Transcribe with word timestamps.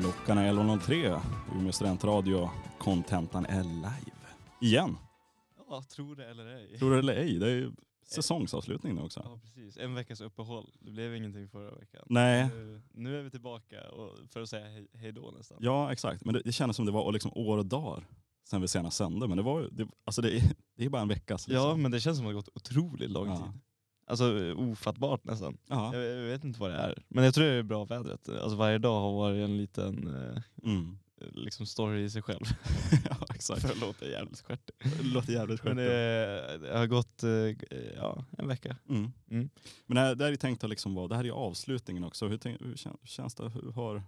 Klockan 0.00 0.38
är 0.38 0.52
11.03. 0.52 1.20
Umeå 1.56 1.72
studentradio. 1.72 2.50
Contentan 2.78 3.46
är 3.46 3.62
live. 3.64 4.16
Igen. 4.60 4.96
Ja, 5.68 5.82
tro 5.82 6.14
det 6.14 6.26
eller 6.30 6.46
ej. 6.46 6.78
Tror 6.78 6.90
det 6.92 6.98
eller 6.98 7.14
ej. 7.16 7.38
Det 7.38 7.46
är 7.46 7.54
ju 7.54 7.72
säsongsavslutning 8.06 8.94
nu 8.94 9.02
också. 9.02 9.20
Ja, 9.24 9.40
precis. 9.44 9.76
En 9.78 9.94
veckas 9.94 10.20
uppehåll. 10.20 10.70
Det 10.80 10.90
blev 10.90 11.16
ingenting 11.16 11.48
förra 11.48 11.70
veckan. 11.74 12.02
Nej. 12.06 12.48
Nu, 12.48 12.82
nu 12.94 13.18
är 13.18 13.22
vi 13.22 13.30
tillbaka 13.30 13.90
och 13.90 14.18
för 14.30 14.42
att 14.42 14.48
säga 14.48 14.66
hej, 14.68 14.86
hej 14.94 15.12
då 15.12 15.30
nästan. 15.36 15.58
Ja, 15.60 15.92
exakt. 15.92 16.24
Men 16.24 16.34
det, 16.34 16.42
det 16.44 16.52
kändes 16.52 16.76
som 16.76 16.86
det 16.86 16.92
var 16.92 17.12
liksom 17.12 17.32
år 17.34 17.58
och 17.58 17.66
dagar 17.66 18.04
sen 18.48 18.60
vi 18.60 18.68
senast 18.68 18.96
sände. 18.96 19.28
Men 19.28 19.36
det 19.36 19.42
var 19.42 19.68
det, 19.72 19.88
alltså 20.04 20.22
det, 20.22 20.36
är, 20.36 20.42
det 20.76 20.84
är 20.84 20.88
bara 20.88 21.02
en 21.02 21.08
veckas. 21.08 21.48
Liksom. 21.48 21.68
Ja, 21.68 21.76
men 21.76 21.90
det 21.90 22.00
känns 22.00 22.18
som 22.18 22.26
att 22.26 22.30
det 22.30 22.34
har 22.34 22.42
gått 22.42 22.56
otroligt 22.56 23.10
lång 23.10 23.28
Ja. 23.28 23.36
tid. 23.36 23.60
Alltså 24.12 24.54
ofattbart 24.54 25.24
nästan. 25.24 25.58
Ja. 25.68 25.96
Jag, 25.96 26.04
jag 26.04 26.22
vet 26.30 26.44
inte 26.44 26.60
vad 26.60 26.70
det 26.70 26.76
är. 26.76 27.02
Men 27.08 27.24
jag 27.24 27.34
tror 27.34 27.44
det 27.44 27.52
är 27.52 27.62
bra 27.62 27.84
vädret. 27.84 28.28
Alltså 28.28 28.56
varje 28.56 28.78
dag 28.78 29.00
har 29.00 29.12
varit 29.12 29.44
en 29.44 29.56
liten 29.56 30.06
eh, 30.16 30.42
Mm. 30.70 30.98
liksom 31.32 31.66
story 31.66 32.04
i 32.04 32.10
sig 32.10 32.22
själv. 32.22 32.44
ja, 33.10 33.26
exakt. 33.34 33.62
för 33.62 33.68
att 33.68 33.80
låta 33.80 34.06
jävligt 34.06 34.40
stjärtig. 34.40 34.74
Det 34.98 35.02
låter 35.14 35.32
jävligt 35.32 35.64
Men 35.64 35.76
skönt. 35.76 35.88
det, 35.88 36.58
det 36.62 36.78
har 36.78 36.86
gått 36.86 37.22
eh, 37.22 37.78
ja, 37.96 38.24
en 38.38 38.48
vecka. 38.48 38.76
Mm. 38.88 39.12
Mm. 39.30 39.50
Men 39.86 39.94
det 39.94 40.00
här, 40.00 40.14
det 40.14 40.24
här 40.24 40.32
är 40.32 40.36
tänkt 40.36 40.64
att 40.64 40.70
liksom 40.70 40.94
vara, 40.94 41.08
det 41.08 41.16
här 41.16 41.24
är 41.24 41.30
avslutningen 41.30 42.04
också. 42.04 42.28
Hur, 42.28 42.38
tänk, 42.38 42.60
hur 42.62 42.76
känns 43.04 43.34
det? 43.34 43.48
Hur 43.48 43.72
har, 43.72 44.02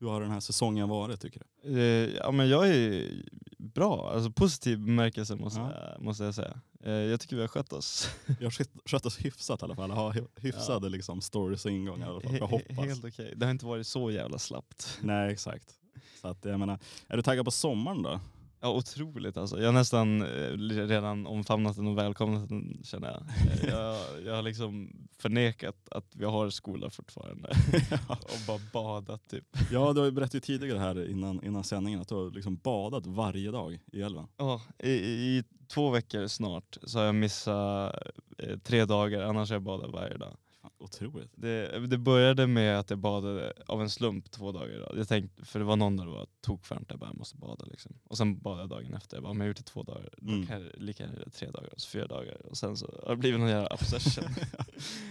hur 0.00 0.08
har 0.08 0.20
den 0.20 0.30
här 0.30 0.40
säsongen 0.40 0.88
varit 0.88 1.20
tycker 1.20 1.42
du? 1.62 1.78
Eh, 1.80 2.14
ja 2.16 2.30
men 2.30 2.48
jag 2.48 2.68
är 2.68 3.10
bra, 3.58 4.10
alltså 4.14 4.30
positiv 4.30 4.78
bemärkelse 4.78 5.36
måste, 5.36 5.60
Ja. 5.60 5.72
jag, 5.92 6.02
måste 6.02 6.24
jag 6.24 6.34
säga. 6.34 6.60
Eh, 6.84 6.92
jag 6.92 7.20
tycker 7.20 7.36
vi 7.36 7.42
har 7.42 7.48
skött 7.48 7.72
oss. 7.72 8.08
Vi 8.38 8.44
har 8.44 8.50
skött, 8.88 9.06
oss 9.06 9.18
hyfsat 9.18 9.62
i 9.62 9.64
alla 9.64 9.76
fall. 9.76 9.90
Har 9.90 10.12
hy- 10.12 10.28
hyfsade 10.40 10.88
liksom 10.88 11.20
stories 11.20 11.64
och 11.64 11.70
ingångar 11.70 12.06
i 12.06 12.10
alla 12.10 12.20
fall. 12.20 12.36
Jag 12.36 12.46
hoppas. 12.46 12.76
Helt 12.86 13.04
okej. 13.04 13.32
Det 13.36 13.46
har 13.46 13.50
inte 13.50 13.66
varit 13.66 13.86
så 13.86 14.10
jävla 14.10 14.38
slappt. 14.38 14.98
Nej 15.02 15.32
exakt. 15.32 15.74
Så 16.20 16.28
att, 16.28 16.44
jag 16.44 16.60
menar, 16.60 16.78
är 17.08 17.16
du 17.16 17.22
taggad 17.22 17.44
på 17.44 17.50
sommaren 17.50 18.02
då? 18.02 18.20
Ja 18.60 18.68
otroligt 18.68 19.36
alltså. 19.36 19.58
Jag 19.58 19.66
har 19.66 19.72
nästan 19.72 20.22
eh, 20.22 20.86
redan 20.86 21.26
omfamnat 21.26 21.76
den 21.76 21.86
och 21.86 21.98
välkomnat 21.98 22.48
den 22.48 22.80
känner 22.84 23.08
jag. 23.08 23.22
Eh, 23.52 23.68
jag. 23.68 23.96
Jag 24.24 24.34
har 24.34 24.42
liksom 24.42 24.90
förnekat 25.18 25.88
att 25.90 26.16
vi 26.16 26.24
har 26.24 26.50
skola 26.50 26.90
fortfarande. 26.90 27.48
och 28.08 28.40
bara 28.46 28.60
badat 28.72 29.28
typ. 29.28 29.44
Ja 29.72 29.92
du 29.92 30.00
har 30.00 30.06
ju 30.06 30.12
berättat 30.12 30.42
tidigare 30.42 30.78
här 30.78 31.10
innan, 31.10 31.44
innan 31.44 31.64
sändningen 31.64 32.00
att 32.00 32.08
du 32.08 32.14
har 32.14 32.30
liksom 32.30 32.56
badat 32.56 33.06
varje 33.06 33.50
dag 33.50 33.78
i 33.92 34.02
älven. 34.02 34.26
Ja, 34.36 34.62
i, 34.78 34.90
i 34.90 35.44
två 35.68 35.90
veckor 35.90 36.26
snart 36.26 36.78
så 36.82 36.98
har 36.98 37.06
jag 37.06 37.14
missat 37.14 37.94
eh, 38.38 38.58
tre 38.58 38.84
dagar, 38.84 39.22
annars 39.22 39.50
har 39.50 39.54
jag 39.54 39.62
badat 39.62 39.90
varje 39.90 40.16
dag. 40.16 40.36
Otroligt. 40.78 41.30
Det, 41.34 41.86
det 41.86 41.98
började 41.98 42.46
med 42.46 42.78
att 42.78 42.90
jag 42.90 42.98
badade 42.98 43.52
av 43.66 43.82
en 43.82 43.90
slump 43.90 44.30
två 44.30 44.52
dagar 44.52 44.68
i 44.68 44.78
rad. 44.78 44.98
Jag 44.98 45.08
tänkte, 45.08 45.44
för 45.44 45.58
det 45.58 45.64
var 45.64 45.76
någon 45.76 45.96
dag 45.96 46.06
det 46.06 46.10
var 46.12 46.26
tokvarmt, 46.40 46.86
jag 46.90 46.98
bara 46.98 47.10
jag 47.10 47.16
måste 47.18 47.36
bada 47.36 47.64
liksom. 47.64 47.92
Och 48.04 48.16
sen 48.18 48.38
badade 48.38 48.62
jag 48.62 48.68
dagen 48.70 48.94
efter, 48.94 49.16
jag 49.16 49.22
bara 49.24 49.30
om 49.30 49.36
jag 49.36 49.44
har 49.44 49.48
gjort 49.48 49.56
det 49.56 49.62
två 49.62 49.82
dagar, 49.82 50.08
Mm. 50.22 50.40
då 50.40 50.46
kan 50.46 50.60
jag 50.62 50.70
lika 50.82 51.02
gärna 51.02 51.16
göra 51.18 51.30
tre 51.30 51.50
dagar, 51.50 51.68
och 51.74 51.80
så 51.80 51.88
fyra 51.88 52.06
dagar. 52.06 52.46
Och 52.46 52.56
sen 52.56 52.76
så 52.76 53.00
har 53.02 53.10
det 53.10 53.16
blivit 53.16 53.40
någon 53.40 53.48
jävla 53.48 53.68
obsession. 53.68 54.24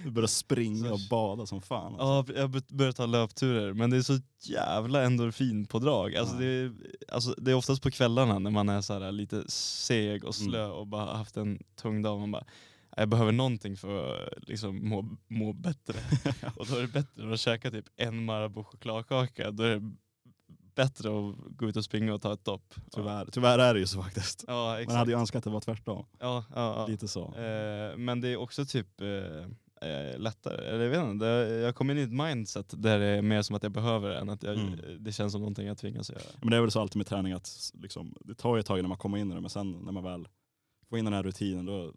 Du 0.03 0.11
börjar 0.11 0.27
springa 0.27 0.93
och 0.93 0.99
bada 1.09 1.45
som 1.45 1.61
fan. 1.61 1.95
Alltså. 1.99 2.33
ja, 2.33 2.39
jag 2.41 2.47
har 2.47 2.75
börjat 2.75 2.95
ta 2.95 3.05
löpturer, 3.05 3.73
men 3.73 3.89
det 3.89 3.97
är 3.97 4.01
så 4.01 4.19
jävla 4.41 5.03
endorfinpådrag. 5.03 6.15
Alltså, 6.15 6.35
det, 6.35 6.45
är, 6.45 6.73
alltså 7.11 7.35
det 7.37 7.51
är 7.51 7.55
oftast 7.55 7.81
på 7.81 7.91
kvällarna 7.91 8.39
när 8.39 8.51
man 8.51 8.69
är 8.69 8.81
så 8.81 8.93
här 8.99 9.11
lite 9.11 9.51
seg 9.51 10.25
och 10.25 10.35
slö 10.35 10.65
och 10.67 10.87
bara 10.87 11.13
haft 11.17 11.37
en 11.37 11.63
tung 11.75 12.01
dag. 12.01 12.19
Man 12.19 12.31
bara, 12.31 12.45
jag 12.95 13.09
behöver 13.09 13.31
någonting 13.31 13.77
för 13.77 14.23
att 14.23 14.47
liksom, 14.49 14.89
må, 14.89 15.17
må 15.27 15.53
bättre. 15.53 15.99
och 16.55 16.65
då 16.67 16.75
är 16.75 16.81
det 16.81 16.87
bättre 16.87 17.33
att 17.33 17.39
käka 17.39 17.71
typ 17.71 17.85
en 17.95 18.25
Marabou 18.25 18.63
chokladkaka. 18.63 19.51
Då 19.51 19.63
är 19.63 19.69
det 19.79 19.91
bättre 20.75 21.09
att 21.09 21.35
gå 21.57 21.69
ut 21.69 21.75
och 21.77 21.83
springa 21.85 22.13
och 22.13 22.21
ta 22.21 22.33
ett 22.33 22.45
dopp. 22.45 22.73
Tyvärr, 22.91 23.25
tyvärr 23.31 23.59
är 23.59 23.73
det 23.73 23.79
ju 23.79 23.87
så 23.87 24.03
faktiskt. 24.03 24.43
Ja, 24.47 24.79
Man 24.87 24.95
hade 24.95 25.11
ju 25.11 25.17
önskat 25.17 25.37
att 25.39 25.43
det 25.43 25.49
var 25.49 25.61
tvärtom. 25.61 26.05
ja, 26.19 26.43
ja, 26.49 26.75
ja. 26.77 26.87
Lite 26.87 27.07
så. 27.07 27.25
Eh, 27.35 27.97
men 27.97 28.21
det 28.21 28.27
är 28.29 28.37
också 28.37 28.65
typ 28.65 29.01
eh, 29.01 29.87
eh, 29.89 30.17
lättare. 30.19 30.65
Eller 30.67 30.83
jag 30.83 30.89
vet 30.89 31.09
inte, 31.11 31.25
jag 31.63 31.75
kommer 31.75 31.93
in 31.95 31.99
i 31.99 32.03
ett 32.03 32.11
mindset 32.29 32.73
där 32.77 32.99
det 32.99 33.05
är 33.05 33.21
mer 33.21 33.41
som 33.41 33.55
att 33.55 33.63
jag 33.63 33.71
behöver 33.71 34.09
det 34.09 34.17
än 34.17 34.29
att 34.29 34.43
jag, 34.43 34.55
Mm. 34.57 34.79
det 35.03 35.11
känns 35.11 35.31
som 35.31 35.41
någonting 35.41 35.67
jag 35.67 35.77
tvingas 35.77 36.09
göra. 36.11 36.21
Men 36.41 36.49
det 36.51 36.57
är 36.57 36.61
väl 36.61 36.71
så 36.71 36.81
alltid 36.81 36.97
med 36.97 37.07
träning 37.07 37.33
att 37.33 37.71
liksom, 37.73 38.15
det 38.21 38.35
tar 38.35 38.55
ju 38.55 38.59
ett 38.59 38.65
tag 38.65 38.79
innan 38.79 38.89
man 38.89 38.97
kommer 38.97 39.17
in 39.17 39.31
i 39.31 39.35
det 39.35 39.41
men 39.41 39.49
sen 39.49 39.71
när 39.71 39.91
man 39.91 40.03
väl 40.03 40.27
får 40.89 40.97
in 40.99 41.05
den 41.05 41.13
här 41.13 41.23
rutinen 41.23 41.65
då, 41.65 41.93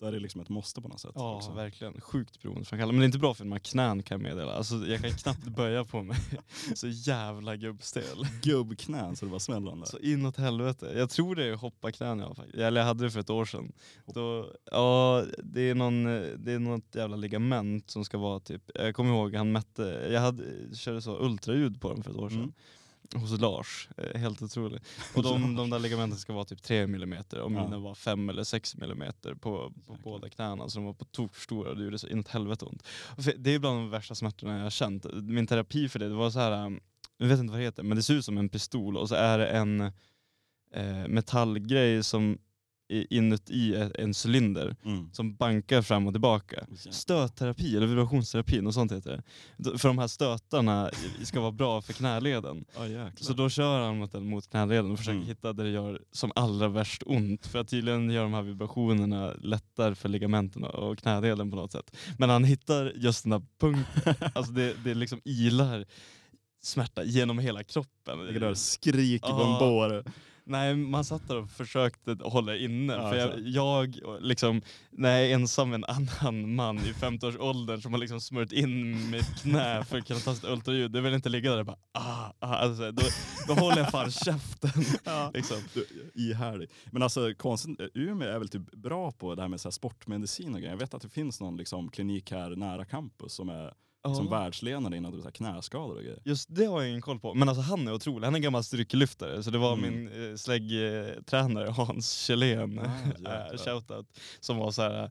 då 0.00 0.06
är 0.06 0.12
det 0.12 0.18
liksom 0.18 0.40
ett 0.40 0.48
måste 0.48 0.82
på 0.82 0.88
något 0.88 1.00
sätt. 1.00 1.12
Ja, 1.14 1.36
också. 1.36 1.52
verkligen. 1.52 2.00
Sjukt 2.00 2.42
beroendeframkallande. 2.42 2.92
Men 2.92 3.00
det 3.00 3.04
är 3.04 3.06
inte 3.06 3.18
bra 3.18 3.34
för 3.34 3.44
mina 3.44 3.60
knän 3.60 4.02
kan 4.02 4.20
jag 4.20 4.22
meddela. 4.22 4.52
Alltså, 4.52 4.74
jag 4.74 5.00
kan 5.00 5.10
knappt 5.10 5.44
böja 5.44 5.84
på 5.84 6.02
mig. 6.02 6.16
Så 6.74 6.88
jävla 6.88 7.56
gubbstel. 7.56 8.26
Gubbknän 8.42 9.16
så 9.16 9.24
det 9.24 9.32
var 9.32 9.38
smällande. 9.38 9.86
Så 9.86 9.98
inåt 9.98 10.36
helvete. 10.36 10.92
Jag 10.96 11.10
tror 11.10 11.34
det 11.34 11.44
är 11.44 11.54
hopparknän 11.54 12.18
jag 12.18 12.26
har. 12.26 12.46
Eller 12.54 12.80
jag 12.80 12.86
hade 12.88 13.04
det 13.04 13.10
för 13.10 13.20
ett 13.20 13.30
år 13.30 13.44
sedan. 13.44 13.72
Då, 14.06 14.52
ja, 14.70 15.24
det 15.42 15.60
är, 15.60 15.74
någon, 15.74 16.04
det 16.44 16.52
är 16.52 16.58
något 16.58 16.94
jävla 16.94 17.16
ligament 17.16 17.90
som 17.90 18.04
ska 18.04 18.18
vara 18.18 18.40
typ, 18.40 18.70
jag 18.74 18.94
kommer 18.94 19.10
ihåg 19.10 19.34
han 19.34 19.52
mätte, 19.52 20.08
jag 20.12 20.20
hade, 20.20 20.44
körde 20.76 21.02
så 21.02 21.18
ultraljud 21.24 21.80
på 21.80 21.88
dem 21.88 22.02
för 22.02 22.10
ett 22.10 22.16
år 22.16 22.28
sedan. 22.28 22.38
Mm. 22.38 22.52
Hos 23.14 23.40
Lars, 23.40 23.88
Eh, 23.96 24.20
helt 24.20 24.42
otroligt. 24.42 24.82
Och 25.16 25.22
de, 25.22 25.56
de 25.56 25.70
där 25.70 25.78
ligamenten 25.78 26.18
ska 26.18 26.32
vara 26.32 26.44
typ 26.44 26.62
3 26.62 26.78
mm 26.78 27.12
och 27.18 27.24
Ja. 27.32 27.48
mina 27.48 27.78
var 27.78 27.94
5 27.94 28.28
eller 28.28 28.44
6 28.44 28.74
mm 28.74 29.12
på, 29.40 29.72
på 29.86 29.96
båda 30.04 30.28
knäna 30.28 30.68
så 30.68 30.78
de 30.78 30.84
var 30.86 30.92
på 30.92 31.04
tok 31.04 31.34
för 31.34 31.40
stora 31.42 31.70
och 31.70 31.76
det 31.76 31.84
gjorde 31.84 31.98
så 31.98 32.08
inåt 32.08 32.28
helvete 32.28 32.64
ont. 32.64 32.86
Det 33.36 33.54
är 33.54 33.58
bland 33.58 33.76
de 33.78 33.90
värsta 33.90 34.14
smärtorna 34.14 34.56
jag 34.56 34.62
har 34.62 34.70
känt. 34.70 35.06
Min 35.12 35.46
terapi 35.46 35.88
för 35.88 35.98
det, 35.98 36.08
det 36.08 36.14
var 36.14 36.30
så 36.30 36.38
här, 36.38 36.66
um, 36.66 36.80
jag 37.18 37.26
vet 37.26 37.38
inte 37.40 37.50
vad 37.50 37.60
det 37.60 37.64
heter, 37.64 37.82
men 37.82 37.96
det 37.96 38.02
ser 38.02 38.14
ut 38.14 38.24
som 38.24 38.38
en 38.38 38.48
pistol 38.48 38.96
och 38.96 39.08
så 39.08 39.14
är 39.14 39.38
det 39.38 39.46
en 39.46 39.80
eh, 40.74 41.08
metallgrej 41.08 42.04
som 42.04 42.38
inuti 42.88 43.74
e- 43.74 43.90
en 43.98 44.14
cylinder 44.26 44.76
Mm. 44.84 45.10
som 45.12 45.34
bankar 45.36 45.82
fram 45.82 46.06
och 46.06 46.12
tillbaka. 46.14 46.66
Stötterapi 46.90 47.76
eller 47.76 47.86
vibrationsterapi, 47.86 48.60
något 48.60 48.74
sånt 48.74 48.92
heter 48.92 49.22
det. 49.56 49.78
För 49.78 49.88
de 49.88 49.98
här 49.98 50.06
stötarna 50.06 50.90
ska 51.22 51.40
vara 51.40 51.52
bra 51.52 51.82
för 51.82 51.92
knäleden. 51.92 52.64
Jäklar. 52.80 53.12
Så 53.16 53.32
då 53.32 53.48
kör 53.50 53.80
han 53.80 53.98
mot 53.98 54.12
den 54.12 54.26
mot 54.26 54.50
knäleden 54.50 54.90
och 54.90 54.98
försöker 54.98 55.16
Mm. 55.16 55.26
hitta 55.28 55.52
där 55.52 55.64
det 55.64 55.70
gör 55.70 56.00
som 56.12 56.32
allra 56.34 56.68
värst 56.68 57.02
ont. 57.06 57.46
För 57.46 57.58
att 57.58 57.68
tydligen 57.68 58.10
gör 58.10 58.22
de 58.22 58.34
här 58.34 58.42
vibrationerna 58.42 59.32
lättare 59.42 59.94
för 59.94 60.08
ligamenten 60.08 60.64
och 60.64 60.98
knäleden 60.98 61.50
på 61.50 61.56
något 61.56 61.72
sätt. 61.72 61.96
Men 62.18 62.30
han 62.30 62.44
hittar 62.44 62.92
just 62.96 63.22
den 63.22 63.32
här 63.32 63.42
punkten, 63.60 64.14
alltså 64.34 64.52
det, 64.52 64.74
det 64.84 64.94
liksom 64.94 65.20
ilar 65.24 65.84
smärta 66.62 67.04
genom 67.04 67.38
hela 67.38 67.64
kroppen. 67.64 68.26
Ligger 68.26 68.40
där 68.40 68.54
på 69.18 69.26
Ja. 69.28 69.52
en 69.52 69.58
bår. 69.58 70.04
Nej, 70.46 70.76
man 70.76 71.04
satt 71.04 71.28
där 71.28 71.36
och 71.36 71.50
försökte 71.50 72.16
hålla 72.20 72.56
inne. 72.56 72.92
Ja, 72.92 73.10
för 73.10 73.16
jag, 73.16 73.40
jag 73.40 73.96
liksom, 74.20 74.62
när 74.90 75.18
jag 75.18 75.30
är 75.30 75.34
ensam 75.34 75.70
med 75.70 75.76
en 75.76 75.84
annan 75.84 76.54
man 76.54 76.78
i 76.78 76.92
50-årsåldern 76.92 77.80
som 77.80 77.92
har 77.92 78.00
liksom 78.00 78.20
smört 78.20 78.52
in 78.52 79.10
mitt 79.10 79.42
knä 79.42 79.84
för 79.84 79.98
att 79.98 80.06
kunna 80.06 80.20
ta 80.20 80.34
sitt 80.34 80.44
ultraljud, 80.44 80.90
det 80.90 81.00
vill 81.00 81.14
inte 81.14 81.28
ligga 81.28 81.50
där 81.50 81.58
och 81.58 81.66
bara 81.66 81.78
ah, 81.92 82.32
ah, 82.38 82.54
alltså, 82.54 82.92
då, 82.92 83.02
då 83.48 83.54
håller 83.54 83.78
jag 83.78 83.90
fan 83.90 84.10
käften. 84.10 84.70
liksom. 85.34 85.56
Du, 85.74 85.86
ihärdig. 86.14 86.70
Men 86.90 87.02
alltså 87.02 87.34
konstigt, 87.34 87.80
Umeå 87.94 88.28
är 88.28 88.38
väl 88.38 88.48
typ 88.48 88.72
bra 88.72 89.12
på 89.12 89.34
det 89.34 89.42
här 89.42 89.48
med 89.48 89.60
så 89.60 89.68
här 89.68 89.72
sportmedicin 89.72 90.54
och 90.54 90.60
grejer. 90.60 90.72
Jag 90.72 90.78
vet 90.78 90.94
att 90.94 91.02
det 91.02 91.08
finns 91.08 91.40
någon 91.40 91.56
liksom, 91.56 91.90
klinik 91.90 92.30
här 92.30 92.56
nära 92.56 92.84
campus 92.84 93.32
som 93.32 93.48
är 93.48 93.74
liksom, 94.08 94.24
Ja. 94.30 94.30
världsledande 94.38 94.96
inom 94.96 95.12
så 95.18 95.22
här 95.24 95.30
knäskador 95.30 95.96
och 95.96 96.02
grejer. 96.02 96.18
Just 96.24 96.54
det 96.54 96.64
har 96.64 96.80
jag 96.80 96.88
ingen 96.90 97.02
koll 97.02 97.20
på, 97.20 97.34
men 97.34 97.48
alltså 97.48 97.62
han 97.62 97.88
är 97.88 97.92
otrolig. 97.94 98.24
Han 98.24 98.34
är 98.34 98.38
en 98.38 98.42
gammal 98.42 98.64
styrkelyftare, 98.64 99.42
så 99.42 99.50
det 99.50 99.58
var 99.58 99.72
Mm. 99.72 99.94
min 100.04 100.30
eh, 100.30 100.36
släggtränare 100.36 101.70
Hans 101.76 102.12
Kjellén, 102.12 102.78
Ah, 102.78 102.84
eh, 103.52 103.56
shoutout, 103.58 104.06
som 104.40 104.56
var 104.56 104.70
så 104.70 104.82
här, 104.82 105.02
eh, 105.04 105.08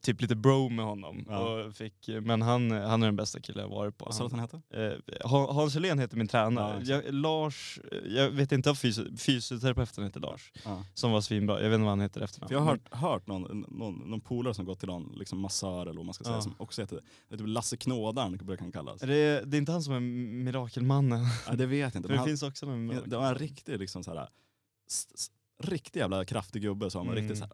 typ 0.00 0.20
lite 0.20 0.36
bro 0.36 0.68
med 0.68 0.84
honom. 0.84 1.24
Ja. 1.28 1.38
Och 1.38 1.74
fick, 1.74 2.08
men 2.22 2.42
han, 2.42 2.70
han 2.70 3.02
är 3.02 3.06
den 3.06 3.16
bästa 3.16 3.40
killen 3.40 3.62
jag 3.62 3.76
varit 3.76 3.98
på. 3.98 4.04
Vad 4.04 4.14
sa 4.14 4.22
du 4.22 4.26
att 4.26 4.32
han 4.32 4.40
hette? 4.40 4.60
Eh, 4.70 5.28
Han- 5.30 5.54
Hans 5.56 5.74
Helén 5.74 5.98
heter 5.98 6.16
min 6.16 6.26
Ja, 6.26 6.30
tränare. 6.30 6.80
exakt. 6.80 7.04
jag, 7.06 7.14
Lars, 7.14 7.78
eh, 7.92 7.98
jag 8.16 8.30
vet 8.30 8.52
inte 8.52 8.70
om 8.70 8.76
fysio, 8.76 9.16
fysioterapeuten 9.16 10.04
heter 10.04 10.20
Lars, 10.20 10.52
Ja. 10.64 10.84
som 10.94 11.12
var 11.12 11.20
svinbra. 11.20 11.62
Jag 11.62 11.68
vet 11.68 11.74
inte 11.74 11.82
vad 11.84 11.90
han 11.92 12.00
heter 12.00 12.20
efternamn. 12.20 12.52
Jag 12.52 12.60
har 12.60 12.66
hört, 12.70 12.94
hört 12.94 13.26
någon, 13.26 13.64
någon, 13.68 13.94
någon 13.94 14.20
polare 14.20 14.54
som 14.54 14.64
gått 14.64 14.78
till 14.78 14.88
någon 14.88 15.12
liksom 15.18 15.40
massör 15.40 15.82
eller 15.82 15.94
vad 15.96 16.04
man 16.04 16.14
ska 16.14 16.24
säga 16.24 16.36
Ja. 16.36 16.40
som 16.42 16.54
också 16.58 16.82
heter 16.82 17.00
det. 17.30 17.36
typ 17.36 17.46
Lasse 17.46 17.76
Knådaren 18.28 18.46
brukar 18.46 18.62
han 18.62 18.72
kallas. 18.72 19.02
Är 19.02 19.06
det, 19.06 19.44
det 19.44 19.56
är 19.56 19.58
inte 19.58 19.72
han 19.72 19.82
som 19.82 19.94
är 19.94 20.00
mirakelmannen? 20.44 21.24
Ja, 21.46 21.52
det 21.52 21.66
vet 21.66 21.94
jag 21.94 21.98
inte. 21.98 21.98
Men 22.08 22.08
det 22.08 22.16
han, 22.18 22.26
finns 22.26 22.42
också 22.42 22.66
någon 22.66 23.08
det 23.10 23.16
var 23.16 23.28
en 23.28 23.34
riktig 23.34 23.78
liksom 23.78 24.04
så 24.04 24.14
här, 24.14 24.28
riktig 25.62 26.00
jävla 26.00 26.24
kraftig 26.24 26.62
gubbe 26.62 26.90
som 26.90 27.08
Mm. 27.08 27.14
riktigt 27.14 27.38
så 27.38 27.44
här, 27.44 27.52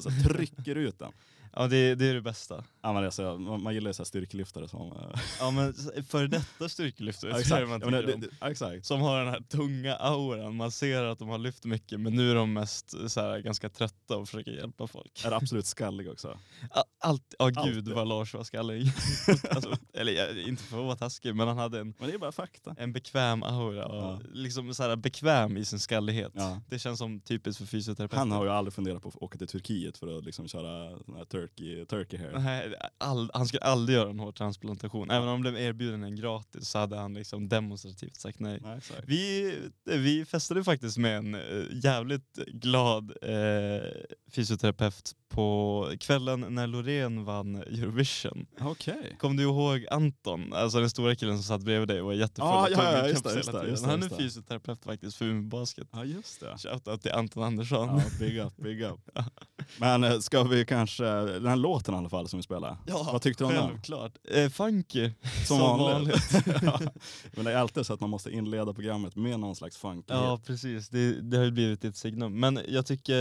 så 0.00 0.28
trycker 0.28 0.74
ut 0.74 0.98
den. 0.98 1.12
Ja 1.52 1.66
det, 1.66 1.94
det 1.94 2.06
är 2.06 2.14
det 2.14 2.20
bästa. 2.22 2.64
Ja, 2.82 2.92
men 2.92 3.04
alltså, 3.04 3.38
man, 3.38 3.62
man 3.62 3.74
gillar 3.74 3.90
ju 3.90 3.94
så 3.94 4.02
här 4.02 4.04
styrkelyftare 4.06 4.68
som... 4.68 4.92
eh, 4.92 5.20
Ja 5.40 5.50
men 5.50 5.74
för 6.08 6.26
detta 6.28 6.68
styrkelyftare 6.68 7.30
ja, 7.30 7.40
exakt. 7.40 7.68
man 7.68 7.80
Ja, 7.80 7.86
tycker 7.86 8.02
det, 8.06 8.16
det, 8.16 8.28
ja, 8.40 8.50
exakt. 8.50 8.86
Som 8.86 9.00
har 9.00 9.18
den 9.18 9.28
här 9.28 9.40
tunga 9.40 9.94
auran, 9.96 10.56
man 10.56 10.70
ser 10.72 11.04
att 11.04 11.18
de 11.18 11.28
har 11.28 11.38
lyft 11.38 11.64
mycket 11.64 12.00
men 12.00 12.14
nu 12.16 12.30
är 12.30 12.34
de 12.34 12.52
mest 12.52 13.10
så 13.10 13.20
här, 13.20 13.38
ganska 13.38 13.68
trötta 13.68 14.16
och 14.16 14.28
försöker 14.28 14.52
hjälpa 14.52 14.86
folk. 14.86 15.24
Är 15.24 15.32
absolut 15.32 15.66
skallig 15.66 16.10
också. 16.10 16.38
A- 16.70 16.82
Allt, 17.00 17.34
ja 17.38 17.46
gud 17.46 17.58
Alltid. 17.58 17.88
vad 17.88 18.08
Lars 18.08 18.34
var 18.34 18.44
skallig. 18.44 18.82
alltså, 19.50 19.76
eller 19.94 20.48
inte 20.48 20.62
för 20.62 20.78
att 20.80 20.84
vara 20.86 20.96
taskig 20.96 21.34
men 21.34 21.48
han 21.48 21.58
hade 21.58 21.80
en, 21.80 21.94
Men 21.98 22.08
det 22.08 22.14
är 22.14 22.18
bara 22.18 22.32
fakta. 22.32 22.74
en 22.78 22.92
bekväm 22.92 23.42
aura. 23.42 23.86
Och 23.86 23.96
Ja. 23.96 24.20
liksom 24.32 24.74
så 24.74 24.82
här, 24.82 24.96
bekväm 24.96 25.56
i 25.56 25.64
sin 25.64 25.78
skallighet. 25.78 26.32
Ja. 26.34 26.60
Det 26.68 26.78
känns 26.78 26.98
som 26.98 27.20
typiskt 27.20 27.58
för 27.58 27.66
fysioterapeuter. 27.66 28.16
Han 28.16 28.30
har 28.32 28.44
ju 28.44 28.50
aldrig 28.50 28.74
funderat 28.74 29.02
på 29.02 29.08
att 29.08 29.16
åka 29.16 29.38
till 29.38 29.48
Turkiet 29.48 29.98
för 29.98 30.18
att 30.18 30.24
liksom 30.24 30.48
köra 30.48 30.98
turkey, 31.40 31.86
turkey 31.86 32.18
hair. 32.18 32.38
Nej, 32.38 32.74
all, 32.98 33.30
han 33.34 33.46
skulle 33.46 33.60
aldrig 33.60 33.96
göra 33.96 34.10
en 34.10 34.18
hårtransplantation. 34.18 35.10
Även 35.10 35.22
om 35.22 35.28
han 35.28 35.40
blev 35.40 35.56
erbjuden 35.56 36.02
en 36.02 36.16
gratis 36.16 36.68
så 36.68 36.78
hade 36.78 36.96
han 36.96 37.14
liksom 37.14 37.48
demonstrativt 37.48 38.16
sagt 38.16 38.40
nej. 38.40 38.60
Nej. 38.62 38.80
Vi, 39.06 39.54
vi 39.84 40.24
festade 40.24 40.64
faktiskt 40.64 40.98
med 40.98 41.18
en 41.18 41.34
eh, 41.34 41.40
jävligt 41.72 42.38
glad 42.46 43.12
eh, 43.22 43.90
fysioterapeut 44.30 45.14
på 45.28 45.92
kvällen 46.00 46.46
när 46.48 46.66
Loreen 46.66 47.24
vann 47.24 47.56
Eurovision. 47.56 48.46
Okej. 48.60 49.16
Kom 49.18 49.36
du 49.36 49.42
ihåg 49.42 49.86
Anton, 49.90 50.52
alltså 50.52 50.80
den 50.80 50.90
stora 50.90 51.14
killen 51.14 51.36
som 51.36 51.42
satt 51.42 51.62
bredvid 51.64 51.88
dig 51.88 52.00
och 52.00 52.06
var 52.06 52.14
jättefull 52.14 52.48
Ja, 52.48 52.62
och 52.62 52.70
ja, 52.70 52.76
tog 52.76 52.84
ja, 52.84 52.96
en 52.96 53.08
just 53.08 53.24
det, 53.24 53.34
just 53.34 53.52
det, 53.52 53.68
just 53.68 53.84
det, 53.84 53.90
Han 53.90 54.02
är 54.02 54.08
fysioterapeut 54.08 54.84
faktiskt 54.84 55.16
för 55.16 55.24
Umeå 55.24 55.48
Basket. 55.48 55.88
Ja, 55.92 56.04
just 56.04 56.40
det. 56.40 56.58
Shoutout 56.58 57.02
till 57.02 57.12
Anton 57.12 57.42
Andersson. 57.42 57.88
Ja, 57.88 58.02
big 58.18 58.38
up, 58.38 58.56
big 58.56 58.82
up. 58.82 59.00
Men 59.78 60.04
eh, 60.04 60.18
ska 60.18 60.42
vi 60.42 60.64
kanske, 60.64 61.04
den 61.04 61.46
här 61.46 61.56
låten 61.56 61.94
i 61.94 61.96
alla 61.96 62.08
fall 62.08 62.28
som 62.28 62.38
vi 62.38 62.42
spelar. 62.42 62.76
Vad 62.86 63.22
tyckte 63.22 63.44
du 63.44 63.48
om 63.48 63.54
den? 63.54 63.68
Självklart. 63.68 64.12
Eh, 64.30 64.48
funky. 64.48 65.10
Som, 65.46 65.58
Som 65.58 65.78
vanligt. 65.78 66.32
ja. 66.62 66.80
Men 67.32 67.44
det 67.44 67.52
är 67.52 67.56
alltid 67.56 67.86
så 67.86 67.92
att 67.92 68.00
man 68.00 68.10
måste 68.10 68.30
inleda 68.30 68.74
programmet 68.74 69.16
med 69.16 69.40
någon 69.40 69.56
slags 69.56 69.76
funkighet. 69.76 70.22
Ja 70.22 70.40
precis, 70.46 70.88
det, 70.88 71.20
det 71.20 71.36
har 71.36 71.44
ju 71.44 71.50
blivit 71.50 71.84
ett 71.84 71.96
signum. 71.96 72.40
Men 72.40 72.60
jag 72.68 72.86
tycker 72.86 73.16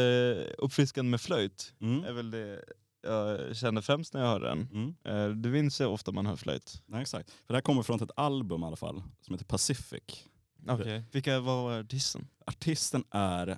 uppfriskande 0.58 1.10
med 1.10 1.22
flöjt 1.22 1.74
Mm. 1.82 1.97
Är 2.04 2.14
väl 2.14 2.32
det 2.32 2.64
jag 3.02 3.56
känner 3.56 3.82
främst 3.82 4.14
när 4.14 4.22
jag 4.22 4.28
hör 4.28 4.40
den. 4.40 4.70
Mm. 4.72 4.96
Eh, 5.04 5.36
Det 5.38 5.50
vinns 5.50 5.82
ju 5.82 5.86
ofta 5.86 6.12
man 6.12 6.26
hör 6.26 6.36
flöjt. 6.36 6.82
Nej, 6.86 7.02
exakt. 7.02 7.32
För 7.32 7.48
det 7.48 7.54
här 7.54 7.62
kommer 7.62 7.84
från 7.84 8.04
ett 8.04 8.12
album 8.16 8.64
i 8.64 8.66
alla 8.66 8.76
fall, 8.76 9.04
som 9.22 9.34
heter 9.36 9.46
Pacific. 9.46 10.24
Okej. 10.70 11.04
Vilka, 11.12 11.40
var 11.40 11.80
artisten? 11.80 12.28
Artisten 12.46 13.04
är 13.12 13.58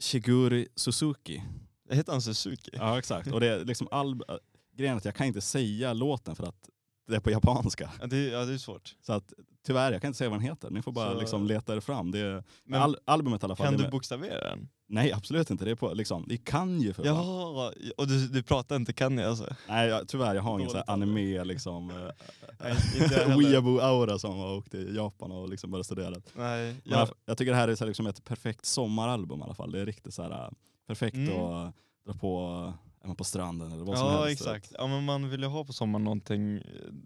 Shiguri 0.00 0.68
Suzuki. 0.76 1.42
Heter 1.90 2.12
han 2.12 2.22
Suzuki? 2.22 2.70
Ja 2.72 2.98
exakt. 2.98 3.32
Och 3.32 3.40
det 3.40 3.46
är 3.48 3.64
liksom 3.64 3.88
alb... 3.90 4.22
äh, 4.28 4.36
Grejen 4.76 4.92
är 4.94 4.96
att 4.98 5.04
jag 5.04 5.14
kan 5.14 5.26
inte 5.26 5.40
säga 5.40 5.92
låten 5.92 6.36
för 6.36 6.44
att 6.44 6.68
det 7.06 7.16
är 7.16 7.20
på 7.20 7.30
japanska. 7.30 7.90
Ja, 8.00 8.06
det, 8.06 8.16
ja, 8.28 8.44
det 8.44 8.54
är 8.54 8.58
svårt. 8.58 8.96
Så 9.00 9.12
att 9.12 9.32
tyvärr, 9.66 9.92
jag 9.92 10.00
kan 10.00 10.08
inte 10.08 10.18
säga 10.18 10.30
vad 10.30 10.38
den 10.38 10.46
heter. 10.46 10.70
Ni 10.70 10.82
får 10.82 10.92
bara 10.92 11.12
Så- 11.12 11.20
liksom 11.20 11.46
leta 11.46 11.76
er 11.76 11.80
fram. 11.80 12.10
Det 12.10 12.18
är, 12.18 12.44
Men 12.64 12.82
al 12.82 12.96
albumet 13.04 13.42
i 13.42 13.44
alla 13.44 13.56
fall. 13.56 13.66
kan 13.66 13.76
du 13.76 13.88
bokstavera 13.90 14.50
den? 14.50 14.68
Nej 14.92 15.12
absolut 15.12 15.50
inte. 15.50 15.64
Det 15.64 15.70
är 15.70 15.74
på, 15.74 15.94
liksom, 15.94 16.24
det 16.28 16.36
kan 16.36 16.80
ju 16.80 16.92
för. 16.92 17.04
Jaha, 17.04 17.72
och 17.96 18.06
du, 18.08 18.28
du 18.28 18.42
pratar 18.42 18.76
inte 18.76 18.92
kan 18.92 19.18
jag 19.18 19.28
alltså? 19.30 19.46
Nej 19.68 19.88
jag, 19.88 20.08
tyvärr, 20.08 20.34
jag 20.34 20.42
har 20.42 20.58
ingen 20.58 20.70
så 20.70 20.76
här 20.76 20.84
anime 20.90 21.44
liksom, 21.44 21.90
heller. 22.58 23.36
weeaboo-aura 23.36 24.18
som 24.18 24.36
har 24.38 24.56
åkt 24.56 24.70
till 24.70 24.96
Japan 24.96 25.32
och 25.32 25.48
liksom 25.48 25.70
börjat 25.70 25.86
studera. 25.86 26.14
Nej, 26.34 26.74
jag, 26.84 27.00
jag, 27.00 27.08
jag 27.26 27.38
tycker 27.38 27.52
det 27.52 27.56
här 27.58 27.68
är 27.68 27.74
så 27.74 27.84
här 27.84 27.88
liksom 27.88 28.06
ett 28.06 28.24
perfekt 28.24 28.64
sommaralbum 28.66 29.40
i 29.40 29.42
alla 29.42 29.54
fall. 29.54 29.72
Det 29.72 29.80
är 29.80 29.86
riktigt 29.86 30.14
så 30.14 30.22
här, 30.22 30.30
äh, 30.30 30.48
perfekt 30.86 31.16
Mm. 31.16 31.40
att 31.40 31.74
dra 32.06 32.12
på, 32.14 32.72
är 33.02 33.06
man 33.06 33.16
på 33.16 33.24
stranden 33.24 33.72
eller 33.72 33.84
vad 33.84 33.98
som 33.98 34.06
ja 34.06 34.24
helst. 34.24 34.40
exakt. 34.42 34.72
Ja, 34.78 34.86
men 34.86 35.04
man 35.04 35.30
vill 35.30 35.40
ju 35.40 35.46
ha 35.46 35.64
på 35.64 35.72
sommaren 35.72 36.04
någonting 36.04 36.56
eh, 36.56 36.62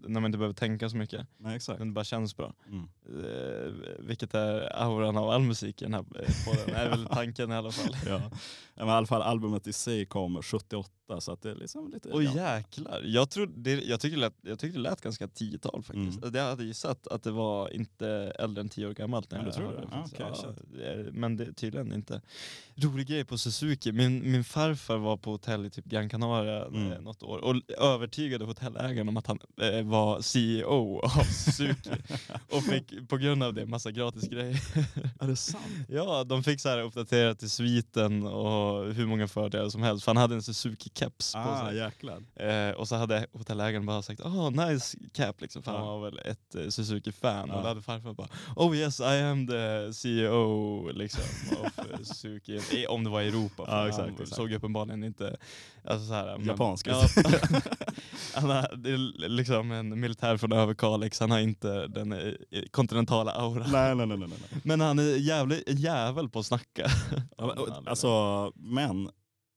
när 0.07 0.19
man 0.21 0.25
inte 0.25 0.37
behöver 0.37 0.55
tänka 0.55 0.89
så 0.89 0.97
mycket. 0.97 1.27
Nej 1.37 1.55
exakt. 1.55 1.79
Det 1.79 1.85
bara 1.85 2.05
känns 2.05 2.37
bra. 2.37 2.53
Mm. 2.67 2.87
Eh, 3.05 3.73
vilket 3.99 4.33
är 4.33 4.81
auran 4.83 5.17
av 5.17 5.29
all 5.29 5.41
musik 5.41 5.81
i 5.81 5.85
den 5.85 5.93
här 5.93 5.99
eh, 5.99 6.45
podden, 6.45 6.75
är 6.75 6.89
väl 6.89 7.05
tanken 7.11 7.51
i 7.51 7.55
alla 7.55 7.71
fall. 7.71 7.95
Ja. 8.07 8.21
Men 8.77 8.87
i 8.87 8.91
alla 8.91 9.07
fall 9.07 9.21
albumet 9.21 9.67
i 9.67 9.73
sig 9.73 10.05
kom 10.05 10.41
78 10.43 10.91
så 11.19 11.31
att 11.31 11.41
det 11.41 11.51
är 11.51 11.55
liksom 11.55 11.91
lite... 11.91 12.09
Åh 12.13 12.23
ja. 12.23 12.57
jäklar, 12.57 13.01
jag, 13.05 13.29
tror 13.29 13.47
det, 13.55 13.71
jag, 13.71 13.99
tycker 13.99 14.15
det 14.17 14.21
lät, 14.21 14.33
jag 14.41 14.59
tyckte 14.59 14.77
det 14.77 14.81
lät 14.83 15.01
ganska 15.01 15.25
10-tal 15.27 15.83
faktiskt. 15.83 16.23
Mm. 16.23 16.35
Jag 16.35 16.43
hade 16.43 16.63
gissat 16.63 17.07
att 17.07 17.23
det 17.23 17.31
var 17.31 17.73
inte 17.73 18.07
äldre 18.39 18.61
än 18.61 18.69
10 18.69 18.87
år 18.87 18.93
gammalt 18.93 19.31
när 19.31 19.39
Ja, 19.39 19.45
jag 19.45 19.53
tror 19.53 19.71
det? 19.71 19.87
faktiskt. 19.87 20.21
okej, 20.21 20.83
Ja, 20.83 20.95
det 20.95 21.11
men 21.11 21.37
det 21.37 21.53
tydligen 21.53 21.93
inte. 21.93 22.21
Rolig 22.75 23.07
grej 23.07 23.25
på 23.25 23.37
Suzuki, 23.37 23.91
min, 23.91 24.31
min 24.31 24.43
farfar 24.43 24.97
var 24.97 25.17
på 25.17 25.31
hotell 25.31 25.65
i 25.65 25.69
typ 25.69 25.85
Gran 25.85 26.09
Canaria 26.09 26.65
Mm. 26.65 26.91
eh, 26.91 26.99
något 27.01 27.23
år 27.23 27.37
och 27.37 27.55
övertygade 27.77 28.45
hotellägaren 28.45 29.09
om 29.09 29.17
att 29.17 29.27
han 29.27 29.39
eh, 29.61 29.83
var 29.85 30.21
CEO 30.21 30.99
av 30.99 31.23
Suzuki 31.23 31.89
och 32.51 32.63
fick 32.63 33.09
på 33.09 33.17
grund 33.17 33.43
av 33.43 33.53
det 33.53 33.65
massa 33.65 33.91
gratis 33.91 34.29
grejer. 34.29 34.59
Är 35.19 35.27
det 35.27 35.35
sant? 35.35 35.63
Ja, 35.89 36.23
de 36.23 36.43
fick 36.43 36.61
så 36.61 36.69
här 36.69 36.79
uppdaterat 36.81 37.39
till 37.39 37.49
sviten 37.49 38.23
och 38.27 38.66
hur 38.83 39.05
många 39.05 39.27
fördelar 39.27 39.69
som 39.69 39.83
helst. 39.83 40.03
För 40.05 40.09
han 40.11 40.17
hade 40.21 40.35
en 40.35 40.41
Suzuki-keps 40.41 41.33
på 41.33 41.39
Ah, 41.49 41.67
sig. 41.69 41.77
jäklar. 41.77 42.23
Eh, 42.35 42.71
och 42.75 42.87
så 42.87 42.95
hade 42.95 43.27
hotellägaren 43.33 43.85
bara 43.85 44.01
sagt 44.01 44.21
oh 44.21 44.51
nice 44.51 44.97
cap 45.13 45.41
liksom, 45.41 45.63
för 45.63 45.71
Ja. 45.71 45.77
han 45.77 45.87
var 45.87 45.99
väl 45.99 46.19
ett 46.25 46.55
eh, 46.55 46.67
Suzuki-fan. 46.69 47.47
Ja. 47.49 47.55
Och 47.55 47.61
då 47.61 47.67
hade 47.67 47.81
farfar 47.81 48.13
bara 48.13 48.27
oh 48.55 48.75
yes 48.77 48.99
I 48.99 49.03
am 49.03 49.47
the 49.47 49.93
CEO 49.93 50.91
liksom, 50.91 51.23
of 51.65 51.79
eh, 51.79 51.97
Suzuki. 52.03 52.85
Om 52.89 53.03
det 53.03 53.09
var 53.09 53.21
i 53.21 53.27
Europa, 53.27 53.65
för 53.65 53.71
Ja, 53.77 53.87
exakt, 53.87 54.03
han 54.03 54.13
exakt. 54.13 54.35
såg 54.35 54.51
uppenbarligen 54.51 55.03
inte 55.03 55.37
alltså, 55.85 56.07
så 56.07 56.13
här, 56.13 56.37
men- 56.37 56.47
Japansk. 56.47 56.87
Ja, 56.87 57.03
han 58.33 58.49
är 58.51 59.27
liksom 59.29 59.71
en 59.71 59.99
militär 59.99 60.37
från 60.37 60.51
Överkalix, 60.51 61.19
han 61.19 61.31
har 61.31 61.39
inte 61.39 61.87
den 61.87 62.11
eh, 62.11 62.33
kontinentala 62.71 63.31
auran. 63.31 63.71
nej, 63.71 63.95
nej, 63.95 64.07
nej, 64.07 64.17
nej, 64.17 64.27
nej. 64.29 64.61
Men 64.63 64.81
han 64.81 64.99
är 64.99 65.03
jävlig, 65.03 65.63
jävel 65.67 66.29
på 66.29 66.39
att 66.39 66.45
snacka. 66.45 66.87
Alltså, 67.85 68.07
men, 68.59 69.09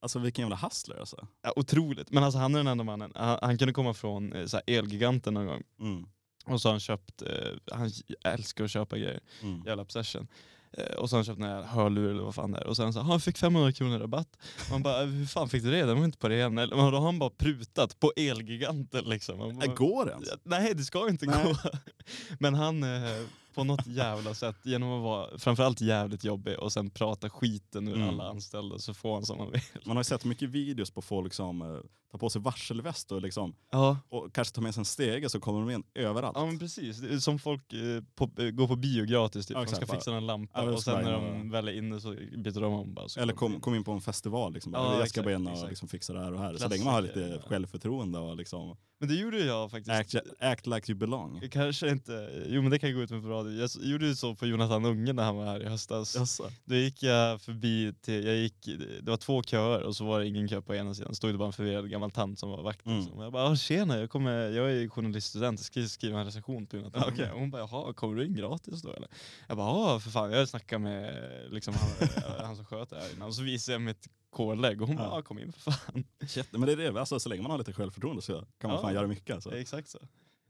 alltså 0.02 0.18
vilken 0.18 0.42
jävla 0.42 0.56
hustler 0.56 0.96
alltså. 1.00 1.26
Ja, 1.42 1.52
otroligt. 1.56 2.10
Men 2.10 2.24
alltså 2.24 2.38
han 2.38 2.54
är 2.54 2.58
den 2.58 2.66
enda 2.66 2.84
mannen. 2.84 3.12
Han, 3.14 3.38
han 3.42 3.58
kunde 3.58 3.74
komma 3.74 3.94
från 3.94 4.32
eh, 4.32 4.46
så 4.46 4.56
här, 4.56 4.64
Elgiganten 4.78 5.34
någon 5.34 5.46
gång. 5.46 5.62
Mm. 5.80 6.06
Och 6.46 6.60
så 6.60 6.68
har 6.68 6.72
han 6.72 6.80
köpt, 6.80 7.22
eh, 7.22 7.28
han 7.72 7.90
älskar 8.24 8.64
att 8.64 8.70
köpa 8.70 8.98
grejer, 8.98 9.20
Mm. 9.42 9.62
jävla 9.66 9.82
obsession. 9.82 10.28
Eh, 10.72 10.94
och 10.94 11.10
så 11.10 11.16
har 11.16 11.18
han 11.18 11.24
köpt 11.24 11.40
en 11.40 11.64
hörlur 11.64 12.10
eller 12.10 12.22
vad 12.22 12.34
fan 12.34 12.52
det 12.52 12.58
är. 12.58 12.66
Och 12.66 12.76
sen 12.76 12.92
så 12.92 13.00
han 13.00 13.20
fick 13.20 13.38
500 13.38 13.72
kronor 13.72 13.98
rabatt. 13.98 14.36
Man 14.70 14.82
bara, 14.82 15.04
hur 15.04 15.26
fan 15.26 15.48
fick 15.48 15.62
du 15.62 15.70
det? 15.70 15.82
Den 15.84 15.98
var 15.98 16.04
inte 16.04 16.18
på 16.18 16.28
rean. 16.28 16.58
Eller- 16.58 16.76
Men 16.76 16.92
då 16.92 16.98
har 16.98 17.06
han 17.06 17.18
bara 17.18 17.30
prutat 17.30 18.00
på 18.00 18.12
Elgiganten 18.16 19.04
liksom. 19.04 19.38
Man 19.38 19.58
bara, 19.58 19.64
Äh, 19.66 19.74
Går 19.74 20.04
det 20.04 20.10
ens? 20.12 20.28
Nej 20.44 20.74
det 20.74 20.82
ska 20.84 21.08
inte 21.08 21.26
Nej. 21.26 21.44
gå. 21.44 21.54
Men 22.38 22.54
han 22.54 22.82
eh, 22.82 23.22
på 23.54 23.64
något 23.64 23.86
jävla 23.86 24.34
sätt, 24.34 24.56
genom 24.62 24.92
att 24.92 25.02
vara 25.02 25.38
framförallt 25.38 25.80
jävligt 25.80 26.24
jobbig 26.24 26.58
och 26.58 26.72
sen 26.72 26.90
prata 26.90 27.30
skiten 27.30 27.88
ur 27.88 27.94
Mm. 27.96 28.08
alla 28.08 28.28
anställda 28.30 28.78
så 28.78 28.94
får 28.94 29.14
han 29.14 29.26
som 29.26 29.38
han 29.38 29.50
vill. 29.50 29.60
Man 29.84 29.96
har 29.96 30.00
ju 30.00 30.04
sett 30.04 30.24
mycket 30.24 30.48
videos 30.48 30.90
på 30.90 31.02
folk 31.02 31.32
som 31.34 31.62
eh, 31.62 31.68
tar 32.12 32.18
på 32.18 32.30
sig 32.30 32.42
varselväst 32.42 33.12
och, 33.12 33.22
liksom, 33.22 33.54
Ja, 33.70 33.98
och 34.08 34.32
kanske 34.32 34.54
tar 34.54 34.62
med 34.62 34.74
sig 34.74 34.80
en 34.80 34.84
stege 34.84 35.28
så 35.28 35.40
kommer 35.40 35.60
de 35.60 35.70
in 35.70 35.82
överallt. 35.94 36.36
Ja 36.38 36.46
men 36.46 36.58
precis, 36.58 37.24
som 37.24 37.38
folk 37.38 37.72
eh, 37.72 38.02
på, 38.14 38.30
eh, 38.42 38.50
går 38.50 38.68
på 38.68 38.76
bio 38.76 39.04
gratis 39.04 39.46
typ. 39.46 39.56
Ja, 39.56 39.64
de 39.64 39.74
ska 39.76 39.86
fixa 39.86 40.14
en 40.16 40.26
lampa 40.26 40.64
Ja, 40.64 40.70
och 40.72 40.82
sen 40.82 41.04
när 41.04 41.12
de 41.12 41.50
väl 41.50 41.68
är 41.68 41.72
inne 41.72 42.00
så 42.00 42.10
byter 42.36 42.60
de 42.60 42.72
om 42.72 42.94
bara. 42.94 43.06
Eller 43.18 43.32
kom, 43.32 43.54
in. 43.54 43.60
kom 43.60 43.74
in 43.74 43.84
på 43.84 43.92
en 43.92 44.00
festival, 44.00 44.52
liksom. 44.52 44.72
Ja, 44.72 44.98
jag 44.98 45.08
ska 45.08 45.22
bara 45.22 45.34
in 45.34 45.46
och 45.46 45.68
liksom 45.68 45.88
fixa 45.88 46.12
det 46.12 46.20
här 46.20 46.32
och 46.32 46.40
här. 46.40 46.56
Så 46.56 46.68
länge 46.68 46.84
man 46.84 46.94
har 46.94 47.02
lite 47.02 47.14
Klassiker, 47.14 47.36
ja. 47.42 47.48
självförtroende 47.48 48.18
och 48.18 48.36
liksom 48.36 48.76
Men 48.98 49.08
det 49.08 49.14
gjorde 49.14 49.38
jag 49.44 49.70
faktiskt. 49.70 49.90
act, 50.16 50.26
act 50.40 50.66
like 50.66 50.92
you 50.92 50.98
belong. 50.98 51.48
Kanske 51.50 51.90
inte, 51.90 52.44
jo 52.48 52.62
men 52.62 52.70
det 52.70 52.78
kan 52.78 52.94
gå 52.94 53.00
ut 53.00 53.10
med 53.10 53.22
på 53.22 53.39
radio. 53.44 53.60
Jag 53.60 53.70
gjorde 53.90 54.06
ju 54.06 54.14
så 54.14 54.34
på 54.34 54.46
Jonathan 54.46 54.84
Unge 54.84 55.12
när 55.12 55.22
han 55.24 55.36
var 55.36 55.44
här 55.44 55.62
i 55.62 55.68
höstas. 55.68 56.16
Jaså? 56.16 56.50
Då 56.64 56.74
gick 56.74 57.02
jag 57.02 57.40
förbi 57.40 57.94
till, 58.00 58.24
jag 58.26 58.36
gick, 58.36 58.66
det 59.02 59.10
var 59.10 59.16
två 59.16 59.42
köer 59.42 59.82
och 59.82 59.96
så 59.96 60.04
var 60.04 60.20
det 60.20 60.26
ingen 60.26 60.48
kö 60.48 60.60
på 60.62 60.74
ena 60.74 60.94
sidan. 60.94 61.14
Stod 61.14 61.34
det 61.34 61.38
bara 61.38 61.46
en 61.46 61.52
förvirrad 61.52 61.90
gammal 61.90 62.10
tant 62.10 62.38
som 62.38 62.50
var 62.50 62.62
vakt. 62.62 62.86
Mm. 62.86 62.98
Liksom. 62.98 63.18
Och 63.18 63.24
Jag 63.24 63.32
bara, 63.32 63.44
"Ah, 63.44 63.56
tjena 63.56 63.98
jag, 63.98 64.10
kommer, 64.10 64.32
jag 64.50 64.72
är 64.72 64.88
journaliststudent, 64.88 65.60
jag 65.60 65.64
ska 65.66 65.82
skriva 65.94 66.18
en 66.20 66.24
recension 66.26 66.66
på 66.66 66.76
Jonathan 66.76 67.02
Okej. 67.12 67.24
Unge. 67.24 67.40
Hon 67.40 67.50
bara, 67.50 67.62
jaha 67.62 67.92
kommer 67.92 68.16
du 68.16 68.26
in 68.26 68.34
gratis 68.34 68.82
då 68.82 68.92
eller? 68.92 69.08
Jag 69.48 69.56
bara, 69.56 69.68
ja 69.68 70.00
för 70.00 70.10
fan 70.10 70.32
jag 70.32 70.48
snackar 70.48 70.78
med 70.78 71.14
liksom, 71.50 71.74
han, 71.74 72.08
han 72.46 72.56
som 72.56 72.64
sköter 72.64 72.96
det 72.96 73.02
här 73.02 73.12
innan. 73.14 73.28
Och 73.28 73.34
så 73.34 73.42
visade 73.42 73.74
jag 73.74 73.82
mitt 73.82 74.08
K-lägg 74.30 74.82
och 74.82 74.88
hon 74.88 74.96
bara, 74.96 75.06
Ja. 75.08 75.16
ja 75.16 75.22
kom 75.22 75.38
in 75.38 75.52
för 75.52 75.70
fan. 75.70 76.04
Shit, 76.28 76.46
men 76.52 76.60
det 76.60 76.72
är 76.72 76.76
det, 76.76 77.00
alltså, 77.00 77.20
så 77.20 77.28
länge 77.28 77.42
man 77.42 77.50
har 77.50 77.58
lite 77.58 77.72
självförtroende 77.72 78.22
så 78.22 78.32
kan 78.32 78.70
man 78.70 78.70
Ja. 78.70 78.80
fan 78.82 78.94
göra 78.94 79.06
mycket. 79.06 79.34
Alltså. 79.34 79.56
Exakt 79.56 79.88
så. 79.88 79.98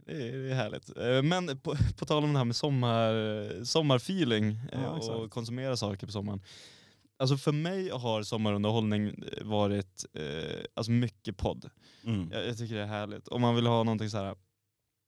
Det 0.07 0.29
är, 0.29 0.33
det 0.39 0.51
är 0.51 0.55
härligt. 0.55 0.97
Eh, 0.97 1.23
Men 1.23 1.59
på, 1.59 1.77
på 1.99 2.05
tal 2.07 2.25
om 2.25 2.33
det 2.33 2.39
här 2.39 2.45
med 2.45 2.57
sommar, 2.57 3.65
sommarfeeling 3.65 4.51
eh, 4.73 4.83
Ja, 4.83 4.89
och 4.91 4.97
exakt. 4.99 5.31
konsumera 5.35 5.77
saker 5.77 6.07
på 6.07 6.13
sommaren. 6.13 6.43
Alltså 7.19 7.37
för 7.37 7.53
mig 7.53 7.91
har 7.91 8.23
sommarunderhållning 8.23 9.07
eh, 9.09 9.45
varit 9.45 10.05
eh, 10.15 10.61
alltså 10.75 10.93
mycket 10.93 11.37
podd. 11.37 11.71
Mm. 12.05 12.31
Jag, 12.33 12.47
jag 12.47 12.59
tycker 12.59 12.75
det 12.75 12.83
är 12.83 12.87
härligt. 12.87 13.29
Om 13.29 13.41
man 13.41 13.55
vill 13.55 13.67
ha 13.67 13.83
någonting 13.83 14.11
så 14.11 14.17
här. 14.17 14.37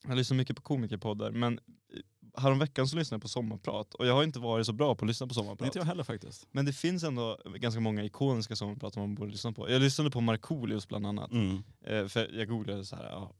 Jag 0.08 0.16
lyssnar 0.16 0.36
mycket 0.36 0.56
på 0.56 0.62
komikerpoddar 0.62 1.30
men 1.30 1.58
eh, 1.58 2.40
häromveckan 2.42 2.88
så 2.88 2.96
lyssnade 2.96 3.16
jag 3.16 3.22
på 3.22 3.28
sommarprat 3.28 3.94
och 3.94 4.06
jag 4.06 4.14
har 4.14 4.24
inte 4.24 4.38
varit 4.38 4.66
så 4.66 4.72
bra 4.72 4.94
på 4.94 5.04
att 5.04 5.08
lyssna 5.08 5.26
på 5.26 5.34
sommarprat. 5.34 5.66
inte 5.66 5.78
jag 5.78 5.84
heller 5.86 6.04
faktiskt. 6.04 6.46
Men 6.50 6.64
det 6.64 6.72
finns 6.72 7.02
ändå 7.04 7.38
ganska 7.56 7.80
många 7.80 8.04
ikoniska 8.04 8.56
sommarprat 8.56 8.92
som 8.94 9.02
man 9.02 9.14
borde 9.14 9.30
lyssna 9.30 9.52
på. 9.52 9.70
Jag 9.70 9.82
lyssnade 9.82 10.10
på 10.10 10.20
Markoolios 10.20 10.88
bland 10.88 11.06
annat. 11.06 11.30
Mm. 11.32 11.62
Eh, 11.86 12.06
för 12.06 12.34
jag 12.38 12.48
googlade 12.48 12.84
så 12.84 12.96
här, 12.96 13.04
ja, 13.04 13.32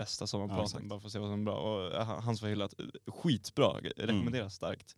bästa 0.00 0.22
Ja, 0.22 0.26
sommarpraten 0.26 0.64
exakt. 0.64 0.84
bara 0.84 1.00
för 1.00 1.06
att 1.06 1.12
se 1.12 1.18
vad 1.18 1.30
som 1.30 1.40
är 1.40 1.44
bra. 1.44 1.56
Och 1.56 1.94
eh, 1.94 2.20
hans 2.20 2.42
var 2.42 2.48
hyllat. 2.48 2.74
Skitbra, 3.06 3.72
rekommenderas 3.96 4.54
starkt. 4.54 4.96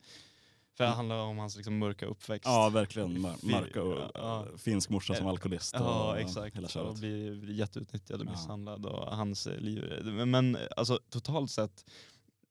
För 0.76 0.84
det 0.84 0.88
Mm. 0.88 0.96
handlar 0.96 1.16
om 1.16 1.38
hans 1.38 1.56
liksom, 1.56 1.78
mörka 1.78 2.06
uppväxt. 2.06 2.46
Ja, 2.48 2.68
verkligen. 2.68 3.20
Marka 3.20 3.82
och 3.82 4.10
ja. 4.14 4.46
äh, 4.52 4.56
finsk 4.56 4.90
morsa 4.90 5.14
som 5.14 5.26
alkoholist. 5.26 5.74
Ja 5.78 6.10
och, 6.12 6.18
exakt, 6.18 6.56
Hela 6.56 6.64
och 6.66 6.70
köret. 6.70 6.98
blir, 7.00 7.34
blir 7.40 7.54
jätteutnyttjad 7.54 8.20
och 8.20 8.26
Ja. 8.26 8.30
misshandlad 8.30 8.86
och 8.86 9.16
hans 9.16 9.46
eh, 9.46 9.58
liv. 9.60 10.00
Men, 10.04 10.30
men 10.30 10.58
alltså 10.76 11.00
totalt 11.10 11.50
sett 11.50 11.84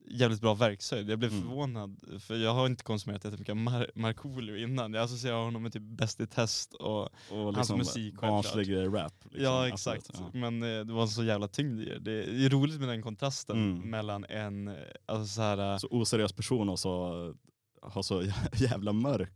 jävligt 0.07 0.41
bra 0.41 0.53
verkshöjd. 0.53 1.09
Jag 1.09 1.19
blev 1.19 1.31
Mm. 1.31 1.43
förvånad, 1.43 1.95
för 2.19 2.35
jag 2.37 2.53
har 2.53 2.65
inte 2.67 2.83
konsumerat 2.83 3.23
jättemycket 3.25 3.55
Mar- 3.55 3.89
Markoolio 3.95 4.57
innan. 4.57 4.93
Jag 4.93 5.03
associerar 5.03 5.43
honom 5.45 5.63
med 5.63 5.73
typ 5.73 5.81
Bäst 5.83 6.19
i 6.21 6.27
test 6.27 6.73
och 6.73 7.01
Och 7.29 7.55
hans 7.55 7.71
musik, 7.71 8.21
barnslig 8.21 8.75
rap. 8.75 9.13
Liksom. 9.23 9.43
Ja 9.43 9.67
Absolut, 9.73 9.73
exakt, 9.73 10.09
ja. 10.13 10.39
men 10.39 10.63
eh, 10.63 10.85
det 10.85 10.93
var 10.93 11.07
så 11.07 11.23
jävla 11.23 11.47
tyngd 11.47 11.81
i 11.81 11.85
det. 11.85 11.99
Det 11.99 12.45
är 12.45 12.49
roligt 12.49 12.79
med 12.79 12.89
den 12.89 13.01
kontrasten 13.01 13.57
Mm. 13.71 13.89
mellan 13.89 14.25
en, 14.29 14.67
eh, 14.67 14.73
alltså 15.05 15.27
så 15.27 15.41
här, 15.41 15.77
Så 15.77 15.87
oseriös 15.91 16.33
person 16.33 16.69
och 16.69 16.79
så 16.79 17.33
har 17.81 18.01
så 18.01 18.23
jävla 18.53 18.93
mörk. 18.93 19.31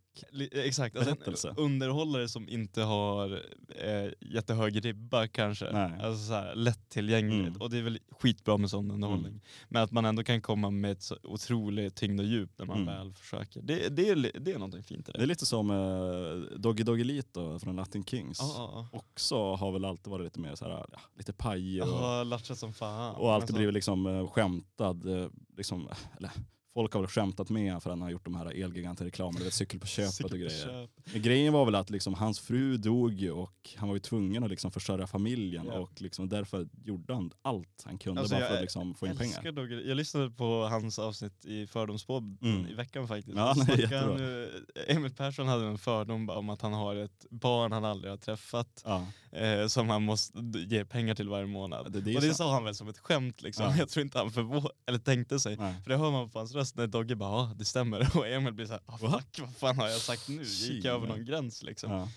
exakt, 0.51 0.95
alltså 0.97 1.13
Berättelse. 1.15 1.49
en 1.49 1.57
underhållare 1.57 2.27
som 2.29 2.49
inte 2.49 2.81
har 2.81 3.41
eh, 3.83 4.11
jättehög 4.21 4.85
ribba 4.85 5.27
kanske. 5.27 5.71
Nej. 5.71 5.99
Alltså 6.01 6.27
så 6.27 6.33
här, 6.33 6.55
lättillgängligt. 6.55 7.47
Mm. 7.47 7.61
Och 7.61 7.69
det 7.69 7.77
är 7.77 7.81
väl 7.81 7.99
skitbra 8.11 8.57
med 8.57 8.69
sån 8.69 8.91
underhållning. 8.91 9.41
Men 9.69 9.83
att 9.83 9.91
man 9.91 10.05
ändå 10.05 10.23
kan 10.23 10.41
komma 10.41 10.69
med 10.69 10.91
ett 10.91 11.01
så 11.01 11.17
otroligt 11.23 11.95
tyngd 11.95 12.19
och 12.19 12.25
djup 12.25 12.51
när 12.57 12.65
man 12.65 12.75
Mm. 12.81 12.85
väl 12.97 13.13
försöker. 13.13 13.61
Det, 13.61 13.89
det, 13.89 14.09
är, 14.09 14.39
det 14.39 14.51
är 14.51 14.55
någonting 14.59 14.83
fint 14.83 15.09
i 15.09 15.11
det. 15.11 15.17
Det 15.17 15.23
är 15.23 15.27
lite 15.27 15.45
som 15.45 15.71
eh, 15.71 16.57
Doggy 16.59 16.83
Doggelito 16.83 17.59
från 17.59 17.75
Latin 17.75 18.03
Kings. 18.05 18.37
Ja, 18.41 18.53
ja, 18.57 18.87
ja. 18.91 18.99
Också 18.99 19.53
har 19.55 19.71
väl 19.71 19.85
alltid 19.85 20.11
varit 20.11 20.23
lite 20.23 20.39
mer 20.39 20.55
så 20.55 20.65
här, 20.65 20.71
ja, 20.91 20.99
lite 21.17 21.33
pajig 21.33 21.83
och, 21.83 22.25
latchat 22.25 22.57
som 22.59 22.73
fan. 22.73 23.15
och 23.15 23.33
alltid 23.33 23.43
Alltså, 23.43 23.55
blivit 23.55 23.73
liksom 23.73 24.05
eh, 24.07 24.27
skämtad. 24.27 25.05
eh, 25.21 25.27
Liksom, 25.57 25.89
eller, 26.17 26.31
folk 26.75 26.93
har 26.93 27.01
väl 27.01 27.09
skämtat 27.09 27.49
med 27.49 27.83
för 27.83 27.89
att 27.89 27.91
han 27.93 28.01
har 28.01 28.09
gjort 28.09 28.25
de 28.25 28.35
här 28.35 28.45
Elgiganten-reklamerna, 28.45 29.37
du 29.37 29.43
vet, 29.43 29.53
cykel 29.53 29.79
på 29.79 29.87
köpet 29.87 30.13
cykel 30.13 30.25
och 30.25 30.31
på 30.31 30.37
grejer. 30.37 30.63
köp. 30.65 30.89
Men 31.13 31.21
grejen 31.21 31.53
var 31.53 31.65
väl 31.65 31.75
att 31.75 31.89
liksom, 31.89 32.13
hans 32.13 32.39
fru 32.39 32.77
dog 32.77 33.13
ju 33.13 33.31
och 33.31 33.69
han 33.77 33.87
var 33.89 33.95
ju 33.95 33.99
tvungen 33.99 34.43
att 34.43 34.49
liksom 34.49 34.71
försörja 34.71 35.07
familjen 35.07 35.65
Ja. 35.65 35.73
och 35.79 36.01
liksom, 36.01 36.29
därför 36.29 36.67
gjorde 36.83 37.13
han 37.13 37.31
allt 37.41 37.83
han 37.85 37.97
kunde 37.97 38.21
Alltså, 38.21 38.35
bara 38.35 38.45
för 38.47 38.55
att 38.55 38.61
liksom, 38.61 38.95
få 38.95 39.07
in 39.07 39.17
pengar. 39.17 39.51
Dogge. 39.51 39.75
Jag 39.81 39.97
lyssnade 39.97 40.29
på 40.31 40.63
hans 40.67 40.99
avsnitt 40.99 41.45
i 41.45 41.67
Fördomspodden 41.67 42.37
Mm. 42.41 42.67
i 42.67 42.73
veckan 42.73 43.07
faktiskt. 43.07 43.37
Ja, 43.37 43.55
nej, 43.67 43.85
han, 43.85 44.47
Emil 44.87 45.11
Persson 45.13 45.47
hade 45.47 45.65
en 45.65 45.77
fördom 45.77 46.29
om 46.29 46.49
att 46.49 46.61
han 46.61 46.73
har 46.73 46.95
ett 46.95 47.25
barn 47.29 47.71
han 47.71 47.85
aldrig 47.85 48.11
har 48.11 48.17
träffat 48.17 48.81
Ja. 48.85 49.05
eh, 49.31 49.67
som 49.67 49.89
han 49.89 50.03
måste 50.03 50.37
ge 50.67 50.85
pengar 50.85 51.15
till 51.15 51.29
varje 51.29 51.45
månad. 51.47 51.91
Det, 51.91 52.01
det 52.01 52.15
och 52.15 52.21
det 52.21 52.27
sant. 52.27 52.37
sa 52.37 52.53
han 52.53 52.63
väl 52.63 52.75
som 52.75 52.87
ett 52.87 52.97
skämt 52.99 53.41
liksom. 53.41 53.65
Ja. 53.65 53.75
Jag 53.77 53.89
tror 53.89 54.03
inte 54.05 54.17
han 54.17 54.29
förvå- 54.29 54.69
eller 54.87 54.99
tänkte 54.99 55.39
sig. 55.39 55.57
Nej. 55.57 55.73
För 55.83 55.89
det 55.89 55.97
hör 55.97 56.11
man 56.11 56.29
på 56.29 56.39
hans 56.39 56.53
röst 56.55 56.64
när 56.75 56.87
Dogge 56.87 57.15
bara 57.15 57.29
ja 57.31 57.53
det 57.57 57.65
stämmer 57.65 58.17
och 58.17 58.27
Emil 58.27 58.53
blir 58.53 58.65
såhär 58.65 58.81
ah, 58.85 58.97
Va? 59.01 59.11
fuck 59.19 59.39
vad 59.39 59.55
fan 59.55 59.77
har 59.77 59.87
jag 59.87 60.01
sagt 60.01 60.29
nu? 60.29 60.43
Gick 60.43 60.85
jag 60.85 60.95
över 60.95 61.07
någon 61.07 61.25
gräns 61.25 61.63
liksom? 61.63 61.91
Ja. 61.91 62.09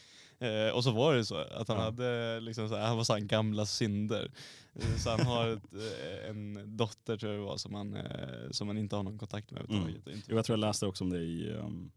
Eh, 0.47 0.75
och 0.75 0.85
så 0.85 0.91
var 0.91 1.15
det 1.15 1.25
så 1.25 1.37
att 1.37 1.69
han 1.69 1.77
Ja. 1.77 1.83
hade 1.85 2.41
liksom 2.41 2.69
så 2.69 2.77
här, 2.77 2.87
han 2.87 2.97
var 2.97 3.05
så 3.05 3.13
här 3.13 3.21
gamla 3.21 3.67
synder. 3.67 4.31
Eh, 4.75 4.97
Så 4.97 5.11
han 5.11 5.27
har 5.27 5.49
ett, 5.49 5.63
eh, 5.75 6.31
en 6.31 6.77
dotter 6.77 7.17
tror 7.17 7.33
jag 7.33 7.41
det 7.43 7.47
var 7.47 7.57
som 7.57 7.75
han, 7.75 7.95
eh, 7.97 8.51
som 8.51 8.69
han 8.69 8.79
inte 8.79 8.97
har 8.97 9.03
någon 9.03 9.19
kontakt 9.19 9.51
med 9.51 9.63
överhuvudtaget. 9.63 10.07
Inte- 10.17 10.27
Jo, 10.31 10.37
jag 10.37 10.45
tror 10.45 10.59
jag 10.59 10.67
läste 10.67 10.87
också 10.87 11.05
om 11.05 11.11
det 11.11 11.19
i, 11.23 11.53
um, 11.53 11.91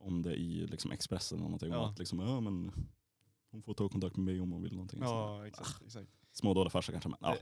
om 0.00 0.22
det 0.22 0.34
i 0.34 0.66
liksom 0.66 0.92
Expressen. 0.92 1.38
Och 1.38 1.44
någonting, 1.44 1.72
Ja. 1.72 1.88
att 1.88 1.98
liksom, 1.98 2.18
ja, 2.20 2.40
men, 2.40 2.72
hon 3.50 3.62
får 3.62 3.74
ta 3.74 3.88
kontakt 3.88 4.16
med 4.16 4.24
mig 4.24 4.40
om 4.40 4.52
hon 4.52 4.62
vill 4.62 4.72
någonting. 4.72 4.98
Så, 5.00 5.04
Ja 5.04 5.46
exakt. 5.46 5.82
exakt. 5.86 6.08
Små 6.32 6.54
dåliga 6.54 6.70
farsa 6.70 6.92
kanske. 6.92 7.08
Men, 7.08 7.18
ja. 7.22 7.36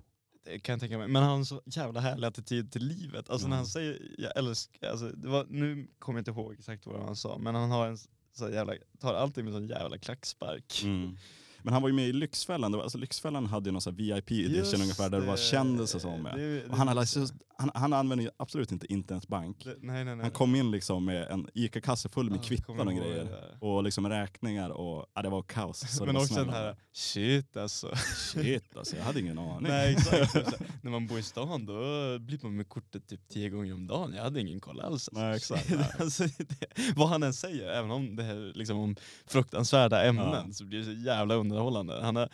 Kan 0.62 0.72
jag 0.72 0.80
tänka 0.80 0.98
mig. 0.98 1.08
Men 1.08 1.22
han 1.22 1.30
har 1.30 1.38
en 1.38 1.46
så 1.46 1.62
jävla 1.66 2.00
härlig 2.00 2.26
attityd 2.26 2.72
till 2.72 2.84
livet. 2.86 3.30
Alltså 3.30 3.46
när 3.48 3.54
Mm. 3.56 3.56
han 3.58 3.66
säger, 3.66 4.02
jag 4.18 4.36
älskar, 4.36 4.88
alltså, 4.90 5.08
det 5.08 5.28
var, 5.28 5.46
nu 5.50 5.86
kommer 5.98 6.18
jag 6.18 6.20
inte 6.20 6.30
ihåg 6.30 6.52
exakt 6.52 6.86
vad 6.86 7.02
han 7.04 7.16
sa, 7.16 7.38
men 7.38 7.54
han 7.54 7.70
har 7.70 7.86
en 7.86 7.98
så 8.36 8.50
jävla, 8.50 8.74
tar 9.00 9.14
alltid 9.14 9.44
med 9.44 9.54
en 9.54 9.60
sån 9.60 9.68
jävla 9.68 9.98
klackspark. 9.98 10.80
Mm. 10.84 11.16
Men 11.62 11.72
han 11.72 11.82
var 11.82 11.88
ju 11.88 11.94
med 11.94 12.08
i 12.08 12.12
Lyxfällan. 12.12 12.70
Det 12.72 12.76
var, 12.76 12.84
alltså, 12.84 12.98
Lyxfällan 12.98 13.46
hade 13.46 13.68
ju 13.68 13.72
någon 13.72 13.96
VIP 13.96 14.30
edition 14.30 14.54
Just 14.56 14.74
ungefär 14.74 15.10
där 15.10 15.20
det 15.20 15.26
var 15.26 15.36
kändisar 15.36 15.98
som 15.98 16.10
var 16.10 16.18
med. 16.18 16.38
Det- 16.38 16.54
det- 16.60 16.68
Och 16.68 16.76
han, 16.76 16.88
hade, 16.88 17.00
alltså- 17.00 17.26
han, 17.58 17.70
han 17.74 17.92
använder 17.92 18.24
ju 18.24 18.30
absolut 18.36 18.72
inte 18.72 18.92
internetbank. 18.92 19.64
det- 19.64 19.76
nej, 19.80 20.04
nej, 20.04 20.16
nej. 20.16 20.22
Han 20.22 20.30
kom 20.30 20.54
in 20.54 20.70
liksom 20.70 21.04
med 21.04 21.28
en 21.30 21.48
ICA-kasse 21.54 22.08
full 22.08 22.30
med 22.30 22.38
Ja, 22.38 22.42
kvitton 22.42 22.80
och 22.88 22.94
grejer. 22.94 23.24
det. 23.24 23.56
Och 23.66 23.82
liksom 23.84 24.08
räkningar 24.08 24.70
och 24.70 25.06
ja, 25.14 25.22
det 25.22 25.28
var 25.28 25.42
kaos. 25.42 25.78
Så 25.96 26.00
det 26.00 26.06
Men 26.06 26.14
var 26.14 26.22
också 26.22 26.34
den 26.34 26.48
här, 26.50 26.76
shit 26.92 27.56
alltså. 27.56 27.90
Shit 28.32 28.76
alltså, 28.76 28.96
jag 28.96 29.04
hade 29.04 29.20
ingen 29.20 29.38
aning. 29.38 29.62
Nej 29.68 29.92
exakt. 29.98 30.60
När 30.82 30.90
man 30.90 31.06
bor 31.06 31.18
i 31.18 31.22
stan 31.22 31.66
då 31.66 31.74
blir 32.18 32.38
man 32.42 32.56
med 32.56 32.68
kortet 32.68 33.06
typ 33.08 33.28
tio 33.28 33.48
gånger 33.50 33.74
om 33.74 33.86
dagen. 33.86 34.12
Jag 34.16 34.22
hade 34.22 34.40
ingen 34.40 34.60
koll 34.60 34.80
alls. 34.80 35.08
alltså. 35.08 35.10
Nej, 35.12 35.36
exakt. 35.36 35.72
alltså, 36.00 36.24
det, 36.38 36.66
vad 36.96 37.08
han 37.08 37.22
än 37.22 37.34
säger, 37.34 37.68
även 37.68 37.90
om 37.90 38.16
det 38.16 38.24
är 38.24 38.52
liksom 38.54 38.78
om 38.78 38.96
fruktansvärda 39.26 40.04
ämnen 40.04 40.44
Ja. 40.46 40.52
så 40.52 40.64
blir 40.64 40.78
det 40.78 40.84
så 40.84 40.92
jävla 40.92 41.34
underhållande. 41.34 42.00
Han 42.02 42.16
är 42.16 42.28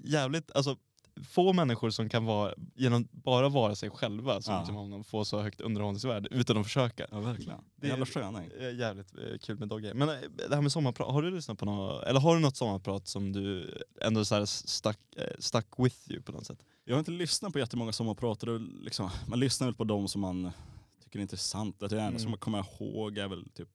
jävligt, 0.00 0.50
alltså 0.54 0.76
få 1.24 1.52
människor 1.52 1.90
som 1.90 2.08
kan 2.08 2.24
vara, 2.24 2.54
genom 2.74 3.08
bara 3.12 3.48
vara 3.48 3.74
sig 3.74 3.90
själva, 3.90 4.42
som 4.42 4.54
Ja. 4.54 4.60
liksom 4.60 4.76
honom, 4.76 5.04
få 5.04 5.24
så 5.24 5.40
högt 5.42 5.60
underhållningsvärde 5.60 6.28
utan 6.32 6.56
att 6.56 6.64
försöka. 6.66 7.06
Ja 7.10 7.20
verkligen. 7.20 7.58
Det- 7.76 7.88
Jävla 7.88 8.06
sköning. 8.06 8.50
Är 8.60 8.70
Jävligt 8.80 9.14
eh, 9.18 9.38
kul 9.42 9.58
med 9.58 9.68
Dogge. 9.68 9.94
Men 9.94 10.08
eh, 10.08 10.14
det 10.48 10.54
här 10.54 10.62
med 10.62 10.72
sommarprat, 10.72 11.12
har 11.12 11.22
du 11.22 11.30
lyssnat 11.30 11.58
på 11.58 11.64
något, 11.64 12.02
eller 12.04 12.20
har 12.20 12.34
du 12.34 12.40
något 12.42 12.56
sommarprat 12.56 13.08
som 13.08 13.32
du 13.32 13.74
ändå 14.02 14.24
så 14.24 14.34
här 14.34 14.44
stuck, 14.44 14.98
eh, 15.16 15.22
stuck 15.38 15.66
with 15.78 15.96
you 16.12 16.22
på 16.22 16.32
något 16.32 16.46
sätt? 16.46 16.58
Jag 16.84 16.94
har 16.94 16.98
inte 16.98 17.10
lyssnat 17.10 17.52
på 17.52 17.58
jättemånga 17.58 17.92
sommarpratare. 17.92 18.50
och 18.50 18.60
Liksom, 18.60 19.10
man 19.28 19.40
lyssnar 19.40 19.66
väl 19.66 19.74
på 19.74 19.84
de 19.84 20.08
som 20.08 20.20
man 20.20 20.50
tycker 21.04 21.18
är 21.18 21.22
intressant. 21.22 21.80
Det 21.80 21.86
enda 21.86 22.02
Mm. 22.06 22.18
som 22.18 22.30
man 22.30 22.38
kommer 22.40 22.58
ihåg 22.80 23.18
är 23.18 23.28
väl 23.28 23.48
typ 23.54 23.68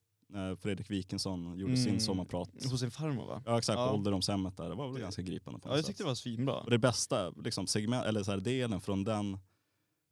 Fredrik 0.60 0.90
Wikingsson 0.92 1.58
gjorde 1.60 1.74
Mm. 1.74 1.84
sin 1.84 2.00
sommarprat. 2.02 2.50
Hos 2.72 2.80
sin 2.80 2.92
farmor 2.92 3.26
va? 3.28 3.44
Ja 3.46 3.58
exakt, 3.58 3.80
Ja. 3.80 3.88
på 3.88 3.94
ålderdomshemmet 3.94 4.58
där. 4.58 4.70
Det 4.70 4.76
var 4.76 4.86
väl 4.88 4.96
Det- 4.96 5.02
ganska 5.02 5.22
gripande 5.22 5.60
på 5.60 5.68
Ja 5.68 5.70
något 5.70 5.78
jag 5.78 5.86
sätt. 5.86 5.88
tyckte 5.88 6.04
det 6.04 6.08
var 6.08 6.16
svinbra. 6.16 6.56
Och 6.62 6.70
det 6.70 6.78
bästa 6.80 7.30
liksom, 7.30 7.68
segment, 7.68 8.06
eller 8.06 8.24
så 8.24 8.32
här, 8.32 8.40
delen 8.40 8.82
från 8.82 9.04
den 9.04 9.38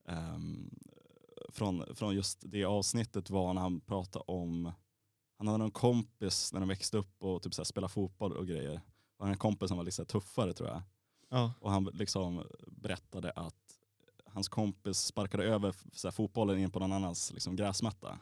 ehm, 0.07 0.69
från, 1.49 1.95
från 1.95 2.15
just 2.15 2.43
det 2.51 2.65
avsnittet 2.65 3.29
var 3.29 3.53
när 3.53 3.61
han 3.61 3.79
pratade 3.81 4.23
om 4.27 4.71
han 5.38 5.47
hade 5.47 5.57
någon 5.57 5.71
kompis 5.71 6.53
när 6.53 6.59
de 6.59 6.69
växte 6.69 6.97
upp 6.97 7.23
och 7.23 7.41
typ 7.41 7.53
så 7.53 7.61
här, 7.61 7.65
spelade 7.65 7.93
fotboll 7.93 8.38
och 8.38 8.47
grejer. 8.47 8.81
Och 9.17 9.25
han 9.25 9.31
en 9.31 9.38
kompis 9.38 9.67
som 9.67 9.77
var 9.77 9.85
lite 9.85 10.05
tuffare 10.05 10.53
tror 10.53 10.69
jag. 10.69 10.81
Ja. 11.29 11.53
Och 11.59 11.71
han 11.71 11.83
liksom 11.93 12.43
berättade 12.67 13.31
att 13.31 13.55
hans 14.25 14.49
kompis 14.49 14.97
sparkade 14.97 15.43
över 15.43 15.75
så 15.93 16.07
här, 16.07 16.11
fotbollen 16.11 16.59
in 16.59 16.71
på 16.71 16.79
någon 16.79 16.91
annans 16.91 17.33
liksom, 17.33 17.55
gräsmatta. 17.55 18.19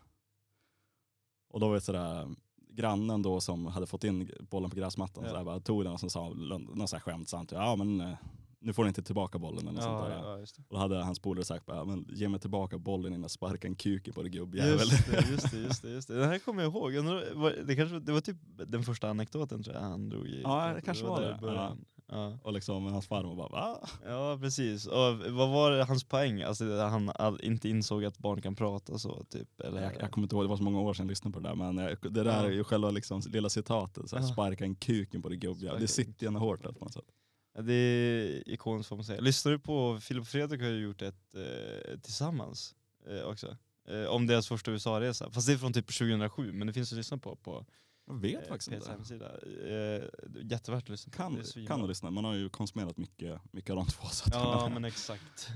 Och 1.50 1.60
då 1.60 1.68
var 1.68 1.76
det 1.76 1.82
sådär, 1.82 2.28
grannen 2.70 3.22
då 3.22 3.42
som 3.42 3.66
hade 3.66 3.88
fått 3.88 4.04
in 4.04 4.32
bollen 4.50 4.70
på 4.70 4.76
gräsmattan 4.76 5.24
Ja. 5.24 5.30
så 5.30 5.36
där, 5.36 5.44
bara, 5.44 5.60
tog 5.60 5.84
den 5.84 5.94
och 5.94 6.00
så 6.00 6.10
sa 6.10 6.30
någon 6.30 6.88
så 6.88 6.96
här 6.96 7.02
skämtsamt, 7.02 7.52
ja 7.52 7.76
men 7.76 8.02
eh, 8.02 8.14
nu 8.60 8.74
får 8.74 8.84
du 8.84 8.88
inte 8.90 9.04
tillbaka 9.04 9.40
bollen 9.40 9.60
eller 9.60 9.72
något 9.72 9.84
sånt 9.84 10.04
Ja, 10.04 10.10
där. 10.10 10.30
ja, 10.30 10.36
det. 10.38 10.44
Och 10.68 10.76
då 10.76 10.78
hade 10.78 11.04
hans 11.04 11.20
polare 11.20 11.46
sagt, 11.46 11.66
bara, 11.66 11.86
men, 11.86 12.06
ge 12.10 12.30
mig 12.30 12.40
tillbaka 12.40 12.78
bollen 12.78 13.12
innan 13.14 13.22
jag 13.22 13.32
sparkar 13.32 13.70
en 13.70 13.76
kuk 13.76 14.16
på 14.16 14.22
dig 14.22 14.32
gubbjävel. 14.32 14.80
Just 14.80 15.12
det, 15.12 15.30
just 15.32 15.52
det, 15.52 15.58
just 15.60 15.82
det, 15.82 15.90
just 15.90 16.08
det. 16.08 16.16
Det 16.20 16.26
här 16.26 16.40
kommer 16.40 16.64
jag 16.64 16.72
ihåg. 16.74 16.94
Var- 17.36 17.64
Det, 17.68 17.76
kanske, 17.76 18.00
det 18.00 18.12
var 18.12 18.22
typ 18.22 18.38
den 18.68 18.84
första 18.84 19.10
anekdoten 19.10 19.64
tror 19.64 19.76
jag 19.76 19.82
han 19.84 20.10
drog 20.10 20.28
i. 20.28 20.42
Ja, 20.42 20.74
det 20.76 20.82
kanske 20.82 21.06
var 21.06 21.22
där 21.22 21.38
det. 21.42 21.78
Ja. 22.10 22.40
Och 22.44 22.54
liksom 22.54 22.86
hans 22.86 23.08
farmor 23.08 23.36
bara, 23.36 23.50
va? 23.50 23.88
ja, 24.06 24.38
precis. 24.42 24.86
Och 24.86 25.18
vad 25.30 25.50
var 25.50 25.72
det, 25.72 25.84
hans 25.84 26.04
poäng? 26.04 26.42
Alltså 26.42 26.78
han 26.78 27.10
all, 27.16 27.42
inte 27.44 27.70
insåg 27.70 28.06
att 28.06 28.18
barn 28.18 28.42
kan 28.42 28.56
prata 28.56 28.98
så 28.98 29.24
typ? 29.24 29.62
Eller? 29.62 29.82
Jag, 29.82 29.94
jag 30.00 30.12
kommer 30.12 30.26
inte 30.26 30.36
ihåg, 30.36 30.44
det 30.46 30.50
var 30.50 30.58
så 30.58 30.64
många 30.64 30.80
år 30.80 30.94
sedan 30.94 31.06
jag 31.06 31.10
lyssnade 31.10 31.34
på 31.34 31.40
det 31.40 31.50
där. 31.50 31.56
Men 31.56 31.78
jag, 31.78 31.98
det 32.02 32.24
där 32.24 32.44
är 32.44 32.52
ju 32.52 32.64
själva 32.64 32.92
liksom, 32.92 33.22
lilla 33.30 33.50
citatet, 33.50 34.10
så 34.10 34.16
här, 34.16 34.24
Ja. 34.24 34.34
sparka 34.34 34.64
en 34.64 34.76
kuken 34.76 35.22
på 35.22 35.30
gubbjävel. 35.30 35.60
Sparka 35.60 35.82
Det 35.82 35.88
sitter 35.88 36.26
gärna 36.26 36.40
hårt 36.40 36.64
där 36.64 36.72
på 36.72 36.86
något 36.86 36.94
sätt. 36.94 37.06
Ja, 37.56 37.62
Det 37.62 37.74
är 37.74 38.50
ikoniskt 38.50 38.90
får 38.90 38.96
man 38.96 39.06
säga. 39.06 39.22
Lyssnar 39.22 39.52
du 39.52 39.60
på, 39.60 40.00
Filip 40.00 40.22
och 40.22 40.28
Fredrik 40.28 40.62
har 40.62 40.68
ju 40.70 40.84
gjort 40.84 41.02
ett 41.02 41.36
eh, 41.36 42.00
tillsammans 42.00 42.76
eh, 43.10 43.28
också. 43.28 43.58
Eh, 43.90 44.06
om 44.06 44.28
deras 44.28 44.48
första 44.48 44.72
USA-resa. 44.72 45.32
Fast 45.32 45.48
det 45.48 45.54
är 45.54 45.58
från 45.58 45.74
typ 45.74 45.98
2007, 45.98 46.52
men 46.54 46.68
det 46.68 46.74
finns 46.74 46.92
att 46.92 46.98
lyssna 46.98 47.18
på 47.18 47.36
på 47.36 47.66
Jag 48.08 48.14
vet 48.22 48.44
eh, 48.44 48.48
faktiskt 48.50 48.70
P1s 48.72 48.76
inte. 48.76 48.92
hemsida. 48.92 49.32
Eh, 49.68 50.04
jättevärt 50.52 50.84
att 50.84 50.90
lyssna 50.90 51.12
på. 51.12 51.18
Kan, 51.18 51.44
svinbra. 51.44 51.76
kan 51.78 51.88
lyssna, 51.88 52.12
man 52.12 52.26
har 52.26 52.34
ju 52.34 52.50
konsumerat 52.50 52.98
mycket, 52.98 53.40
de 53.52 53.86
två. 53.86 54.08
Så 54.08 54.30
Ja 54.34 54.70
men 54.74 54.86
exakt. 54.86 55.50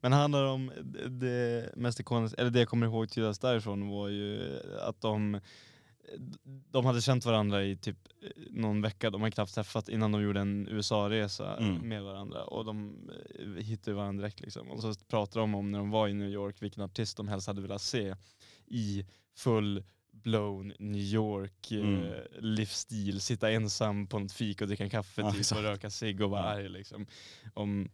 Men 0.00 0.10
det 0.10 0.16
handlar 0.16 0.44
om 0.44 0.72
det- 1.08 1.72
mest 1.76 2.00
ikoniska, 2.00 2.40
eller 2.40 2.50
det 2.50 2.58
jag 2.58 2.68
kommer 2.68 2.86
ihåg 2.86 3.10
tydligast 3.10 3.42
därifrån 3.42 3.88
var 3.88 4.08
ju 4.08 4.60
att 4.80 5.00
de 5.00 5.40
de 6.70 6.86
hade 6.86 7.00
känt 7.02 7.24
varandra 7.26 7.64
i 7.64 7.76
typ 7.76 7.96
eh, 8.22 8.28
någon 8.50 8.82
vecka, 8.82 9.10
de 9.10 9.20
hade 9.20 9.30
knappt 9.30 9.54
träffat 9.54 9.88
innan 9.88 10.12
de 10.12 10.22
gjorde 10.22 10.40
en 10.40 10.68
USA-resa 10.68 11.56
Mm. 11.56 11.88
med 11.88 12.02
varandra 12.02 12.44
och 12.44 12.64
de 12.64 12.96
hittade 13.58 13.96
varandra 13.96 14.22
direkt 14.22 14.40
liksom. 14.40 14.70
Och 14.70 14.80
så 14.82 14.94
pratade 15.08 15.40
de 15.42 15.54
om 15.54 15.70
när 15.70 15.78
de 15.78 15.90
var 15.90 16.08
i 16.08 16.14
New 16.14 16.28
York 16.28 16.62
vilken 16.62 16.82
artist 16.82 17.16
de 17.16 17.28
helst 17.28 17.46
hade 17.46 17.60
velat 17.62 17.82
se 17.82 18.14
i 18.66 19.06
full 19.36 19.84
blown 20.22 20.72
New 20.78 21.02
York 21.02 21.72
eh, 21.72 21.78
Mm. 21.80 22.12
livsstil, 22.40 23.20
sitta 23.20 23.50
ensam 23.50 24.06
på 24.06 24.18
något 24.18 24.32
fik 24.32 24.60
och 24.60 24.66
dricka 24.68 24.84
en 24.84 24.90
kaffe 24.90 25.20
Ja, 25.20 25.32
typ, 25.32 25.52
och 25.52 25.62
röka 25.62 25.90
cigg 25.90 26.20
och 26.20 26.30
vara 26.30 26.42
Ja. 26.42 26.46
arg 26.48 26.68
liksom. 26.68 27.06
Om, 27.54 27.90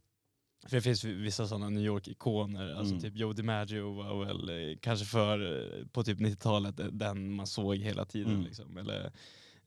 för 0.68 0.76
det 0.76 0.82
finns 0.82 1.04
vissa 1.04 1.46
sådana 1.46 1.68
New 1.70 1.84
York-ikoner, 1.84 2.74
alltså 2.74 2.94
Mm. 2.94 3.00
typ 3.02 3.16
Joe 3.16 3.32
DiMaggio 3.32 3.92
var 3.94 4.24
väl 4.24 4.48
eh, 4.48 4.76
kanske 4.80 5.06
för, 5.06 5.38
eh, 5.80 5.86
på 5.86 6.02
typ 6.04 6.18
90-talet, 6.20 6.80
eh, 6.80 6.86
den 6.86 7.32
man 7.32 7.46
såg 7.46 7.76
hela 7.76 8.04
tiden. 8.04 8.32
Mm. 8.32 8.44
Liksom. 8.44 8.76
Eller, 8.76 9.12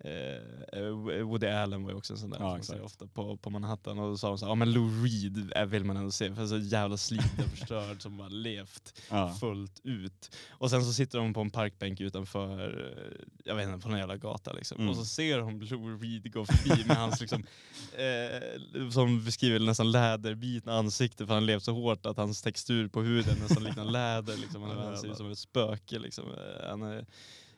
eh, 0.03 1.23
Woody 1.23 1.47
Allen 1.47 1.83
var 1.83 1.91
ju 1.91 1.97
också 1.97 2.13
en 2.13 2.19
sån 2.19 2.29
där 2.29 2.39
Ja, 2.39 2.55
som 2.55 2.63
ser 2.63 2.81
ofta 2.81 3.07
på, 3.07 3.37
på 3.37 3.49
Manhattan. 3.49 3.99
Och 3.99 4.09
då 4.09 4.17
sa 4.17 4.27
de 4.27 4.37
så 4.37 4.45
här, 4.45 4.51
ja 4.51 4.55
men 4.55 4.71
Lou 4.73 5.03
Reed 5.05 5.51
är- 5.55 5.65
vill 5.65 5.83
man 5.83 5.97
ändå 5.97 6.11
se, 6.11 6.35
för 6.35 6.47
så 6.47 6.57
jävla 6.57 6.97
sliten 6.97 7.45
och 7.45 7.49
förstörd 7.57 8.01
som 8.01 8.17
bara 8.17 8.27
levt 8.29 9.01
Ja. 9.09 9.33
fullt 9.39 9.79
ut. 9.83 10.35
Och 10.49 10.69
sen 10.69 10.83
så 10.85 10.93
sitter 10.93 11.17
de 11.19 11.33
på 11.33 11.41
en 11.41 11.49
parkbänk 11.51 12.01
utanför, 12.01 12.59
eh, 12.59 13.25
jag 13.45 13.55
vet 13.55 13.67
inte, 13.67 13.79
på 13.83 13.89
någon 13.89 13.99
jävla 13.99 14.17
gata 14.17 14.53
liksom. 14.53 14.77
Mm. 14.77 14.89
Och 14.89 14.95
så 14.95 15.05
ser 15.05 15.37
de 15.39 15.61
Lou 15.61 15.97
Reed 15.97 16.31
gå 16.33 16.45
förbi 16.45 16.83
med 16.87 16.97
hans 16.97 17.21
liksom, 17.21 17.43
eh, 17.97 18.89
som 18.89 19.23
beskriver 19.25 19.59
nästan 19.59 19.91
läderbitna 19.91 20.73
ansikte 20.77 21.27
för 21.27 21.33
han 21.33 21.45
levt 21.45 21.63
så 21.63 21.73
hårt 21.73 22.05
att 22.05 22.17
hans 22.17 22.41
textur 22.41 22.87
på 22.87 23.01
huden 23.01 23.35
nästan 23.41 23.63
liknar 23.63 23.85
läder. 23.85 24.37
Liksom. 24.37 24.61
Han, 24.63 24.77
han 24.77 24.97
ser 24.97 25.11
ut 25.11 25.17
som 25.17 25.31
ett 25.31 25.37
spöke. 25.39 25.99
Liksom. 25.99 26.25
Eh, 26.31 26.69
Han 26.69 26.81
är 26.81 27.05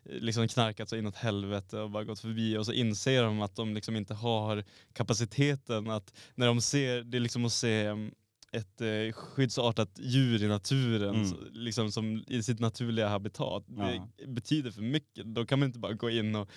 liksom 0.06 0.48
knarkat 0.48 0.90
så 0.90 0.96
inåt 0.96 1.16
helvete 1.16 1.80
och 1.80 1.92
bara 1.92 2.04
gått 2.04 2.20
förbi 2.20 2.58
och 2.58 2.66
så 2.66 2.72
inser 2.74 3.24
de 3.24 3.42
att 3.42 3.56
de 3.56 3.74
liksom 3.74 3.96
inte 3.96 4.14
har 4.14 4.64
kapaciteten 4.94 5.90
att 5.90 6.14
när 6.36 6.48
de 6.48 6.62
ser, 6.62 7.04
det 7.04 7.18
är 7.18 7.20
liksom 7.20 7.46
att 7.46 7.54
se 7.54 7.86
mm, 7.86 8.12
ett 8.52 8.82
eh, 8.82 9.14
skyddsartat 9.14 9.90
djur 10.00 10.44
i 10.44 10.48
naturen 10.48 11.16
Mm. 11.16 11.26
så, 11.28 11.36
liksom 11.52 11.92
som 11.92 12.24
i 12.28 12.44
sitt 12.44 12.60
naturliga 12.60 13.08
habitat. 13.08 13.66
Ja. 13.78 14.08
Det 14.18 14.28
betyder 14.28 14.72
för 14.72 14.82
mycket. 14.82 15.26
Då 15.26 15.46
kan 15.46 15.60
man 15.60 15.66
inte 15.68 15.80
bara 15.80 15.94
gå 15.94 16.10
in 16.10 16.36
och 16.36 16.50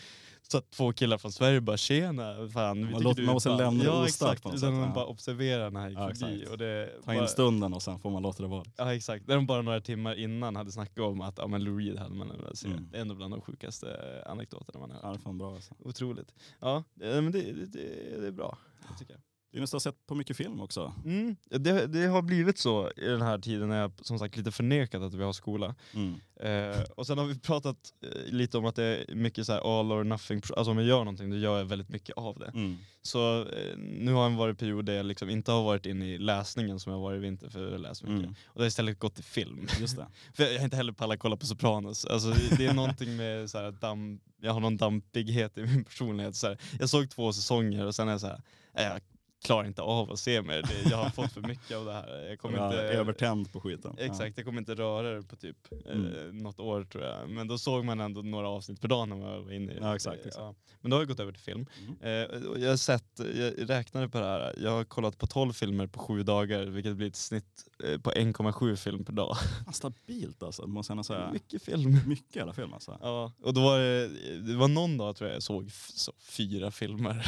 så 0.53 0.59
att 0.59 0.71
två 0.71 0.93
killar 0.93 1.19
från 1.19 1.33
Sverige 1.33 1.61
bara 1.61 1.77
tjena, 1.77 2.49
fan, 2.49 2.87
vi 2.87 2.93
Man 2.93 3.03
låter- 3.03 3.23
man 3.23 3.33
måste 3.35 3.49
fan." 3.49 3.59
lämna 3.59 3.85
ja, 3.85 4.05
ostört 4.05 4.43
på 4.43 4.49
något 4.49 4.61
sätt, 4.61 4.71
man 4.73 4.81
ja. 4.81 4.93
bara 4.95 5.07
observerar 5.07 5.71
när 5.71 5.81
han 5.81 5.91
gick 5.91 5.99
Ja, 5.99 6.15
förbi. 6.15 6.47
Och 6.51 6.59
det 6.59 6.91
Ta 7.05 7.13
in 7.13 7.19
bara- 7.19 7.29
stunden 7.29 7.75
och 7.75 7.83
sen 7.83 7.99
får 7.99 8.11
man 8.11 8.23
låta 8.23 8.43
det 8.43 8.49
vara. 8.49 8.65
Ja 8.77 8.95
exakt, 8.95 9.27
när 9.27 9.35
de 9.35 9.47
bara 9.47 9.63
några 9.63 9.81
timmar 9.81 10.15
innan 10.15 10.57
hade 10.57 10.73
snackat 10.73 10.99
om 10.99 11.21
att 11.21 11.39
ja, 11.39 11.47
men 11.47 11.65
Lou 11.65 11.79
Reed 11.79 11.99
hade 11.99 12.15
man 12.15 12.29
velat 12.29 12.57
se. 12.59 12.69
Mm. 12.69 12.89
Det 12.91 12.97
är 12.97 13.01
ändå 13.03 13.15
bland 13.15 13.33
de 13.35 13.41
sjukaste 13.41 14.23
anekdoterna 14.27 14.81
man 14.81 14.91
har 14.91 14.97
hört. 14.97 15.05
Ja, 15.05 15.11
det 15.13 15.17
är 15.19 15.23
fan 15.23 15.39
bra 15.39 15.55
alltså. 15.55 15.75
Otroligt. 15.85 16.35
Ja, 16.61 16.77
eh, 17.01 17.09
men 17.23 17.33
det, 17.33 17.41
det, 17.41 17.67
det, 17.67 18.21
det 18.21 18.27
är 18.27 18.33
bra. 18.33 18.59
Tycker 18.99 19.13
jag. 19.15 19.21
Du 19.53 19.61
har 19.61 19.79
sett 19.79 20.07
på 20.07 20.15
mycket 20.15 20.37
film 20.37 20.61
också. 20.61 20.95
Mm, 21.05 21.37
det, 21.51 21.87
det 21.87 22.07
har 22.07 22.23
blivit 22.23 22.59
så 22.59 22.91
i 22.97 23.05
den 23.05 23.23
här 23.23 23.39
tiden 23.39 23.69
när 23.69 23.81
jag 23.81 23.93
som 24.03 24.19
sagt 24.19 24.37
lite 24.37 24.53
förnekat 24.53 25.03
att 25.03 25.15
vi 25.15 25.23
har 25.25 25.33
skola. 25.33 25.75
Mm. 25.95 26.15
Eh, 26.41 26.81
och 26.97 27.07
sen 27.07 27.19
har 27.19 27.25
vi 27.27 27.39
pratat 27.39 27.77
eh, 28.03 28.33
lite 28.33 28.59
om 28.59 28.67
att 28.67 28.77
det 28.77 28.85
är 28.85 29.15
mycket 29.15 29.47
så 29.47 29.53
här 29.53 29.81
all 29.81 29.93
or 29.93 30.05
nothing, 30.05 30.43
alltså 30.57 30.71
om 30.71 30.79
jag 30.79 30.87
gör 30.87 30.99
någonting 30.99 31.31
då 31.31 31.37
gör 31.37 31.59
jag 31.59 31.65
väldigt 31.65 31.89
mycket 31.89 32.17
av 32.17 32.39
det. 32.39 32.47
Mm. 32.55 32.77
Så 33.03 33.41
eh, 33.43 33.77
nu 33.79 34.13
har 34.13 34.31
det 34.31 34.37
varit 34.37 34.53
en 34.53 34.57
period 34.57 34.85
där 34.85 34.93
jag 34.95 35.07
liksom 35.07 35.31
inte 35.31 35.53
har 35.53 35.63
varit 35.65 35.87
inne 35.87 36.07
i 36.15 36.19
läsningen 36.19 36.81
som 36.81 36.93
jag 36.93 37.01
varit 37.01 37.17
i 37.19 37.21
vinter 37.21 37.49
för 37.51 37.73
jag 37.73 37.81
läst 37.81 38.03
mycket. 38.03 38.19
Mm. 38.19 38.31
Och 38.47 38.55
det 38.55 38.63
har 38.63 38.69
istället 38.69 38.99
gått 38.99 39.15
till 39.15 39.25
film. 39.25 39.67
Just 39.81 39.97
det. 39.97 40.07
För 40.35 40.43
jag 40.45 40.59
har 40.59 40.65
inte 40.65 40.77
heller 40.77 40.93
pallat 40.93 41.19
kolla 41.19 41.37
på 41.37 41.47
Sopranos. 41.47 42.05
Alltså, 42.05 42.29
det- 42.57 42.67
är 42.67 42.75
någonting 42.75 43.17
med 43.17 43.51
så 43.51 43.59
här, 43.59 43.71
damm, 43.71 44.21
jag 44.41 44.53
har 44.53 44.61
någon 44.61 44.77
dampighet 44.77 45.59
i 45.59 45.63
min 45.63 45.85
personlighet. 45.85 46.37
Så 46.37 46.47
här, 46.47 46.59
jag 46.81 46.89
såg 46.91 47.11
två 47.11 47.33
säsonger 47.33 47.87
och 47.87 47.95
sen 47.95 48.09
är 48.09 48.13
jag 48.13 48.21
så 48.21 48.27
här, 48.27 48.43
"Nej, 48.75 48.85
jag 48.85 49.01
klarar 49.45 49.67
inte 49.67 49.83
av 49.83 50.13
att 50.13 50.19
se 50.19 50.43
mer. 50.43 50.63
Det, 50.63 50.91
jag 50.91 50.97
har 50.97 51.11
fått 51.11 51.33
för 51.33 51.41
mycket 51.41 51.77
av 51.77 51.85
det 51.85 51.93
här. 51.93 52.27
Jag 52.29 52.39
kommer 52.39 52.59
Jag 52.59 52.67
inte, 52.67 52.79
övertänd 52.79 53.53
på 53.53 53.61
skiten. 53.61 53.95
Exakt, 53.99 54.37
jag 54.37 54.47
kommer 54.47 54.59
inte 54.59 54.75
röra 54.75 55.15
det 55.15 55.23
på 55.23 55.37
typ 55.37 55.57
eh, 55.87 55.93
Mm. 55.93 56.39
något 56.39 56.61
år 56.61 56.85
tror 56.85 57.05
jag. 57.05 57.31
Men 57.31 57.49
då 57.49 57.59
såg 57.59 57.85
man 57.85 58.01
ändå 58.01 58.23
några 58.23 58.49
avsnitt 58.49 58.81
per 58.81 58.89
dag 58.89 59.09
när 59.09 59.17
man 59.17 59.45
var 59.45 59.53
inne 59.53 59.73
i 59.73 59.79
Ja, 59.81 59.95
exakt, 59.95 60.19
exakt. 60.27 60.37
Ja. 60.37 60.55
Men 60.81 60.91
då 60.91 60.97
har 60.97 61.01
jag 61.01 61.09
gått 61.09 61.21
över 61.21 61.33
till 61.33 61.43
film. 61.43 61.67
Mm. 61.81 61.97
Eh, 62.01 62.63
jag 62.63 62.71
har 62.71 62.77
sett, 62.77 63.21
jag 63.37 63.71
räknade 63.71 64.09
på 64.09 64.19
det 64.21 64.25
här, 64.27 64.55
jag 64.63 64.71
har 64.71 64.85
kollat 64.85 65.19
på 65.19 65.27
12 65.27 65.53
filmer 65.53 65.87
på 65.87 65.99
sju 65.99 66.23
dagar 66.23 66.65
vilket 66.65 66.97
blir 66.97 67.07
ett 67.09 67.17
snitt 67.17 67.65
eh, 67.85 68.01
på 68.01 68.11
1,7 68.11 68.77
film 68.77 69.05
per 69.05 69.13
dag. 69.13 69.37
Stabilt 69.73 70.43
alltså, 70.43 70.67
måste 70.67 70.93
jag 70.93 71.07
säga. 71.07 71.31
Mycket 71.33 71.63
film. 71.63 72.01
Mycket 72.07 72.37
jävla 72.37 72.53
film 72.53 72.73
alltså. 72.73 72.99
Ja, 73.03 73.33
och 73.43 73.55
då 73.55 73.61
var 73.61 73.79
det, 73.79 74.09
det 74.39 74.57
var 74.57 74.69
någon 74.69 74.97
dag 74.99 75.17
tror 75.17 75.29
jag 75.31 75.37
jag 75.37 75.43
såg 75.43 75.71
så, 75.73 76.13
fyra 76.21 76.71
filmer. 76.71 77.27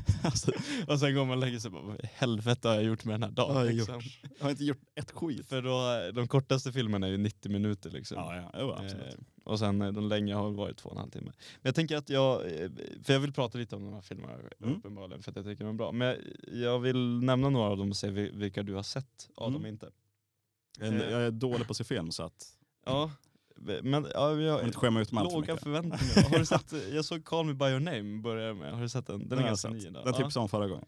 alltså 0.24 0.52
och 0.88 0.98
sen 1.00 1.14
går 1.14 1.24
man 1.24 1.30
och 1.38 1.44
lägger 1.44 1.58
sig 1.58 1.68
och 1.68 1.72
bara, 1.72 1.82
vad 1.82 1.96
i 2.04 2.08
helvete 2.14 2.68
har 2.68 2.74
jag 2.74 2.84
gjort 2.84 3.04
med 3.04 3.14
den 3.14 3.22
här 3.22 3.30
Vad 3.36 3.46
har 3.46 3.54
dagen? 3.54 3.66
jag 3.66 3.74
Liksom. 3.76 4.00
jag 4.38 4.44
har 4.44 4.50
inte 4.50 4.64
gjort 4.64 4.80
ett 4.94 5.10
skit. 5.10 5.46
För 5.46 5.62
då, 5.62 6.10
de 6.14 6.28
kortaste 6.28 6.72
filmerna 6.72 7.06
är 7.06 7.10
ju 7.10 7.16
90 7.18 7.52
minuter 7.52 7.90
liksom. 7.90 8.16
Ja, 8.16 8.36
ja, 8.36 8.50
jo, 8.60 8.70
absolut. 8.72 9.14
Eh, 9.14 9.20
och 9.44 9.58
sen 9.58 9.82
eh, 9.82 9.92
de 9.92 10.08
längre 10.08 10.34
har 10.34 10.50
varit 10.50 10.76
två 10.76 10.88
och 10.88 10.94
en 10.94 11.00
halv 11.00 11.10
timme. 11.10 11.32
Men 11.36 11.62
jag 11.68 11.74
tänker 11.74 11.96
att 11.96 12.08
jag, 12.08 12.40
eh, 12.62 12.70
för 13.04 13.12
jag 13.12 13.20
vill 13.20 13.32
prata 13.32 13.58
lite 13.58 13.76
om 13.76 13.84
de 13.84 13.94
här 13.94 14.00
filmerna 14.00 14.32
Mm. 14.62 14.76
uppenbarligen 14.76 15.22
för 15.22 15.30
att 15.30 15.36
jag 15.36 15.44
tycker 15.46 15.64
de 15.64 15.70
är 15.70 15.78
bra. 15.78 15.92
Men 15.92 16.08
jag, 16.08 16.18
jag 16.60 16.78
vill 16.78 17.20
nämna 17.24 17.48
några 17.50 17.70
av 17.70 17.76
dem 17.78 17.90
och 17.90 17.96
se 17.96 18.10
vi- 18.10 18.30
vilka 18.30 18.62
du 18.62 18.74
har 18.74 18.82
sett 18.82 19.28
av 19.34 19.48
Mm. 19.48 19.60
dem 19.62 19.68
inte. 19.68 19.90
Jag 20.78 20.88
är- 20.88 21.10
Jag 21.10 21.22
är 21.22 21.30
dålig 21.30 21.66
på 21.66 21.70
att 21.70 21.76
se 21.76 21.84
film 21.84 22.10
så 22.10 22.22
att 22.22 22.46
Ja, 22.86 23.10
men 23.82 24.06
ja, 24.14 24.34
jag 24.34 24.64
inte 24.64 24.78
skämma 24.78 25.00
ut 25.00 25.12
allt 25.12 25.32
för 25.32 25.40
mycket. 25.40 25.60
förväntningar. 25.60 26.30
Har 26.30 26.38
du 26.38 26.46
sett, 26.46 26.74
jag 26.92 27.04
såg 27.04 27.24
Call 27.24 27.46
Me 27.46 27.54
By 27.54 27.64
Your 27.64 27.80
Name 27.80 28.22
börjar 28.22 28.54
med, 28.54 28.72
har 28.72 28.82
du 28.82 28.88
sett 28.88 29.06
den? 29.06 29.18
Den 29.18 29.28
Den 29.28 29.38
är 29.38 29.42
ganska 29.42 29.68
ny. 29.68 29.80
Den 29.80 30.14
tipsade 30.14 30.42
om 30.42 30.48
förra 30.48 30.68
gången. 30.68 30.84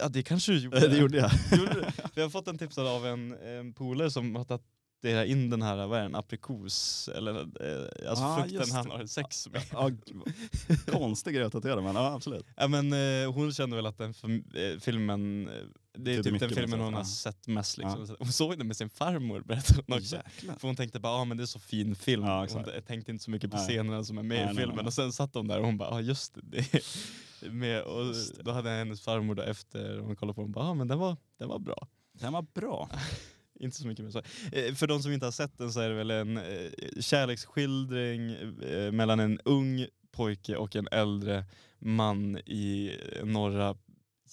Ja 0.00 0.08
det 0.08 0.22
kanske 0.22 0.52
du 0.52 0.58
gjorde. 0.58 0.88
det 0.88 0.98
gjorde 0.98 1.16
jag. 1.18 1.30
Gjorde 1.58 1.92
jag 2.14 2.22
har 2.22 2.30
fått 2.30 2.48
en 2.48 2.58
tipsad 2.58 2.86
av 2.86 3.06
en, 3.06 3.32
en 3.32 3.72
polare 3.74 4.10
som 4.10 4.36
har 4.36 4.44
tatuerat 4.44 5.26
in 5.26 5.50
den 5.50 5.62
här, 5.62 5.86
vad 5.86 5.98
är 5.98 6.02
den, 6.02 6.14
aprikos, 6.14 7.08
eller 7.14 7.34
eh, 7.40 8.10
alltså 8.10 8.24
Ah, 8.24 8.42
frukten 8.42 8.70
han 8.72 8.90
har 8.90 9.06
sex 9.06 9.48
med. 9.48 9.62
Ja, 9.72 9.90
konstig 10.92 11.34
grej 11.34 11.44
att 11.44 11.52
tatuera 11.52 11.80
men 11.80 11.94
ja, 11.94 12.14
absolut. 12.14 12.46
Ja, 12.56 12.68
men, 12.68 12.92
eh, 12.92 13.32
hon 13.32 13.52
kände 13.52 13.76
väl 13.76 13.86
att 13.86 13.98
den 13.98 14.14
eh, 14.54 14.78
filmen, 14.80 15.48
eh, 15.48 15.54
det 16.04 16.12
är 16.12 16.16
Betyder 16.16 16.38
typ 16.38 16.40
den 16.40 16.58
filmen 16.58 16.80
hon 16.80 16.94
har 16.94 17.04
sett 17.04 17.46
mest. 17.46 17.78
Liksom. 17.78 18.16
Hon 18.18 18.32
såg 18.32 18.58
den 18.58 18.66
med 18.66 18.76
sin 18.76 18.90
farmor 18.90 19.40
berättade 19.46 19.82
hon 19.86 19.98
också. 19.98 20.16
Jäklar. 20.16 20.54
För 20.58 20.68
hon 20.68 20.76
tänkte 20.76 21.00
bara, 21.00 21.12
ah, 21.12 21.24
men 21.24 21.36
det 21.36 21.44
är 21.44 21.46
så 21.46 21.58
fin 21.58 21.94
film. 21.94 22.24
Ja, 22.24 22.46
hon 22.52 22.64
tänkte 22.86 23.10
inte 23.10 23.24
så 23.24 23.30
mycket 23.30 23.50
på 23.50 23.56
Nej. 23.56 23.66
scenerna 23.66 24.04
som 24.04 24.18
är 24.18 24.22
med 24.22 24.44
Nej, 24.44 24.54
i 24.54 24.56
filmen. 24.56 24.76
nej. 24.76 24.86
Och 24.86 24.94
sen 24.94 25.12
satt 25.12 25.32
de 25.32 25.48
där 25.48 25.58
och 25.58 25.66
hon 25.66 25.78
bara, 25.78 25.88
ja 25.90 25.96
ah, 25.96 26.00
just 26.00 26.38
det. 26.42 26.82
med. 27.50 27.82
Och 27.82 28.06
Just 28.06 28.40
då 28.40 28.50
hade 28.50 28.70
hennes 28.70 29.00
farmor 29.00 29.34
då 29.34 29.42
efter 29.42 29.98
hon 29.98 30.16
kollade 30.16 30.34
på 30.34 30.42
den, 30.42 30.52
bara, 30.52 30.64
ah, 30.64 30.74
men 30.74 30.88
den 30.88 30.98
var, 30.98 31.16
den 31.38 31.48
var 31.48 31.58
bra. 31.58 31.88
Den 32.12 32.32
var 32.32 32.42
bra. 32.42 32.90
Inte 33.60 33.76
så 33.76 33.86
mycket 33.86 34.04
mer 34.04 34.12
så. 34.12 34.18
Eh, 34.52 34.74
för 34.74 34.86
de 34.86 35.02
som 35.02 35.12
inte 35.12 35.26
har 35.26 35.32
sett 35.32 35.58
den 35.58 35.72
så 35.72 35.80
är 35.80 35.88
det 35.88 35.94
väl 35.94 36.10
en 36.10 36.36
eh, 36.36 36.70
kärleksskildring 37.00 38.30
eh, 38.62 38.92
mellan 38.92 39.20
en 39.20 39.40
ung 39.44 39.86
pojke 40.10 40.56
och 40.56 40.76
en 40.76 40.88
äldre 40.92 41.44
man 41.78 42.38
i 42.38 42.96
norra 43.24 43.76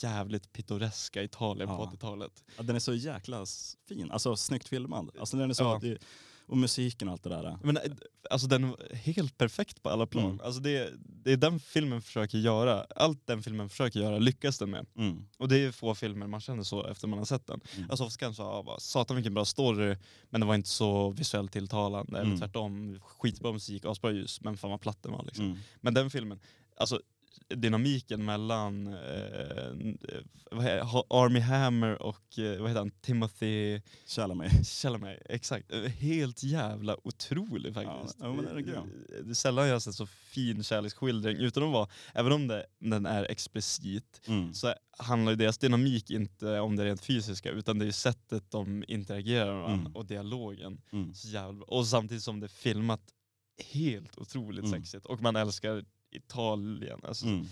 jävligt 0.03 0.53
pittoreska 0.53 1.23
Italien 1.23 1.67
på 1.67 1.73
Ja. 1.73 1.91
80-talet. 1.93 2.43
Ja, 2.57 2.63
den 2.63 2.75
är 2.75 2.79
så 2.79 2.93
jäkla 2.93 3.45
fin. 3.87 4.11
Alltså 4.11 4.35
snyggt 4.35 4.67
filmad. 4.67 5.09
Alltså 5.19 5.37
den 5.37 5.49
är 5.49 5.53
så, 5.53 5.63
Ja. 5.63 5.79
det, 5.81 5.97
och 6.47 6.57
musiken 6.57 7.07
och 7.07 7.11
allt 7.11 7.23
det 7.23 7.29
där. 7.29 7.57
Men 7.63 7.77
eh, 7.77 7.83
alltså 8.29 8.47
den 8.47 8.63
är 8.63 8.95
helt 8.95 9.37
perfekt 9.37 9.83
på 9.83 9.89
alla 9.89 10.07
plan. 10.07 10.25
Mm. 10.25 10.39
Alltså 10.43 10.61
det, 10.61 10.93
det 10.99 11.31
är 11.31 11.37
den 11.37 11.59
filmen 11.59 12.01
försöker 12.01 12.37
göra. 12.37 12.83
Allt 12.95 13.27
den 13.27 13.43
filmen 13.43 13.69
försöker 13.69 13.99
göra 13.99 14.17
lyckas 14.19 14.57
den 14.57 14.69
med. 14.69 14.85
Mm. 14.97 15.25
Och 15.37 15.47
det 15.47 15.57
är 15.57 15.71
få 15.71 15.95
filmer 15.95 16.27
man 16.27 16.41
känner 16.41 16.63
så 16.63 16.87
efter 16.87 17.07
man 17.07 17.19
har 17.19 17.25
sett 17.25 17.47
den. 17.47 17.61
Mm. 17.77 17.89
Alltså 17.89 18.05
ofta 18.05 18.17
kanske, 18.19 18.43
ja, 18.43 18.63
bara, 18.65 18.79
satan 18.79 19.15
vilken 19.15 19.33
bra 19.33 19.45
story, 19.45 19.97
men 20.29 20.41
det 20.41 20.47
var 20.47 20.55
inte 20.55 20.69
så 20.69 21.09
visuellt 21.09 21.51
tilltalande. 21.51 22.17
Eller 22.17 22.27
Mm. 22.27 22.39
tvärtom, 22.39 22.99
skitbra 23.01 23.51
musik, 23.51 23.85
asbra 23.85 24.11
ljus, 24.11 24.41
men 24.41 24.57
fan 24.57 24.71
vad 24.71 24.81
platt 24.81 25.03
den 25.03 25.11
var 25.11 25.23
liksom. 25.23 25.45
Mm. 25.45 25.57
Men 25.81 25.93
den 25.93 26.09
filmen, 26.09 26.39
alltså 26.77 27.01
dynamiken 27.55 28.25
mellan 28.25 28.87
eh, 28.87 28.93
Army 31.09 31.39
Hammer 31.39 32.01
och 32.01 32.39
eh, 32.39 32.59
vad 32.61 32.69
heter 32.69 32.79
han, 32.79 32.91
Timothy 32.91 33.81
Chalamet. 34.07 34.67
Chalamet, 34.67 35.19
exakt. 35.29 35.71
Eh, 35.71 35.79
Helt 35.81 36.43
jävla 36.43 36.97
otrolig 37.07 37.73
faktiskt. 37.73 38.17
Ja, 38.19 38.33
men 38.33 38.45
den 38.45 38.57
är 38.57 38.61
grym. 38.61 38.75
Eh, 38.77 39.23
Det 39.23 39.29
är 39.29 39.33
sällan 39.33 39.67
jag 39.67 39.75
har 39.75 39.79
sett 39.79 39.95
så 39.95 40.05
fin 40.05 40.63
kärleksskildring 40.63 41.37
utan 41.37 41.63
att 41.63 41.71
vara, 41.73 41.87
även 42.13 42.31
om 42.31 42.47
det, 42.47 42.65
den 42.79 43.05
är 43.05 43.23
explicit, 43.31 44.21
Mm. 44.27 44.53
så 44.53 44.73
handlar 44.97 45.31
ju 45.31 45.35
deras 45.35 45.57
dynamik 45.57 46.09
inte 46.11 46.59
om 46.59 46.75
det 46.75 46.85
rent 46.85 47.05
fysiska 47.05 47.51
utan 47.51 47.79
det 47.79 47.85
är 47.87 47.91
sättet 47.91 48.51
de 48.51 48.83
interagerar 48.87 49.53
med 49.53 49.61
varandra 49.61 49.81
Mm. 49.81 49.95
och 49.95 50.05
dialogen. 50.05 50.81
Mm. 50.91 51.13
Så 51.13 51.27
jävla. 51.27 51.65
Och 51.65 51.87
samtidigt 51.87 52.23
som 52.23 52.39
det 52.39 52.45
är 52.45 52.47
filmat 52.47 53.01
helt 53.73 54.17
otroligt 54.17 54.65
Mm. 54.65 54.71
sexigt 54.81 55.05
och 55.05 55.21
man 55.21 55.35
älskar 55.35 55.85
Italien. 56.15 56.99
Alltså, 57.03 57.25
Mm. 57.25 57.45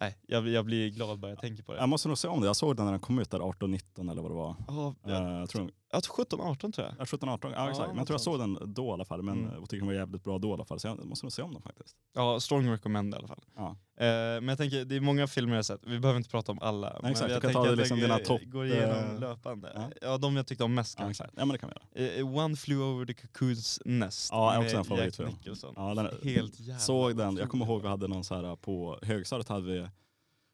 nej, 0.00 0.16
jag, 0.26 0.48
jag 0.48 0.64
blir 0.64 0.88
glad 0.90 1.18
bara 1.18 1.30
jag 1.30 1.40
tänker 1.40 1.62
på 1.62 1.72
det. 1.72 1.78
Jag 1.78 1.88
måste 1.88 2.08
nog 2.08 2.18
se 2.18 2.28
om 2.28 2.40
det. 2.40 2.46
Jag 2.46 2.56
såg 2.56 2.76
den 2.76 2.84
när 2.84 2.92
den 2.92 3.00
kom 3.00 3.18
ut 3.18 3.30
där 3.30 3.38
18-19 3.40 4.10
eller 4.10 4.22
vad 4.22 4.30
det 4.30 4.34
var. 4.34 4.56
Ja, 4.68 4.94
Uh, 5.06 5.12
jag, 5.12 5.40
jag 5.40 5.48
tror 5.50 5.70
jag 5.92 6.02
tror 6.02 6.14
17-18 6.24 6.72
tror 6.72 6.86
jag. 6.86 6.94
Ja, 6.98 7.06
17, 7.06 7.28
18, 7.28 7.50
ja, 7.52 7.56
Ja, 7.64 7.70
exakt. 7.70 7.88
Men 7.88 7.96
jag 7.98 8.06
tror 8.06 8.14
jag 8.14 8.20
såg 8.20 8.38
den 8.38 8.74
då 8.74 8.86
i 8.88 8.90
alla 8.90 9.04
fall. 9.04 9.22
Men 9.22 9.38
Mm. 9.38 9.54
jag 9.54 9.62
tycker 9.68 9.76
den 9.76 9.86
var 9.86 9.94
jävligt 9.94 10.24
bra 10.24 10.38
då 10.38 10.48
i 10.48 10.52
alla 10.52 10.64
fall. 10.64 10.80
Så 10.80 10.88
jag 10.88 11.04
måste 11.04 11.24
nog 11.26 11.32
se 11.32 11.42
om 11.42 11.52
den 11.52 11.62
faktiskt. 11.62 11.96
Ja, 12.14 12.40
strong 12.40 12.68
recommend 12.70 13.14
i 13.14 13.16
alla 13.16 13.28
fall. 13.28 13.42
Ja. 13.56 13.68
Eh, 14.00 14.06
men 14.06 14.48
jag 14.48 14.58
tänker, 14.58 14.84
det 14.84 14.96
är 14.96 15.00
många 15.00 15.26
filmer 15.26 15.52
jag 15.52 15.58
har 15.58 15.62
sett, 15.62 15.80
vi 15.86 15.98
behöver 15.98 16.18
inte 16.18 16.30
prata 16.30 16.52
om 16.52 16.58
alla. 16.62 16.98
men 17.02 17.10
exakt, 17.10 17.30
jag 17.30 17.42
du 17.42 17.46
kan 17.48 17.52
ta 17.52 17.70
det 17.70 17.76
liksom 17.76 17.98
jag 17.98 18.08
dina 18.10 18.18
topp, 18.18 18.42
går 18.44 18.66
igenom 18.66 18.96
eh, 19.14 19.20
löpande. 19.20 19.72
ja. 19.74 19.90
Ja. 20.02 20.18
de 20.18 20.36
jag 20.36 20.46
tyckte 20.46 20.64
om 20.64 20.74
mest 20.74 20.98
Ja, 21.00 21.10
exakt. 21.10 21.32
Ja 21.36 21.44
men 21.44 21.48
det 21.52 21.58
kan 21.58 21.70
vi 21.94 22.00
göra. 22.00 22.18
Eh, 22.18 22.36
One 22.44 22.56
flew 22.56 22.82
over 22.82 23.06
the 23.06 23.12
cuckoo's 23.12 23.82
nest 23.84 24.28
Ja, 24.32 24.52
är 24.54 24.58
också 24.64 24.76
en 24.76 24.84
favoritfilm. 24.84 25.30
Ja, 25.76 25.94
den 25.94 26.06
är- 26.06 26.24
Helt 26.24 26.60
jävla 26.60 26.78
Såg 26.80 27.16
den, 27.16 27.36
jag 27.36 27.48
kommer 27.48 27.64
ihåg 27.66 27.82
vi 27.82 27.88
hade 27.88 28.08
någon 28.08 28.24
så 28.24 28.34
här 28.34 28.56
på 28.56 28.98
högstadiet 29.02 29.48
hade 29.48 29.66
vi 29.72 29.88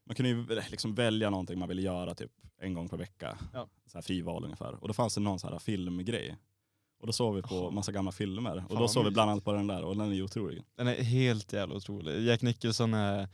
man 0.06 0.14
kunde 0.16 0.30
ju 0.30 0.46
liksom 0.70 0.94
välja 0.94 1.30
någonting 1.30 1.58
man 1.58 1.68
ville 1.68 1.82
göra 1.82 2.14
typ 2.14 2.30
en 2.60 2.74
gång 2.74 2.88
per 2.88 2.96
vecka. 2.96 3.38
Ja. 3.52 3.68
Så 3.86 3.98
här 3.98 4.02
frival 4.02 4.44
ungefär. 4.44 4.74
Och 4.82 4.88
då 4.88 4.94
fanns 4.94 5.14
det 5.14 5.20
någon 5.20 5.38
så 5.38 5.48
här 5.50 5.58
filmgrej. 5.58 6.36
Och 7.00 7.06
då 7.06 7.12
såg 7.12 7.34
vi 7.34 7.42
på 7.42 7.70
massa 7.70 7.92
gamla 7.92 8.12
filmer. 8.12 8.56
Och 8.56 8.60
Fan, 8.60 8.68
då 8.68 8.76
vad 8.80 8.90
såg 8.90 9.04
vi 9.04 9.10
bland 9.10 9.30
annat 9.30 9.44
på 9.44 9.52
den 9.52 9.66
där 9.66 9.84
och 9.84 9.96
den 9.96 10.10
är 10.10 10.14
ju 10.14 10.22
otrolig. 10.22 10.62
Den 10.76 10.86
är 10.86 10.94
helt 11.02 11.52
jävla 11.52 11.74
otrolig. 11.74 12.26
Jack 12.26 12.42
Nicholson 12.42 12.94
är, 12.94 13.20
eh, 13.20 13.28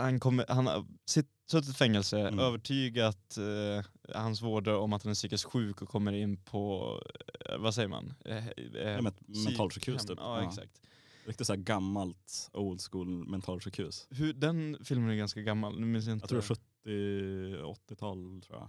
han, 0.00 0.20
kommer, 0.20 0.44
han 0.48 0.66
har 0.66 0.84
suttit 1.50 1.70
i 1.70 1.72
fängelse, 1.72 2.20
Mm. 2.20 2.38
övertygat 2.38 3.36
eh, 3.38 3.84
hans 4.16 4.42
vårdare 4.42 4.76
om 4.76 4.92
att 4.92 5.02
han 5.02 5.10
är 5.10 5.14
psykiskt 5.14 5.44
sjuk 5.44 5.82
och 5.82 5.88
kommer 5.88 6.12
in 6.12 6.36
på, 6.36 6.94
eh, 7.44 7.58
vad 7.58 7.74
säger 7.74 7.88
man? 7.88 8.14
Eh, 8.24 8.46
eh, 8.48 8.52
Ja, 8.74 9.00
mentalsjukhus 9.26 10.06
typ. 10.06 10.18
Ja, 10.20 10.42
exakt. 10.48 10.80
Riktigt 11.28 11.46
så 11.46 11.52
här 11.52 11.60
gammalt 11.60 12.50
old 12.52 12.80
school 12.90 13.08
mentalsjukhus. 13.28 14.06
Hur, 14.10 14.32
den 14.32 14.78
filmen 14.84 15.10
är 15.10 15.14
ganska 15.14 15.40
gammal, 15.40 15.80
nu 15.80 15.86
minns 15.86 16.06
jag 16.06 16.16
inte. 16.16 16.34
Jag 16.34 16.44
tror 16.44 16.56
70-80-tal 16.86 18.42
tror 18.46 18.58
jag. 18.58 18.68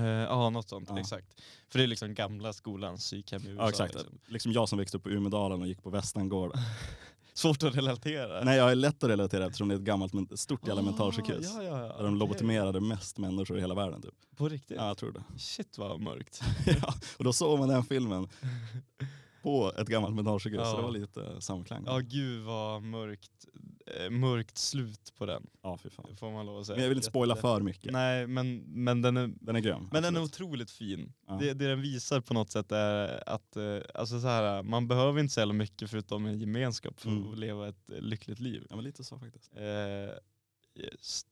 Eh, 0.00 0.06
Ja, 0.06 0.50
något 0.50 0.68
sånt. 0.68 0.88
Ja. 0.90 1.00
Exakt. 1.00 1.26
För 1.68 1.78
det 1.78 1.84
är 1.84 1.88
liksom 1.88 2.14
gamla 2.14 2.52
skolans 2.52 3.00
psykhem 3.00 3.42
i 3.42 3.48
USA. 3.48 3.62
Ja 3.62 3.68
exakt. 3.68 3.94
Liksom. 3.94 4.18
Liksom 4.26 4.52
jag 4.52 4.68
som 4.68 4.78
växte 4.78 4.96
upp 4.96 5.02
på 5.02 5.10
Umedalen 5.10 5.60
och 5.62 5.68
gick 5.68 5.82
på 5.82 5.90
Västengård. 5.90 6.52
Svårt 7.34 7.62
att 7.62 7.74
relatera. 7.76 8.44
Nej 8.44 8.56
jag 8.58 8.70
är 8.70 8.74
lätt 8.74 9.04
att 9.04 9.10
relatera 9.10 9.46
eftersom 9.46 9.68
det 9.68 9.74
är 9.74 9.78
ett 9.78 9.82
gammalt 9.84 10.38
stort 10.40 10.66
jävla 10.66 10.82
Ah, 10.82 10.84
mentalsjukhus. 10.84 11.52
Ja, 11.54 11.62
ja. 11.62 11.76
Där 11.96 12.04
de 12.04 12.16
lobotomerade 12.16 12.80
mest 12.80 13.18
människor 13.18 13.58
i 13.58 13.60
hela 13.60 13.74
världen 13.74 14.02
typ. 14.02 14.14
På 14.36 14.48
riktigt? 14.48 14.76
Ja 14.76 14.86
jag 14.86 14.98
tror 14.98 15.12
det. 15.12 15.38
Shit 15.38 15.78
vad 15.78 16.00
mörkt. 16.00 16.42
ja, 16.66 16.94
och 17.18 17.24
då 17.24 17.32
såg 17.32 17.58
man 17.58 17.68
den 17.68 17.84
filmen 17.84 18.28
på 19.46 19.72
ett 19.78 19.88
gammalt 19.88 20.14
mentalsjukhus. 20.14 20.60
Så 20.60 20.66
Ja. 20.66 20.76
det 20.76 20.82
var 20.82 20.90
lite 20.90 21.40
samklang. 21.40 21.82
Ja 21.86 21.98
gud 21.98 22.42
vad 22.44 22.82
mörkt, 22.82 23.46
eh, 23.86 24.10
mörkt 24.10 24.58
slut 24.58 25.12
på 25.18 25.26
den. 25.26 25.46
ja 25.62 25.78
fy 25.78 25.90
fan. 25.90 26.16
Får 26.16 26.32
man 26.32 26.46
lov 26.46 26.58
att 26.58 26.66
säga. 26.66 26.76
Men 26.76 26.82
jag 26.82 26.88
vill 26.88 26.98
inte 26.98 27.08
spoila 27.08 27.36
för 27.36 27.60
mycket. 27.60 27.92
Nej 27.92 28.26
men, 28.26 28.56
men 28.66 29.02
den 29.02 29.16
är 29.16 29.30
Den 29.40 29.56
är 29.56 29.60
grym. 29.60 29.88
men 29.92 30.02
den 30.02 30.16
är 30.16 30.20
absolut. 30.20 30.48
otroligt 30.48 30.70
fin. 30.70 31.12
Ja. 31.26 31.34
Det, 31.40 31.52
det 31.54 31.68
den 31.68 31.80
visar 31.80 32.20
på 32.20 32.34
något 32.34 32.50
sätt 32.50 32.72
är 32.72 33.28
att 33.28 33.56
eh, 33.56 33.78
alltså 33.94 34.20
så 34.20 34.26
här, 34.26 34.62
man 34.62 34.88
behöver 34.88 35.20
inte 35.20 35.34
så 35.34 35.40
jävla 35.40 35.54
mycket 35.54 35.90
förutom 35.90 36.26
en 36.26 36.38
gemenskap 36.40 37.00
för 37.00 37.08
Mm. 37.10 37.32
att 37.32 37.38
leva 37.38 37.68
ett 37.68 37.90
eh, 37.90 38.00
lyckligt 38.00 38.40
liv. 38.40 38.66
Ja 38.70 38.76
men 38.76 38.84
lite 38.84 39.04
så 39.04 39.18
faktiskt. 39.18 39.52
Eh, 39.56 40.14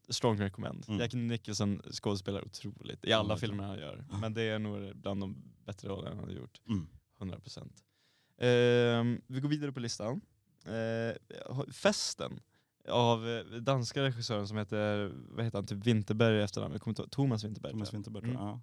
strong 0.08 0.40
recommend. 0.40 0.84
Mm. 0.88 1.00
Jack 1.00 1.12
Nicholson 1.14 1.82
skådespelar 1.92 2.44
otroligt 2.44 3.04
i 3.04 3.12
alla 3.12 3.28
verkligen. 3.28 3.50
filmer 3.50 3.64
han 3.68 3.78
gör. 3.78 4.04
Men 4.20 4.34
det 4.34 4.42
är 4.42 4.58
nog 4.58 4.96
bland 4.96 5.20
de 5.20 5.36
bättre 5.66 5.88
roller 5.88 6.08
han 6.08 6.18
har 6.18 6.28
gjort. 6.30 6.60
Mm. 6.68 6.86
100%. 7.20 7.68
Eh, 8.38 9.04
vi 9.26 9.40
går 9.40 9.48
vidare 9.48 9.72
på 9.72 9.80
listan. 9.80 10.20
Eh, 10.66 11.62
festen 11.72 12.40
av 12.88 13.28
eh, 13.28 13.44
danska 13.44 14.02
regissören 14.02 14.48
som 14.48 14.56
heter, 14.56 15.12
vad 15.30 15.44
heter 15.44 15.58
han, 15.58 15.66
typ 15.66 15.86
Winterberg 15.86 16.36
i 16.38 16.42
efternamn. 16.42 16.72
Jag 16.72 16.80
kommer 16.82 16.92
inte 16.92 17.02
ihåg, 17.02 17.10
Thomas 17.10 17.44
Winterberg. 17.44 17.72
Thomas. 17.72 17.94
Winterberg. 17.94 18.24
Mm. 18.24 18.36
Ja. 18.36 18.60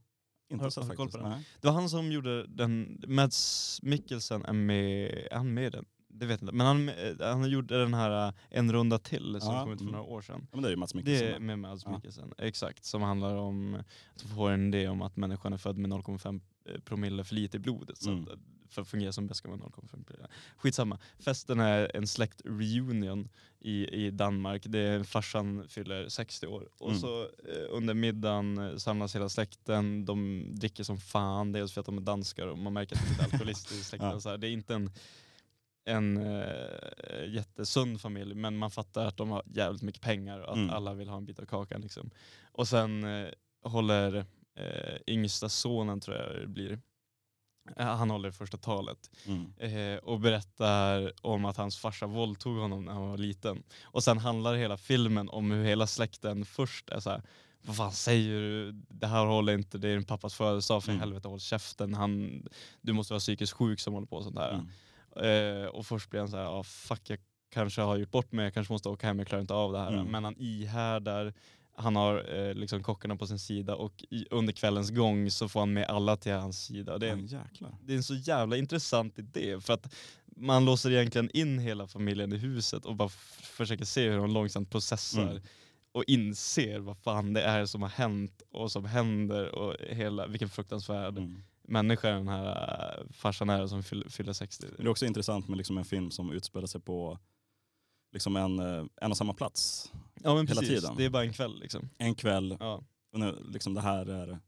Inte 0.50 0.64
Har- 0.66 0.70
sett 0.70 0.84
har 0.84 0.96
faktiskt. 0.96 1.20
Det 1.62 1.68
var 1.68 1.74
han 1.74 1.90
som 1.90 2.12
gjorde 2.12 2.48
den, 2.48 3.02
Mads 3.08 3.80
Mikkelsen 3.84 4.46
är 4.46 4.54
med, 4.54 5.12
är 5.32 5.36
han 5.36 5.54
med 5.54 5.68
i 5.68 5.70
den? 5.70 5.86
Det 6.14 6.26
vet 6.26 6.42
jag 6.42 6.46
inte. 6.48 6.56
Men 6.56 6.68
han, 6.68 6.90
eh, 6.90 7.16
han 7.20 7.50
gjorde 7.50 7.80
den 7.80 7.94
här 7.94 8.28
eh, 8.28 8.34
En 8.50 8.74
runda 8.74 9.00
till 9.00 9.38
som 9.42 9.54
Ja, 9.56 9.64
kom 9.64 9.74
ut 9.74 9.80
för 9.80 9.84
mm. 9.86 9.92
några 9.96 10.06
år 10.12 10.22
sedan. 10.22 10.42
Ja, 10.52 10.58
men 10.58 10.62
det 10.62 10.68
är 10.68 10.72
ju 10.72 10.76
Det 10.76 10.96
Mikkelsen. 10.96 11.28
är 11.34 11.40
med 11.40 11.60
Mads 11.60 11.84
Ja. 11.86 11.92
Mikkelsen, 11.92 12.34
exakt. 12.38 12.86
Som 12.86 13.02
handlar 13.02 13.36
om 13.36 13.78
att 14.16 14.22
få 14.22 14.48
en 14.48 14.74
idé 14.74 14.88
om 14.88 15.02
att 15.02 15.18
människan 15.18 15.54
är 15.54 15.58
född 15.58 15.78
med 15.78 15.90
0,5 15.92 16.42
promille 16.86 17.24
för 17.24 17.36
lite 17.36 17.58
i 17.58 17.60
blodet. 17.60 17.98
Så 17.98 18.12
Mm. 18.12 18.28
För 18.72 18.82
att 18.82 18.88
fungera 18.88 19.12
som 19.12 19.28
bäst 19.28 19.38
ska 19.38 19.50
man 19.50 19.62
ha 19.62 19.68
0,5 19.70 20.04
promille. 20.06 20.28
Skitsamma. 20.58 21.00
Festen 21.20 21.60
är 21.60 21.96
en 21.96 22.08
släkt-reunion 22.08 23.30
i, 23.60 23.88
i 24.06 24.12
Danmark. 24.12 24.64
Det 24.66 24.80
är 24.80 25.04
farsan 25.04 25.68
fyller 25.70 26.10
60 26.10 26.48
år. 26.48 26.70
Och 26.78 26.90
Mm. 26.90 27.00
så 27.02 27.22
eh, 27.24 27.66
under 27.70 27.94
middagen 27.94 28.58
eh, 28.58 28.76
samlas 28.78 29.16
hela 29.16 29.30
släkten. 29.30 30.06
De 30.06 30.46
dricker 30.52 30.84
som 30.84 30.98
fan. 30.98 31.52
Dels 31.52 31.74
för 31.74 31.80
att 31.82 31.86
de 31.86 31.98
är 31.98 32.02
danskar 32.02 32.48
och 32.48 32.58
man 32.58 32.74
märker 32.74 32.96
att 32.96 33.02
det 33.02 33.08
är 33.08 33.10
lite 33.12 33.24
alkoholister 33.34 33.76
i 33.76 33.84
släkten. 33.84 34.10
Ja. 34.10 34.20
Så 34.20 34.30
här, 34.30 34.38
det 34.38 34.48
är 34.48 34.52
inte 34.52 34.74
en 34.76 34.92
en 35.86 36.18
eh, 36.18 37.26
jättesund 37.28 38.02
familj 38.02 38.36
men 38.36 38.58
man 38.58 38.72
fattar 38.72 39.06
att 39.06 39.18
de 39.18 39.30
har 39.32 39.44
jävligt 39.46 39.82
mycket 39.82 40.02
pengar 40.02 40.40
och 40.40 40.52
att 40.52 40.58
Mm. 40.58 40.70
alla 40.70 40.94
vill 40.94 41.08
ha 41.10 41.18
en 41.18 41.26
bit 41.26 41.40
av 41.40 41.46
kakan. 41.46 41.82
Liksom. 41.82 42.10
Och 42.52 42.68
sen 42.68 43.04
eh, 43.04 43.28
håller 43.64 44.26
eh, 44.56 44.98
yngsta 45.08 45.50
sonen, 45.50 46.00
tror 46.00 46.18
jag 46.18 46.42
det 46.42 46.48
blir, 46.48 46.80
han 47.78 48.10
håller 48.10 48.32
första 48.32 48.58
talet 48.58 48.98
Mm. 49.28 49.54
eh, 49.58 49.98
och 50.00 50.20
berättar 50.20 51.12
om 51.22 51.46
att 51.46 51.58
hans 51.58 51.78
farsa 51.78 52.08
våldtog 52.08 52.58
honom 52.58 52.86
när 52.86 52.92
han 52.94 53.10
var 53.10 53.18
liten. 53.18 53.64
Och 53.84 54.04
sen 54.04 54.18
handlar 54.18 54.56
hela 54.56 54.78
filmen 54.78 55.30
om 55.30 55.52
hur 55.52 55.64
hela 55.66 55.88
släkten 55.88 56.46
först 56.46 56.90
är 56.90 57.00
så 57.00 57.10
här. 57.10 57.22
Vad 57.64 57.76
fan 57.76 57.92
säger 57.92 58.40
du? 58.42 58.72
Det 58.90 59.08
här 59.08 59.26
håller 59.26 59.54
inte, 59.54 59.78
det 59.78 59.90
är 59.90 59.94
din 59.94 60.04
pappas 60.06 60.34
födelsedag, 60.36 60.84
för 60.84 60.92
Mm. 60.92 61.00
helvete 61.00 61.28
håll 61.28 61.40
käften. 61.40 61.94
Han, 61.94 62.44
du 62.82 62.94
måste 62.94 63.14
vara 63.14 63.20
psykiskt 63.20 63.54
sjuk 63.54 63.80
som 63.80 63.94
håller 63.94 64.08
på 64.08 64.16
och 64.16 64.24
sånt 64.24 64.38
här. 64.40 64.54
Mm. 65.16 65.64
Eh, 65.64 65.66
och 65.68 65.86
först 65.86 66.10
blir 66.10 66.20
han 66.20 66.30
så 66.30 66.38
här, 66.38 66.60
ah, 66.60 66.64
fuck 66.64 67.10
jag 67.10 67.20
kanske 67.54 67.82
har 67.82 67.98
gjort 67.98 68.12
bort 68.12 68.32
mig, 68.32 68.44
jag 68.46 68.54
kanske 68.54 68.74
måste 68.74 68.90
åka 68.90 69.08
hem, 69.08 69.20
jag 69.20 69.28
klarar 69.28 69.42
inte 69.42 69.54
av 69.54 69.72
det 69.72 69.80
här. 69.80 69.92
Mm. 69.94 70.06
Men 70.08 70.24
han 70.24 70.36
ihärdar, 70.38 71.34
han 71.76 71.96
har 71.96 72.36
eh, 72.40 72.54
liksom 72.54 72.84
kockarna 72.84 73.16
på 73.16 73.28
sin 73.28 73.40
sida 73.40 73.76
och 73.76 74.04
i, 74.10 74.26
under 74.32 74.54
kvällens 74.54 74.90
gång 74.92 75.32
så 75.32 75.50
får 75.50 75.60
han 75.60 75.74
med 75.74 75.86
alla 75.88 76.18
till 76.18 76.32
hans 76.34 76.66
sida. 76.66 76.98
Det 76.98 77.06
är, 77.06 77.10
Ja, 77.10 77.16
en, 77.18 77.26
jäklar. 77.28 77.76
det 77.84 77.94
är 77.94 77.98
en 77.98 78.04
så 78.04 78.16
jävla 78.16 78.58
intressant 78.58 79.20
idé 79.20 79.60
för 79.62 79.74
att 79.74 79.94
man 80.26 80.66
låser 80.66 80.92
egentligen 80.92 81.30
in 81.34 81.60
hela 81.60 81.88
familjen 81.88 82.34
i 82.34 82.38
huset 82.38 82.86
och 82.86 82.96
bara 82.96 83.10
försöker 83.44 83.86
se 83.86 84.10
hur 84.10 84.18
de 84.18 84.32
långsamt 84.34 84.70
processar 84.70 85.22
Mm. 85.32 85.42
och 85.92 86.04
inser 86.08 86.80
vad 86.80 86.98
fan 86.98 87.34
det 87.34 87.42
är 87.42 87.66
som 87.66 87.82
har 87.82 87.90
hänt 87.90 88.42
och 88.52 88.72
som 88.72 88.86
händer 88.86 89.56
och 89.56 89.76
hela, 89.90 90.28
vilken 90.28 90.50
fruktansvärd 90.50 91.18
Mm. 91.18 91.44
människa 91.68 92.10
den 92.10 92.28
här 92.28 93.00
äh, 93.00 93.12
farsan 93.14 93.50
är 93.50 93.68
som 93.68 93.82
fyll- 93.84 94.10
fyller 94.10 94.34
60. 94.34 94.66
Men 94.66 94.76
det 94.78 94.84
är 94.84 94.88
också 94.92 95.06
intressant 95.06 95.48
med 95.48 95.58
liksom 95.58 95.78
en 95.78 95.86
film 95.86 96.12
som 96.12 96.32
utspelar 96.32 96.68
sig 96.68 96.82
på 96.82 97.20
liksom 98.12 98.36
en, 98.36 98.60
eh, 98.60 98.86
en 99.02 99.12
och 99.12 99.18
samma 99.18 99.34
plats. 99.34 99.92
Ja 100.24 100.36
men 100.36 100.48
hela 100.48 100.62
precis, 100.62 100.82
tiden. 100.82 100.98
det 100.98 101.06
är 101.06 101.10
bara 101.10 101.24
en 101.24 101.34
kväll 101.34 101.60
liksom. 101.60 101.90
En 101.98 102.16
kväll, 102.16 102.58
Ja, 102.60 102.84
och 103.14 103.20
nu, 103.20 103.36
liksom 103.54 103.74
det 103.74 103.82
här 103.82 104.06
är, 104.06 104.40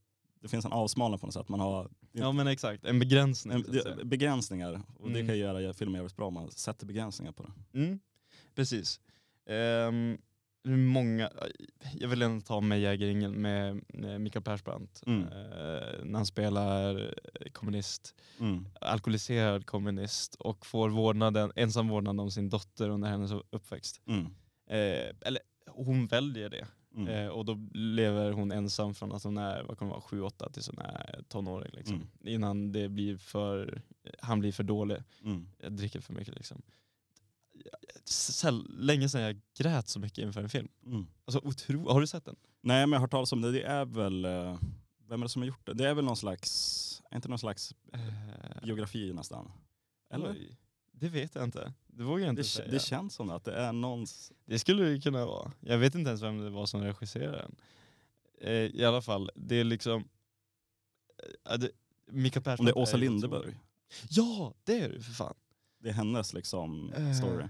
det 0.41 0.47
finns 0.47 0.65
en 0.65 0.71
avsmalning 0.71 1.19
på 1.19 1.25
något 1.27 1.33
sätt. 1.33 1.49
Man 1.49 1.59
har 1.59 1.89
ja 2.11 2.31
men 2.31 2.47
exakt, 2.47 2.85
en 2.85 2.99
begränsning. 2.99 3.53
en, 3.53 3.61
det, 3.71 4.05
begränsningar 4.05 4.81
och 4.99 5.09
det 5.09 5.15
Mm. 5.19 5.27
kan 5.27 5.35
ju 5.35 5.41
göra 5.41 5.73
filmen 5.73 5.95
jävligt 5.95 6.15
bra 6.15 6.27
om 6.27 6.33
man 6.33 6.51
sätter 6.51 6.85
begränsningar 6.85 7.31
på 7.31 7.43
det. 7.43 7.79
Mm, 7.79 7.99
precis. 8.55 8.99
Um, 9.49 10.17
många, 10.65 11.29
jag 11.99 12.07
vill 12.09 12.21
ändå 12.21 12.41
ta 12.41 12.61
med 12.61 12.79
Jägarringen 12.81 13.31
med, 13.41 13.81
Mikael 14.21 14.43
Persbrandt. 14.43 15.03
Mm. 15.07 15.21
Eh, 15.23 16.03
när 16.03 16.13
han 16.13 16.25
spelar 16.25 17.13
kommunist, 17.51 18.15
Mm. 18.39 18.65
alkoholiserad 18.81 19.65
kommunist 19.65 20.35
och 20.35 20.65
får 20.65 20.89
vårdnaden, 20.89 21.51
ensam 21.55 21.87
vårdnad 21.87 22.19
om 22.19 22.31
sin 22.31 22.49
dotter 22.49 22.89
under 22.89 23.09
hennes 23.09 23.31
uppväxt. 23.49 24.01
Mm. 24.07 24.25
Eh, 24.69 25.15
eller 25.21 25.39
hon 25.67 26.07
väljer 26.07 26.49
det. 26.49 26.67
Mm. 26.95 27.07
Eh, 27.07 27.27
och 27.27 27.45
då 27.45 27.67
lever 27.73 28.31
hon 28.31 28.51
ensam 28.51 28.93
från 28.93 29.11
att 29.11 29.23
hon 29.23 29.37
är 29.37 29.63
vad 29.63 29.77
kan 29.77 29.87
vara, 29.87 30.01
7-8 30.01 30.49
tills 30.51 30.67
hon 30.67 30.79
är 30.79 31.23
tonåring. 31.27 31.71
Liksom. 31.73 31.95
Mm. 31.95 32.07
Innan 32.23 32.71
det 32.71 32.89
blir 32.89 33.17
för, 33.17 33.81
han 34.19 34.39
blir 34.39 34.51
för 34.51 34.63
dålig, 34.63 34.97
Mm. 35.23 35.47
jag 35.59 35.71
dricker 35.71 35.99
för 36.01 36.13
mycket. 36.13 36.35
Liksom. 36.35 36.61
Länge 38.69 39.09
sedan 39.09 39.21
jag 39.21 39.41
grät 39.57 39.87
så 39.87 39.99
mycket 39.99 40.17
inför 40.17 40.43
en 40.43 40.49
film. 40.49 40.67
Mm. 40.85 41.07
Alltså, 41.25 41.39
otro, 41.47 41.89
har 41.89 42.01
du 42.01 42.07
sett 42.07 42.25
den? 42.25 42.35
Nej 42.61 42.87
men 42.87 42.91
jag 42.91 42.99
har 42.99 43.01
hört 43.01 43.11
talas 43.11 43.31
om 43.31 43.41
det, 43.41 43.51
det 43.51 43.63
är 43.63 43.85
väl, 43.85 44.25
eh, 44.25 44.59
vem 45.07 45.21
är 45.21 45.25
det 45.25 45.29
som 45.29 45.41
har 45.41 45.47
gjort 45.47 45.65
det? 45.65 45.73
Det 45.73 45.87
är 45.89 45.93
väl 45.93 46.05
någon 46.05 46.17
slags, 46.17 47.01
inte 47.13 47.29
någon 47.29 47.39
slags 47.39 47.75
biografi 48.63 49.13
nästan? 49.13 49.51
Eller? 50.09 50.31
Oj, 50.31 50.57
det 50.91 51.09
vet 51.09 51.35
jag 51.35 51.43
inte. 51.43 51.73
Det 51.87 52.03
vågar 52.03 52.25
jag 52.25 52.31
inte 52.31 52.41
Det, 52.41 52.47
säga. 52.47 52.71
det 52.71 52.79
känns 52.81 53.13
som 53.15 53.27
det, 53.27 53.35
att 53.35 53.43
det 53.43 53.53
är 53.55 53.73
någons... 53.73 54.31
Det 54.45 54.59
skulle 54.59 54.83
det 54.83 55.01
kunna 55.01 55.25
vara. 55.25 55.51
Jag 55.59 55.77
vet 55.77 55.95
inte 55.95 56.09
ens 56.09 56.21
vem 56.21 56.37
det 56.37 56.49
var 56.49 56.65
som 56.65 56.81
regisserade 56.81 57.37
den. 57.37 57.55
Eh, 58.41 58.51
I 58.51 58.85
alla 58.85 59.01
fall, 59.01 59.31
det 59.35 59.55
är 59.55 59.63
liksom... 59.63 60.07
Eh, 61.49 61.57
det, 61.57 61.69
Persbrandt 62.31 62.59
Om 62.59 62.65
det 62.65 62.71
är 62.71 62.77
Åsa 62.77 62.97
otrolig. 62.97 63.57
Ja, 64.09 64.53
det 64.63 64.79
är 64.79 64.89
det 64.89 65.01
för 65.01 65.11
fan. 65.11 65.35
Det 65.83 65.89
är 65.89 65.93
hennes 65.93 66.33
liksom 66.33 66.93
Eh, 66.93 67.13
story. 67.13 67.45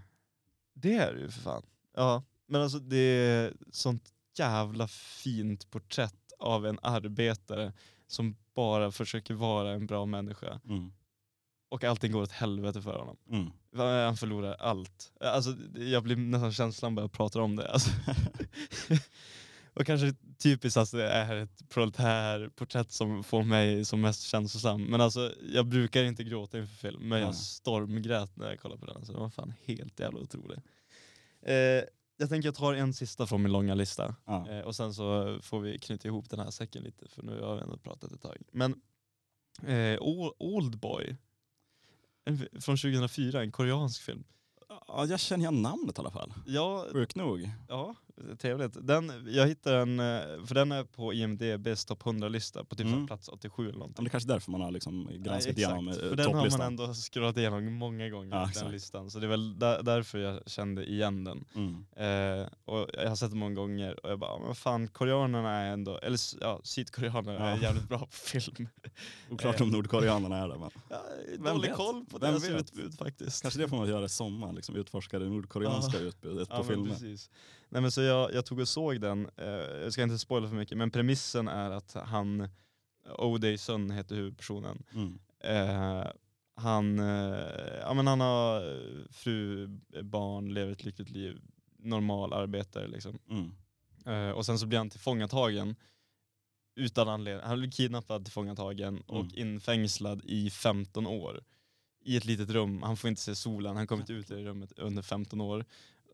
Det 0.74 0.96
är 0.96 1.14
det 1.14 1.20
ju 1.20 1.30
för 1.30 1.42
fan. 1.42 1.64
Ja, 1.96 2.24
Men 2.48 2.62
alltså 2.62 2.80
det 2.80 2.98
är 2.98 3.54
sånt 3.72 4.10
jävla 4.38 4.88
fint 4.88 5.70
porträtt 5.72 6.34
av 6.40 6.66
en 6.66 6.80
arbetare 6.82 7.74
som 8.08 8.36
bara 8.56 8.92
försöker 8.92 9.34
vara 9.34 9.72
en 9.72 9.86
bra 9.86 10.06
människa. 10.06 10.62
Mm. 10.70 10.94
Och 11.70 11.84
allting 11.84 12.12
går 12.12 12.22
åt 12.22 12.32
helvete 12.32 12.82
för 12.82 13.00
honom. 13.00 13.18
Mm. 13.30 13.52
Han 14.06 14.18
förlorar 14.18 14.54
allt. 14.54 15.12
Alltså, 15.20 15.56
jag 15.76 16.04
blir 16.04 16.16
nästan 16.16 16.54
känslan 16.54 16.96
bara 16.96 17.02
jag 17.02 17.12
pratar 17.12 17.40
om 17.40 17.56
det. 17.56 17.72
Alltså. 17.72 17.90
och 19.74 19.86
kanske 19.86 20.14
typiskt 20.38 20.78
att 20.78 20.92
det 20.92 21.08
är 21.10 21.36
ett 21.36 21.70
proletärporträtt 21.70 22.92
som 22.92 23.24
får 23.24 23.44
mig 23.44 23.86
som 23.86 24.02
mest 24.02 24.22
känslosam. 24.24 24.84
Men 24.84 25.02
alltså, 25.02 25.34
jag 25.54 25.66
brukar 25.68 26.04
inte 26.04 26.24
gråta 26.24 26.58
inför 26.60 26.76
film, 26.76 27.10
men 27.10 27.20
jag 27.22 27.36
stormgrät 27.36 28.36
när 28.38 28.50
jag 28.50 28.60
kollade 28.60 28.80
på 28.82 28.86
den. 28.94 29.06
Så 29.06 29.14
det 29.14 29.20
var 29.20 29.30
fan 29.30 29.54
helt 29.66 30.00
jävla 30.00 30.20
otroligt. 30.20 30.60
Eh, 31.42 31.56
jag 32.18 32.30
tänker 32.30 32.48
jag 32.48 32.56
tar 32.56 32.74
en 32.74 32.94
sista 32.94 33.28
från 33.28 33.42
min 33.44 33.52
långa 33.52 33.74
lista. 33.76 34.16
Ja. 34.26 34.50
Eh, 34.50 34.60
och 34.60 34.76
sen 34.76 34.94
så 34.94 35.40
får 35.42 35.60
vi 35.60 35.80
knyta 35.80 36.08
ihop 36.08 36.30
den 36.30 36.40
här 36.40 36.52
säcken 36.52 36.84
lite, 36.84 37.08
för 37.08 37.24
nu 37.24 37.42
har 37.42 37.56
vi 37.56 37.62
ändå 37.62 37.78
pratat 37.78 38.12
ett 38.12 38.22
tag. 38.22 38.38
Men 38.52 38.72
eh, 39.64 40.00
Old- 40.02 40.34
Oldboy, 40.40 41.16
från 42.62 42.78
2004, 42.78 43.42
en 43.42 43.52
koreansk 43.52 44.02
film. 44.02 44.24
ja, 44.88 45.06
jag 45.10 45.20
känner 45.20 45.42
igen 45.42 45.62
namnet 45.62 45.98
i 45.98 46.02
alla 46.02 46.12
fall. 46.12 46.34
Ja, 46.46 46.86
Sjukt 46.92 47.16
nog. 47.16 47.50
ja 47.70 47.96
trevligt. 48.38 48.78
Den, 48.88 49.12
jag 49.28 49.48
hittade 49.48 49.78
den, 49.78 50.00
eh, 50.00 50.46
för 50.46 50.56
den 50.56 50.72
är 50.72 50.84
på 50.84 51.14
IMDBs 51.14 51.86
topp 51.86 52.04
100-lista 52.04 52.64
på 52.64 52.76
typ 52.76 52.88
Mm. 52.88 53.08
plats 53.08 53.28
87 53.30 53.64
eller 53.70 53.74
någonting. 53.80 53.96
Men 53.98 54.04
det 54.04 54.10
är 54.10 54.12
kanske 54.12 54.30
därför 54.30 54.52
man 54.52 54.62
har 54.62 54.72
liksom 54.72 55.10
granskat 55.24 55.58
Ja, 55.58 55.68
igenom 55.70 55.88
eh, 55.88 55.94
För 55.96 56.16
den 56.16 56.20
har 56.26 56.34
man 56.34 56.42
topplistan. 56.42 56.68
ändå 56.68 56.94
scrollat 56.94 57.38
igenom 57.38 57.74
många 57.74 58.10
gånger, 58.10 58.36
Ja, 58.36 58.50
den 58.62 58.72
listan. 58.72 59.12
Så 59.12 59.20
det 59.20 59.26
är 59.26 59.30
väl 59.30 59.60
där, 59.60 59.84
därför 59.84 60.20
jag 60.20 60.50
kände 60.50 60.86
igen 60.86 61.24
den. 61.24 61.46
Mm. 61.56 61.86
Eh, 61.96 62.48
och 62.66 62.90
jag 62.94 63.10
har 63.10 63.16
sett 63.16 63.30
den 63.30 63.40
många 63.40 63.56
gånger 63.56 64.06
och 64.06 64.12
jag 64.12 64.20
bara, 64.20 64.32
"Ja, 64.32 64.42
men 64.46 64.56
fan 64.56 64.88
koreanerna 64.88 65.50
är 65.52 65.74
ändå, 65.74 65.98
eller 65.98 66.20
ja, 66.42 66.60
sydkoreaner 66.64 67.34
är 67.34 67.50
Ja. 67.56 67.62
jävligt 67.62 67.90
bra 67.90 68.00
på 68.00 68.08
film. 68.12 68.68
Oklart 69.30 69.56
Eh. 69.56 69.62
om 69.62 69.70
nordkoreanerna 69.70 70.38
är 70.38 70.48
det. 70.48 70.58
Men 70.60 70.70
Ja, 70.90 71.02
Vem 71.40 71.56
dålig 71.56 71.68
vet? 71.70 71.78
koll 71.78 72.06
på 72.06 72.18
Vem 72.18 72.32
deras 72.32 72.50
vet? 72.50 72.62
utbud 72.62 72.98
faktiskt. 72.98 73.42
kanske 73.42 73.60
det 73.60 73.68
får 73.68 73.78
man 73.78 73.90
göra 73.90 74.06
i 74.06 74.10
sommar, 74.10 74.54
liksom 74.54 74.76
utforska 74.76 75.20
det 75.20 75.26
nordkoreanska 75.26 76.00
utbudet 76.00 76.50
på 76.50 76.56
Ja, 76.56 76.64
filmer. 76.64 76.90
precis. 76.90 77.30
Nej, 77.74 77.82
men 77.82 77.92
så 77.92 78.02
jag, 78.02 78.34
jag 78.34 78.46
tog 78.46 78.60
och 78.60 78.68
såg 78.68 79.02
den, 79.02 79.30
eh, 79.38 79.48
jag 79.84 79.94
ska 79.94 80.04
inte 80.04 80.18
spoila 80.20 80.48
för 80.50 80.56
mycket, 80.56 80.78
men 80.78 80.92
premissen 80.92 81.48
är 81.48 81.72
att 81.72 81.94
han, 81.94 82.48
O'Day 83.18 83.58
Sun 83.58 83.92
heter 83.92 84.16
huvudpersonen, 84.16 84.84
Mm. 84.94 85.20
eh, 85.40 86.08
han, 86.56 87.00
eh, 87.00 87.36
ja, 87.82 87.94
men 87.94 88.08
han 88.08 88.22
har 88.22 88.62
fru, 89.14 89.68
barn, 90.04 90.54
lever 90.54 90.72
ett 90.72 90.84
lyckligt 90.84 91.10
liv, 91.10 91.42
normal 91.80 92.34
arbetare 92.34 92.88
liksom. 92.88 93.20
Mm. 93.30 93.52
Eh, 94.06 94.32
och 94.36 94.46
sen 94.46 94.60
så 94.60 94.66
blir 94.66 94.78
han 94.78 94.90
tillfångatagen 94.90 95.76
utan 96.76 97.10
anledning. 97.10 97.46
Han 97.48 97.60
blir 97.60 97.72
kidnappad, 97.72 98.26
tillfångatagen 98.26 99.02
och 99.02 99.20
Mm. 99.22 99.32
infängslad 99.36 100.22
i 100.26 100.50
15 100.50 101.08
år. 101.08 101.44
I 102.06 102.18
ett 102.18 102.26
litet 102.26 102.50
rum, 102.50 102.84
han 102.84 102.98
får 102.98 103.10
inte 103.10 103.22
se 103.22 103.36
solen, 103.36 103.76
han 103.76 103.88
kommer 103.88 104.02
inte 104.02 104.14
ut 104.14 104.32
i 104.32 104.44
rummet 104.44 104.72
under 104.80 105.02
15 105.02 105.42
år. 105.42 105.66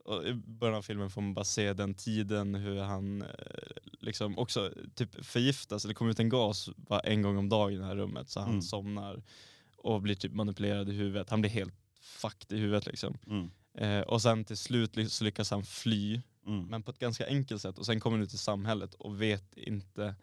Och 0.06 0.28
I 0.28 0.34
början 0.34 0.78
av 0.78 0.82
filmen 0.82 1.10
får 1.10 1.22
man 1.22 1.34
bara 1.34 1.46
se 1.46 1.74
den 1.74 1.94
tiden, 1.94 2.56
hur 2.56 2.80
han 2.80 3.22
eh, 3.22 3.28
liksom 4.00 4.38
också 4.40 4.72
typ 4.96 5.26
förgiftas, 5.26 5.84
eller 5.86 5.94
kommer 5.94 6.12
ut 6.12 6.20
en 6.20 6.30
gas 6.30 6.70
bara 6.76 7.00
en 7.00 7.22
gång 7.22 7.38
om 7.38 7.50
dagen 7.50 7.74
i 7.74 7.78
det 7.78 7.86
här 7.86 7.96
rummet 7.96 8.30
så 8.30 8.40
han 8.40 8.50
Mm. 8.50 8.62
somnar 8.62 9.24
och 9.78 10.02
blir 10.02 10.16
typ 10.16 10.34
manipulerad 10.34 10.90
i 10.90 10.92
huvudet. 10.94 11.30
Han 11.30 11.42
blir 11.42 11.52
helt 11.52 11.74
fucked 12.02 12.58
i 12.58 12.62
huvudet 12.62 12.86
liksom. 12.86 13.18
Mm. 13.28 13.50
Eh, 13.78 14.02
och 14.02 14.22
sen 14.22 14.46
till 14.46 14.58
slut 14.58 15.12
så 15.12 15.24
lyckas 15.24 15.52
han 15.52 15.64
fly 15.66 16.22
Mm. 16.46 16.66
men 16.66 16.84
på 16.84 16.92
ett 16.92 17.00
ganska 17.00 17.28
enkelt 17.28 17.62
sätt. 17.62 17.78
Och 17.78 17.86
sen 17.86 18.00
kommer 18.00 18.18
han 18.18 18.24
ut 18.24 18.34
i 18.34 18.38
samhället 18.38 18.94
och 18.94 19.22
vet 19.22 19.58
inte 19.58 20.16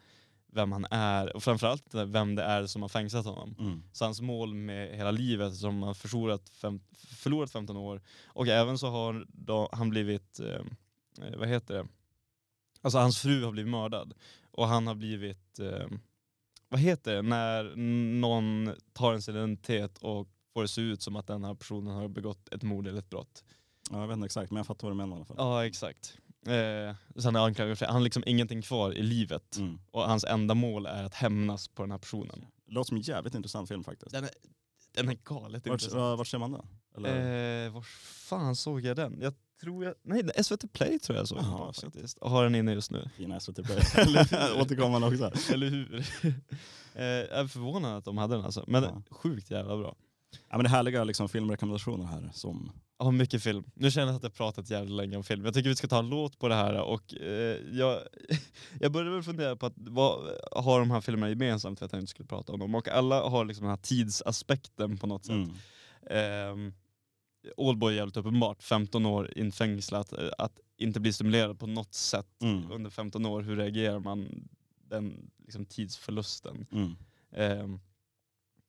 vem 0.53 0.73
han 0.73 0.87
är 0.91 1.37
och 1.37 1.43
framförallt 1.43 1.95
vem 1.95 2.35
det 2.35 2.43
är 2.43 2.67
som 2.67 2.83
har 2.83 2.89
fängslat 2.89 3.25
honom. 3.25 3.57
Mm. 3.59 3.83
Så 3.93 4.05
hans 4.05 4.21
mål 4.21 4.55
med 4.55 4.97
hela 4.97 5.11
livet 5.11 5.57
som 5.57 5.83
han 5.83 5.95
förlorat, 5.95 6.49
fem, 6.49 6.81
förlorat 6.97 7.51
15 7.51 7.77
år 7.77 8.03
och 8.27 8.49
även 8.49 8.79
så 8.79 8.91
har 8.91 9.27
då, 9.29 9.69
han 9.73 9.91
blivit, 9.91 10.41
eh, 10.41 11.27
eh, 11.27 11.39
vad 11.39 11.49
heter 11.49 11.75
det, 11.75 11.87
alltså 12.83 12.99
hans 12.99 13.19
fru 13.19 13.45
har 13.45 13.53
blivit 13.53 13.71
mördad 13.71 14.15
och 14.51 14.67
han 14.67 14.87
har 14.87 14.95
blivit, 14.95 15.59
eh, 15.59 15.87
vad 16.69 16.81
heter 16.81 17.15
det, 17.15 17.23
när 17.23 17.77
någon 18.21 18.75
tar 18.93 19.11
ens 19.11 19.29
identitet 19.29 19.99
och 19.99 20.29
får 20.53 20.63
det 20.63 20.69
se 20.69 20.81
ut 20.81 21.03
som 21.03 21.17
att 21.17 21.27
den 21.27 21.45
här 21.45 21.55
personen 21.55 21.95
har 21.95 22.09
begått 22.09 22.49
ett 22.49 22.63
mord 22.63 22.87
eller 22.87 22.99
ett 22.99 23.11
brott. 23.11 23.45
Ja, 23.91 24.01
jag 24.01 24.09
vet 24.09 24.15
inte 24.15 24.27
exakt, 24.27 24.51
men 24.51 24.57
jag 24.57 24.67
fattar 24.67 24.87
vad 24.87 24.93
du 24.93 24.97
menar 24.97 25.17
i 25.17 25.17
alla 25.17 25.25
fall. 25.25 25.37
Ja 25.39 25.67
exakt. 25.67 26.19
Eh, 26.47 26.95
sen 27.17 27.37
är 27.37 27.41
han 27.41 27.49
anklagad 27.49 27.79
för 27.79 27.87
han 27.87 27.95
har 27.95 28.01
liksom 28.03 28.23
ingenting 28.27 28.63
kvar 28.63 28.93
i 28.93 29.03
livet 29.03 29.57
Mm. 29.57 29.79
och 29.91 30.03
hans 30.03 30.25
enda 30.25 30.55
mål 30.55 30.87
är 30.87 31.05
att 31.05 31.15
hämnas 31.15 31.69
på 31.69 31.83
den 31.83 31.91
här 31.91 31.99
personen. 31.99 32.47
Det 32.67 32.73
låter 32.73 32.89
som 32.89 32.97
en 32.97 33.03
jävligt 33.03 33.35
intressant 33.35 33.69
film 33.69 33.85
faktiskt. 33.85 34.13
Den 34.13 34.25
är, 34.25 34.31
den 34.95 35.09
är 35.09 35.15
galet 35.25 35.67
Vart, 35.67 35.73
intressant. 35.83 36.19
var, 36.19 36.25
ser 36.25 36.39
man 36.39 36.53
den? 36.53 36.67
Eller? 36.97 37.65
Eh, 37.67 37.73
var 37.73 37.83
fan 38.29 38.57
såg 38.57 38.81
jag 38.81 38.97
den? 38.97 39.19
Jag 39.21 39.35
tror 39.61 39.85
jag, 39.85 39.95
nej 40.03 40.45
SVT 40.45 40.73
Play 40.73 40.99
tror 40.99 41.19
jag 41.19 41.29
såg 41.29 41.39
den 41.39 41.51
på 41.51 41.73
shit. 41.73 41.85
faktiskt. 41.85 42.19
Och 42.19 42.31
har 42.31 42.45
den 42.45 42.55
inne 42.55 42.73
just 42.73 42.91
nu. 42.91 43.11
Fina 43.17 43.41
SVT 43.41 43.63
Play. 43.65 43.79
Återkommande 44.61 45.07
också. 45.29 45.53
Eller 45.53 45.67
hur? 45.71 45.95
eh, 46.95 47.05
jag 47.05 47.31
är 47.41 47.47
förvånad 47.47 47.97
att 47.99 48.05
de 48.05 48.19
hade 48.19 48.35
den 48.37 48.45
alltså. 48.45 48.65
Men 48.69 48.83
Ja. 48.83 49.03
sjukt 49.11 49.51
jävla 49.51 49.77
bra. 49.77 49.97
Ja, 50.49 50.57
men 50.57 50.59
det 50.65 50.67
är 50.69 50.71
härliga 50.71 51.05
liksom, 51.05 51.29
filmrekommendationer 51.29 52.05
här. 52.05 52.31
Som, 52.35 52.73
Ja, 52.99 53.11
mycket 53.11 53.43
film. 53.43 53.65
Nu 53.75 53.91
känner 53.91 54.07
jag 54.07 54.17
att 54.17 54.23
jag 54.23 54.35
pratat 54.35 54.71
jävligt 54.71 54.93
länge 54.97 55.17
om 55.17 55.25
film. 55.25 55.45
Jag 55.45 55.55
tycker 55.55 55.69
vi 55.69 55.77
ska 55.77 55.89
ta 55.89 55.99
en 55.99 56.09
låt 56.09 56.39
på 56.39 56.49
det 56.49 56.55
här 56.55 56.81
och 56.83 57.15
eh, 57.15 57.59
jag, 57.73 58.01
jag 58.81 58.93
började 58.93 59.11
väl 59.11 59.23
fundera 59.23 59.57
på 59.57 59.67
att 59.67 59.75
vad 59.77 60.31
har 60.53 60.81
de 60.81 60.91
här 60.91 61.01
filmerna 61.01 61.29
gemensamt 61.29 61.79
för 61.79 61.87
att 61.87 61.93
jag 61.93 62.01
inte 62.01 62.11
skulle 62.11 62.27
prata 62.29 62.53
om 62.53 62.59
dem. 62.59 62.75
Och 62.75 62.89
alla 62.89 63.29
har 63.29 63.45
liksom 63.45 63.63
den 63.65 63.71
här 63.71 63.77
tidsaspekten 63.83 64.99
på 64.99 65.07
något 65.07 65.25
sätt. 65.25 65.35
mm. 65.35 65.51
Mm. 66.11 66.73
Oldboy 67.57 67.93
är 67.93 67.97
jävligt 67.97 68.17
uppenbart, 68.17 68.63
15 68.63 69.07
år 69.07 69.33
infängslat, 69.39 70.13
eh, 70.13 70.29
att 70.39 70.61
inte 70.77 71.01
bli 71.01 71.13
stimulerad 71.13 71.59
på 71.59 71.67
något 71.67 71.95
sätt 71.95 72.43
Mm. 72.43 72.71
under 72.73 72.91
15 72.91 73.27
år, 73.27 73.43
hur 73.43 73.57
reagerar 73.57 73.99
man 73.99 74.49
den 74.89 75.31
liksom, 75.39 75.65
tidsförlusten? 75.67 76.67
Mm. 76.73 76.97
Ehm, 77.33 77.81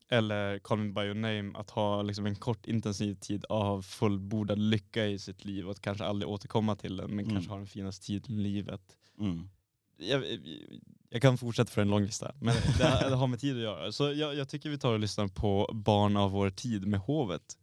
eller 0.09 0.59
Call 0.59 0.77
Me 0.77 0.91
By 0.91 1.01
Your 1.01 1.13
Name, 1.15 1.51
att 1.55 1.69
ha 1.69 2.01
liksom, 2.01 2.25
en 2.25 2.35
kort 2.35 2.65
intensiv 2.67 3.15
tid 3.15 3.45
av 3.49 3.81
fullbordad 3.81 4.59
lycka 4.59 5.05
i 5.05 5.19
sitt 5.19 5.45
liv 5.45 5.65
och 5.65 5.71
att 5.71 5.81
kanske 5.81 6.03
aldrig 6.05 6.29
återkomma 6.29 6.75
till 6.75 6.97
den, 6.97 7.09
men 7.09 7.19
Mm. 7.19 7.29
kanske 7.33 7.51
ha 7.51 7.57
den 7.57 7.67
finaste 7.67 8.05
tiden 8.05 8.39
i 8.39 8.41
livet. 8.43 8.81
Mm. 9.19 9.49
Jag, 9.97 10.23
jag 11.09 11.21
kan 11.21 11.37
fortsätta 11.37 11.71
för 11.71 11.81
en 11.81 11.89
lång 11.89 12.03
lista, 12.03 12.31
men 12.41 12.55
det, 12.77 13.09
det 13.09 13.15
har 13.15 13.27
med 13.27 13.39
tid 13.39 13.55
att 13.55 13.61
göra. 13.63 13.91
Så 13.91 14.03
jag, 14.13 14.35
jag 14.35 14.49
tycker 14.49 14.69
vi 14.69 14.77
tar 14.77 14.93
och 14.93 14.99
lyssnar 14.99 15.27
på 15.27 15.69
Barn 15.73 16.17
av 16.17 16.31
vår 16.31 16.49
tid 16.49 16.87
med 16.87 16.99
Hovet. 16.99 17.57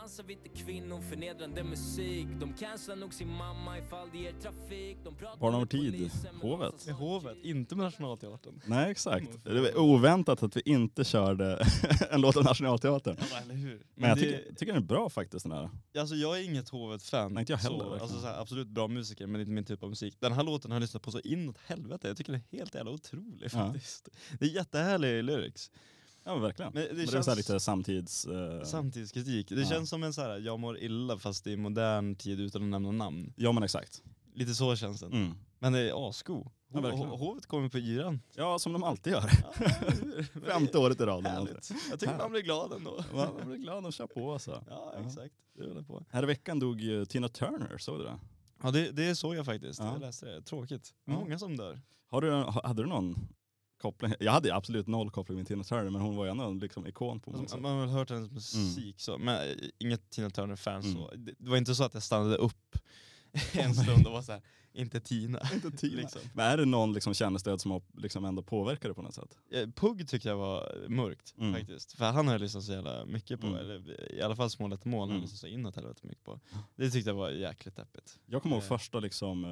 Dansar 0.00 0.24
vi 0.24 0.36
till 0.36 0.50
kvinnor, 0.64 1.00
förnedrande 1.00 1.64
musik 1.64 2.26
De 2.40 2.52
cancelar 2.54 2.96
nog 2.96 3.14
sin 3.14 3.28
mamma 3.28 3.78
ifall 3.78 4.08
det 4.12 4.18
ger 4.18 4.32
trafik 4.32 4.98
De 5.04 5.14
pratar 5.14 5.40
Barn 5.40 5.54
av 5.54 5.66
tid, 5.66 6.10
men 6.24 6.40
Hovet. 6.50 6.72
låtsas 6.72 6.86
Med 6.86 6.94
Hovet, 6.96 7.36
inte 7.44 7.76
med 7.76 7.84
Nationalteatern. 7.84 8.60
Nej 8.66 8.90
exakt. 8.90 9.44
Det 9.44 9.60
var 9.60 9.78
oväntat 9.78 10.42
att 10.42 10.56
vi 10.56 10.62
inte 10.64 11.04
körde 11.04 11.66
en 12.10 12.20
låt 12.20 12.36
av 12.36 12.44
Nationalteatern. 12.44 13.16
Ja, 13.30 13.38
eller 13.42 13.54
hur? 13.54 13.82
Men 13.94 14.08
jag 14.08 14.18
det- 14.18 14.22
tycker, 14.22 14.54
tycker 14.54 14.72
den 14.72 14.82
är 14.82 14.86
bra 14.86 15.08
faktiskt 15.10 15.42
den 15.42 15.52
här. 15.52 15.70
Alltså 15.98 16.14
jag 16.14 16.38
är 16.38 16.42
inget 16.44 16.68
Hovet-fan. 16.68 17.32
Nej, 17.34 17.40
inte 17.40 17.52
jag 17.52 17.58
heller, 17.58 17.78
så, 17.78 17.92
alltså, 17.94 18.20
så 18.20 18.26
här, 18.26 18.40
absolut 18.40 18.68
bra 18.68 18.88
musiker 18.88 19.26
men 19.26 19.40
inte 19.40 19.52
min 19.52 19.64
typ 19.64 19.82
av 19.82 19.88
musik. 19.88 20.16
Den 20.20 20.32
här 20.32 20.42
låten 20.42 20.70
har 20.70 20.76
jag 20.76 20.80
lyssnat 20.80 21.02
på 21.02 21.10
så 21.10 21.20
inåt 21.20 21.58
helvete. 21.66 22.08
Jag 22.08 22.16
tycker 22.16 22.32
den 22.32 22.42
är 22.50 22.56
helt 22.58 22.74
jävla 22.74 22.90
otrolig 22.90 23.44
Ja. 23.44 23.48
faktiskt. 23.48 24.08
Det 24.38 24.44
är 24.46 24.50
jättehärlig 24.50 25.24
lyrics. 25.24 25.70
Ja 26.24 26.32
men 26.32 26.42
verkligen. 26.42 26.72
Men 26.74 26.82
det 26.82 26.88
Men 26.94 27.06
det, 27.06 27.16
är 27.18 27.22
så 27.22 27.34
lite 27.34 27.60
samtids... 27.60 28.26
eh, 28.26 28.62
Samtidskritik. 28.62 29.48
Det 29.48 29.60
Ja. 29.60 29.68
känns 29.68 29.90
som 29.90 30.02
en 30.02 30.12
så 30.12 30.20
här, 30.20 30.38
jag 30.38 30.60
mår 30.60 30.78
illa 30.78 31.18
fast 31.18 31.46
i 31.46 31.56
modern 31.56 32.14
tid 32.14 32.40
utan 32.40 32.62
att 32.62 32.68
nämna 32.68 32.90
namn. 32.92 33.32
Ja 33.36 33.52
men 33.52 33.62
exakt. 33.62 34.02
Lite 34.34 34.54
så 34.54 34.76
känns 34.76 35.00
den. 35.00 35.12
Mm. 35.12 35.34
Men 35.58 35.72
det 35.72 35.78
är 35.90 36.08
asgo. 36.10 36.50
Ja, 36.72 36.80
verkligen. 36.80 37.08
Hovet 37.08 37.46
kommer 37.46 37.68
på 37.68 37.78
yran. 37.78 38.20
Ja 38.34 38.58
som 38.58 38.72
de 38.72 38.82
alltid 38.82 39.12
gör. 39.12 39.30
Femte 40.46 40.78
året 40.78 41.00
i 41.00 41.04
rad. 41.04 41.48
Jag 41.90 42.00
tycker 42.00 42.18
man 42.18 42.30
blir 42.32 42.42
glad 42.42 42.72
ändå. 42.72 43.04
Man 43.14 43.46
blir 43.48 43.56
glad 43.58 43.86
och 43.86 43.92
kör 43.92 44.06
på 44.06 44.32
alltså. 44.32 44.64
Ja, 44.68 44.92
Ja. 44.96 45.06
exakt. 45.08 45.34
Det 45.58 45.68
håller 45.68 45.82
på. 45.82 46.04
Här 46.10 46.22
i 46.22 46.26
veckan 46.26 46.58
dog 46.58 46.80
Tina 47.08 47.28
Turner, 47.28 47.78
såg 47.78 47.98
du 47.98 48.04
det? 48.04 48.18
Ja, 48.62 48.70
det, 48.70 48.90
det 48.90 49.16
såg 49.16 49.34
jag 49.34 49.46
faktiskt. 49.46 49.80
Ja. 49.80 49.92
Jag 49.92 50.00
läste 50.00 50.26
det. 50.26 50.42
Tråkigt. 50.42 50.94
Många 51.04 51.38
som 51.38 51.56
dör. 51.56 51.80
Har 52.10 52.20
du, 52.20 52.30
ha- 52.32 52.66
hade 52.66 52.82
du 52.82 52.88
någon 52.88 53.28
koppling? 53.78 54.12
Jag 54.20 54.32
hade 54.32 54.54
absolut 54.54 54.86
noll 54.86 55.10
koppling 55.10 55.38
med 55.38 55.46
Tina 55.46 55.64
Turner 55.64 55.90
men 55.90 56.00
hon 56.02 56.16
var 56.16 56.24
ju 56.24 56.30
ändå 56.30 56.44
en 56.44 56.58
liksom 56.58 56.86
ikon 56.86 57.20
på 57.20 57.30
Alltså, 57.30 57.48
sätt. 57.54 57.62
man 57.62 57.72
har 57.72 57.80
väl 57.80 57.88
hört 57.88 58.10
hennes 58.10 58.30
musik 58.30 59.00
så, 59.00 59.18
men 59.18 59.48
eh, 59.48 59.54
inget 59.78 60.10
Tina 60.10 60.30
Turner-fan 60.30 60.80
Mm. 60.82 60.94
så. 60.94 61.12
Det, 61.16 61.34
var 61.50 61.56
inte 61.56 61.74
så 61.74 61.84
att 61.84 61.94
jag 61.94 62.02
stannade 62.02 62.36
upp 62.36 62.78
en 63.52 63.74
stund 63.74 64.06
och 64.06 64.12
var 64.12 64.22
så 64.22 64.32
här, 64.32 64.42
inte 64.72 65.00
Tina. 65.00 65.40
Inte 65.54 65.70
Tina. 65.70 65.96
liksom. 66.00 66.20
Men 66.34 66.46
är 66.46 66.56
det 66.56 66.64
någon 66.64 66.92
liksom 66.92 67.14
kändisdöd 67.14 67.60
som 67.60 67.70
har 67.70 67.82
liksom 67.96 68.24
ändå 68.24 68.42
påverkat 68.42 68.90
det 68.90 68.94
på 68.94 69.02
något 69.02 69.14
sätt? 69.14 69.38
Eh, 69.52 69.68
Pugg 69.70 70.08
tyckte 70.08 70.28
jag 70.28 70.36
var 70.36 70.84
mörkt 70.88 71.34
Mm. 71.38 71.54
faktiskt. 71.54 71.92
För 71.92 72.04
han 72.04 72.26
har 72.26 72.34
jag 72.34 72.40
lyssnat 72.40 72.64
så 72.64 72.72
jävla 72.72 73.04
mycket 73.06 73.40
på, 73.40 73.46
Mm. 73.46 73.58
eller 73.58 74.12
i 74.14 74.22
alla 74.22 74.36
fall 74.36 74.50
Små 74.50 74.68
lätta 74.68 74.88
mål 74.88 75.00
har 75.00 75.06
jag 75.06 75.10
Mm. 75.10 75.22
lyssnat 75.22 75.38
så 75.40 75.46
inåt 75.46 75.76
helvete 75.76 76.00
mycket 76.06 76.24
på. 76.24 76.40
Det 76.76 76.90
tyckte 76.90 77.10
jag 77.10 77.14
var 77.14 77.30
jäkligt 77.30 77.76
deppigt. 77.76 78.18
Jag 78.26 78.42
kommer 78.42 78.56
ihåg 78.56 78.62
Eh. 78.62 78.68
första 78.68 79.00
liksom, 79.00 79.44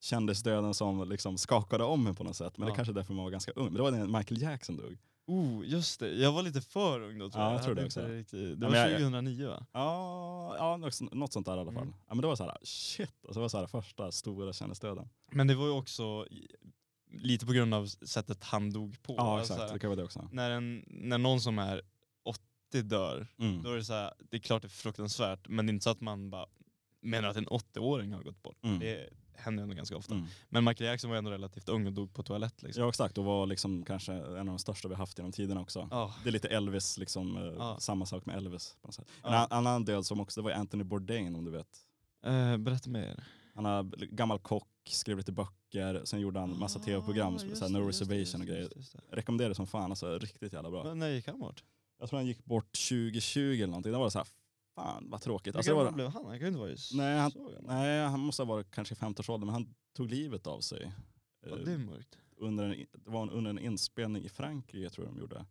kändisdöden 0.00 0.74
som 0.74 1.08
liksom 1.08 1.38
skakade 1.38 1.84
om 1.84 2.04
mig 2.04 2.14
på 2.14 2.24
något 2.24 2.36
sätt. 2.36 2.58
Men 2.58 2.66
det 2.66 2.70
Ja. 2.72 2.74
kanske 2.76 2.92
är 2.92 2.94
därför 2.94 3.14
man 3.14 3.24
var 3.24 3.30
ganska 3.30 3.52
ung. 3.52 3.64
Men 3.64 3.74
det 3.74 3.82
var 3.82 3.90
när 3.90 4.06
Michael 4.18 4.42
Jackson 4.42 4.76
dog. 4.76 4.96
Oh, 5.28 5.62
just 5.66 6.00
det. 6.00 6.10
Jag 6.14 6.32
var 6.32 6.42
lite 6.42 6.60
för 6.60 7.00
ung 7.00 7.18
då 7.18 7.30
tror 7.30 7.42
Ja, 7.44 7.48
jag. 7.50 7.58
jag 7.58 7.64
tror 7.64 7.74
det 7.74 7.84
också. 7.84 8.00
Riktigt, 8.06 8.60
det 8.60 8.66
var 8.66 8.70
men 8.72 8.80
jag- 8.80 8.90
2009 8.90 9.46
va? 9.48 9.66
Ja, 9.72 10.56
ja 10.58 10.76
något- 10.76 11.32
sånt 11.32 11.46
där 11.46 11.56
i 11.56 11.60
alla 11.60 11.72
fall. 11.72 11.82
Mm. 11.82 11.94
Ja, 12.08 12.14
men 12.14 12.20
det 12.20 12.26
var 12.26 12.36
så 12.36 12.44
här, 12.44 12.58
shit, 12.62 13.10
alltså, 13.24 13.34
det 13.34 13.40
var 13.40 13.48
så 13.48 13.58
här 13.58 13.66
första 13.66 14.12
stora 14.12 14.52
kändisdöden. 14.52 15.08
Men 15.32 15.46
det 15.46 15.54
var 15.54 15.64
ju 15.66 15.72
också 15.72 16.26
lite 17.12 17.46
på 17.46 17.52
grund 17.52 17.74
av 17.74 17.86
sättet 17.86 18.44
han 18.44 18.72
dog 18.72 19.02
på. 19.02 19.14
Ja 19.16 19.38
Alltså, 19.38 19.52
exakt, 19.54 19.72
det 19.72 19.78
kan 19.78 19.90
vara 19.90 19.96
det 19.96 20.04
också. 20.04 20.28
när, 20.32 20.50
en, 20.50 20.84
när 20.86 21.18
någon 21.18 21.40
som 21.40 21.58
är 21.58 21.82
80 22.24 22.82
dör, 22.82 23.26
Mm. 23.38 23.62
då 23.62 23.70
är 23.72 23.76
det 23.76 23.84
så 23.84 23.92
här, 23.92 24.14
det 24.30 24.36
är 24.36 24.40
klart 24.40 24.62
det 24.62 24.66
är 24.68 24.70
fruktansvärt, 24.70 25.48
men 25.48 25.66
det 25.66 25.70
är 25.70 25.74
inte 25.74 25.84
så 25.84 25.90
att 25.90 26.00
man 26.00 26.30
bara 26.30 26.46
menar 27.00 27.28
att 27.28 27.36
en 27.36 27.46
80-åring 27.48 28.12
har 28.12 28.22
gått 28.22 28.42
bort. 28.42 28.64
Mm. 28.64 28.78
Det 28.78 29.08
händer 29.38 29.62
ändå 29.62 29.74
ganska 29.74 29.96
ofta. 29.96 30.14
Mm. 30.14 30.26
Men 30.48 30.64
Michael 30.64 30.90
Jackson 30.90 31.10
var 31.10 31.16
ändå 31.16 31.30
relativt 31.30 31.68
ung 31.68 31.86
och 31.86 31.92
dog 31.92 32.14
på 32.14 32.22
toalett 32.22 32.62
liksom. 32.62 32.82
Ja 32.82 32.88
exakt, 32.88 33.18
och 33.18 33.24
var 33.24 33.46
liksom 33.46 33.84
kanske 33.84 34.12
en 34.12 34.38
av 34.38 34.46
de 34.46 34.58
största 34.58 34.88
vi 34.88 34.94
haft 34.94 35.18
genom 35.18 35.32
tiderna 35.32 35.60
också. 35.60 35.88
Ja. 35.90 36.14
Det 36.22 36.28
är 36.30 36.32
lite 36.32 36.48
Elvis, 36.48 36.98
liksom, 36.98 37.54
Ja. 37.58 37.76
samma 37.80 38.06
sak 38.06 38.26
med 38.26 38.36
Elvis. 38.36 38.76
På 38.82 38.88
något 38.88 38.94
sätt. 38.94 39.08
En 39.24 39.34
annan 39.50 39.84
död 39.84 40.06
som 40.06 40.20
också, 40.20 40.40
det 40.40 40.44
var 40.44 40.52
Anthony 40.52 40.84
Bourdain 40.84 41.34
om 41.34 41.44
du 41.44 41.50
vet. 41.50 41.68
Eh, 42.26 42.56
berätta 42.56 42.90
mer. 42.90 43.24
Han 43.54 43.64
har 43.64 43.82
gammal 44.06 44.38
kock, 44.38 44.68
skrev 44.88 45.16
lite 45.18 45.32
böcker, 45.32 46.00
sen 46.04 46.20
gjorde 46.20 46.40
han 46.40 46.58
massa 46.58 46.78
tv-program, 46.78 47.34
Ah, 47.34 47.38
såhär 47.38 47.68
det, 47.72 47.78
No 47.78 47.86
just 47.86 47.98
det, 48.08 48.14
Reservation 48.14 48.16
och 48.16 48.18
just 48.18 48.32
det, 48.46 48.46
grejer. 48.46 48.60
just 48.62 48.74
det, 48.74 48.78
just 48.78 48.92
det. 49.10 49.16
Rekommenderar 49.16 49.48
det 49.48 49.54
som 49.54 49.66
fan, 49.66 49.90
alltså 49.92 50.18
riktigt 50.18 50.52
jävla 50.52 50.70
bra. 50.70 50.84
Men 50.84 50.98
när 50.98 51.08
gick 51.08 51.26
han 51.26 51.38
bort? 51.40 51.64
Jag 52.00 52.08
tror 52.08 52.18
han 52.18 52.26
gick 52.26 52.44
bort 52.44 52.72
2020 52.88 53.40
eller 53.40 53.66
någonting, 53.66 53.92
det 53.92 53.98
var 53.98 54.10
så 54.10 54.18
här, 54.18 54.28
fan 54.76 55.10
vad 55.10 55.20
tråkigt. 55.22 55.56
Alltså, 55.56 55.70
det 55.70 55.84
var, 55.84 55.92
blev 55.92 56.08
han? 56.08 56.24
Han 56.26 56.38
ju 56.40 56.46
inte 56.46 56.58
vara 56.58 56.74
Nej, 56.94 57.18
han- 57.18 57.32
nej, 57.62 58.04
han 58.06 58.20
måste 58.20 58.42
ha 58.42 58.48
varit 58.48 58.70
kanske 58.70 58.94
i 58.94 58.98
50-årsåldern, 58.98 59.46
men 59.46 59.54
han 59.54 59.74
tog 59.96 60.10
livet 60.10 60.46
av 60.46 60.60
sig. 60.60 60.92
Ja, 61.40 61.48
Eh, 61.56 61.64
det 61.64 61.72
är 61.72 61.78
mörkt. 61.78 62.18
under 62.36 62.64
en, 62.64 62.86
det 62.92 63.10
var 63.10 63.30
under 63.32 63.50
en 63.50 63.58
inspelning 63.58 64.24
i 64.24 64.28
Frankrike 64.28 64.90
tror 64.90 65.06
jag 65.06 65.14
de 65.14 65.20
gjorde. 65.20 65.46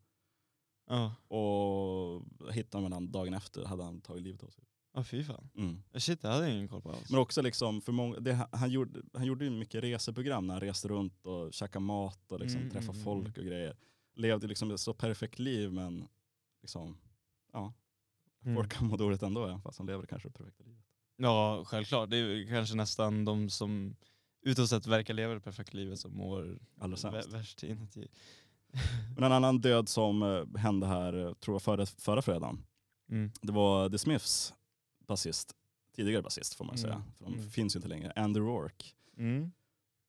Ja, 0.88 1.16
Och 1.38 2.54
hittade 2.54 2.84
honom 2.84 3.12
dagen 3.12 3.34
efter 3.34 3.66
hade 3.66 3.84
han 3.84 4.02
tagit 4.02 4.24
livet 4.24 4.44
av 4.44 4.48
sig. 4.50 4.64
ah, 4.94 5.04
fy 5.04 5.24
fan. 5.24 5.50
Mm. 5.56 5.84
Shit, 5.94 6.22
det 6.22 6.28
hade 6.28 6.46
jag 6.48 6.54
ingen 6.56 6.68
koll 6.68 6.82
på 6.82 6.92
alls. 6.92 7.10
Men 7.10 7.20
också 7.20 7.42
liksom 7.42 7.82
för 7.82 7.92
många, 7.92 8.20
det, 8.20 8.48
han, 8.52 8.70
gjorde, 8.72 9.02
han 9.14 9.26
gjorde 9.26 9.46
ju 9.46 9.52
mycket 9.52 9.84
reseprogram 9.84 10.48
när 10.48 10.54
han 10.54 10.62
reste 10.62 10.88
runt 10.88 11.26
och 11.26 11.54
käkade 11.54 11.86
mat 11.86 12.32
och 12.32 12.40
liksom 12.40 12.60
Mm, 12.62 12.72
träffade 12.72 12.98
mm, 13.00 13.04
folk 13.04 13.38
och 13.38 13.44
grejer. 13.44 13.78
Levde 14.16 14.48
liksom 14.48 14.72
ett 14.72 14.80
så 14.80 14.94
perfekt 14.94 15.40
liv 15.40 15.72
men 15.72 16.08
liksom, 16.62 16.98
ja, 17.54 17.74
Mm. 18.46 18.56
folk 18.56 18.72
kan 18.74 18.88
må 18.88 18.98
dåligt 18.98 19.24
ändå 19.24 19.44
även 19.46 19.62
fast 19.62 19.78
han 19.78 19.88
lever 19.88 20.06
kanske 20.06 20.28
det 20.30 20.34
perfekta 20.34 20.64
livet. 20.64 20.84
Ja, 21.18 21.64
självklart. 21.66 22.10
Det 22.10 22.18
är 22.18 22.48
kanske 22.50 22.76
nästan 22.76 23.26
de 23.26 23.50
som 23.50 23.96
utåt 24.42 24.70
sett 24.70 24.88
verkar 24.88 25.14
leva 25.14 25.34
det 25.34 25.40
perfekta 25.40 25.78
livet 25.78 26.00
som 26.00 26.18
mår 26.18 26.60
Allra 26.80 26.98
sämst. 26.98 27.28
vä- 27.30 27.32
värst 27.32 27.64
inuti. 27.64 28.08
Men 29.16 29.24
en 29.24 29.32
annan 29.32 29.62
död 29.62 29.90
som 29.90 30.24
eh, 30.24 30.60
hände 30.60 30.88
här, 30.88 31.14
eh, 31.28 31.34
tror 31.34 31.56
jag 31.56 31.62
förra, 31.62 31.86
förra 31.86 32.22
fredagen, 32.22 32.64
Mm. 33.10 33.32
det 33.42 33.52
var 33.52 33.90
The 33.90 33.98
Smiths 33.98 34.54
basist, 35.08 35.56
tidigare 35.96 36.22
basist 36.22 36.54
får 36.56 36.66
man 36.66 36.76
Mm. 36.76 36.82
säga, 36.82 37.04
för 37.18 37.26
de 37.26 37.34
Mm. 37.34 37.50
finns 37.50 37.76
ju 37.76 37.78
inte 37.78 37.88
längre, 37.90 38.12
Andy 38.16 38.40
Rourke. 38.40 38.86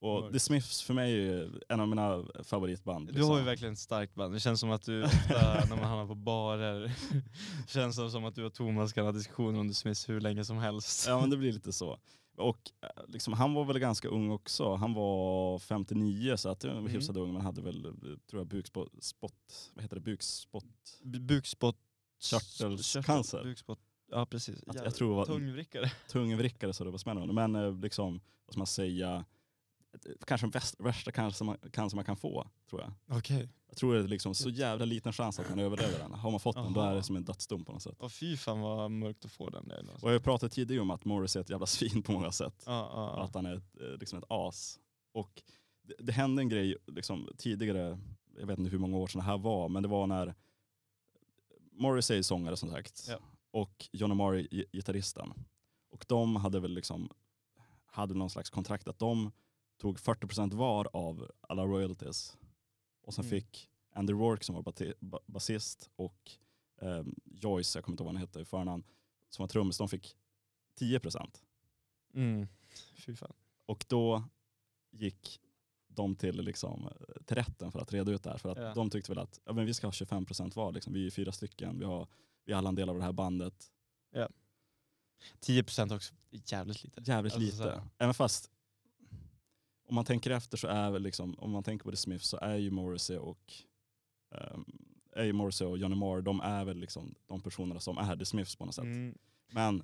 Och. 0.00 0.32
The 0.32 0.38
Smiths 0.38 0.82
för 0.82 0.94
mig 0.94 1.12
är 1.12 1.16
ju 1.16 1.50
en 1.68 1.80
av 1.80 1.88
mina 1.88 2.24
favoritband. 2.44 3.06
Du 3.06 3.12
liksom. 3.12 3.30
har 3.30 3.38
ju 3.38 3.44
verkligen 3.44 3.72
ett 3.72 3.78
starkt 3.78 4.14
band. 4.14 4.34
Det 4.34 4.40
känns 4.40 4.60
som 4.60 4.70
att 4.70 4.82
du 4.82 5.04
ofta 5.04 5.54
när 5.68 5.76
man 5.76 5.78
hamnar 5.84 6.06
på 6.06 6.14
barer, 6.14 6.92
känns 7.68 7.96
det 7.96 8.10
som 8.10 8.24
att 8.24 8.34
du 8.34 8.44
och 8.44 8.54
Thomas 8.54 8.92
kan 8.92 9.04
ha 9.04 9.12
diskussioner 9.12 9.60
om 9.60 9.68
The 9.68 9.74
Smiths 9.74 10.08
hur 10.08 10.20
länge 10.20 10.44
som 10.44 10.58
helst. 10.58 11.06
Ja 11.08 11.20
men 11.20 11.30
det 11.30 11.36
blir 11.36 11.52
lite 11.52 11.72
så. 11.72 11.98
Och 12.38 12.58
eh, 12.82 13.04
liksom, 13.08 13.32
han 13.32 13.54
var 13.54 13.64
väl 13.64 13.78
ganska 13.78 14.08
ung 14.08 14.30
också. 14.30 14.74
Han 14.74 14.94
var 14.94 15.58
59 15.58 16.36
så 16.36 16.48
att 16.48 16.60
det 16.60 16.68
var 16.68 16.74
Mm. 16.78 16.92
hyfsat 16.92 17.16
ung 17.16 17.32
men 17.32 17.42
hade 17.42 17.62
väl, 17.62 17.84
eh, 17.86 17.92
tror 18.30 18.40
jag, 18.40 18.46
bukspott, 18.46 18.88
spott, 19.04 19.70
vad 19.74 19.82
heter 19.82 19.96
det, 19.96 20.02
bukspott, 20.02 20.64
B- 21.02 21.18
Bukspott... 21.18 21.76
Körtelscancer. 22.20 23.38
Körtel- 23.38 23.44
Bukspott... 23.44 23.78
Ja 24.10 24.26
precis. 24.26 24.62
Att- 24.66 24.74
jag 24.84 24.94
tror 24.94 25.08
det 25.10 25.16
var- 25.16 25.26
Tungvrickare. 25.26 25.90
tungvrickare 26.08 26.72
så 26.72 26.84
det 26.84 26.90
var 26.90 26.98
smällande. 26.98 27.34
Men 27.34 27.54
eh, 27.54 27.78
liksom, 27.80 28.20
vad 28.46 28.52
ska 28.52 28.58
man 28.58 28.66
säga, 28.66 29.14
eh, 29.16 29.22
kanske 30.26 30.46
den 30.46 30.60
värsta 30.78 31.12
cancer 31.12 31.44
man, 31.44 31.56
cancer 31.72 31.96
man 31.96 32.04
kan 32.04 32.16
få, 32.16 32.48
tror 32.70 32.80
jag. 32.82 33.18
Okej. 33.18 33.48
Jag 33.68 33.76
tror 33.76 33.94
det 33.94 34.00
är 34.00 34.08
liksom 34.08 34.34
så 34.34 34.50
jävla 34.50 34.84
liten 34.84 35.12
chans 35.12 35.38
att 35.38 35.48
man 35.50 35.58
överlever 35.58 35.98
den. 35.98 36.12
Har 36.12 36.30
man 36.30 36.40
fått 36.40 36.56
den 36.56 36.72
då 36.72 36.80
är 36.80 36.94
det 36.94 37.02
som 37.02 37.16
en 37.16 37.24
dödsdom 37.24 37.64
på 37.64 37.72
något 37.72 37.82
sätt. 37.82 38.02
Och 38.02 38.12
fy 38.12 38.36
fan 38.36 38.60
vad 38.60 38.90
mörkt 38.90 39.24
att 39.24 39.32
få 39.32 39.50
den 39.50 39.68
där. 39.68 39.90
Och 40.02 40.08
jag 40.10 40.14
har 40.14 40.18
pratat 40.20 40.52
tidigare 40.52 40.82
om 40.82 40.90
att 40.90 41.04
Morris 41.04 41.36
är 41.36 41.40
ett 41.40 41.50
jävla 41.50 41.66
svin 41.76 42.02
på 42.02 42.12
många 42.12 42.32
sätt. 42.32 42.62
Ja, 42.66 42.84
Och 42.86 43.18
ja. 43.18 43.24
att 43.24 43.34
han 43.34 43.46
är 43.46 43.56
ett, 43.56 43.80
eh, 43.80 43.98
liksom 44.00 44.18
ett 44.18 44.24
as. 44.28 44.78
Och 45.12 45.42
det, 45.82 45.94
det 45.98 46.12
hände 46.12 46.42
en 46.42 46.48
grej 46.48 46.76
liksom, 46.86 47.28
tidigare, 47.38 47.98
jag 48.38 48.46
vet 48.46 48.58
inte 48.58 48.70
hur 48.70 48.78
många 48.78 48.96
år 48.96 49.06
sedan 49.06 49.18
det 49.18 49.24
här 49.24 49.38
var, 49.38 49.68
men 49.68 49.82
det 49.82 49.88
var 49.88 50.06
när 50.06 50.34
Morris 51.72 52.10
är 52.10 52.22
sångare 52.22 52.56
som 52.56 52.70
sagt 52.70 53.06
Ja. 53.08 53.18
och 53.50 53.88
John 53.92 54.10
Amari 54.10 54.48
gi- 54.50 54.64
gitarristen. 54.72 55.32
Och 55.90 56.04
de 56.08 56.36
hade 56.36 56.60
väl 56.60 56.74
liksom, 56.74 57.08
hade 57.86 58.14
någon 58.14 58.30
slags 58.30 58.50
kontrakt 58.50 58.88
att 58.88 58.98
de 58.98 59.32
tog 59.76 59.98
40% 59.98 60.54
var 60.54 60.88
av 60.92 61.30
alla 61.40 61.64
royalties. 61.64 62.36
Och 63.02 63.14
sen 63.14 63.24
Mm. 63.24 63.30
fick 63.30 63.70
Andy 63.90 64.12
Rourke 64.12 64.44
som 64.44 64.54
var 64.54 64.72
basist 65.26 65.90
och 65.96 66.30
ehm, 66.80 67.14
Joyce, 67.24 67.78
jag 67.78 67.84
kommer 67.84 67.92
inte 67.94 68.02
ihåg 68.02 68.06
vad 68.06 68.14
han 68.14 68.20
hette 68.26 68.40
i 68.40 68.44
förnamn, 68.44 68.84
som 69.28 69.42
var 69.42 69.48
trummis, 69.48 69.78
de 69.78 69.88
fick 69.88 70.16
10%. 70.80 71.42
Mm. 72.14 72.46
Fy 72.96 73.16
fan. 73.16 73.32
Och 73.66 73.84
då 73.88 74.24
gick 74.90 75.40
de 75.88 76.16
till, 76.16 76.36
liksom, 76.40 76.88
till 77.24 77.36
rätten 77.36 77.72
för 77.72 77.80
att 77.80 77.92
reda 77.92 78.12
ut 78.12 78.22
det 78.22 78.30
här. 78.30 78.38
För 78.38 78.48
att 78.48 78.58
Ja. 78.58 78.74
de 78.74 78.90
tyckte 78.90 79.10
väl 79.10 79.18
att 79.18 79.40
ja, 79.44 79.52
men 79.52 79.66
vi 79.66 79.74
ska 79.74 79.86
ha 79.86 79.92
25% 79.92 80.56
var, 80.56 80.72
liksom. 80.72 80.92
vi 80.92 81.06
är 81.06 81.10
fyra 81.10 81.32
stycken, 81.32 81.78
vi 81.78 81.84
har, 81.84 82.08
vi 82.44 82.52
är 82.52 82.56
alla 82.56 82.68
en 82.68 82.74
del 82.74 82.88
av 82.88 82.96
det 82.98 83.04
här 83.04 83.12
bandet. 83.12 83.72
10% 85.40 85.94
också 85.96 86.14
jävligt 86.30 86.84
lite. 86.84 87.02
Jävligt 87.04 87.32
Alltså, 87.34 87.44
lite. 87.46 87.56
så. 87.56 87.82
Även 87.98 88.14
fast 88.14 88.50
om 89.86 89.94
man 89.94 90.04
tänker 90.04 90.30
efter 90.30 90.56
så 90.56 90.68
är 90.68 90.90
väl 90.90 91.02
liksom, 91.02 91.34
om 91.38 91.50
man 91.50 91.62
tänker 91.62 91.84
på 91.84 91.90
The 91.90 91.96
Smiths 91.96 92.28
så 92.28 92.36
är 92.36 92.56
ju 92.56 92.70
Morrissey 92.70 93.16
och 93.16 93.52
um, 94.30 94.64
är 95.16 95.24
ju 95.24 95.32
Morrissey 95.32 95.66
och 95.66 95.78
Johnny 95.78 95.96
Marr, 95.96 96.20
de 96.22 96.40
är 96.40 96.64
väl 96.64 96.76
liksom 96.78 97.14
de 97.26 97.40
personerna 97.42 97.80
som 97.80 97.98
är 97.98 98.16
The 98.16 98.24
Smiths 98.24 98.56
på 98.56 98.64
något 98.64 98.74
sätt. 98.74 98.84
Mm. 98.84 99.18
Men 99.52 99.82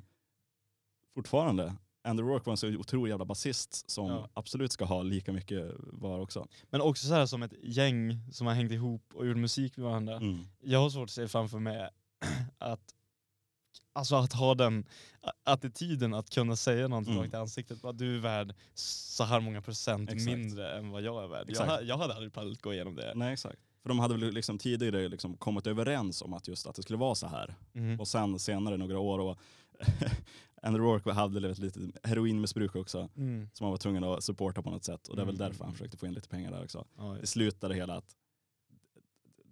fortfarande, 1.14 1.74
Andy 2.02 2.22
Rourke 2.22 2.46
var 2.46 2.52
en 2.52 2.56
så 2.56 2.68
otrolig 2.68 3.10
jävla 3.10 3.24
basist 3.24 3.90
som 3.90 4.06
Ja. 4.10 4.28
absolut 4.34 4.72
ska 4.72 4.84
ha 4.84 5.02
lika 5.02 5.32
mycket 5.32 5.72
var 5.78 6.20
också. 6.20 6.46
Men 6.70 6.80
också 6.80 7.06
så 7.06 7.14
här 7.14 7.26
som 7.26 7.42
ett 7.42 7.54
gäng 7.62 8.18
som 8.32 8.46
har 8.46 8.54
hängt 8.54 8.72
ihop 8.72 9.14
och 9.14 9.26
gjort 9.26 9.36
musik 9.36 9.76
med 9.76 9.86
varandra. 9.86 10.16
Mm. 10.16 10.44
Jag 10.60 10.78
har 10.78 10.90
svårt 10.90 11.04
att 11.04 11.10
se 11.10 11.28
framför 11.28 11.58
mig 11.58 11.88
att 12.58 12.94
Alltså 13.92 14.16
att 14.16 14.32
ha 14.32 14.54
den 14.54 14.84
attityden 15.44 16.14
att 16.14 16.30
kunna 16.30 16.56
säga 16.56 16.88
någonting 16.88 17.12
Mm. 17.12 17.24
rakt 17.24 17.34
i 17.34 17.36
ansiktet. 17.36 17.82
Bara, 17.82 17.92
du 17.92 18.16
är 18.16 18.20
värd 18.20 18.54
så 18.74 19.24
här 19.24 19.40
många 19.40 19.62
procent 19.62 20.10
Exakt. 20.10 20.26
mindre 20.36 20.78
än 20.78 20.90
vad 20.90 21.02
jag 21.02 21.24
är 21.24 21.28
värd. 21.28 21.46
Jag, 21.48 21.84
jag 21.84 21.98
hade 21.98 22.14
aldrig 22.14 22.32
pallat 22.32 22.60
gå 22.62 22.74
igenom 22.74 22.94
det. 22.96 23.12
Nej 23.16 23.32
exakt. 23.32 23.58
För 23.82 23.88
de 23.88 23.98
hade 23.98 24.14
väl 24.18 24.32
liksom 24.34 24.58
tidigare 24.58 25.08
liksom 25.08 25.36
kommit 25.36 25.66
överens 25.66 26.22
om 26.22 26.32
att 26.32 26.48
just 26.48 26.66
att 26.66 26.74
det 26.74 26.82
skulle 26.82 26.98
vara 26.98 27.14
så 27.14 27.26
här. 27.26 27.54
Mm. 27.74 28.00
Och 28.00 28.08
sen 28.08 28.38
senare 28.38 28.76
några 28.76 28.98
år 28.98 29.18
och 29.18 29.38
Andy 30.62 30.78
Rourke 30.78 31.12
hade 31.12 31.34
väl 31.34 31.44
ett 31.44 31.58
litet 31.58 31.82
heroinmissbruk 32.06 32.76
också 32.76 33.08
Mm. 33.16 33.48
som 33.52 33.64
han 33.64 33.70
var 33.70 33.78
tvungen 33.78 34.04
att 34.04 34.24
supporta 34.24 34.62
på 34.62 34.70
något 34.70 34.84
sätt. 34.84 35.08
Och 35.08 35.16
det 35.16 35.22
är 35.22 35.26
väl 35.26 35.34
Mm, 35.34 35.48
därför 35.48 35.64
han 35.64 35.72
försökte 35.72 35.96
få 35.96 36.06
in 36.06 36.14
lite 36.14 36.28
pengar 36.28 36.50
där 36.50 36.62
också. 36.64 36.84
Ja, 36.98 37.16
Det 37.20 37.26
slutade 37.26 37.74
hela 37.74 37.94
att 37.96 38.16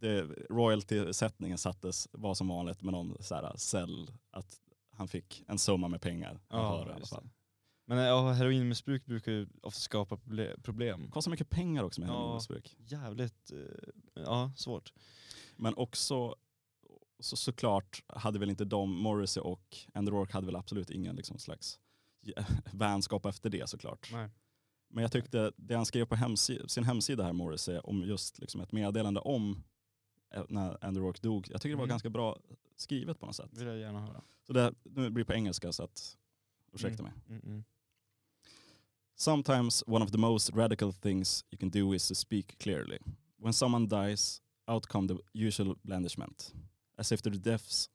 det, 0.00 0.22
royalty-sättningen 0.50 1.58
sattes, 1.58 2.08
var 2.12 2.34
som 2.34 2.48
vanligt 2.48 2.82
med 2.82 2.92
någon 2.92 3.22
så 3.22 3.34
här 3.34 3.56
cell, 3.56 4.10
att 4.30 4.60
han 4.96 5.08
fick 5.08 5.44
en 5.48 5.58
summa 5.58 5.88
med 5.88 6.00
pengar. 6.02 6.40
Ja, 6.48 6.68
höra 6.78 6.90
i 6.90 6.94
alla 6.94 7.06
fall. 7.06 7.24
det. 7.24 7.30
Men 7.86 7.98
ja, 7.98 8.32
heroinmissbruk 8.32 9.06
brukar 9.06 9.32
ju 9.32 9.48
ofta 9.62 9.80
skapa 9.80 10.16
proble- 10.16 10.62
problem. 10.62 11.10
Kostar 11.10 11.30
mycket 11.30 11.50
pengar 11.50 11.82
också 11.84 12.00
med 12.00 12.10
Ja. 12.10 12.14
heroinmissbruk. 12.18 12.76
Jävligt 12.78 13.50
eh, 13.52 13.88
ja, 14.14 14.52
svårt. 14.56 14.92
Men 15.56 15.74
också 15.74 16.34
så, 17.18 17.36
såklart 17.36 18.02
hade 18.06 18.38
väl 18.38 18.50
inte 18.50 18.64
de, 18.64 19.02
Morrissey 19.02 19.42
och 19.42 19.76
Andy 19.94 20.10
Rourke 20.10 20.32
hade 20.32 20.46
väl 20.46 20.56
absolut 20.56 20.90
ingen 20.90 21.16
liksom 21.16 21.38
slags 21.38 21.78
vänskap 22.72 23.26
efter 23.26 23.50
det 23.50 23.68
såklart. 23.68 24.08
Nej. 24.12 24.28
Men 24.92 25.02
jag 25.02 25.12
tyckte 25.12 25.52
det 25.56 25.74
han 25.74 25.86
skrev 25.86 26.04
på 26.06 26.14
hemsi- 26.14 26.66
sin 26.68 26.84
hemsida 26.84 27.24
här 27.24 27.32
Morrissey 27.32 27.78
om 27.78 28.02
just 28.02 28.38
liksom 28.38 28.60
ett 28.60 28.72
meddelande 28.72 29.20
om 29.20 29.50
eh, 29.52 29.56
när 30.48 30.84
Andy 30.84 31.00
Rourke 31.00 31.20
dog. 31.22 31.46
Jag 31.50 31.60
tycker 31.60 31.70
det 31.70 31.76
var 31.76 31.84
Mm. 31.84 31.88
ganska 31.88 32.10
bra 32.10 32.38
skrivet 32.76 33.20
på 33.20 33.26
något 33.26 33.36
sätt. 33.36 33.50
vill 33.52 33.66
jag 33.66 33.78
gärna 33.78 34.00
höra. 34.00 34.22
Så 34.46 34.52
det 34.52 34.74
nu 34.84 35.10
blir 35.10 35.24
det 35.24 35.26
på 35.26 35.32
engelska 35.34 35.72
så 35.72 35.82
att 35.82 36.16
ursäkta 36.72 37.02
mig. 37.02 37.12
Mm, 37.28 37.40
mm. 37.44 37.64
Sometimes 39.14 39.84
one 39.86 40.04
of 40.04 40.10
the 40.10 40.18
most 40.18 40.50
radical 40.54 40.92
things 40.92 41.44
you 41.50 41.58
can 41.58 41.70
do 41.70 41.94
is 41.94 42.08
to 42.08 42.14
speak 42.14 42.58
clearly. 42.58 42.98
When 43.36 43.52
someone 43.52 43.86
dies, 43.86 44.42
out 44.66 44.86
come 44.86 45.08
the 45.08 45.18
usual 45.32 45.76
blandishment, 45.82 46.54
as 46.96 47.12
if 47.12 47.22
the 47.22 47.30
deaths 47.30 47.90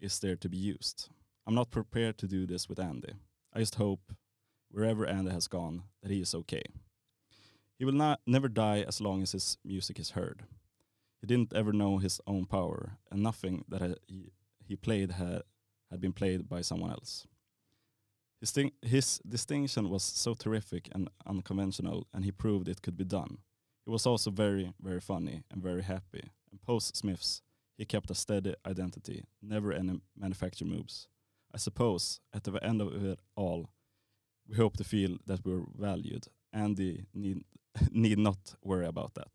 is 0.00 0.20
there 0.20 0.36
to 0.36 0.48
be 0.48 0.56
used. 0.56 1.08
I'm 1.46 1.54
not 1.54 1.70
prepared 1.70 2.16
to 2.18 2.26
do 2.26 2.46
this 2.46 2.68
with 2.68 2.80
Andy. 2.80 3.12
I 3.56 3.60
just 3.60 3.74
hope, 3.76 4.14
wherever 4.70 5.06
Andy 5.06 5.30
has 5.30 5.48
gone, 5.48 5.82
that 6.02 6.10
he 6.10 6.20
is 6.20 6.34
okay. 6.34 6.62
He 7.78 7.84
will 7.84 7.96
not 7.96 8.20
never 8.26 8.48
die 8.48 8.82
as 8.88 9.00
long 9.00 9.22
as 9.22 9.32
his 9.32 9.58
music 9.64 9.98
is 9.98 10.10
heard. 10.10 10.44
He 11.24 11.26
didn't 11.26 11.54
ever 11.54 11.72
know 11.72 11.96
his 11.96 12.20
own 12.26 12.44
power, 12.44 12.98
and 13.10 13.22
nothing 13.22 13.64
that 13.70 13.98
he, 14.06 14.30
he 14.68 14.76
played 14.76 15.12
had, 15.12 15.40
had 15.90 15.98
been 15.98 16.12
played 16.12 16.50
by 16.50 16.60
someone 16.60 16.90
else. 16.90 17.26
His, 18.40 18.50
thing, 18.50 18.72
his 18.82 19.22
distinction 19.26 19.88
was 19.88 20.02
so 20.02 20.34
terrific 20.34 20.90
and 20.94 21.08
unconventional, 21.24 22.06
and 22.12 22.26
he 22.26 22.30
proved 22.30 22.68
it 22.68 22.82
could 22.82 22.98
be 22.98 23.06
done. 23.06 23.38
He 23.86 23.90
was 23.90 24.04
also 24.04 24.30
very, 24.30 24.74
very 24.82 25.00
funny 25.00 25.44
and 25.50 25.62
very 25.62 25.82
happy. 25.82 26.28
And 26.50 26.60
post 26.60 26.94
Smiths, 26.94 27.40
he 27.78 27.86
kept 27.86 28.10
a 28.10 28.14
steady 28.14 28.54
identity, 28.66 29.24
never 29.40 29.72
any 29.72 30.02
manufacture 30.14 30.66
moves. 30.66 31.08
I 31.54 31.56
suppose 31.56 32.20
at 32.34 32.44
the 32.44 32.62
end 32.62 32.82
of 32.82 33.02
it 33.02 33.18
all, 33.34 33.70
we 34.46 34.56
hope 34.56 34.76
to 34.76 34.84
feel 34.84 35.16
that 35.24 35.42
we're 35.42 35.64
valued. 35.74 36.26
Andy 36.52 37.06
need, 37.14 37.44
need 37.90 38.18
not 38.18 38.56
worry 38.62 38.84
about 38.84 39.14
that. 39.14 39.30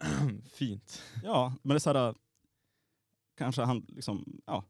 Fint. 0.52 1.02
Ja, 1.24 1.52
men 1.62 1.68
det 1.68 1.76
är 1.76 1.78
så 1.78 1.92
här, 1.92 2.14
kanske 3.36 3.62
han 3.62 3.86
liksom, 3.88 4.40
ja, 4.46 4.64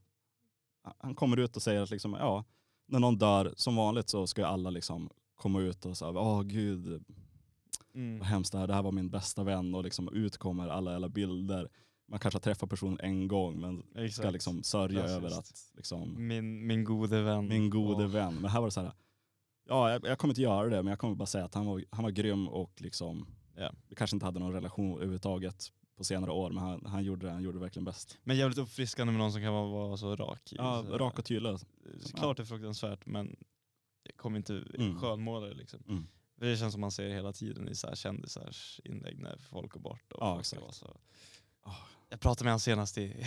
han 0.99 1.15
kommer 1.15 1.37
ut 1.37 1.57
och 1.57 1.63
säger 1.63 1.83
att 1.83 1.91
liksom, 1.91 2.13
ja, 2.13 2.45
när 2.87 2.99
någon 2.99 3.19
dör, 3.19 3.55
som 3.57 3.77
vanligt 3.77 4.09
så 4.09 4.27
ska 4.27 4.47
alla 4.47 4.71
liksom 4.71 5.11
komma 5.35 5.61
ut 5.61 5.87
och 5.87 5.97
säga, 5.97 6.11
åh 6.11 6.43
gud, 6.43 7.05
Mm. 7.95 8.19
vad 8.19 8.29
hemskt 8.29 8.53
det 8.53 8.59
här, 8.59 8.67
det 8.67 8.75
här 8.75 8.83
var 8.83 8.93
min 8.93 9.11
bästa 9.11 9.45
vän 9.45 9.75
och 9.75 9.85
liksom 9.85 10.09
ut 10.15 10.37
kommer 10.37 10.69
alla 10.69 10.95
alla 10.97 11.09
bilder. 11.09 11.69
Man 12.09 12.19
kanske 12.21 12.37
har 12.37 12.41
träffat 12.41 12.71
personen 12.71 13.01
en 13.01 13.29
gång 13.29 13.61
men 13.61 13.83
ska 13.93 14.01
Exakt. 14.05 14.33
liksom 14.33 14.63
sörja 14.63 15.01
Klassiskt. 15.01 15.17
över 15.19 15.39
att 15.39 15.71
liksom, 15.75 16.27
Min, 16.29 16.67
min 16.67 16.85
gode 16.85 17.23
vän. 17.23 17.49
min 17.49 17.71
gode 17.71 18.05
Åh. 18.05 18.11
vän. 18.11 18.35
Men 18.35 18.51
här 18.51 18.61
var 18.61 18.67
det 18.67 18.71
så 18.73 18.81
här, 18.81 18.93
ja 19.69 19.91
jag, 19.91 20.05
jag 20.05 20.19
kommer 20.19 20.33
inte 20.33 20.43
göra 20.43 20.69
det 20.69 20.77
men 20.83 20.87
jag 20.91 20.99
kommer 20.99 21.15
bara 21.15 21.27
säga 21.27 21.45
att 21.45 21.55
han 21.55 21.67
var, 21.67 21.85
han 21.91 22.03
var 22.05 22.11
grym 22.11 22.49
och 22.49 22.73
liksom, 22.81 23.27
Ja. 23.61 23.73
vi 23.89 23.95
kanske 23.95 24.17
inte 24.17 24.27
hade 24.27 24.39
någon 24.41 24.53
relation 24.53 24.95
överhuvudtaget 24.95 25.73
på 25.97 26.05
senare 26.05 26.31
år 26.31 26.51
men 26.51 26.63
han, 26.63 26.87
han 26.87 27.05
gjorde 27.05 27.27
det, 27.27 27.33
han 27.33 27.43
gjorde 27.43 27.59
det 27.59 27.63
verkligen 27.63 27.85
bäst. 27.85 28.19
Men 28.25 28.37
jävligt 28.37 28.59
uppfriskande 28.59 29.13
med 29.13 29.19
någon 29.19 29.33
som 29.33 29.41
kan 29.43 29.53
vara, 29.53 29.67
vara 29.71 29.97
så 29.97 30.17
rak. 30.17 30.53
i- 30.53 30.57
Ja, 30.57 30.85
så, 30.87 30.99
rak 30.99 31.19
och 31.19 31.25
tydlig. 31.25 31.59
Såklart 32.01 32.37
det 32.37 32.43
är 32.43 32.45
fruktansvärt 32.45 33.07
men 33.07 33.37
kommer 34.17 34.37
inte 34.37 34.65
Mm. 34.79 34.99
skönmåla 35.01 35.47
det 35.47 35.55
liksom. 35.55 35.83
Mm. 35.89 36.07
Det 36.37 36.57
känns 36.57 36.73
som 36.73 36.81
man 36.81 36.91
ser 36.91 37.09
hela 37.09 37.33
tiden 37.33 37.69
i 37.69 37.75
så 37.75 37.87
här 37.89 37.95
kändisars 37.95 38.81
inlägg 38.85 39.19
när 39.19 39.37
folk 39.39 39.73
går 39.73 39.81
bort. 39.81 40.13
Och 40.13 40.19
Ja, 40.23 40.35
folk 40.35 40.75
så. 40.75 40.97
Ah. 41.63 41.75
Jag 42.09 42.21
pratade 42.21 42.45
med 42.45 42.53
honom 42.53 42.61
senast 42.61 42.99
i, 42.99 43.03
i 43.03 43.25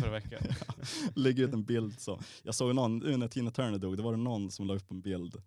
förra 0.00 0.10
veckan. 0.10 0.42
Lägger 1.14 1.44
ut 1.44 1.52
en 1.54 1.64
bild 1.64 2.00
så. 2.00 2.20
Jag 2.42 2.54
såg 2.54 2.74
någon, 2.74 2.98
när 2.98 3.28
Tina 3.28 3.50
Turner 3.50 3.78
dog, 3.78 3.96
det 3.96 4.02
var 4.02 4.12
det 4.12 4.18
någon 4.18 4.50
som 4.50 4.66
la 4.66 4.74
upp 4.74 4.90
en 4.90 5.00
bild. 5.00 5.42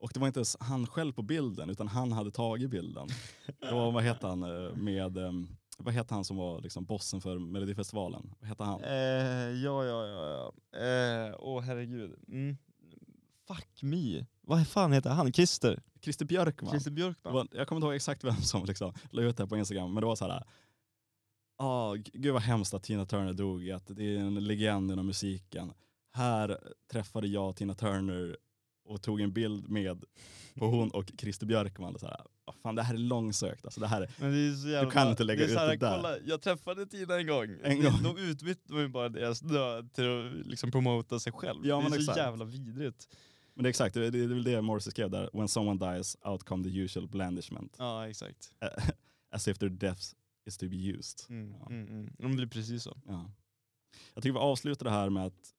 Och 0.00 0.10
det 0.14 0.20
var 0.20 0.26
inte 0.26 0.38
ens 0.38 0.56
han 0.60 0.86
själv 0.86 1.12
på 1.12 1.22
bilden, 1.22 1.70
utan 1.70 1.88
han 1.88 2.12
hade 2.12 2.30
tagit 2.30 2.70
bilden. 2.70 3.08
Det 3.60 3.72
var, 3.72 3.92
vad 3.92 4.04
heter 4.04 4.28
han, 4.28 4.42
eh, 4.42 4.76
med, 4.76 5.18
eh, 5.18 5.32
vad 5.78 5.94
heter 5.94 6.14
han 6.14 6.24
som 6.24 6.36
var 6.36 6.60
liksom 6.60 6.84
bossen 6.84 7.20
för 7.20 7.38
Melodifestivalen? 7.38 8.34
Vad 8.40 8.48
heter 8.48 8.64
han? 8.64 8.84
Eh, 8.84 9.62
ja, 9.64 9.84
ja, 9.84 10.06
ja. 10.06 10.52
ja. 10.72 10.78
Eh, 10.78 11.34
åh 11.38 11.62
herregud. 11.62 12.18
Mm. 12.28 12.56
Fuck 13.48 13.82
me. 13.82 14.26
Vad 14.40 14.68
fan 14.68 14.92
heter 14.92 15.10
han? 15.10 15.32
Christer? 15.32 15.82
Christer 16.02 16.24
Björkman. 16.24 16.70
Christer 16.70 16.90
Björkman? 16.90 17.48
jag 17.52 17.68
kommer 17.68 17.76
inte 17.76 17.86
ihåg 17.86 17.94
exakt 17.94 18.24
vem 18.24 18.36
som 18.36 18.64
liksom 18.64 18.92
la 19.10 19.22
ut 19.22 19.36
det 19.36 19.42
här 19.42 19.48
på 19.48 19.56
Instagram, 19.56 19.94
men 19.94 20.00
det 20.00 20.06
var 20.06 20.16
så 20.16 20.24
här. 20.28 20.44
Ah, 21.56 21.94
gud 21.94 22.32
vad 22.32 22.42
hemskt 22.42 22.74
att 22.74 22.82
Tina 22.82 23.06
Turner 23.06 23.32
dog, 23.32 23.70
att 23.70 23.86
det 23.86 24.16
är 24.16 24.18
en 24.18 24.34
legend 24.34 24.90
inom 24.90 25.06
musiken. 25.06 25.72
Här 26.12 26.58
träffade 26.92 27.26
jag 27.28 27.56
Tina 27.56 27.74
Turner 27.74 28.36
och 28.84 29.02
tog 29.02 29.20
en 29.20 29.32
bild 29.32 29.68
med 29.68 30.04
på 30.54 30.66
hon 30.66 30.90
och 30.90 31.12
Christer 31.18 31.46
Björkman. 31.46 31.94
Och 31.94 32.00
så 32.00 32.06
här, 32.06 32.20
ah, 32.44 32.52
fan, 32.62 32.74
det 32.74 32.82
här 32.82 32.94
är 32.94 32.98
långsökt. 32.98 33.64
Alltså, 33.64 33.80
det 33.80 33.86
här 33.86 34.02
är, 34.02 34.10
Men 34.20 34.32
det 34.32 34.38
är 34.38 34.54
så 34.54 34.68
jävla, 34.68 34.90
kan 34.90 35.10
inte 35.10 35.24
lägga 35.24 35.46
det 35.46 35.52
ut 35.52 35.58
här, 35.58 35.68
det 35.68 35.76
där. 35.76 35.96
Kolla, 35.96 36.18
jag 36.18 36.42
träffade 36.42 36.86
Tina 36.86 37.16
en 37.18 37.26
gång. 37.26 37.56
En 37.62 37.82
gång. 37.82 38.02
De 38.02 38.16
utbytte 38.18 38.74
ju 38.74 38.88
bara 38.88 39.08
deras 39.08 39.40
död 39.40 39.92
till 39.92 40.04
att 40.26 40.46
liksom 40.46 40.70
promota 40.70 41.20
sig 41.20 41.32
själv. 41.32 41.66
Ja, 41.66 41.80
det 41.80 41.86
är 41.86 41.90
så 41.90 41.96
exakt. 41.96 42.18
jävla 42.18 42.44
vidrigt. 42.44 43.08
men 43.54 43.62
det 43.62 43.66
är 43.66 43.70
exakt, 43.70 43.94
det 43.94 44.06
är, 44.06 44.10
det 44.10 44.18
är 44.18 44.26
väl 44.26 44.44
det 44.44 44.62
Morrissey 44.62 44.90
skrev 44.90 45.10
där. 45.10 45.30
When 45.32 45.48
someone 45.48 45.92
dies, 45.94 46.16
out 46.24 46.44
come 46.44 46.64
the 46.64 46.70
usual 46.78 47.08
blandishment. 47.08 47.76
Ja, 47.78 48.08
exakt. 48.08 48.52
As 49.32 49.48
if 49.48 49.58
their 49.58 49.70
death 49.70 50.02
is 50.46 50.56
to 50.58 50.68
be 50.68 50.76
used. 50.76 51.18
Mm, 51.28 51.54
Ja. 51.60 51.66
mm, 51.70 51.88
mm. 51.88 52.12
De 52.18 52.36
blir 52.36 52.46
precis 52.46 52.82
så. 52.82 52.96
Ja. 53.06 53.30
Jag 54.14 54.22
tycker 54.22 54.32
vi 54.32 54.38
avslutar 54.38 54.84
det 54.84 54.90
här 54.90 55.10
med 55.10 55.26
att 55.26 55.54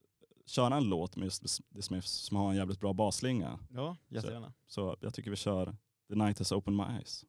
köra 0.46 0.76
en 0.76 0.84
låt 0.84 1.16
med 1.16 1.26
just 1.26 1.64
The 1.74 1.82
Smiths 1.82 2.12
som 2.12 2.38
har 2.38 2.50
en 2.50 2.56
jävligt 2.56 2.80
bra 2.80 2.94
basslinga. 2.94 3.60
Ja, 3.70 3.98
jättegärna. 4.10 4.54
Så 4.68 4.98
jag 5.02 5.14
tycker 5.14 5.30
vi 5.30 5.36
kör 5.38 5.76
The 6.10 6.16
Night 6.16 6.40
Has 6.40 6.52
Opened 6.52 6.78
My 6.78 6.84
Eyes. 6.98 7.26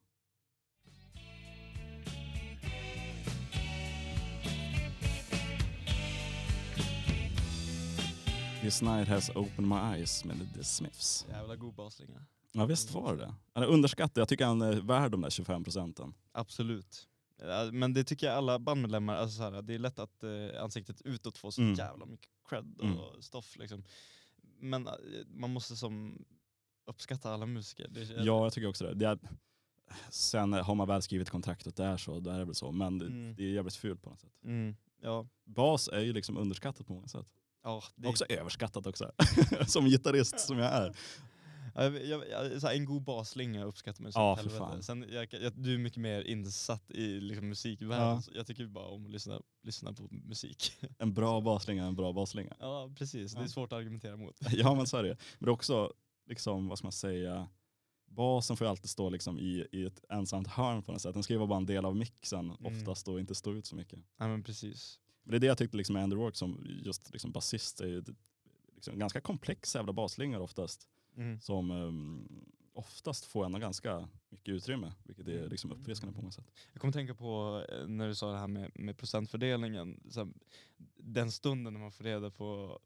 This 8.62 8.82
night 8.82 9.08
has 9.08 9.30
opened 9.34 9.68
my 9.68 9.76
eyes 9.76 10.24
med 10.24 10.54
The 10.54 10.64
Smiths. 10.64 11.26
Jävla 11.30 11.56
god 11.56 11.74
basslinga. 11.74 12.26
Ja 12.52 12.64
visst 12.66 12.94
var 12.94 13.16
det 13.16 13.34
Han 13.54 13.62
är 13.64 13.68
underskattad, 13.68 14.20
jag 14.20 14.28
tycker 14.28 14.44
han 14.44 14.62
är 14.62 14.72
värd 14.72 15.10
de 15.10 15.20
där 15.20 15.30
25 15.30 15.64
procenten. 15.64 16.14
Absolut. 16.32 17.08
Ja, 17.44 17.70
Men 17.72 17.92
det 17.94 18.04
tycker 18.04 18.26
jag 18.26 18.36
alla 18.36 18.58
bandmedlemmar, 18.58 19.16
alltså 19.16 19.36
så 19.36 19.42
här, 19.42 19.62
det 19.62 19.74
är 19.74 19.78
lätt 19.78 19.98
att 19.98 20.22
eh, 20.22 20.62
ansiktet 20.62 21.02
utåt 21.04 21.38
får 21.38 21.50
så 21.50 21.60
Mm. 21.62 21.74
jävla 21.74 22.06
mycket 22.06 22.28
cred 22.48 22.74
och 22.78 22.84
Mm. 22.84 23.22
stoff. 23.22 23.56
Liksom. 23.58 23.84
Men 24.60 24.86
eh, 24.86 24.92
man 25.26 25.50
måste 25.52 25.76
som 25.76 26.24
uppskatta 26.86 27.30
alla 27.32 27.46
musiker. 27.46 27.88
Det, 27.88 28.00
Ja 28.02 28.44
jag 28.44 28.52
tycker 28.52 28.68
också 28.68 28.84
det. 28.84 28.94
det 28.94 29.06
är, 29.06 29.18
sen 30.10 30.52
har 30.52 30.74
man 30.74 30.88
väl 30.88 31.02
skrivit 31.02 31.30
kontraktet 31.30 31.76
där 31.76 31.96
så, 31.96 32.20
då 32.20 32.30
är 32.30 32.38
det 32.38 32.44
väl 32.44 32.54
så. 32.54 32.72
Men 32.72 32.98
det, 32.98 33.06
Mm. 33.06 33.34
det 33.34 33.42
är 33.44 33.48
jävligt 33.48 33.76
fult 33.76 34.02
på 34.02 34.10
något 34.10 34.20
sätt. 34.20 34.32
Mm, 34.44 34.76
ja. 35.02 35.26
Bas 35.44 35.88
är 35.88 36.00
ju 36.00 36.12
liksom 36.12 36.36
underskattat 36.36 36.86
på 36.86 36.92
många 36.92 37.08
sätt. 37.08 37.26
Ja, 37.64 37.82
det, 37.96 38.08
Också 38.08 38.24
överskattat 38.28 38.86
också. 38.86 39.12
som 39.66 39.84
gitarrist 39.86 40.40
som 40.40 40.58
jag 40.58 40.72
är. 40.72 40.96
Ja, 41.74 41.82
jag, 41.84 42.28
jag, 42.30 42.52
jag, 42.62 42.76
en 42.76 42.84
god 42.84 43.02
basslinga 43.02 43.64
uppskattar 43.64 44.02
man 44.02 44.12
så 44.12 44.18
Ja, 44.18 44.36
för 44.36 44.48
fan. 44.50 44.82
Sen, 44.82 45.00
du 45.54 45.74
är 45.74 45.78
mycket 45.78 46.00
mer 46.00 46.22
insatt 46.22 46.90
i 46.90 47.20
liksom, 47.20 47.48
musikvärlden. 47.48 48.06
Ja. 48.26 48.32
Jag 48.34 48.46
tycker 48.46 48.66
bara 48.66 48.86
om 48.86 49.04
att 49.04 49.10
lyssna, 49.10 49.40
lyssna 49.62 49.92
på 49.92 50.08
musik. 50.10 50.72
En 50.98 51.14
bra 51.14 51.40
basslinga 51.40 51.84
en 51.86 51.96
bra 51.96 52.12
basslinga. 52.12 52.56
ja 52.60 52.92
precis, 52.98 53.32
det 53.32 53.38
är 53.38 53.42
Ja. 53.42 53.48
svårt 53.48 53.72
att 53.72 53.76
argumentera 53.78 54.16
mot. 54.16 54.36
ja 54.52 54.74
men 54.74 54.86
så 54.86 54.96
är 54.96 55.02
det 55.02 55.08
Men 55.38 55.46
det 55.46 55.50
är 55.50 55.52
också, 55.54 55.92
liksom, 56.28 56.68
vad 56.68 56.78
ska 56.78 56.84
man 56.86 56.92
säga, 56.92 57.48
basen 58.06 58.56
får 58.56 58.64
ju 58.66 58.70
alltid 58.70 58.90
stå 58.90 59.10
liksom 59.10 59.38
i, 59.38 59.66
i 59.72 59.84
ett 59.86 60.04
ensamt 60.08 60.48
hörn 60.48 60.82
på 60.82 60.92
något 60.92 61.00
sätt. 61.02 61.14
Den 61.14 61.22
ska 61.22 61.32
ju 61.32 61.38
vara 61.38 61.46
bara 61.48 61.56
en 61.56 61.66
del 61.66 61.84
av 61.84 61.96
mixen 61.96 62.50
Mm. 62.50 62.66
oftast 62.78 63.08
och 63.08 63.20
inte 63.20 63.34
stå 63.34 63.52
ut 63.54 63.66
så 63.66 63.76
mycket. 63.76 63.98
Ja 64.18 64.28
men 64.28 64.42
precis. 64.42 64.98
Men 65.24 65.30
det 65.30 65.36
är 65.36 65.40
det 65.40 65.46
jag 65.46 65.58
tyckte 65.58 65.76
liksom 65.76 65.92
med 65.92 66.02
Andy 66.02 66.16
Rourke 66.16 66.36
som 66.38 66.66
just 66.84 67.12
liksom 67.12 67.32
basist 67.32 67.80
är 67.80 67.86
ju 67.86 68.04
liksom 68.74 68.98
ganska 68.98 69.20
komplex 69.20 69.74
jävla 69.74 69.92
basslingor 69.92 70.40
oftast. 70.40 70.88
Mm. 71.16 71.40
Som 71.40 71.70
um, 71.70 72.28
oftast 72.72 73.24
får 73.24 73.44
ändå 73.44 73.58
ganska 73.58 74.08
mycket 74.28 74.48
utrymme, 74.48 74.92
vilket 75.04 75.28
är 75.28 75.48
liksom 75.48 75.72
uppfriskande 75.72 76.14
på 76.14 76.20
många 76.20 76.32
sätt. 76.32 76.52
Jag 76.72 76.80
kommer 76.80 76.92
tänka 76.92 77.14
på 77.14 77.64
eh, 77.68 77.86
när 77.86 78.08
du 78.08 78.14
sa 78.14 78.32
det 78.32 78.38
här 78.38 78.46
med, 78.48 78.70
med 78.74 78.96
procentfördelningen. 78.96 80.00
Här, 80.16 80.28
den 80.96 81.32
stunden 81.32 81.72
när 81.72 81.80
man 81.80 81.92
får 81.92 82.04
reda 82.04 82.30
på, 82.30 82.80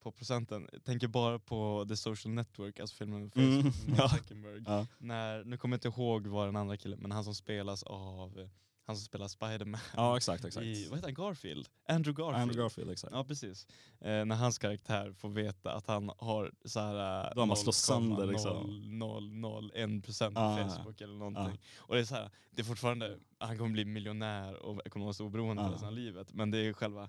på 0.00 0.12
procenten. 0.12 0.68
Jag 0.72 0.84
tänker 0.84 1.08
bara 1.08 1.38
på 1.38 1.86
The 1.88 1.96
Social 1.96 2.34
Network, 2.34 2.80
alltså 2.80 2.96
filmen 2.96 3.20
med 3.20 3.36
Mm, 3.36 3.62
Facebook 3.62 3.88
med 3.88 3.98
ja. 3.98 4.08
Zuckerberg. 4.08 4.62
Ja. 4.66 4.86
När, 4.98 5.44
nu 5.44 5.56
kommer 5.56 5.74
jag 5.74 5.78
inte 5.86 6.00
ihåg 6.00 6.26
vad 6.26 6.48
den 6.48 6.56
andra 6.56 6.76
killen, 6.76 6.98
men 6.98 7.12
han 7.12 7.24
som 7.24 7.34
spelas 7.34 7.82
av 7.82 8.40
eh, 8.40 8.48
han 8.86 8.96
som 8.96 9.04
spelar 9.04 9.28
Spiderman 9.28 9.80
Ja 9.96 10.16
exakt, 10.16 10.44
exakt. 10.48 10.66
i, 10.66 10.88
vad 10.88 10.98
heter 10.98 11.08
han, 11.08 11.14
Garfield? 11.14 11.68
Andrew 11.88 12.22
Garfield. 12.22 12.42
Andrew 12.42 12.62
Garfield, 12.62 12.90
exakt. 12.90 13.12
Ja 13.12 13.24
precis. 13.24 13.66
Eh, 14.00 14.24
när 14.24 14.34
hans 14.36 14.58
karaktär 14.58 15.12
får 15.12 15.28
veta 15.28 15.72
att 15.72 15.86
han 15.86 16.10
har 16.18 16.52
så 16.64 16.80
här 16.80 17.34
Då 17.34 17.40
har 17.40 17.46
man 17.46 17.56
slått 17.56 17.74
sönder, 17.74 18.26
liksom. 18.26 18.98
0,001 18.98 20.04
procent 20.04 20.34
på 20.34 20.40
Ah, 20.40 20.68
Facebook 20.68 21.00
eller 21.00 21.14
någonting. 21.14 21.58
Och 21.76 21.94
det 21.94 22.00
är 22.00 22.04
så 22.04 22.14
här, 22.14 22.30
det 22.50 22.62
är 22.62 22.64
fortfarande, 22.64 23.18
han 23.38 23.58
kommer 23.58 23.70
bli 23.70 23.84
miljonär 23.84 24.54
och 24.54 24.86
ekonomiskt 24.86 25.20
oberoende 25.20 25.62
Ah. 25.62 25.72
resten 25.72 25.88
av 25.88 25.94
livet. 25.94 26.32
Men 26.32 26.50
det 26.50 26.58
är 26.58 26.72
själva, 26.72 27.08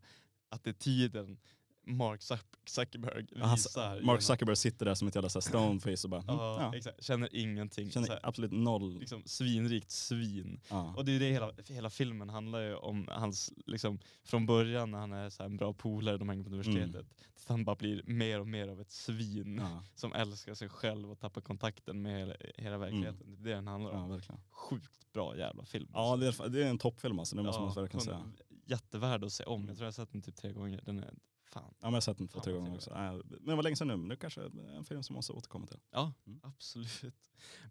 att 0.50 0.64
det 0.64 0.70
är 0.70 0.74
tiden 0.74 1.38
Mark 1.88 2.22
Zuck- 2.22 2.56
Zuckerberg 2.66 3.26
visar. 3.52 3.90
Mark 3.92 4.02
genom- 4.02 4.22
Zuckerberg 4.22 4.56
sitter 4.56 4.86
där 4.86 4.96
som 4.96 5.08
ett 5.08 5.16
jävla 5.16 5.30
så 5.30 5.42
stoneface 5.42 6.04
och 6.08 6.10
bara, 6.10 6.22
mm, 6.22 6.36
Ja, 6.36 6.72
ja. 6.86 6.92
Känner 7.00 7.30
ingenting. 7.36 7.92
känner 7.92 8.08
här, 8.08 8.20
absolut 8.24 8.52
noll. 8.52 9.00
liksom, 9.00 9.24
svinrikt 9.26 9.92
svin. 9.92 10.60
Ja. 10.70 10.94
Och 10.98 11.06
det 11.06 11.12
är 11.12 11.20
det 11.20 11.32
hela, 11.32 11.52
hela 11.68 11.90
filmen 11.90 12.30
handlar 12.30 12.60
ju 12.60 12.76
om 12.76 13.08
hans, 13.12 13.54
liksom, 13.66 14.00
från 14.24 14.46
början 14.46 14.92
när 14.92 14.98
han 15.00 15.14
är 15.14 15.30
så 15.30 15.44
en 15.44 15.58
bra 15.58 15.74
polare, 15.74 16.18
de 16.18 16.30
hänger 16.30 16.44
på 16.44 16.50
universitetet, 16.50 17.06
tills 17.36 17.48
han 17.48 17.66
bara 17.66 17.76
blir 17.76 18.04
mer 18.06 18.40
och 18.40 18.48
mer 18.48 18.68
av 18.68 18.82
ett 18.82 18.92
svin 18.92 19.60
Mm. 19.60 19.78
Som 19.96 20.14
älskar 20.14 20.54
sig 20.54 20.70
själv 20.70 21.12
och 21.12 21.20
tappar 21.20 21.42
kontakten 21.42 22.02
med 22.02 22.20
hela, 22.20 22.36
hela 22.58 22.78
verkligheten. 22.78 23.26
Det 23.28 23.34
är 23.42 23.44
det 23.44 23.56
den 23.56 23.68
handlar 23.68 23.92
om. 23.92 23.98
Mm. 23.98 24.12
verkligen. 24.12 24.42
Sjukt 24.52 25.14
bra 25.14 25.38
jävla 25.38 25.66
film. 25.66 25.90
Ja, 25.94 26.16
det 26.16 26.28
är, 26.28 26.50
det 26.50 26.64
är 26.64 26.70
en 26.70 26.78
toppfilm 26.78 27.20
alltså, 27.20 27.36
det 27.36 27.44
måste 27.44 27.62
man 27.62 27.74
verkligen 27.74 28.06
säga. 28.06 28.32
Jättevärd 28.66 29.24
att 29.24 29.32
se 29.34 29.44
om. 29.44 29.56
Mm. 29.62 29.68
Jag 29.68 29.78
tror 29.78 29.86
jag 29.86 29.88
har 29.88 29.92
sett 29.92 30.12
den 30.12 30.22
typ 30.22 30.36
tre 30.36 30.52
gånger. 30.54 30.82
Den 30.86 31.00
är 31.00 31.14
fan. 31.60 31.64
Ja, 31.64 31.76
men 31.82 31.92
jag 31.92 31.96
har 31.96 32.02
sett 32.02 32.18
den 32.18 32.28
två, 32.28 32.40
tre 32.40 32.54
gånger 32.54 32.76
också. 32.76 32.90
trevligt. 32.90 33.26
Ja, 33.32 33.38
men 33.40 33.46
det 33.46 33.56
var 33.56 33.64
länge 33.64 33.76
sedan 33.76 33.88
nu, 33.88 33.96
men 33.98 34.10
det 34.10 34.16
kanske 34.16 34.42
är 34.42 34.76
en 34.78 34.84
film 34.86 35.04
som 35.04 35.14
man 35.14 35.18
måste 35.18 35.34
återkomma 35.34 35.68
till. 35.68 35.80
Ja, 35.92 36.14
Mm. 36.28 36.40
absolut. 36.44 37.14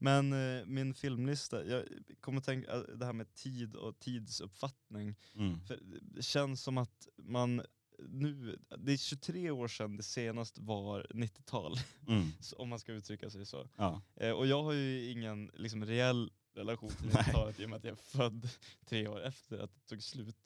Men 0.01 0.33
eh, 0.33 0.65
min 0.67 0.95
filmlista, 0.95 1.65
jag 1.65 1.85
kommer 2.21 2.41
tänka 2.41 2.73
eh, 2.73 2.81
det 2.81 3.07
här 3.07 3.13
med 3.13 3.35
tid 3.35 3.75
och 3.77 3.99
tidsuppfattning. 3.99 5.15
Mm. 5.35 5.61
Det 6.03 6.23
känns 6.23 6.63
som 6.63 6.79
att 6.79 7.09
man 7.17 7.63
nu, 8.09 8.59
det 8.79 8.93
är 8.93 8.97
23 8.97 9.51
år 9.51 9.69
sedan 9.69 9.97
det 9.97 10.03
senast 10.03 10.59
var 10.59 11.07
90-tal, 11.11 11.77
Mm. 12.09 12.29
om 12.57 12.69
man 12.69 12.79
ska 12.79 12.93
uttrycka 12.93 13.31
sig 13.31 13.47
så. 13.47 13.69
Ja. 13.77 14.03
Eh, 14.17 14.31
och 14.31 14.47
jag 14.47 14.63
har 14.63 14.73
ju 14.73 15.11
ingen 15.11 15.51
liksom, 15.55 15.85
reell 15.85 16.31
relation 16.55 16.91
till 16.91 17.07
Nej. 17.15 17.23
90-talet 17.25 17.61
i 17.61 17.65
och 17.65 17.71
med 17.71 17.77
att 17.77 17.85
jag 17.85 17.93
är 17.93 17.97
född 17.97 18.49
tre 18.87 19.09
år 19.09 19.23
efter 19.23 19.59
att 19.59 19.75
det 19.75 19.81
tog 19.89 20.03
slut. 20.03 20.37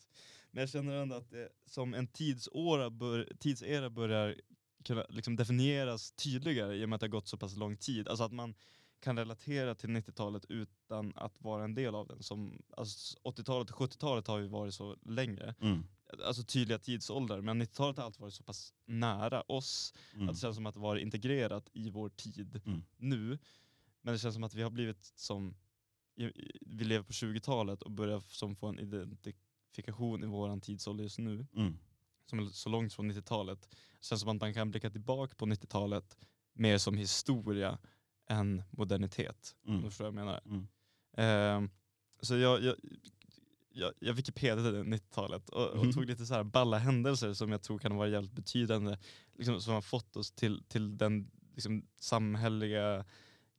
Men 0.51 0.61
jag 0.61 0.71
känner 0.71 0.93
ändå 0.93 1.17
att 1.17 1.31
det 1.31 1.49
som 1.67 1.95
en 1.95 2.07
tidsåra 2.07 2.91
bör, 2.91 3.33
tidsera 3.39 3.91
börjar 3.91 4.41
kunna 4.85 5.07
liksom 5.09 5.37
definieras 5.37 6.13
tydligare 6.13 6.77
i 6.77 6.85
och 6.85 6.89
med 6.89 6.95
att 6.97 7.01
det 7.01 7.07
har 7.07 7.11
gått 7.11 7.29
så 7.29 7.37
pass 7.37 7.57
lång 7.57 7.77
tid. 7.77 8.09
Alltså 8.09 8.25
att 8.25 8.33
man 8.33 8.55
kan 9.01 9.19
relatera 9.19 9.75
till 9.75 9.89
90-talet 9.91 10.45
utan 10.49 11.13
att 11.17 11.41
vara 11.41 11.65
en 11.65 11.75
del 11.75 11.95
av 11.95 12.07
den. 12.07 12.23
Som, 12.23 12.63
alltså 12.77 13.19
80-talet 13.25 13.71
och 13.71 13.77
70-talet 13.77 14.27
har 14.27 14.39
ju 14.39 14.47
varit 14.47 14.75
så 14.75 14.97
längre, 15.07 15.55
Mm. 15.61 15.83
alltså 16.25 16.43
tydliga 16.43 16.79
tidsåldrar, 16.79 17.41
men 17.41 17.63
90-talet 17.63 17.97
har 17.97 18.05
alltid 18.05 18.21
varit 18.21 18.35
så 18.35 18.43
pass 18.43 18.75
nära 18.87 19.41
oss 19.43 19.95
Mm. 20.15 20.29
att 20.29 20.35
det 20.35 20.41
känns 20.41 20.57
som 20.57 20.67
att 20.67 20.75
det 20.75 20.81
var 20.81 20.97
integrerat 20.97 21.69
i 21.73 21.91
vår 21.91 22.09
tid 22.09 22.61
Mm. 22.67 22.83
nu. 22.97 23.39
Men 24.03 24.13
det 24.15 24.19
känns 24.19 24.35
som 24.35 24.45
att 24.45 24.55
vi 24.55 24.63
har 24.63 24.71
blivit 24.71 25.13
som, 25.17 25.57
vi 26.61 26.85
lever 26.85 27.05
på 27.05 27.13
20-talet 27.13 27.83
och 27.83 27.91
börjar 27.91 28.21
som 28.21 28.57
få 28.57 28.67
en 28.67 28.79
identifikation 29.69 30.25
i 30.25 30.27
våran 30.27 30.61
tidsålder 30.61 31.05
just 31.05 31.19
nu, 31.19 31.47
Mm. 31.57 31.79
som 32.27 32.39
är 32.39 32.45
så 32.47 32.69
långt 32.69 32.93
från 32.95 33.11
90-talet. 33.13 33.69
Det 33.71 34.05
känns 34.07 34.21
som 34.21 34.31
att 34.37 34.41
man 34.41 34.55
kan 34.55 34.71
blicka 34.71 34.91
tillbaka 34.91 35.35
på 35.35 35.47
90-talet 35.47 36.17
mer 36.55 36.79
som 36.79 36.97
historia 36.97 37.79
än 38.29 38.63
modernitet. 38.71 39.57
Om 39.65 39.71
Mm. 39.71 39.83
du 39.83 39.91
förstår 39.91 40.05
vad 40.05 40.15
jag 40.21 40.25
menar. 40.27 40.41
Mm. 40.45 40.69
Ehm, 41.17 41.71
så 42.21 42.37
jag, 42.37 42.63
jag, 42.63 42.77
jag, 43.73 43.93
jag 44.01 44.15
wikipediade 44.15 44.83
90-talet 44.83 45.49
och, 45.49 45.67
och 45.71 45.85
Mhm. 45.85 45.93
tog 45.93 46.05
lite 46.07 46.27
så 46.27 46.35
här 46.35 46.45
balla 46.45 46.79
händelser 46.79 47.35
som 47.35 47.53
jag 47.53 47.63
tror 47.63 47.79
kan 47.79 47.97
vara 47.97 48.09
jävligt 48.09 48.33
betydande, 48.33 48.99
liksom, 49.35 49.61
som 49.61 49.75
har 49.75 49.83
fått 49.83 50.17
oss 50.17 50.33
till, 50.33 50.63
till 50.69 50.99
den 50.99 51.31
liksom, 51.55 51.87
samhälleliga 52.01 53.05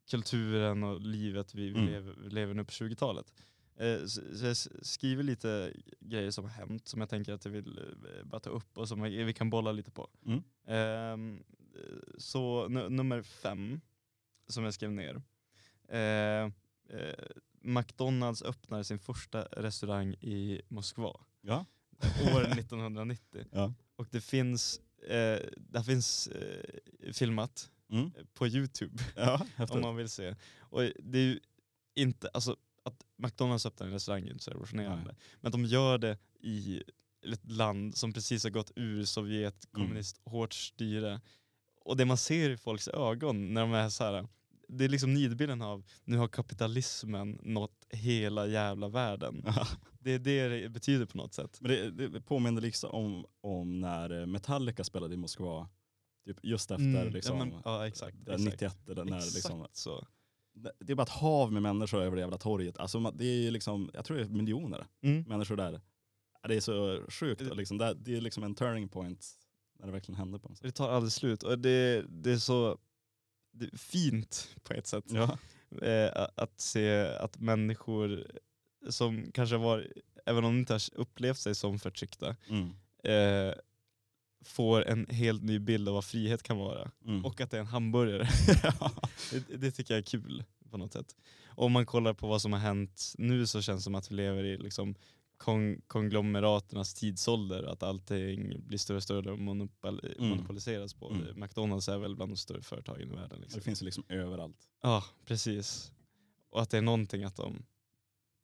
kulturen 0.10 0.84
och 0.84 1.01
livet 1.01 1.55
vi, 1.55 1.70
vi 1.70 1.80
Mm. 1.80 1.86
lever, 1.86 2.30
lever 2.30 2.53
nu 2.53 2.64
på 2.66 2.72
20-talet. 2.72 3.34
Eh, 3.80 4.06
så, 4.06 4.22
jag 4.46 4.58
skriver 4.86 5.24
lite 5.24 5.74
grejer 6.00 6.32
som 6.32 6.44
har 6.44 6.52
hänt 6.52 6.88
som 6.88 7.00
jag 7.00 7.10
tänker 7.10 7.34
att 7.34 7.46
jag 7.46 7.52
vill 7.52 7.78
eh, 7.78 8.26
bara 8.26 8.40
ta 8.40 8.50
upp 8.50 8.78
och 8.78 8.88
som 8.88 9.02
vi, 9.02 9.34
kan 9.34 9.50
bolla 9.50 9.72
lite 9.72 9.92
på. 9.92 10.10
Mm. 10.26 10.44
Ehm, 10.68 11.44
eh, 11.76 11.98
så 12.18 12.68
nu, 12.68 12.90
nummer 12.90 13.22
fem 13.22 13.82
som 14.48 14.64
jag 14.64 14.74
skrev 14.74 14.92
ner. 14.92 15.22
Eh, 15.88 16.52
McDonalds 17.62 18.42
öppnar 18.42 18.84
sin 18.84 19.00
första 19.00 19.42
restaurang 19.44 20.14
i 20.14 20.62
Moskva 20.68 21.20
Ja. 21.42 21.66
år 22.36 22.42
1990. 22.60 23.46
Ja. 23.52 23.74
Och 23.96 24.08
det 24.12 24.22
finns, 24.22 24.82
eh, 25.08 25.40
det 25.58 25.84
finns 25.86 26.28
eh, 26.28 27.12
filmat 27.14 27.72
Mm. 27.92 28.12
på 28.34 28.48
Youtube 28.48 29.04
Ja, 29.16 29.46
om 29.70 29.82
man 29.82 29.96
vill 29.96 30.10
se. 30.10 30.36
Och 30.60 30.82
det 31.00 31.20
är 31.20 31.24
ju 31.24 31.40
inte, 31.96 32.30
alltså 32.34 32.58
McDonalds 33.20 33.66
öppnar 33.66 33.88
en 33.88 33.94
restaurang 33.94 34.28
är 34.28 34.32
inte 34.32 34.44
så 34.44 34.52
revolutionerande. 34.52 35.04
Nej. 35.06 35.16
Men 35.42 35.52
de 35.52 35.66
gör 35.66 35.98
det 35.98 36.18
i 36.42 36.84
ett 37.34 37.52
land 37.52 37.98
som 37.98 38.14
precis 38.14 38.44
har 38.44 38.50
gått 38.52 38.72
ur 38.76 39.06
Sovjet, 39.06 39.68
Mm. 39.76 39.88
kommunist, 39.88 40.22
hårt 40.26 40.54
styre. 40.54 41.22
Och 41.86 41.98
det 41.98 42.06
man 42.06 42.18
ser 42.18 42.50
i 42.50 42.58
folks 42.58 42.88
ögon 42.88 43.54
när 43.54 43.62
de 43.62 43.74
är 43.74 43.90
så 43.90 44.04
här. 44.04 44.28
det 44.68 44.86
är 44.86 44.90
liksom 44.90 45.14
nidbilden 45.14 45.62
av 45.62 45.84
nu 46.04 46.18
har 46.18 46.28
kapitalismen 46.28 47.40
nått 47.44 47.86
hela 47.90 48.48
jävla 48.48 48.88
världen. 48.88 49.46
Det 50.00 50.12
är 50.12 50.20
det 50.20 50.48
det 50.48 50.70
betyder 50.70 51.06
på 51.06 51.18
något 51.18 51.34
sätt. 51.34 51.58
Men 51.62 51.72
det, 51.98 52.08
det 52.08 52.22
påminner 52.22 52.62
liksom 52.62 52.90
om, 52.92 53.26
om 53.42 53.80
när 53.80 54.26
Metallica 54.26 54.84
spelade 54.84 55.14
i 55.14 55.18
Moskva. 55.18 55.70
Typ 56.26 56.38
just 56.44 56.72
efter 56.72 56.84
Mm, 56.86 57.10
liksom, 57.14 57.38
ja, 57.38 57.46
men, 57.46 57.54
ja 57.66 57.88
exakt. 57.88 58.18
exakt. 58.22 58.40
91 58.44 58.90
eller 58.90 59.04
när 59.06 59.18
Exakt 59.18 59.36
liksom, 59.36 59.68
så. 59.74 60.08
Det 60.80 60.91
är 60.93 60.95
bara 60.95 61.04
ett 61.04 61.10
hav 61.10 61.52
med 61.54 61.62
människor 61.62 62.02
över 62.02 62.16
det 62.16 62.22
jävla 62.22 62.38
torget. 62.38 62.78
Alltså 62.78 63.12
det 63.12 63.26
är 63.47 63.52
liksom, 63.52 63.89
jag 63.93 64.06
tror 64.06 64.18
det 64.18 64.24
är 64.24 64.28
miljoner 64.30 64.88
Mm. 65.04 65.24
människor 65.24 65.56
där. 65.58 65.82
Det 66.47 66.56
är 66.56 66.60
så 66.62 67.04
sjukt. 67.10 67.41
Liksom, 67.41 67.78
det, 67.78 68.16
är 68.16 68.22
liksom 68.22 68.43
en 68.43 68.56
turning 68.56 68.89
point 68.89 69.28
när 69.80 69.86
det 69.86 69.91
verkligen 69.91 70.18
händer 70.20 70.39
på 70.39 70.50
något 70.50 70.58
sätt. 70.58 70.66
Det 70.66 70.72
tar 70.72 70.89
aldrig 70.89 71.12
slut 71.12 71.43
och 71.43 71.60
det, 71.60 72.06
det 72.10 72.32
är 72.32 72.38
så 72.38 72.78
det 73.52 73.66
är 73.66 73.78
fint 73.78 74.56
på 74.64 74.74
ett 74.74 74.88
sätt. 74.88 75.06
Ja. 75.08 75.38
eh, 75.88 76.28
att 76.36 76.60
se 76.60 77.08
att 77.08 77.39
människor 77.39 78.28
som 78.89 79.32
kanske 79.32 79.58
var, 79.58 79.88
även 80.26 80.43
om 80.43 80.54
de 80.54 80.60
inte 80.60 80.74
har 80.74 80.82
upplevt 80.95 81.38
sig 81.38 81.56
som 81.56 81.80
förtryckta, 81.80 82.36
Mm. 82.50 82.70
Får 84.42 84.86
en 84.88 85.06
helt 85.10 85.44
ny 85.44 85.60
bild 85.60 85.88
av 85.88 85.94
vad 85.94 86.06
frihet 86.06 86.44
kan 86.44 86.58
vara. 86.58 86.92
Mm. 87.06 87.26
Och 87.26 87.42
att 87.42 87.52
det 87.52 87.58
är 87.58 87.62
en 87.62 87.68
hamburgare. 87.68 88.28
det, 89.32 89.58
det 89.58 89.72
tycker 89.72 89.94
jag 89.94 90.00
är 90.00 90.06
kul 90.06 90.44
på 90.72 90.78
något 90.78 90.94
sätt. 90.94 91.16
Om 91.48 91.72
man 91.72 91.86
kollar 91.86 92.14
på 92.14 92.28
vad 92.28 92.42
som 92.42 92.54
har 92.54 92.60
hänt 92.60 93.14
nu 93.18 93.48
så 93.48 93.62
känns 93.62 93.80
det 93.80 93.84
som 93.84 93.96
att 93.96 94.12
vi 94.12 94.16
lever 94.16 94.44
i 94.44 94.58
liksom 94.58 94.96
kon 95.38 95.82
konglomeraternas 95.88 96.94
tidsålder, 96.94 97.64
att 97.64 97.84
allting 97.84 98.68
blir 98.68 98.78
större 98.78 98.98
och 98.98 99.04
större 99.04 99.32
och 99.32 99.40
monopol 99.40 100.00
Mm. 100.18 100.30
monopoliseras 100.30 100.94
på. 100.94 101.10
Mm. 101.10 101.40
McDonalds 101.40 101.90
är 101.90 101.98
väl 101.98 102.16
bland 102.16 102.32
de 102.32 102.38
större 102.38 102.62
företagen 102.62 103.02
i 103.12 103.16
världen. 103.16 103.30
det 103.30 103.38
Liksom. 103.42 103.62
finns 103.62 103.82
ju 103.82 103.86
liksom 103.86 104.04
överallt. 104.10 104.58
Ja, 104.82 105.04
precis. 105.26 105.92
Och 106.52 106.62
att 106.62 106.70
det 106.70 106.78
är 106.78 106.82
någonting 106.82 107.24
att 107.24 107.36
de... 107.36 107.64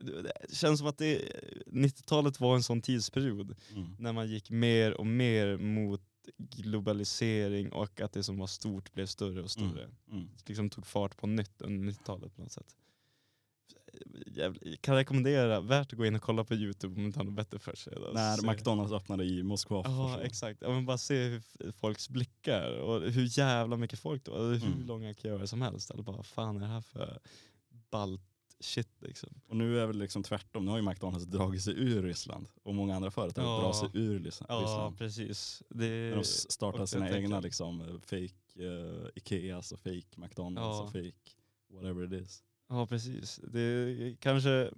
Det 0.06 0.56
känns 0.56 0.80
som 0.80 0.88
att 0.88 0.98
det 0.98 1.32
90-talet 1.68 2.40
var 2.40 2.56
en 2.56 2.64
sån 2.64 2.82
tidsperiod 2.82 3.56
Mm. 3.76 3.96
när 4.00 4.14
man 4.14 4.28
gick 4.28 4.50
mer 4.50 4.94
och 4.94 5.08
mer 5.08 5.58
mot 5.58 6.02
globalisering 6.38 7.72
och 7.72 8.02
att 8.02 8.14
det 8.14 8.24
som 8.24 8.38
var 8.38 8.48
stort 8.48 8.94
blev 8.94 9.06
större 9.06 9.42
och 9.44 9.52
större. 9.52 9.90
Mm. 10.12 10.28
Det 10.38 10.48
liksom 10.50 10.70
tog 10.70 10.88
fart 10.88 11.18
på 11.18 11.28
nytt 11.28 11.62
under 11.62 11.92
90-talet 11.92 12.36
på 12.36 12.42
något 12.42 12.52
sätt. 12.52 12.76
Jävla, 14.28 14.60
kan 14.82 14.96
rekommendera, 14.96 15.62
värt 15.62 15.94
att 15.94 15.98
gå 15.98 16.06
in 16.06 16.16
och 16.16 16.22
kolla 16.22 16.44
på 16.44 16.54
Youtube 16.56 16.94
om 16.96 17.02
man 17.02 17.06
inte 17.06 17.20
har 17.20 17.24
något 17.24 17.34
bättre 17.36 17.60
för 17.60 17.76
sig. 17.76 17.94
När 18.14 18.38
se- 18.38 18.48
McDonalds 18.48 18.94
öppnade 18.94 19.26
i 19.26 19.44
Moskva. 19.44 19.82
Ja 19.86 20.20
exakt, 20.22 20.62
ja, 20.62 20.70
men 20.70 20.86
bara 20.86 20.98
se 20.98 21.24
hur 21.28 21.72
folks 21.72 22.10
blickar 22.10 22.72
och 22.72 23.02
hur 23.12 23.38
jävla 23.40 23.78
mycket 23.78 24.00
folk 24.00 24.26
det 24.26 24.32
var. 24.32 24.40
Hur 24.54 24.66
Mm. 24.68 24.86
långa 24.88 25.14
köer 25.14 25.46
som 25.46 25.62
helst. 25.62 25.92
Eller 25.92 26.04
bara, 26.04 26.24
fan 26.24 26.56
är 26.56 26.60
det 26.60 26.66
här 26.68 26.82
för 26.82 27.20
ballt 27.92 28.22
shit 28.60 28.90
liksom. 29.02 29.30
Och 29.48 29.56
nu 29.56 29.80
är 29.80 29.88
det 29.88 29.94
liksom 29.94 30.24
tvärtom. 30.24 30.66
Nu 30.66 30.72
har 30.72 30.78
ju 30.78 30.84
McDonalds 30.90 31.26
dragit 31.26 31.62
sig 31.64 31.74
ur 31.74 32.04
Ryssland. 32.04 32.48
Och 32.64 32.76
många 32.76 32.96
andra 32.96 33.12
företag 33.12 33.46
Ja. 33.46 33.62
drar 33.62 33.74
sig 33.74 33.90
ur 33.94 34.20
Rys- 34.20 34.46
Ja 34.50 34.56
Ryssland. 34.62 34.98
precis. 34.98 35.64
Det, 35.70 35.86
När 36.10 36.16
de 36.16 36.24
startar 36.24 36.86
sina 36.86 37.10
egna 37.18 37.40
liksom, 37.40 37.82
eh, 37.82 38.00
fake 38.00 38.64
uh, 38.66 39.08
Ikeas 39.16 39.72
och 39.72 39.80
fake 39.80 40.04
McDonalds 40.16 40.78
Ja. 40.78 40.82
och 40.84 40.92
fake 40.92 41.32
whatever 41.74 42.14
it 42.14 42.22
is. 42.22 42.44
Ja 42.70 42.88
precis. 42.88 43.40
Det 43.54 44.16
kanske, 44.20 44.70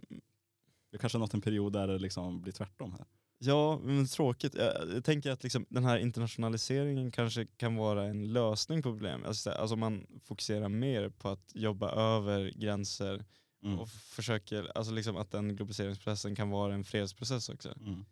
Det 0.92 0.98
kanske 0.98 1.18
har 1.18 1.20
nått 1.20 1.34
en 1.34 1.42
period 1.42 1.74
där 1.74 1.88
det 1.88 2.00
liksom 2.00 2.42
blir 2.42 2.54
tvärtom 2.54 2.92
här. 2.92 3.06
ja 3.40 3.80
men 3.84 4.08
tråkigt. 4.08 4.56
Jag, 4.56 4.74
jag 4.96 5.04
tänker 5.04 5.32
att 5.32 5.44
liksom, 5.44 5.66
den 5.70 5.84
här 5.86 5.98
internationaliseringen 5.98 7.12
kanske 7.12 7.46
kan 7.46 7.76
vara 7.76 8.06
en 8.06 8.34
lösning 8.34 8.82
på 8.84 8.90
problemet. 8.90 9.28
Alltså, 9.28 9.50
alltså 9.50 9.76
man 9.76 10.08
fokuserar 10.24 10.70
mer 10.70 11.10
på 11.10 11.30
att 11.30 11.52
jobba 11.56 11.92
över 11.92 12.52
gränser 12.56 13.26
Mm. 13.64 13.80
och 13.80 13.90
försöker, 13.90 14.78
alltså 14.78 14.94
liksom 14.94 15.18
att 15.18 15.32
den 15.32 15.56
globaliseringsprocessen 15.56 16.36
kan 16.36 16.50
vara 16.50 16.74
en 16.74 16.84
fredsprocess 16.84 17.50
också. 17.50 17.74
Mm. 17.82 18.06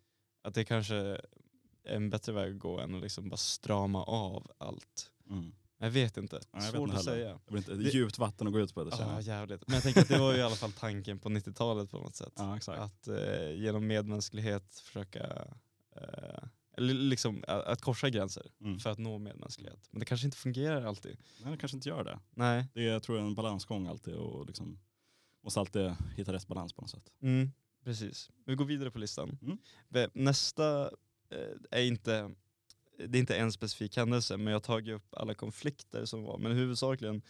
Att 0.44 0.54
det 0.54 0.66
kanske 0.66 0.96
är 0.96 1.22
en 1.84 2.10
bättre 2.10 2.34
väg 2.34 2.54
att 2.54 2.60
gå 2.60 2.80
än 2.80 2.96
att 2.96 3.02
liksom 3.02 3.30
bara 3.30 3.38
strama 3.38 4.04
av 4.04 4.52
allt. 4.58 5.12
Mm. 5.30 5.52
Jag 5.78 5.90
vet 5.92 6.18
inte. 6.18 6.36
Nej, 6.36 6.46
jag 6.54 6.62
vet 6.62 6.72
Svårt 6.72 6.90
inte 6.90 7.00
att 7.00 7.06
heller. 7.06 7.18
säga. 7.18 7.34
Det 7.46 7.52
blir 7.52 7.58
inte 7.58 7.74
Det- 7.76 7.90
djupt 7.94 8.18
vatten 8.18 8.48
att 8.48 8.54
gå 8.54 8.60
ut 8.60 8.74
på 8.74 8.84
det 8.84 8.92
Ja, 9.00 9.12
jag. 9.14 9.22
jävligt. 9.22 9.68
Men 9.68 9.74
jag 9.74 9.84
tänker 9.84 10.02
att 10.02 10.08
det 10.08 10.20
var 10.20 10.34
ju 10.34 10.40
i 10.40 10.42
alla 10.42 10.56
fall 10.56 10.72
tanken 10.72 11.20
på 11.20 11.30
90-talet 11.30 11.92
på 11.92 11.98
något 11.98 12.16
sätt. 12.16 12.34
Ja, 12.36 12.58
exakt. 12.58 12.80
Att 12.80 13.08
eh, 13.08 13.52
genom 13.52 13.88
medmänsklighet 13.88 14.76
försöka 14.80 15.46
eh, 15.96 16.44
Eller 16.78 16.94
liksom 16.94 17.44
att, 17.48 17.82
korsa 17.82 18.10
gränser 18.10 18.52
Mm. 18.62 18.80
för 18.80 18.90
att 18.90 18.98
nå 18.98 19.18
medmänsklighet. 19.18 19.88
Men 19.92 20.00
det 20.00 20.06
kanske 20.06 20.28
inte 20.28 20.38
fungerar 20.38 20.86
alltid. 20.86 21.18
Nej, 21.44 21.52
det 21.52 21.58
kanske 21.58 21.78
inte 21.78 21.90
gör 21.90 22.04
det. 22.04 22.20
Nej. 22.34 22.66
Det 22.74 22.80
är 22.88 22.92
jag 22.94 23.04
tror 23.04 23.18
jag, 23.18 23.28
en 23.28 23.36
balansgång 23.36 23.88
alltid 23.88 24.14
och 24.16 24.46
liksom 24.48 24.80
måste 25.46 25.60
alltid 25.60 25.96
hitta 26.16 26.34
rätt 26.34 26.48
balans 26.48 26.74
på 26.74 26.82
något 26.82 26.90
sätt. 26.90 27.12
Mm, 27.22 27.52
precis. 27.84 28.30
Vi 28.46 28.56
går 28.56 28.66
vidare 28.66 28.92
på 28.92 29.00
listan. 29.00 29.38
Mm. 29.42 30.10
Nästa 30.14 30.84
eh, 31.30 31.56
är 31.72 31.82
inte, 31.82 32.32
det 32.98 33.18
är 33.18 33.20
inte 33.20 33.36
en 33.38 33.52
specifik 33.52 33.98
händelse, 33.98 34.38
men 34.38 34.48
jag 34.48 34.56
har 34.56 34.60
tagit 34.60 34.96
upp 34.96 35.14
alla 35.16 35.34
konflikter 35.34 36.06
som 36.06 36.24
var. 36.24 36.38
Men 36.38 36.52
huvudsakligen 36.52 37.22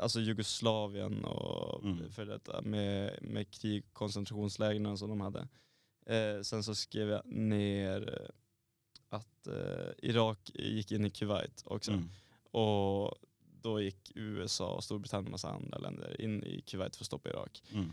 alltså 0.00 0.20
Jugoslavien 0.20 1.24
och 1.24 1.84
Mm. 1.84 2.10
för 2.10 2.26
detta 2.26 2.62
med, 2.62 3.18
med 3.22 3.50
krig 3.50 3.84
koncentrationslägren 3.92 4.98
som 4.98 5.08
de 5.08 5.20
hade. 5.20 5.48
Eh, 6.06 6.42
sen 6.42 6.62
så 6.62 6.74
skrev 6.74 7.08
jag 7.08 7.26
ner 7.26 8.30
att 9.08 9.46
eh, 9.46 9.90
Irak 9.98 10.50
gick 10.54 10.92
in 10.92 11.04
i 11.04 11.10
Kuwait 11.10 11.62
också. 11.66 11.92
Mm. 11.92 12.08
Och 12.50 13.14
då 13.62 13.80
gick 13.80 14.12
USA, 14.14 14.80
Storbritannien 14.82 15.26
och 15.26 15.30
massa 15.30 15.50
andra 15.50 15.78
länder 15.78 16.20
in 16.20 16.44
i 16.44 16.60
Kuwait 16.60 16.96
för 16.96 17.02
att 17.02 17.06
stoppa 17.06 17.28
Irak 17.28 17.62
Mm. 17.72 17.92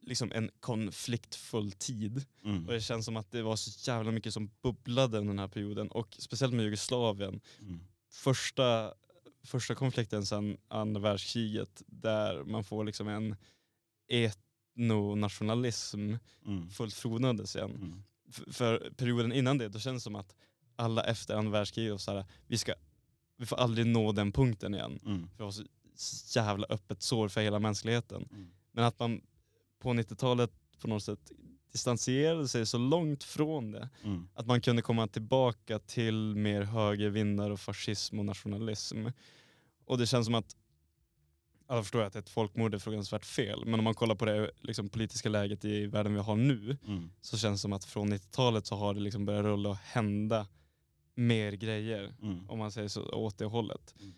liksom 0.00 0.32
en 0.32 0.50
konfliktfull 0.60 1.72
tid. 1.72 2.24
Mm. 2.44 2.66
Och 2.66 2.72
det 2.72 2.80
känns 2.80 3.04
som 3.04 3.16
att 3.16 3.30
det 3.30 3.42
var 3.42 3.56
så 3.56 3.90
jävla 3.90 4.10
mycket 4.12 4.32
som 4.34 4.50
bubblade 4.62 5.18
under 5.18 5.32
den 5.32 5.38
här 5.38 5.48
perioden. 5.48 5.88
Och 5.88 6.16
speciellt 6.18 6.54
med 6.54 6.64
Jugoslavien. 6.64 7.40
Mm. 7.60 7.80
Första, 8.12 8.94
första 9.44 9.74
konflikten 9.74 10.26
sedan 10.26 10.56
andra 10.68 11.00
världskriget 11.00 11.82
där 11.86 12.44
man 12.44 12.64
får 12.64 12.84
liksom 12.84 13.08
en 13.08 13.36
etnonationalism 14.08 16.14
Mm. 16.46 16.70
fullt 16.70 16.94
frodnades 16.94 17.56
igen. 17.56 17.70
Mm. 17.74 18.02
För 18.52 18.90
perioden 18.96 19.32
innan 19.32 19.58
det, 19.58 19.68
då 19.68 19.78
känns 19.78 20.02
det 20.02 20.04
som 20.04 20.16
att 20.16 20.34
alla 20.76 21.04
efter 21.04 21.34
andra 21.34 21.52
världskriget 21.52 22.00
så 22.00 22.12
här, 22.12 22.24
vi, 22.46 22.58
ska, 22.58 22.74
vi 23.36 23.46
får 23.46 23.56
aldrig 23.56 23.86
nå 23.86 24.12
den 24.12 24.32
punkten 24.32 24.74
igen. 24.74 25.00
Mm. 25.06 25.28
För 25.28 25.38
det 25.38 25.44
var 25.44 25.50
så 25.50 25.64
jävla 26.38 26.66
öppet 26.70 27.02
sår 27.02 27.28
för 27.28 27.40
hela 27.40 27.58
mänskligheten. 27.58 28.28
Mm. 28.32 28.50
Men 28.72 28.84
att 28.84 28.98
man 28.98 29.20
på 29.78 29.90
90-talet 29.90 30.50
på 30.80 30.88
något 30.88 31.02
sätt 31.02 31.32
distanserade 31.72 32.48
sig 32.48 32.66
så 32.66 32.78
långt 32.78 33.24
från 33.24 33.70
det. 33.70 33.88
Mm. 34.04 34.28
Att 34.34 34.46
man 34.46 34.60
kunde 34.60 34.82
komma 34.82 35.06
tillbaka 35.06 35.78
till 35.78 36.34
mer 36.36 36.62
högervindar 36.62 37.50
och 37.50 37.60
fascism 37.60 38.18
och 38.18 38.24
nationalism. 38.24 39.06
Och 39.84 39.98
det 39.98 40.06
känns 40.06 40.26
som 40.26 40.34
att, 40.34 40.56
alla 41.66 41.82
förstår 41.82 42.02
att 42.02 42.16
ett 42.16 42.28
folkmord 42.28 42.74
är 42.74 42.78
fruktansvärt 42.78 43.24
fel, 43.24 43.64
men 43.64 43.80
om 43.80 43.84
man 43.84 43.94
kollar 43.94 44.14
på 44.14 44.24
det 44.24 44.50
liksom, 44.60 44.88
politiska 44.88 45.28
läget 45.28 45.64
i 45.64 45.86
världen 45.86 46.14
vi 46.14 46.20
har 46.20 46.36
nu 46.36 46.76
Mm. 46.86 47.10
så 47.20 47.38
känns 47.38 47.60
det 47.60 47.62
som 47.62 47.72
att 47.72 47.84
från 47.84 48.12
90-talet 48.12 48.66
så 48.66 48.76
har 48.76 48.94
det 48.94 49.00
liksom 49.00 49.24
börjat 49.24 49.44
rulla 49.44 49.68
och 49.68 49.76
hända 49.76 50.46
mer 51.16 51.52
grejer, 51.52 52.14
Mm. 52.22 52.50
om 52.50 52.58
man 52.58 52.72
säger 52.72 52.88
så, 52.88 53.02
åt 53.12 53.38
det 53.38 53.44
hållet. 53.44 53.94
Mm. 54.00 54.12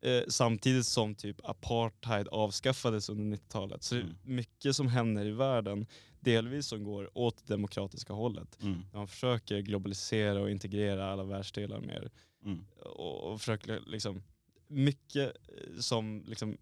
Eh, 0.00 0.22
samtidigt 0.28 0.86
som 0.86 1.14
typ 1.14 1.40
apartheid 1.44 2.28
avskaffades 2.28 3.08
under 3.08 3.24
90-talet. 3.24 3.82
Så 3.82 3.94
det 3.94 4.00
är 4.00 4.04
Mm. 4.04 4.16
mycket 4.22 4.76
som 4.76 4.88
händer 4.88 5.24
i 5.26 5.30
världen, 5.30 5.86
delvis 6.20 6.66
som 6.66 6.84
går 6.84 7.18
åt 7.18 7.36
det 7.46 7.54
demokratiska 7.54 8.12
hållet. 8.12 8.58
Mm. 8.62 8.82
Man 8.92 9.08
försöker 9.08 9.58
globalisera 9.60 10.40
och 10.40 10.50
integrera 10.50 11.12
alla 11.12 11.24
världsdelar 11.24 11.80
mer. 11.80 12.10
Mm. 12.44 12.64
Och, 12.84 13.32
och 13.32 13.40
försöker 13.40 13.80
liksom, 13.86 14.22
mycket 14.66 15.36
eh, 15.48 15.78
som 15.80 16.24
liksom 16.26 16.56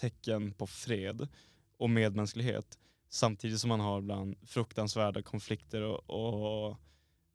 tecken 0.00 0.52
på 0.52 0.66
fred 0.66 1.28
och 1.76 1.90
medmänsklighet. 1.90 2.78
Samtidigt 3.08 3.60
som 3.60 3.68
man 3.68 3.80
har 3.80 3.98
ibland 3.98 4.36
fruktansvärda 4.48 5.22
konflikter 5.22 5.82
och, 5.82 6.10
och 6.10 6.76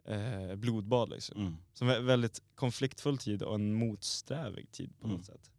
eh, 0.08 0.56
blodbad. 0.56 1.10
Liksom. 1.10 1.42
Mm. 1.42 1.56
Som 1.74 1.90
är 1.90 2.00
väldigt 2.00 2.42
konfliktfull 2.56 3.18
tid 3.18 3.44
och 3.44 3.56
en 3.56 3.74
motsträvig 3.74 4.72
tid 4.72 5.00
på 5.00 5.06
Mm. 5.08 5.18
något 5.18 5.26
sätt. 5.26 5.52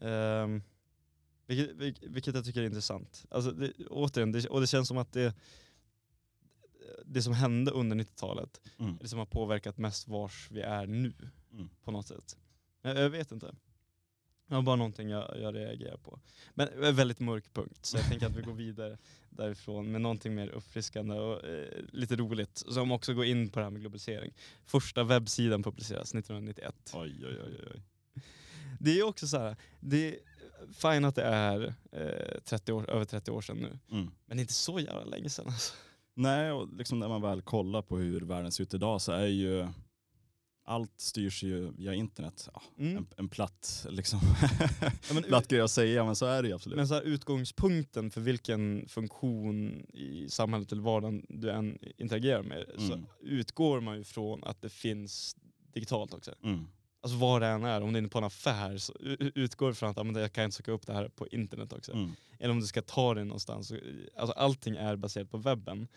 Um, 0.00 0.62
vilket, 1.46 1.76
vilket, 1.76 2.10
vilket 2.10 2.34
jag 2.34 2.44
tycker 2.44 2.60
är 2.62 2.66
intressant. 2.66 3.26
Alltså 3.30 3.50
det, 3.50 3.72
återigen, 3.86 4.32
det, 4.32 4.46
och 4.48 4.60
det 4.60 4.66
känns 4.66 4.88
som 4.88 4.98
att 4.98 5.12
det, 5.12 5.34
det 7.06 7.22
som 7.22 7.32
hände 7.32 7.70
under 7.70 7.96
90-talet 7.96 8.60
Mm. 8.78 8.94
är 8.94 8.98
det 9.02 9.08
som 9.08 9.18
har 9.18 9.26
påverkat 9.26 9.78
mest 9.78 10.08
vars 10.08 10.48
vi 10.50 10.60
är 10.60 10.86
nu 10.86 11.12
Mm. 11.52 11.68
på 11.84 11.90
något 11.90 12.06
sätt. 12.06 12.36
Jag, 12.82 12.98
jag 12.98 13.10
vet 13.10 13.32
inte. 13.32 13.54
Det 14.52 14.56
var 14.56 14.62
bara 14.62 14.76
någonting 14.76 15.10
jag, 15.10 15.40
jag 15.40 15.54
reagerar 15.54 15.96
på. 15.96 16.18
Men 16.54 16.68
en 16.82 16.94
väldigt 16.94 17.20
mörk 17.20 17.52
punkt 17.52 17.78
så 17.86 17.96
jag 17.96 18.08
tänker 18.08 18.26
att 18.26 18.36
vi 18.36 18.42
går 18.42 18.52
vidare 18.52 18.98
därifrån 19.30 19.92
med 19.92 20.00
någonting 20.00 20.34
mer 20.34 20.48
uppfriskande 20.48 21.14
och 21.14 21.44
eh, 21.44 21.68
lite 21.92 22.16
roligt 22.16 22.62
som 22.68 22.92
också 22.92 23.14
går 23.14 23.24
in 23.24 23.50
på 23.50 23.58
det 23.58 23.64
här 23.64 23.70
med 23.70 23.80
globalisering. 23.80 24.32
Första 24.64 25.04
webbsidan 25.04 25.62
publiceras 25.62 26.14
1991. 26.14 26.92
Oj, 26.94 27.26
oj, 27.26 27.38
oj, 27.46 27.68
oj. 27.74 27.82
Det 28.80 28.98
är 28.98 29.02
också 29.02 29.26
så 29.26 29.38
här, 29.38 29.56
det 29.80 30.08
är 30.08 30.18
fine 30.72 31.04
att 31.04 31.14
det 31.14 31.24
är 31.24 31.74
eh, 31.92 32.40
30 32.44 32.72
år, 32.72 32.90
över 32.90 33.04
30 33.04 33.30
år 33.30 33.40
sedan 33.40 33.56
nu. 33.56 33.78
Mm. 33.96 34.10
Men 34.26 34.36
det 34.36 34.40
är 34.40 34.44
inte 34.44 34.52
så 34.52 34.80
jävla 34.80 35.04
länge 35.04 35.28
sedan 35.28 35.46
alltså. 35.46 35.74
Nej, 36.14 36.52
och 36.52 36.68
liksom 36.76 36.98
när 36.98 37.08
man 37.08 37.22
väl 37.22 37.42
kollar 37.42 37.82
på 37.82 37.96
hur 37.96 38.20
världen 38.20 38.52
ser 38.52 38.62
ut 38.62 38.74
idag 38.74 39.00
så 39.00 39.12
är 39.12 39.26
ju 39.26 39.68
allt 40.64 41.00
styrs 41.00 41.42
ju 41.42 41.70
via 41.72 41.94
internet. 41.94 42.48
Ja, 42.54 42.62
Mm. 42.78 42.96
en, 42.96 43.06
en 43.16 43.28
platt, 43.28 43.86
liksom. 43.90 44.20
Ja, 44.80 45.14
men, 45.14 45.22
platt 45.22 45.48
grej 45.48 45.60
att 45.60 45.70
säga 45.70 46.04
men 46.04 46.16
så 46.16 46.26
är 46.26 46.42
det 46.42 46.48
ju 46.48 46.54
absolut. 46.54 46.76
men 46.76 46.88
så 46.88 46.94
här, 46.94 47.02
utgångspunkten 47.02 48.10
för 48.10 48.20
vilken 48.20 48.88
funktion 48.88 49.86
i 49.94 50.26
samhället 50.28 50.72
eller 50.72 50.82
vardagen 50.82 51.26
du 51.28 51.50
än 51.50 51.78
interagerar 51.98 52.42
med 52.42 52.64
så 52.78 52.92
Mm. 52.92 53.06
utgår 53.20 53.80
man 53.80 53.96
ju 53.96 54.04
från 54.04 54.44
att 54.44 54.62
det 54.62 54.68
finns 54.68 55.36
digitalt 55.74 56.14
också. 56.14 56.34
Mm. 56.44 56.66
Alltså 57.00 57.18
vad 57.18 57.42
det 57.42 57.46
än 57.48 57.64
är, 57.64 57.80
om 57.80 57.92
det 57.92 57.98
är 57.98 58.06
på 58.06 58.18
en 58.18 58.24
affär 58.24 58.78
så 58.78 58.92
utgår 59.34 59.68
du 59.68 59.74
från 59.74 59.90
att 59.90 59.96
ja, 59.96 60.02
men 60.04 60.14
jag 60.14 60.32
kan 60.32 60.44
inte 60.44 60.56
söka 60.56 60.72
upp 60.72 60.86
det 60.86 60.92
här 60.92 61.08
på 61.08 61.26
internet 61.28 61.72
också. 61.72 61.92
Mm. 61.92 62.10
Eller 62.38 62.50
om 62.50 62.60
du 62.60 62.66
ska 62.66 62.82
ta 62.82 63.14
det 63.14 63.24
någonstans. 63.24 63.68
så- 63.68 63.78
Alltså 64.16 64.32
allting 64.32 64.76
är 64.76 64.96
baserat 64.96 65.30
på 65.30 65.36
webben. 65.38 65.88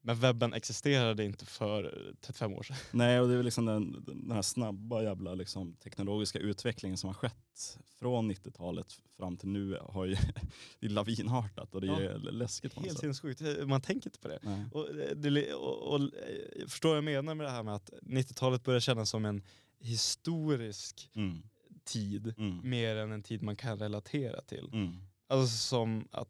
Men 0.00 0.16
webben 0.20 0.52
existerade 0.52 1.24
inte 1.24 1.46
för 1.46 2.14
35 2.20 2.52
år 2.54 2.62
sedan. 2.62 2.76
Nej, 2.90 3.20
och 3.20 3.28
det 3.28 3.34
är 3.34 3.42
liksom 3.42 3.64
den, 3.66 4.04
den 4.06 4.30
här 4.30 4.42
snabba 4.42 5.02
jävla 5.02 5.34
liksom, 5.34 5.74
teknologiska 5.76 6.38
utvecklingen 6.38 6.98
som 6.98 7.08
har 7.08 7.14
skett 7.14 7.78
från 7.98 8.32
90-talet 8.32 8.92
fram 9.16 9.36
till 9.36 9.48
nu 9.48 9.78
har 9.82 10.04
ju 10.06 10.14
det 10.80 10.86
är 10.86 10.90
lavinartat 10.90 11.74
och 11.74 11.80
det 11.80 11.86
Ja. 11.86 12.00
är 12.00 12.18
läskigt 12.18 12.74
Helt 12.74 12.98
sinnessjukt, 12.98 13.42
man 13.66 13.80
tänker 13.80 14.06
inte 14.10 14.18
på 14.18 14.28
det. 14.28 14.68
Och, 14.72 14.88
eh, 14.90 15.16
det 15.16 15.54
och, 15.54 15.94
och, 15.94 16.00
eh, 16.00 16.66
förstår 16.68 16.88
vad 16.88 16.96
jag 16.96 17.04
menar 17.04 17.34
med 17.34 17.46
det 17.46 17.50
här 17.50 17.62
med 17.62 17.74
att 17.74 17.90
90-talet 18.02 18.64
börjar 18.64 18.80
kännas 18.80 19.10
som 19.10 19.24
en 19.24 19.42
historisk 19.80 21.10
Mm. 21.14 21.42
tid 21.84 22.34
Mm. 22.38 22.70
mer 22.70 22.96
än 22.96 23.12
en 23.12 23.22
tid 23.22 23.42
man 23.42 23.56
kan 23.56 23.78
relatera 23.78 24.40
till. 24.42 24.70
Mm. 24.72 24.96
Alltså 25.28 25.56
som 25.56 26.08
att 26.10 26.28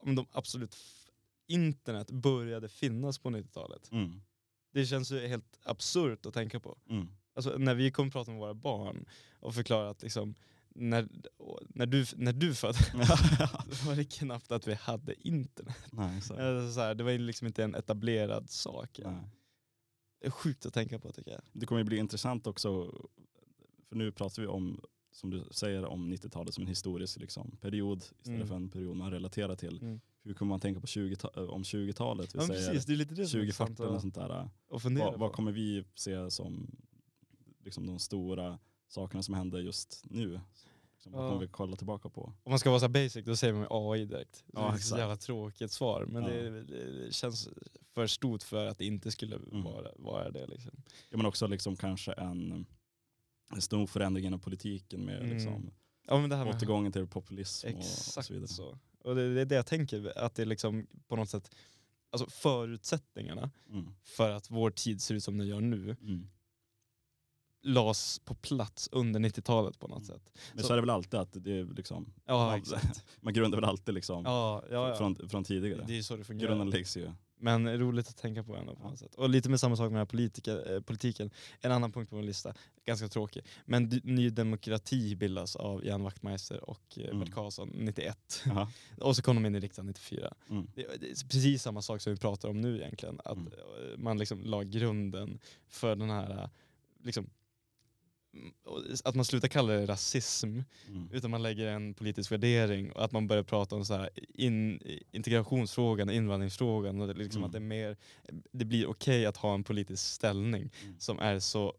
om 0.00 0.14
de 0.14 0.26
absolut 0.32 0.76
internet 1.46 2.10
började 2.10 2.68
finnas 2.68 3.18
på 3.18 3.30
90-talet. 3.30 3.92
Mm. 3.92 4.20
Det 4.72 4.86
känns 4.86 5.12
ju 5.12 5.26
helt 5.26 5.58
absurt 5.62 6.26
att 6.26 6.34
tänka 6.34 6.60
på. 6.60 6.78
Mm. 6.88 7.08
Alltså 7.34 7.58
när 7.58 7.74
vi 7.74 7.90
kommer 7.90 8.10
prata 8.10 8.30
med 8.30 8.40
våra 8.40 8.54
barn 8.54 9.06
och 9.40 9.54
förklara 9.54 9.90
att 9.90 10.02
liksom 10.02 10.34
när, 10.68 11.08
när, 11.68 11.86
du, 11.86 12.06
när 12.16 12.32
du 12.32 12.54
föddes 12.54 12.94
var 13.86 13.96
det 13.96 14.04
knappt 14.04 14.52
att 14.52 14.66
vi 14.66 14.74
hade 14.74 15.28
internet. 15.28 15.76
Nej, 15.92 16.20
så. 16.20 16.34
Alltså 16.34 16.74
så 16.74 16.80
här, 16.80 16.94
det 16.94 17.04
var 17.04 17.12
liksom 17.12 17.46
inte 17.46 17.64
en 17.64 17.74
etablerad 17.74 18.50
sak. 18.50 19.00
Det 20.20 20.26
är 20.26 20.30
sjukt 20.30 20.66
att 20.66 20.74
tänka 20.74 20.98
på 20.98 21.12
tycker 21.12 21.30
jag. 21.30 21.40
Det 21.52 21.66
kommer 21.66 21.80
ju 21.80 21.84
bli 21.84 21.96
intressant 21.96 22.46
också, 22.46 22.92
för 23.88 23.96
nu 23.96 24.12
pratar 24.12 24.42
vi 24.42 24.48
om, 24.48 24.80
som 25.16 25.30
du 25.30 25.44
säger, 25.50 25.84
om 25.84 26.12
90-talet 26.12 26.54
som 26.54 26.62
en 26.62 26.68
historisk 26.68 27.18
liksom, 27.20 27.56
period 27.60 27.98
istället 27.98 28.26
Mm. 28.36 28.48
för 28.48 28.54
en 28.56 28.68
period 28.68 28.96
man 28.96 29.10
relaterar 29.10 29.56
till. 29.56 29.78
Mm. 29.82 30.00
Hur 30.22 30.34
kommer 30.34 30.50
man 30.50 30.60
tänka 30.60 30.80
på 30.80 30.86
20 30.86 31.16
om 31.34 31.62
20-talet? 31.62 32.34
Vi 32.34 32.38
Ja, 32.38 32.46
säger 32.46 32.68
precis, 32.68 32.86
det 32.86 32.92
är 32.92 32.96
lite 32.96 33.14
det 33.14 33.26
som 33.26 33.40
är 33.40 33.44
2040 33.44 33.70
intressant 33.72 33.80
eller 33.80 33.98
sånt 33.98 34.14
där. 34.14 34.78
fundera 34.80 35.10
Vad, 35.10 35.18
vad 35.20 35.32
kommer 35.32 35.52
vi 35.52 35.84
se 35.94 36.30
som 36.30 36.76
liksom, 37.64 37.86
de 37.86 37.98
stora 37.98 38.58
sakerna 38.88 39.22
som 39.22 39.34
händer 39.34 39.58
just 39.58 40.04
nu? 40.10 40.40
Liksom, 40.94 41.12
vad 41.12 41.24
Ja. 41.24 41.28
kommer 41.28 41.40
vi 41.40 41.48
kolla 41.48 41.76
tillbaka 41.76 42.08
på? 42.08 42.22
Om 42.42 42.50
man 42.50 42.58
ska 42.58 42.70
vara 42.70 42.80
så 42.80 42.88
basic 42.88 43.24
då 43.24 43.36
säger 43.36 43.52
man 43.54 43.66
AI 43.70 44.04
direkt. 44.04 44.44
Ja, 44.52 44.60
det 44.60 44.66
är 44.66 44.74
ett 44.74 44.82
så 44.82 44.98
jävla 44.98 45.16
tråkigt 45.16 45.72
svar 45.72 46.04
men 46.08 46.22
Ja. 46.22 46.28
det, 46.28 46.62
det 46.64 47.14
känns 47.14 47.48
för 47.94 48.06
stort 48.06 48.42
för 48.42 48.66
att 48.66 48.78
det 48.78 48.84
inte 48.86 49.10
skulle 49.10 49.36
Mm. 49.36 49.62
vara, 49.62 49.88
vara 49.96 50.30
det. 50.30 50.46
Liksom. 50.46 50.72
Ja, 51.10 51.16
men 51.16 51.26
också 51.26 51.46
liksom 51.46 51.76
kanske 51.76 52.12
en, 52.12 52.66
en 53.54 53.62
stor 53.62 53.86
förändring 53.86 54.26
inom 54.26 54.40
politiken 54.40 55.00
med 55.04 55.18
Mm. 55.22 55.30
liksom, 55.36 55.70
Ja, 56.08 56.20
men 56.20 56.30
det 56.30 56.36
här 56.36 56.44
med 56.44 56.54
återgången 56.54 56.92
till 56.92 57.06
populism 57.06 57.66
och, 57.68 57.74
och 57.74 57.80
Exakt 57.80 58.26
så 58.26 58.32
vidare. 58.32 58.48
så. 58.48 58.78
Och 59.04 59.14
det, 59.14 59.34
det 59.34 59.40
är 59.40 59.44
det 59.44 59.54
jag 59.54 59.66
tänker, 59.66 60.18
att 60.18 60.34
det 60.34 60.44
liksom 60.44 60.86
på 61.08 61.16
något 61.16 61.30
sätt, 61.30 61.54
alltså 62.10 62.30
förutsättningarna 62.30 63.50
Mm. 63.70 63.86
för 64.02 64.30
att 64.30 64.50
vår 64.50 64.70
tid 64.70 65.02
ser 65.02 65.14
ut 65.14 65.24
som 65.24 65.38
den 65.38 65.46
gör 65.46 65.60
nu 65.60 65.96
Mm. 66.00 66.28
lades 67.62 68.18
på 68.18 68.34
plats 68.34 68.88
under 68.92 69.20
90-talet 69.20 69.78
på 69.78 69.88
något 69.88 69.98
Mm. 70.02 70.06
sätt. 70.06 70.32
Men 70.54 70.62
Så- 70.62 70.66
så, 70.66 70.72
är 70.72 70.76
det 70.76 70.82
väl 70.82 70.90
alltid 70.90 71.20
att 71.20 71.32
det 71.32 71.52
är 71.58 71.64
liksom, 71.64 72.12
Ja, 72.24 72.46
man- 72.46 72.58
exakt. 72.58 73.04
man 73.20 73.34
grundar 73.34 73.58
väl 73.58 73.64
alltid 73.64 73.94
liksom 73.94 74.24
ja, 74.24 74.64
ja. 74.70 74.94
Från, 74.96 75.28
från 75.28 75.44
tidigare. 75.44 75.84
Det 75.86 75.98
är 75.98 76.02
så 76.02 76.16
det 76.16 76.24
fungerar. 76.24 76.48
Grunden 76.48 76.70
läggs 76.70 76.96
ju 76.96 77.12
Men 77.38 77.78
roligt 77.78 78.08
att 78.08 78.16
tänka 78.16 78.44
på 78.44 78.56
ändå 78.56 78.74
på 78.74 78.88
något 78.88 78.98
sätt. 78.98 79.14
Och 79.14 79.28
lite 79.28 79.48
med 79.48 79.60
samma 79.60 79.76
sak 79.76 79.82
med 79.84 79.90
den 79.92 79.98
här 79.98 80.04
politiker, 80.04 80.74
eh, 80.74 80.80
politiken. 80.80 81.30
En 81.60 81.72
annan 81.72 81.92
punkt 81.92 82.10
på 82.10 82.16
vår 82.16 82.22
lista, 82.22 82.54
ganska 82.84 83.08
tråkig. 83.08 83.44
Men 83.64 84.00
Ny 84.04 84.30
Demokrati 84.30 85.16
bildas 85.16 85.56
av 85.56 85.84
Jan 85.86 86.02
Wachtmeister 86.02 86.70
och 86.70 86.98
eh, 86.98 87.04
Mm. 87.04 87.20
Bert 87.20 87.34
Karlsson 87.34 87.70
91. 87.74 88.42
Jaha. 88.46 88.68
Och 89.00 89.16
så 89.16 89.22
kom 89.22 89.36
de 89.36 89.46
in 89.46 89.54
i 89.54 89.60
riksdagen 89.60 89.86
94. 89.86 90.34
Mm. 90.50 90.66
Det, 90.74 90.82
det 91.00 91.06
är 91.10 91.28
precis 91.28 91.62
samma 91.62 91.82
sak 91.82 92.00
som 92.00 92.12
vi 92.12 92.18
pratar 92.18 92.48
om 92.48 92.60
nu 92.60 92.76
egentligen. 92.78 93.20
Att 93.24 93.36
Mm. 93.36 93.52
eh, 93.52 93.98
man 93.98 94.18
liksom 94.18 94.40
la 94.44 94.62
grunden 94.62 95.38
för 95.68 95.96
den 95.96 96.10
här, 96.10 96.50
liksom, 97.02 97.30
att 99.04 99.14
man 99.14 99.24
slutar 99.24 99.48
kalla 99.48 99.72
det 99.72 99.86
rasism 99.86 100.60
Mm. 100.88 101.08
utan 101.12 101.30
man 101.30 101.42
lägger 101.42 101.66
en 101.66 101.94
politisk 101.94 102.32
värdering 102.32 102.92
och 102.92 103.04
att 103.04 103.12
man 103.12 103.26
börjar 103.26 103.42
prata 103.42 103.76
om 103.76 103.84
så 103.84 103.94
här 103.94 104.10
in, 104.34 104.80
integrationsfrågan, 105.10 106.10
invandringsfrågan 106.10 107.00
och 107.00 107.06
det, 107.08 107.14
liksom 107.14 107.38
Mm. 107.42 107.46
att 107.46 107.52
det, 107.52 107.58
är 107.58 107.60
mer, 107.60 107.96
det 108.52 108.64
blir 108.64 108.86
okej 108.86 109.26
att 109.26 109.36
ha 109.36 109.54
en 109.54 109.64
politisk 109.64 110.06
ställning 110.14 110.70
Mm. 110.82 110.96
som 110.98 111.18
är 111.18 111.38
så 111.40 111.74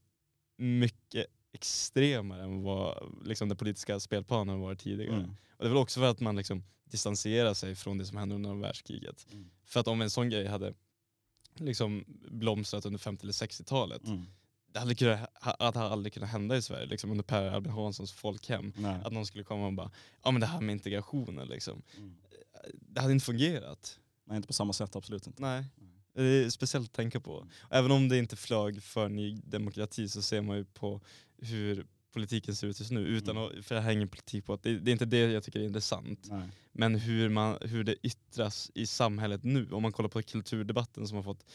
mycket 0.57 1.25
extremare 1.51 2.43
än 2.43 2.61
vad 2.63 3.13
liksom, 3.25 3.49
den 3.49 3.57
politiska 3.57 3.99
spelplanen 3.99 4.55
har 4.55 4.61
varit 4.65 4.79
tidigare. 4.79 5.15
Mm. 5.15 5.29
Och 5.29 5.63
det 5.63 5.65
är 5.65 5.69
väl 5.69 5.77
också 5.77 5.99
för 5.99 6.07
att 6.09 6.19
man 6.19 6.35
liksom 6.35 6.63
distanserar 6.85 7.53
sig 7.53 7.75
från 7.75 7.97
det 7.97 8.05
som 8.05 8.17
hände 8.17 8.35
under 8.35 8.53
världskriget. 8.53 9.27
Mm. 9.31 9.49
För 9.65 9.79
att 9.79 9.87
om 9.87 10.01
en 10.01 10.09
sån 10.09 10.29
grej 10.29 10.47
hade 10.47 10.73
liksom 11.55 12.05
blomstrat 12.31 12.85
under 12.85 12.99
50 12.99 13.23
eller 13.23 13.33
60-talet, 13.33 14.07
Mm. 14.07 14.25
Det 14.73 14.79
hade, 14.79 14.95
kunnat, 14.95 15.29
hade 15.59 15.79
aldrig 15.79 16.13
kunnat 16.13 16.29
hända 16.29 16.57
i 16.57 16.61
Sverige, 16.61 16.85
liksom 16.85 17.11
under 17.11 17.23
Per 17.23 17.49
Albin 17.49 17.73
Hanssons 17.73 18.11
folkhem. 18.11 18.73
Nej. 18.75 18.99
Att 19.03 19.13
någon 19.13 19.25
skulle 19.25 19.43
komma 19.43 19.67
och 19.67 19.73
bara, 19.73 19.91
ja 20.23 20.31
men 20.31 20.41
det 20.41 20.47
här 20.47 20.61
med 20.61 20.73
integrationen 20.73 21.47
liksom. 21.47 21.81
Mm. 21.97 22.15
Det 22.73 23.01
hade 23.01 23.13
inte 23.13 23.25
fungerat. 23.25 23.99
Nej, 24.25 24.35
inte 24.35 24.47
på 24.47 24.53
samma 24.53 24.73
sätt, 24.73 24.95
absolut 24.95 25.27
inte. 25.27 25.41
Nej. 25.41 25.65
Det 26.13 26.23
är 26.23 26.49
speciellt 26.49 26.89
att 26.89 26.95
tänka 26.95 27.19
på. 27.19 27.47
Även 27.69 27.91
om 27.91 28.09
det 28.09 28.17
inte 28.17 28.35
flög 28.35 28.83
för 28.83 29.09
Ny 29.09 29.35
Demokrati 29.35 30.09
så 30.09 30.21
ser 30.21 30.41
man 30.41 30.57
ju 30.57 30.65
på 30.65 31.01
hur 31.37 31.85
politiken 32.13 32.55
ser 32.55 32.67
ut 32.67 32.79
just 32.79 32.91
nu. 32.91 32.99
Utan 32.99 33.37
Mm. 33.37 33.59
att, 33.59 33.65
för 33.65 33.75
är 33.75 33.91
ingen 33.91 34.07
politik 34.07 34.45
på 34.45 34.53
att 34.53 34.63
det, 34.63 34.79
det 34.79 34.91
är 34.91 34.93
inte 34.93 35.05
det 35.05 35.17
jag 35.17 35.43
tycker 35.43 35.59
är 35.59 35.63
intressant. 35.63 36.27
Nej. 36.29 36.49
Men 36.71 36.95
hur, 36.95 37.29
man, 37.29 37.57
hur 37.61 37.83
det 37.83 37.95
yttras 38.03 38.71
i 38.75 38.85
samhället 38.87 39.43
nu. 39.43 39.71
Om 39.71 39.81
man 39.81 39.91
kollar 39.91 40.09
på 40.09 40.21
kulturdebatten 40.21 41.07
som 41.07 41.15
har 41.15 41.23
fått 41.23 41.45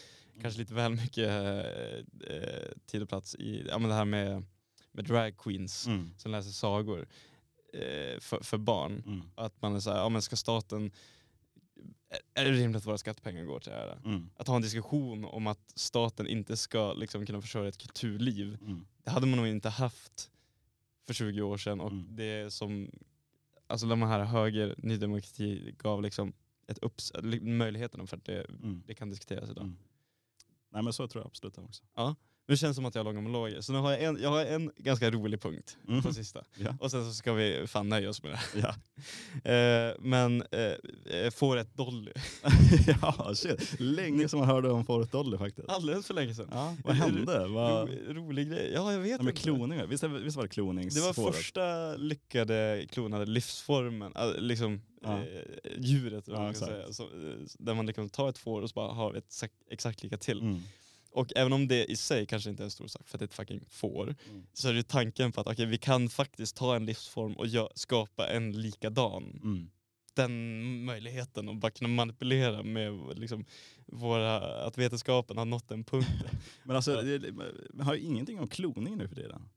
kanske 0.40 0.60
lite 0.60 0.74
väl 0.74 0.92
mycket 0.92 1.28
eh, 1.28 2.36
eh, 2.36 2.68
tid 2.86 3.02
och 3.02 3.08
plats 3.08 3.34
i 3.34 3.66
ja, 3.68 3.78
men 3.78 3.88
det 3.88 3.94
här 3.96 4.04
med, 4.04 4.44
med 4.92 5.04
drag 5.04 5.36
queens 5.38 5.86
Mm. 5.86 6.14
som 6.18 6.30
läser 6.32 6.50
sagor 6.50 7.08
eh, 7.72 8.20
för, 8.20 8.42
för 8.42 8.58
barn. 8.58 9.02
Mm. 9.06 9.22
Att 9.34 9.62
man 9.62 9.74
är 9.76 9.80
såhär, 9.80 9.98
ja 9.98 10.08
men 10.08 10.22
ska 10.22 10.36
staten, 10.36 10.90
är 12.34 12.42
är 12.42 12.44
det 12.44 12.52
rimligt 12.58 12.76
att 12.76 12.86
våra 12.86 12.98
skattepengar 12.98 13.44
går 13.44 13.60
till 13.60 13.70
det 13.72 13.78
här? 13.78 14.00
Mm. 14.04 14.30
Att 14.36 14.48
ha 14.48 14.56
en 14.56 14.62
diskussion 14.62 15.24
om 15.24 15.46
att 15.46 15.72
staten 15.74 16.26
inte 16.26 16.56
ska 16.56 16.92
liksom, 16.92 17.26
kunna 17.26 17.40
försörja 17.40 17.68
ett 17.68 17.78
kulturliv, 17.78 18.58
Mm. 18.60 18.86
det 19.04 19.10
hade 19.10 19.26
man 19.26 19.36
nog 19.38 19.46
inte 19.48 19.68
haft 19.68 20.30
för 21.06 21.14
20 21.14 21.42
år 21.42 21.56
sedan. 21.58 21.80
Och 21.80 21.90
Mm. 21.90 22.16
det 22.16 22.52
som, 22.52 22.90
alltså 23.66 23.86
de 23.86 24.02
här 24.02 24.24
höger, 24.24 24.74
Ny 24.78 24.96
Demokrati 24.96 25.74
gav 25.78 26.02
liksom 26.02 26.32
ett 26.66 26.78
upps, 26.78 27.12
möjligheterna 27.40 28.06
för 28.06 28.16
att 28.16 28.24
det, 28.24 28.44
Mm. 28.44 28.82
det 28.86 28.94
kan 28.94 29.10
diskuteras 29.10 29.50
idag. 29.50 29.72
Nej 30.72 30.82
men 30.82 30.92
så 30.92 31.08
tror 31.08 31.22
jag 31.22 31.26
absolut 31.26 31.58
också. 31.58 31.82
Nu 32.48 32.56
känns 32.56 32.70
det 32.70 32.74
som 32.74 32.84
att 32.84 32.94
jag 32.94 33.00
har 33.00 33.04
långa 33.04 33.20
monologer, 33.20 33.60
så 33.60 33.72
nu 33.72 33.78
har 33.78 33.90
jag 33.90 34.02
en, 34.02 34.18
jag 34.22 34.30
har 34.30 34.44
en 34.44 34.72
ganska 34.76 35.10
rolig 35.10 35.40
punkt 35.40 35.76
Mm. 35.88 36.02
på 36.02 36.12
sista. 36.14 36.44
Ja. 36.58 36.76
Och 36.80 36.90
sen 36.90 37.04
så 37.04 37.12
ska 37.12 37.32
vi 37.32 37.66
fan 37.66 37.88
nöja 37.88 38.10
oss 38.10 38.22
med 38.22 38.32
det. 38.32 38.40
Ja. 38.60 38.74
Eh, 39.52 39.94
men 40.00 40.42
eh, 40.50 41.16
eh, 41.16 41.30
får 41.30 41.56
ett 41.56 41.74
Dolly. 41.76 42.12
ja, 43.02 43.32
shit. 43.34 43.80
Länge 43.80 44.28
som 44.28 44.38
man 44.38 44.48
hörde 44.48 44.70
om 44.70 44.84
Fåret 44.84 45.12
Dolly 45.12 45.38
faktiskt. 45.38 45.68
Alldeles 45.68 46.06
för 46.06 46.14
länge 46.14 46.34
sedan. 46.34 46.48
Ja, 46.52 46.76
vad 46.84 46.94
hände? 46.96 47.46
Vad... 47.48 47.88
Ro, 47.88 48.14
rolig 48.14 48.48
grej. 48.50 48.70
Ja, 48.74 48.92
jag 48.92 49.00
vet 49.00 49.10
Ja, 49.10 49.16
med 49.22 49.30
inte. 49.30 49.42
kloningar, 49.42 49.86
visst, 49.86 50.04
visst 50.04 50.36
var 50.36 50.42
det 50.42 50.48
Det 50.48 50.54
kloningsspåret? 50.54 51.16
var 51.16 51.32
första 51.32 51.94
lyckade 51.96 52.86
klonade 52.90 53.26
livsformen, 53.26 54.12
äh, 54.16 54.34
liksom 54.36 54.80
Ja. 55.02 55.18
eh, 55.18 55.42
djuret 55.78 56.28
Ja, 56.28 56.34
man 56.34 56.54
säga. 56.54 56.92
Så, 56.92 57.02
eh, 57.02 57.34
där 57.58 57.74
man 57.74 57.86
liksom 57.86 58.08
tar 58.08 58.28
ett 58.28 58.38
får 58.38 58.62
och 58.62 58.70
så 58.70 58.74
bara 58.74 58.92
har 58.92 59.14
ett 59.14 59.42
exakt, 59.70 60.02
lika 60.02 60.16
till. 60.18 60.40
Mm. 60.40 60.60
Och 61.10 61.32
även 61.36 61.52
om 61.52 61.68
det 61.68 61.84
i 61.84 61.96
sig 61.96 62.26
kanske 62.26 62.50
inte 62.50 62.62
är 62.62 62.64
en 62.64 62.70
stor 62.70 62.86
sak 62.86 63.08
för 63.08 63.16
att 63.16 63.18
det 63.20 63.24
är 63.24 63.26
ett 63.26 63.34
fucking 63.34 63.64
får, 63.68 64.14
Mm. 64.30 64.42
så 64.52 64.68
är 64.68 64.74
det 64.74 64.82
tanken 64.88 65.32
på 65.32 65.40
att 65.40 65.46
okej, 65.46 65.66
vi 65.66 65.78
kan 65.78 66.08
faktiskt 66.08 66.56
ta 66.56 66.76
en 66.76 66.86
livsform 66.86 67.32
och 67.32 67.46
skapa 67.74 68.28
en 68.28 68.52
likadan. 68.62 69.40
Mm. 69.42 69.70
Den 70.14 70.84
möjligheten 70.84 71.48
och 71.48 71.56
bara 71.56 71.70
kunna 71.70 71.88
manipulera 71.88 72.62
med 72.62 73.18
liksom, 73.18 73.44
våra, 73.86 74.36
att 74.66 74.78
vetenskapen 74.78 75.38
har 75.38 75.44
nått 75.44 75.68
den 75.68 75.84
punkten. 75.84 76.28
Men 76.64 76.76
alltså, 76.76 77.02
det, 77.02 77.18
det, 77.18 77.32
man 77.32 77.86
har 77.86 77.94
ju 77.94 78.00
ingenting 78.00 78.40
om 78.40 78.48
kloning 78.48 78.96
nu 78.98 79.08
för 79.08 79.14
tiden. 79.16 79.48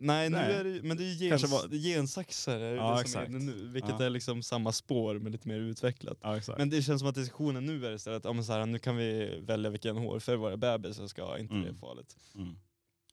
Nej, 0.00 0.30
nu 0.30 0.36
Nej. 0.36 0.52
är 0.54 0.64
det, 0.64 0.82
men 0.82 0.96
det 0.96 1.04
är 1.04 1.12
ju 1.14 1.28
gens, 1.30 1.44
var- 1.50 1.68
gensaxar 1.82 2.58
är 2.60 2.74
Ja, 2.76 3.00
det 3.02 3.08
som 3.08 3.22
är 3.22 3.28
nu, 3.28 3.68
vilket 3.68 3.94
Ja. 3.98 4.04
är 4.06 4.10
liksom 4.10 4.42
samma 4.42 4.72
spår 4.72 5.18
men 5.18 5.32
lite 5.32 5.48
mer 5.48 5.58
utvecklat. 5.60 6.18
Ja. 6.22 6.40
Men 6.58 6.70
det 6.70 6.82
känns 6.82 7.00
som 7.00 7.08
att 7.08 7.14
diskussionen 7.14 7.66
nu 7.66 7.86
är 7.86 7.92
istället, 7.94 8.24
ja, 8.24 8.32
men 8.32 8.44
så 8.44 8.52
här, 8.52 8.66
nu 8.66 8.78
kan 8.78 8.96
vi 8.96 9.38
välja 9.40 9.70
vilken 9.70 9.96
hårfärg 9.96 10.36
våra 10.36 10.56
bebisar 10.56 11.06
ska 11.06 11.24
ha, 11.24 11.38
inte 11.38 11.54
Mm. 11.54 11.64
det 11.64 11.70
är 11.70 11.74
farligt. 11.74 12.16
Mm. 12.34 12.54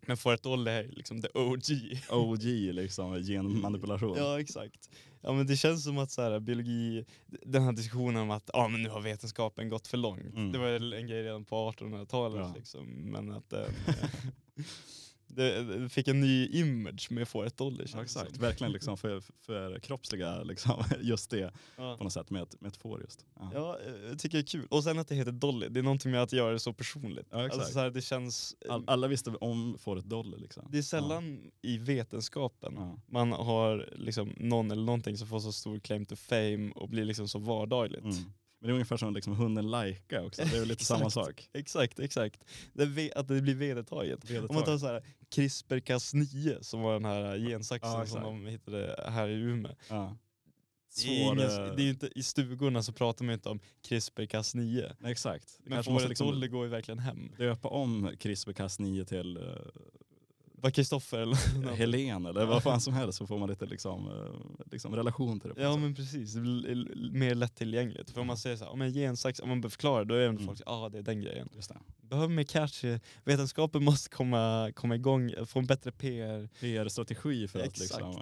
Men 0.08 0.18
får 0.18 0.34
ett 0.34 0.44
Dolly 0.44 0.72
är 0.72 0.84
liksom 0.88 1.22
the 1.22 1.28
OG. 1.34 2.00
OG 2.10 2.44
liksom, 2.74 3.24
genmanipulation. 3.24 4.18
Ja 4.18 4.40
exakt. 4.40 4.90
Ja 5.22 5.34
men 5.34 5.48
det 5.48 5.58
känns 5.58 5.84
som 5.84 5.98
att 5.98 6.12
så 6.12 6.22
här, 6.22 6.40
biologi, 6.40 7.06
den 7.46 7.64
här 7.64 7.72
diskussionen 7.72 8.22
om 8.22 8.32
att 8.32 8.50
ja, 8.54 8.68
men 8.68 8.84
nu 8.84 8.90
har 8.90 9.02
vetenskapen 9.02 9.70
gått 9.70 9.88
för 9.88 9.98
långt. 9.98 10.22
Mm. 10.36 10.52
Det 10.52 10.58
var 10.58 10.68
en 10.94 11.08
grej 11.08 11.24
redan 11.24 11.46
på 11.46 11.56
1800-talet 11.72 12.40
Ja. 12.40 12.54
liksom. 12.58 12.88
Men 12.88 13.32
att 13.32 13.54
eh, 13.54 13.60
det, 15.36 15.90
fick 15.90 16.08
en 16.08 16.20
ny 16.22 16.48
image 16.48 17.08
med 17.12 17.28
får 17.28 17.46
ett 17.46 17.58
Dolly. 17.58 17.86
Ja, 17.94 18.02
exakt, 18.04 18.38
verkligen 18.38 18.72
liksom 18.74 18.98
för, 18.98 19.22
för 19.42 19.80
kroppsliga 19.80 20.44
liksom, 20.44 20.84
just 21.02 21.30
det 21.30 21.52
Ja. 21.78 21.96
på 21.98 22.04
något 22.04 22.14
sätt 22.14 22.30
med 22.30 22.42
ett, 22.42 22.62
med 22.62 22.70
ett 22.70 22.78
får 22.78 23.02
just. 23.02 23.26
Ja. 23.40 23.52
Ja, 23.54 23.78
eh, 23.86 24.10
jag 24.10 24.20
tycker 24.20 24.38
det 24.38 24.42
är 24.42 24.48
kul. 24.48 24.68
Och 24.70 24.84
sen 24.84 25.00
att 25.00 25.08
det 25.08 25.16
heter 25.16 25.32
Dolly, 25.32 25.68
det 25.70 25.80
är 25.80 25.84
någonting 25.84 26.12
med 26.12 26.22
att 26.22 26.34
göra 26.34 26.52
det 26.52 26.60
så 26.60 26.74
personligt. 26.74 27.28
Ja, 27.32 27.46
exakt. 27.46 27.60
alltså, 27.60 27.74
så 27.74 27.80
här, 27.80 27.90
det 27.90 28.02
känns... 28.02 28.56
eh, 28.66 28.74
All, 28.74 28.84
alla 28.88 29.08
visste 29.08 29.30
om 29.30 29.78
fåret 29.80 30.06
Dolly 30.06 30.38
liksom. 30.38 30.68
Det 30.72 30.78
är 30.78 30.82
sällan 30.82 31.52
i 31.62 31.78
vetenskapen 31.78 33.00
man 33.08 33.32
har 33.32 33.90
liksom 33.96 34.34
någon 34.38 34.72
eller 34.72 34.84
någonting 34.84 35.18
som 35.18 35.28
får 35.28 35.40
så 35.40 35.52
stor 35.52 35.80
claim 35.80 36.06
to 36.06 36.16
fame 36.16 36.72
och 36.76 36.90
blir 36.90 37.06
liksom 37.06 37.28
så 37.28 37.40
vardagligt. 37.40 38.04
Mm. 38.04 38.16
Men 38.66 38.68
det 38.68 38.72
är 38.72 38.74
ungefär 38.74 38.98
som 38.98 39.14
liksom 39.14 39.36
hunden 39.36 39.72
Laika 39.72 40.22
också, 40.24 40.42
det 40.46 40.56
är 40.56 40.60
väl 40.60 40.68
lite 40.68 40.86
samma 40.86 41.06
Exakt. 41.06 41.26
sak. 41.26 41.50
Exakt, 41.54 42.00
exakt. 42.00 42.44
Det 42.74 42.86
ve- 42.86 43.12
att 43.16 43.28
det 43.28 43.42
blir 43.42 43.56
vedertaget. 43.56 44.30
Om 44.30 44.36
man 44.36 44.48
tar 44.48 44.72
Vedertaget. 44.72 44.82
så 44.82 44.88
här 44.88 45.04
CRISPR-Cas9 45.36 46.62
som 46.62 46.82
var 46.82 46.94
den 46.94 47.06
här 47.06 47.38
gensaxen 47.38 47.92
Ja, 47.92 48.06
som 48.06 48.24
de 48.24 48.46
hittade 48.48 49.06
här 49.08 49.28
i 49.28 49.34
Umeå. 49.34 49.72
Ja. 49.90 50.18
Det 50.98 51.02
är 51.10 51.22
ingen, 51.34 51.50
Svår, 51.50 51.76
det 51.76 51.84
är 51.84 51.90
inte, 51.90 52.10
I 52.16 52.24
stugorna 52.24 52.84
så 52.84 52.94
pratar 52.94 53.26
man 53.26 53.34
inte 53.34 53.50
om 53.50 53.60
CRISPR-Cas9. 53.88 54.96
Nej, 55.00 55.12
exakt. 55.12 55.60
Men 55.64 55.84
fåret 55.84 56.10
liksom 56.10 56.28
Dolly 56.28 56.48
går 56.48 56.64
ju 56.66 56.70
verkligen 56.72 57.00
hem. 57.00 57.32
döpa 57.38 57.68
om 57.68 58.10
CRISPR-Cas9 58.10 59.06
till 59.06 59.38
Var 60.66 60.72
Kristoffer 60.72 61.18
eller. 61.18 61.76
Helen 61.76 62.26
eller 62.26 62.46
vad 62.46 62.64
fan 62.64 62.82
som 62.82 62.94
helst 62.94 63.18
så 63.18 63.28
får 63.28 63.40
man 63.40 63.50
lite 63.50 63.66
liksom, 63.66 64.08
eh, 64.08 64.72
liksom 64.72 64.96
relation 64.96 65.40
till 65.40 65.52
det. 65.56 65.62
Ja 65.62 65.78
men 65.78 65.96
precis, 65.96 66.34
det 66.34 66.42
blir 66.42 67.12
mer 67.12 67.36
lättillgängligt. 67.36 68.10
För 68.12 68.22
om 68.22 68.28
man 68.28 68.38
säger 68.38 68.58
så 68.58 68.64
här, 68.64 68.72
om 68.72 68.82
en 68.82 68.94
gensax, 68.94 69.40
om 69.40 69.50
man 69.50 69.62
behöver 69.62 69.70
förklara 69.72 70.04
då 70.04 70.16
är 70.16 70.20
det 70.20 70.26
Mm. 70.26 70.46
folk 70.46 70.60
ja 70.66 70.72
ah, 70.72 70.90
det 70.90 70.98
är 70.98 71.02
den 71.02 71.22
grejen. 71.22 71.50
Just 71.56 71.70
det. 71.70 71.78
Behöver 72.02 72.28
mer 72.34 72.44
cash, 72.44 72.88
eh, 72.88 73.00
vetenskapen 73.24 73.84
måste 73.84 74.10
komma, 74.10 74.72
komma 74.76 74.96
igång, 74.96 75.32
eh, 75.32 75.46
få 75.46 75.60
en 75.60 75.66
bättre 75.66 75.92
PR. 75.92 76.50
PR-strategi 76.60 77.48
för 77.48 77.60
att 77.60 77.66
Exakt. 77.66 77.82
liksom, 78.04 78.14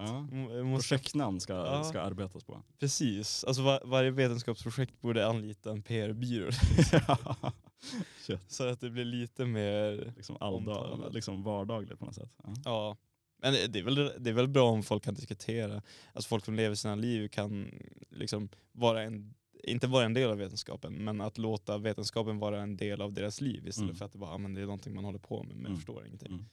ja. 0.52 0.64
Måste, 0.64 0.89
projektnamn 0.89 1.39
ska, 1.39 1.54
Ja. 1.54 1.84
ska 1.84 2.02
arbetas 2.02 2.44
på. 2.44 2.62
precis, 2.80 3.44
alltså 3.44 3.62
var, 3.64 3.82
varje 3.86 4.12
vetenskapsprojekt 4.12 5.02
borde 5.02 5.28
anlita 5.28 5.72
en 5.72 5.82
PR-byrå. 5.82 6.50
Så 8.47 8.63
att 8.67 8.79
det 8.79 8.89
blir 8.89 9.05
lite 9.05 9.45
mer, 9.45 10.13
liksom, 10.15 10.38
alldag, 10.39 11.09
liksom 11.13 11.43
vardagligt 11.43 11.99
på 11.99 12.05
något 12.05 12.15
sätt. 12.15 12.31
Ja. 12.43 12.53
ja. 12.65 12.97
Men 13.38 13.53
det 13.53 13.79
är, 13.79 13.84
väl, 13.84 13.95
det 14.19 14.29
är 14.29 14.34
väl 14.34 14.47
bra 14.47 14.69
om 14.71 14.84
folk 14.84 15.03
kan 15.03 15.13
diskutera, 15.13 15.81
alltså 16.13 16.27
folk 16.27 16.45
som 16.45 16.53
lever 16.55 16.75
sina 16.75 16.95
liv 16.95 17.27
kan 17.27 17.71
liksom 18.09 18.49
vara 18.71 19.03
en 19.03 19.34
inte 19.63 19.88
vara 19.88 20.05
en 20.05 20.13
del 20.13 20.29
av 20.29 20.38
vetenskapen, 20.38 20.93
men 20.93 21.21
att 21.21 21.38
låta 21.38 21.77
vetenskapen 21.77 22.39
vara 22.39 22.61
en 22.61 22.77
del 22.77 23.01
av 23.01 23.13
deras 23.13 23.41
liv 23.41 23.67
istället 23.67 23.89
Mm. 23.89 23.95
för 23.95 24.05
att 24.05 24.11
det 24.11 24.17
bara 24.17 24.31
ah, 24.31 24.38
men 24.38 24.53
det 24.53 24.61
är 24.61 24.65
någonting 24.65 24.95
man 24.95 25.05
håller 25.05 25.19
på 25.19 25.43
med 25.43 25.55
men 25.55 25.65
Mm. 25.65 25.75
förstår 25.77 26.05
ingenting. 26.07 26.31
Mm. 26.34 26.45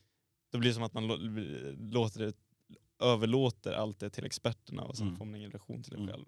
Då 0.50 0.58
blir 0.58 0.70
det 0.70 0.74
som 0.74 0.82
att 0.82 0.94
man 0.94 1.10
lå- 1.10 1.92
låter 1.92 2.20
det, 2.20 2.34
överlåter 2.98 3.72
allt 3.72 3.98
det 4.00 4.10
till 4.10 4.24
experterna 4.24 4.82
och 4.82 4.96
sen 4.96 5.06
Mm. 5.06 5.16
får 5.18 5.24
man 5.24 5.34
ingen 5.34 5.50
relation 5.50 5.82
till 5.82 5.92
det 5.92 5.96
Mm. 5.98 6.08
själv. 6.08 6.24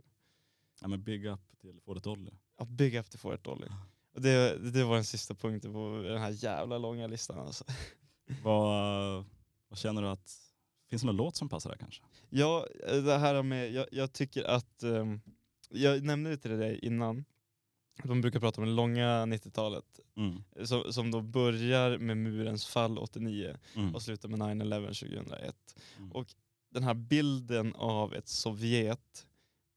Ja, 0.80 0.88
men 0.88 1.02
big 1.02 1.24
up 1.26 1.40
till 1.60 1.80
Fåret 1.84 2.04
Dolly. 2.04 2.30
Att 2.56 2.68
bygga 2.68 3.00
efter 3.00 3.18
får 3.18 3.34
ett 3.34 3.44
Dolly. 3.44 3.66
Det, 4.14 4.58
det 4.72 4.84
var 4.84 4.94
den 4.94 5.04
sista 5.04 5.34
punkten 5.34 5.72
på 5.72 6.02
den 6.08 6.18
här 6.20 6.30
jävla 6.44 6.78
långa 6.78 7.06
listan 7.06 7.38
alltså. 7.38 7.64
Vad, 8.42 9.24
vad 9.68 9.78
känner 9.78 10.02
du 10.02 10.08
att, 10.08 10.32
finns 10.90 11.02
det 11.02 11.06
någon 11.06 11.16
låt 11.16 11.36
som 11.36 11.48
passar 11.48 11.70
där 11.70 11.76
kanske? 11.76 12.02
Ja, 12.30 12.66
det 12.86 13.18
här 13.18 13.42
med, 13.42 13.72
jag, 13.72 13.86
jag 13.92 14.12
tycker 14.12 14.44
att, 14.44 14.82
ehm, 14.82 15.20
jag 15.70 16.02
nämnde 16.02 16.30
det 16.30 16.36
till 16.36 16.58
dig 16.58 16.78
innan, 16.78 17.24
de 18.04 18.20
brukar 18.20 18.40
prata 18.40 18.60
om 18.60 18.66
det 18.66 18.72
långa 18.72 19.26
90-talet, 19.26 20.00
Mm. 20.16 20.42
som, 20.66 20.92
som 20.92 21.10
då 21.10 21.20
börjar 21.20 21.98
med 21.98 22.16
murens 22.16 22.66
fall 22.66 22.98
89 22.98 23.56
Mm. 23.76 23.94
och 23.94 24.02
slutar 24.02 24.28
med 24.28 24.38
9-11 24.40 24.86
2001. 24.86 25.56
Mm. 25.98 26.12
Och 26.12 26.34
den 26.70 26.82
här 26.82 26.94
bilden 26.94 27.74
av 27.74 28.14
ett 28.14 28.28
Sovjet 28.28 29.26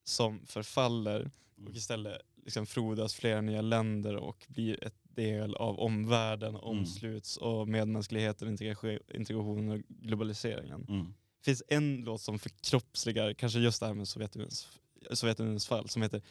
som 0.03 0.45
förfaller 0.45 1.19
Mm. 1.57 1.67
och 1.71 1.75
istället 1.77 2.21
liksom 2.45 2.65
frodas 2.65 3.13
flera 3.15 3.41
nya 3.41 3.61
länder 3.61 4.15
och 4.15 4.45
blir 4.47 4.83
ett 4.83 4.95
del 5.15 5.55
av 5.55 5.79
omvärlden, 5.79 6.49
Mm. 6.49 6.61
omsluts 6.61 7.37
av 7.37 7.69
medmänskligheten, 7.69 8.47
integration, 8.47 8.99
integration 9.13 9.69
och 9.71 9.79
globaliseringen. 9.87 10.85
Mm. 10.89 11.05
Det 11.39 11.45
finns 11.45 11.63
en 11.67 11.95
låt 11.97 12.21
som 12.21 12.39
förkroppsligar 12.39 13.33
kanske 13.33 13.59
just 13.59 13.79
det 13.79 13.85
här 13.85 13.93
med 13.93 14.07
Sovjetunionens, 14.07 14.67
Sovjetunionens 15.11 15.67
fall 15.67 15.89
som 15.89 16.01
heter 16.01 16.21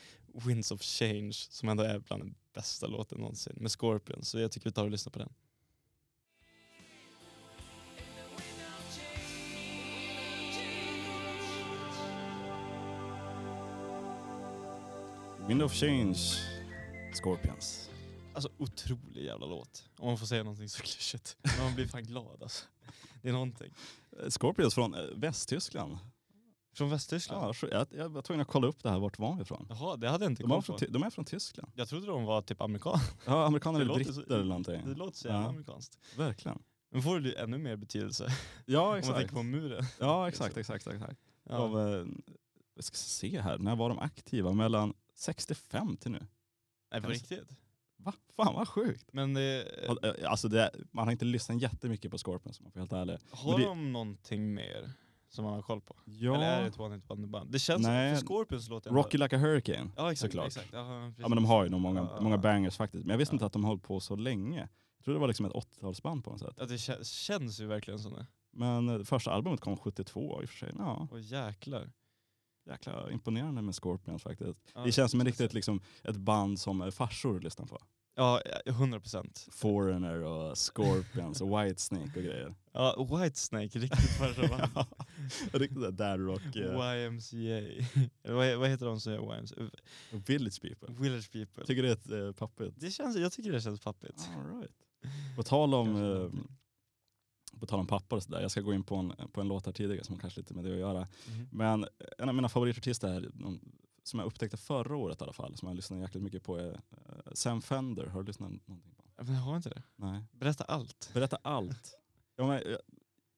Winds 0.47 0.71
of 0.73 0.83
Change 0.83 1.33
som 1.33 1.69
ändå 1.69 1.83
är 1.83 1.99
bland 1.99 2.23
den 2.23 2.35
bästa 2.55 2.87
låten 2.87 3.19
någonsin 3.19 3.57
med 3.57 3.71
Scorpions. 3.71 4.29
Så 4.29 4.39
jag 4.39 4.53
tycker 4.53 4.65
vi 4.69 4.73
tar 4.73 4.85
och 4.85 4.91
lyssnar 4.91 5.11
på 5.11 5.19
den. 5.19 5.33
Wind 15.49 15.63
of 15.63 15.73
Change, 15.73 16.19
Scorpions. 17.23 17.91
Alltså 18.35 18.49
otrolig 18.59 19.25
jävla 19.25 19.47
låt. 19.47 19.85
Om 19.99 20.07
man 20.09 20.19
får 20.19 20.27
säga 20.27 20.43
någonting 20.43 20.69
så 20.69 20.83
klyschigt. 20.83 21.37
Men 21.43 21.65
man 21.65 21.75
blir 21.75 21.87
fan 21.87 22.03
glad 22.05 22.43
alltså. 22.43 22.65
Det 23.23 23.29
är 23.29 23.33
någonting. 23.33 23.73
Eh, 24.23 24.29
Scorpions 24.31 24.75
från 24.75 24.95
eh, 24.95 25.01
Västtyskland. 25.17 25.99
Från 26.77 26.91
Västtyskland? 26.91 27.45
Ja, 27.49 27.53
så- 27.55 27.69
jag, 27.71 27.87
jag 27.91 28.09
var 28.09 28.23
tvungen 28.23 28.41
att 28.41 28.49
kolla 28.49 28.67
upp 28.67 28.83
det 28.83 28.91
här, 28.91 28.99
vart 28.99 29.19
var 29.19 29.37
vi 29.37 29.43
ifrån? 29.43 29.67
Jaha, 29.69 29.97
det 29.97 30.09
hade 30.11 30.25
jag 30.25 30.33
inte 30.33 30.43
De, 30.43 30.49
var 30.51 30.57
koll 30.57 30.63
från, 30.65 30.75
på. 30.77 30.81
Ty- 30.81 30.87
de 30.91 31.03
är 31.03 31.11
från 31.11 31.25
Tyskland. 31.25 31.73
Jag 31.75 31.89
trodde 31.89 32.07
de 32.07 32.25
var 32.25 32.43
typ 32.43 32.61
amerikan. 32.61 32.99
Ja, 33.27 33.47
amerikaner 33.47 33.79
Det 33.79 33.85
eller 33.85 33.89
låter 33.95 34.05
britter 34.05 34.23
så- 34.29 34.35
eller 34.35 34.45
någonting. 34.45 34.83
Det 34.87 34.95
låter 34.95 35.17
så 35.19 35.29
jävla 35.29 35.43
Ja. 35.43 35.49
amerikanskt. 35.49 35.99
Verkligen. 36.17 36.63
Men 36.91 37.03
får 37.03 37.21
det 37.21 37.33
ännu 37.39 37.59
mer 37.59 37.77
betydelse 37.77 38.29
Ja, 38.67 38.81
om 38.81 38.89
man 38.89 38.99
exakt. 38.99 39.19
tänker 39.19 39.35
på 39.35 39.43
muren. 39.43 39.85
Ja, 40.01 40.29
exakt, 40.29 40.57
exakt, 40.57 40.87
exakt. 40.87 41.21
Ja. 41.49 41.57
Av, 41.57 41.81
eh, 41.81 42.07
jag 42.75 42.85
ska 42.85 42.97
se 42.97 43.41
här, 43.41 43.59
när 43.59 43.77
var 43.77 43.89
de 43.89 43.99
aktiva? 43.99 44.53
Mellan 44.53 44.95
65 45.15 45.97
till 45.97 46.11
nu. 46.11 46.27
Nej, 46.93 47.01
på 47.03 47.09
riktigt. 47.09 47.49
Va? 47.97 48.13
Fan 48.37 48.55
vad 48.55 48.69
sjukt. 48.69 49.13
Men 49.13 49.35
det, 49.35 49.63
Eh, 50.03 50.31
Alltså 50.31 50.49
det, 50.49 50.71
man 50.91 51.05
har 51.07 51.13
inte 51.13 51.25
lyssnat 51.25 51.63
jättemycket 51.63 52.11
på 52.11 52.19
Scorpions 52.19 52.59
om 52.61 52.65
man 52.65 52.73
får 52.73 52.81
vara 52.81 52.83
helt 52.83 53.11
ärlig. 53.11 53.19
har 53.31 53.59
det- 53.59 53.65
de 53.65 53.93
någonting 53.93 54.55
mer 54.55 54.93
som 55.29 55.45
man 55.45 55.55
har 55.55 55.63
koll 55.63 55.81
på? 55.81 55.97
Ja, 56.05 56.35
Eller 56.35 56.47
är 56.59 56.61
det 56.63 56.69
ett 56.69 56.79
one 56.81 56.95
hit 56.95 57.05
wonder 57.11 57.29
band? 57.29 57.51
Det 57.53 57.59
känns 57.59 57.83
Nej. 57.87 58.15
för 58.17 58.27
Scorpions 58.27 58.69
låter 58.69 58.91
ändå- 58.91 59.03
Rocky 59.03 59.19
Like 59.19 59.37
a 59.37 59.39
Hurricane. 59.39 59.91
Ja 59.97 60.13
exakt. 60.13 60.33
såklart. 60.33 60.47
exakt. 60.47 60.69
Ja, 60.73 61.13
Ja 61.19 61.29
men 61.29 61.37
de 61.37 61.45
har 61.45 61.65
ju 61.65 61.71
nog 61.71 61.81
många, 61.81 62.01
Ja, 62.01 62.21
många 62.21 62.39
bangers 62.39 62.77
faktiskt. 62.77 63.05
Men 63.05 63.11
jag 63.11 63.19
visste 63.19 63.33
Ja. 63.33 63.37
inte 63.37 63.47
att 63.47 63.53
de 63.53 63.65
hållit 63.65 63.83
på 63.83 64.01
så 64.01 64.17
länge. 64.17 64.69
Jag 64.97 65.05
trodde 65.05 65.17
det 65.17 65.21
var 65.21 65.29
liksom 65.29 65.47
ett 65.47 65.53
80-talsband 65.53 66.25
på 66.25 66.31
något 66.31 66.41
sätt. 66.41 66.55
Ja, 66.59 66.65
det 66.67 66.75
kä- 66.77 67.05
känns 67.05 67.61
ju 67.61 67.67
verkligen 67.67 67.99
som 67.99 68.13
det. 68.13 68.27
Men 68.53 68.89
eh, 68.89 69.03
första 69.03 69.31
albumet 69.33 69.61
kom 69.61 69.77
72 69.77 70.43
i 70.43 70.45
och 70.45 70.49
för 70.51 70.57
sig. 70.57 70.73
Ja, 70.79 71.09
Åh 71.13 71.21
jäklar. 71.21 71.91
Jäkla 72.67 73.11
imponerande 73.11 73.63
med 73.63 73.75
Scorpions 73.75 74.23
faktiskt. 74.23 74.59
Ja, 74.75 74.85
Det 74.85 74.93
känns 74.93 75.11
som 75.11 75.21
en 75.21 75.27
riktigt 75.27 75.55
liksom, 75.55 75.81
ett 76.03 76.17
band 76.17 76.61
som 76.61 76.93
farsor 76.93 77.41
lyssnar 77.41 77.67
på. 77.67 77.79
Ja, 78.17 78.41
100 78.67 79.01
procent. 79.01 79.49
Foreigner 79.53 80.23
och 80.23 80.59
Scorpions 80.59 81.41
och 81.41 81.49
Whitesnake 81.65 82.05
och 82.17 82.23
grejer. 82.25 82.55
Ja, 82.77 83.07
Whitesnake, 83.21 83.79
riktigt 83.79 84.01
första 84.11 84.49
band. 84.49 84.63
Ja, 85.53 85.59
riktigt 85.59 85.81
där 85.81 85.91
dad 85.93 86.21
rock. 86.21 86.57
eh, 86.57 87.07
YMCA. 87.07 87.87
Vad, 88.23 88.57
vad 88.59 88.69
heter 88.69 88.87
de 88.87 89.01
som 89.01 89.13
gör 89.13 89.39
YMCA? 89.39 89.55
Village 90.27 90.63
people. 90.63 90.95
Village 91.03 91.33
People. 91.33 91.65
Tycker 91.67 91.83
det 91.83 91.89
är 91.89 91.93
ett 91.93 92.11
eh, 92.11 92.33
pappigt. 92.33 92.81
Det 92.81 92.91
känns, 92.91 93.17
jag 93.17 93.33
tycker 93.33 93.53
det 93.53 93.61
känns 93.61 93.81
pappigt. 93.81 94.29
All 94.37 94.59
right. 94.61 94.73
På 95.37 95.43
tal 95.43 95.75
om. 95.75 95.97
På 97.61 97.67
tal 97.67 97.81
om 97.81 97.87
pappor 97.87 98.17
och 98.17 98.23
sådär, 98.23 98.41
jag 98.41 98.51
ska 98.51 98.61
gå 98.61 98.75
in 98.75 98.83
på 98.83 98.97
en, 98.97 99.13
på 99.33 99.41
en 99.41 99.49
låt 99.49 99.67
här 99.67 99.73
tidigare 99.73 100.05
som 100.05 100.19
kanske 100.19 100.41
lite 100.41 100.55
med 100.55 100.65
det 100.65 100.73
att 100.73 100.79
göra. 100.79 101.01
Mhm. 101.29 101.49
Men 101.53 101.87
en 102.19 102.29
av 102.29 102.35
mina 102.35 102.49
favoritartister 102.49 103.09
här, 103.09 103.31
som 104.03 104.19
jag 104.19 104.27
upptäckte 104.27 104.57
förra 104.57 104.97
året 104.97 105.21
i 105.21 105.25
alla 105.25 105.33
fall, 105.33 105.57
som 105.57 105.69
jag 105.69 105.77
lyssnade 105.77 106.03
jäkligt 106.03 106.23
mycket 106.23 106.43
på 106.43 106.57
är 106.57 106.73
eh, 106.73 107.33
Sam 107.33 107.63
Fender. 107.63 108.07
Har 108.07 108.23
du 108.23 108.27
lyssnat 108.27 108.51
någonting 108.51 108.95
på? 108.97 109.05
Men 109.25 109.35
jag 109.35 109.43
har 109.43 109.57
inte 109.57 109.69
det. 109.69 109.83
Nej. 109.97 110.25
Berätta 110.33 110.65
allt. 110.65 111.11
Berätta 111.15 111.39
allt. 111.43 111.95
Ja, 112.37 112.47
men, 112.47 112.57
eh, 112.57 112.77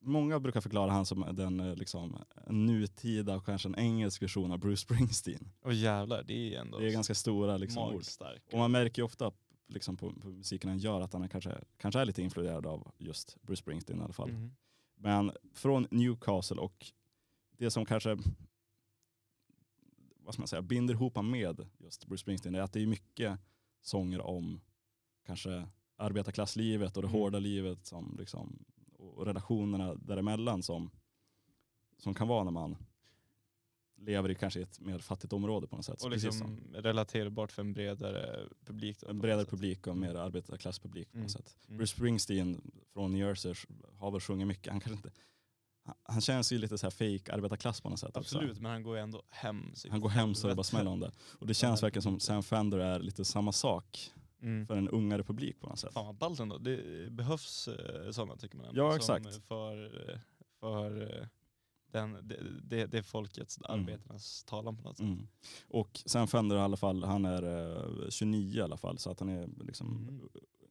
många 0.01 0.39
brukar 0.39 0.61
förklara 0.61 0.91
han 0.91 1.05
som 1.05 1.25
den 1.31 1.59
eh, 1.59 1.75
liksom, 1.75 2.17
nutida 2.47 3.35
och 3.35 3.45
kanske 3.45 3.69
en 3.69 3.75
engelsk 3.75 4.21
version 4.21 4.51
av 4.51 4.59
Bruce 4.59 4.81
Springsteen. 4.81 5.51
Och 5.61 5.73
jävlar, 5.73 6.23
det 6.23 6.55
är 6.55 6.59
ändå 6.59 6.79
Det 6.79 6.87
är 6.87 6.91
ganska 6.91 7.15
stora 7.15 7.57
liksom, 7.57 7.83
ord. 7.83 8.03
Och 8.51 8.57
man 8.57 8.71
märker 8.71 9.01
ju 9.01 9.05
ofta 9.05 9.31
liksom, 9.67 9.97
på, 9.97 10.13
på 10.13 10.29
musiken 10.29 10.69
han 10.69 10.79
gör 10.79 11.01
att 11.01 11.13
han 11.13 11.23
är 11.23 11.27
kanske, 11.27 11.63
kanske 11.77 11.99
är 11.99 12.05
lite 12.05 12.21
influerad 12.21 12.65
av 12.65 12.91
just 12.97 13.37
Bruce 13.41 13.61
Springsteen 13.61 13.99
i 13.99 14.03
alla 14.03 14.13
fall. 14.13 14.31
Mhm. 14.31 14.51
Men 14.95 15.31
från 15.53 15.87
Newcastle 15.91 16.57
och 16.57 16.91
det 17.57 17.71
som 17.71 17.85
kanske 17.85 18.17
vad 20.27 20.33
ska 20.33 20.41
man 20.41 20.47
säga, 20.47 20.61
binder 20.61 20.93
ihop 20.93 21.15
han 21.15 21.29
med 21.29 21.67
just 21.77 22.05
Bruce 22.05 22.21
Springsteen 22.21 22.55
är 22.55 22.59
att 22.61 22.73
det 22.73 22.81
är 22.81 22.87
mycket 22.87 23.39
sånger 23.81 24.21
om 24.21 24.61
kanske 25.25 25.67
arbetarklasslivet 25.95 26.97
och 26.97 27.03
det 27.03 27.07
Mm. 27.07 27.19
hårda 27.19 27.39
livet 27.39 27.85
som 27.85 28.15
liksom, 28.19 28.65
och 28.93 29.25
relationerna 29.25 29.95
däremellan 29.95 30.63
som, 30.63 30.89
som 31.97 32.13
kan 32.13 32.27
vara 32.27 32.43
när 32.43 32.51
man 32.51 32.77
lever 33.97 34.31
i 34.31 34.35
kanske 34.35 34.61
ett 34.61 34.79
mer 34.79 34.99
fattigt 34.99 35.33
område 35.33 35.67
på 35.67 35.75
något 35.75 35.85
sätt. 35.85 36.03
Och 36.03 36.11
liksom 36.11 36.59
relaterbart 36.73 37.51
för 37.51 37.61
en 37.61 37.73
bredare 37.73 38.39
publik. 38.65 38.99
då, 38.99 39.07
en 39.09 39.19
bredare 39.19 39.45
publik 39.45 39.87
och 39.87 39.93
Mm. 39.95 40.09
mer 40.09 40.19
arbetarklasspublik 40.19 41.11
på 41.11 41.17
något 41.17 41.21
Mm. 41.21 41.29
sätt. 41.29 41.55
Mm. 41.67 41.77
Bruce 41.77 41.95
Springsteen 41.95 42.71
från 42.93 43.11
New 43.11 43.27
Jersey 43.27 43.53
har 43.97 44.11
väl 44.11 44.21
sjungit 44.21 44.47
mycket. 44.47 44.71
Han, 44.71 44.79
kanske 44.81 45.07
inte, 45.07 45.19
han, 46.03 46.21
känns 46.21 46.51
ju 46.51 46.57
lite 46.57 46.77
så 46.77 46.85
här 46.85 46.91
fake 46.91 47.33
arbetarklass 47.33 47.81
på 47.81 47.89
något 47.89 47.99
sätt. 47.99 48.17
också. 48.17 48.37
Absolut, 48.37 48.59
men 48.61 48.71
han 48.71 48.83
går 48.83 48.97
ändå 48.97 49.23
hem. 49.29 49.73
Han 49.89 49.99
går 50.01 50.09
hem 50.09 50.35
så 50.35 50.47
det 50.47 50.55
bara 50.55 50.63
smäller 50.63 50.91
om 50.91 50.99
det. 50.99 51.11
Och 51.39 51.47
det 51.47 51.53
känns 51.53 51.83
verkligen 51.83 52.03
som 52.03 52.19
Sam 52.19 52.43
Fender 52.43 52.77
är 52.79 52.99
lite 52.99 53.25
samma 53.25 53.51
sak 53.51 54.11
Mm. 54.41 54.67
för 54.67 54.77
en 54.77 54.89
ungare 54.89 55.23
publik 55.23 55.59
på 55.59 55.67
något 55.67 55.79
sätt. 55.79 55.93
Fan 55.93 56.05
vad 56.05 56.15
ballt 56.15 56.39
ändå. 56.39 56.57
Det 56.57 57.09
behövs 57.11 57.67
eh, 57.67 58.11
sådana 58.11 58.35
tycker 58.35 58.57
man. 58.57 58.65
ändå, 58.65 58.81
Ja, 58.81 58.95
exakt. 58.95 59.35
För, 59.47 60.09
eh, 60.11 60.19
för 60.59 61.01
eh, 61.21 61.27
den, 61.91 62.13
det, 62.27 62.37
det, 62.63 62.85
det 62.85 62.97
är 62.97 63.01
folkets, 63.01 63.59
Mm. 63.69 63.81
arbetarnas 63.81 64.43
talan 64.43 64.77
på 64.77 64.83
något 64.83 64.97
sätt. 64.97 65.05
Mm. 65.05 65.27
Och 65.69 66.01
Sam 66.05 66.27
Fender 66.27 66.55
i 66.55 66.59
alla 66.59 66.77
fall, 66.77 67.03
han 67.03 67.25
är 67.25 67.43
eh, 68.03 68.09
29 68.09 68.57
i 68.57 68.61
alla 68.61 68.77
fall 68.77 68.97
så 68.97 69.11
att 69.11 69.19
han 69.19 69.29
är 69.29 69.49
liksom, 69.63 69.87
Mm. 70.09 70.29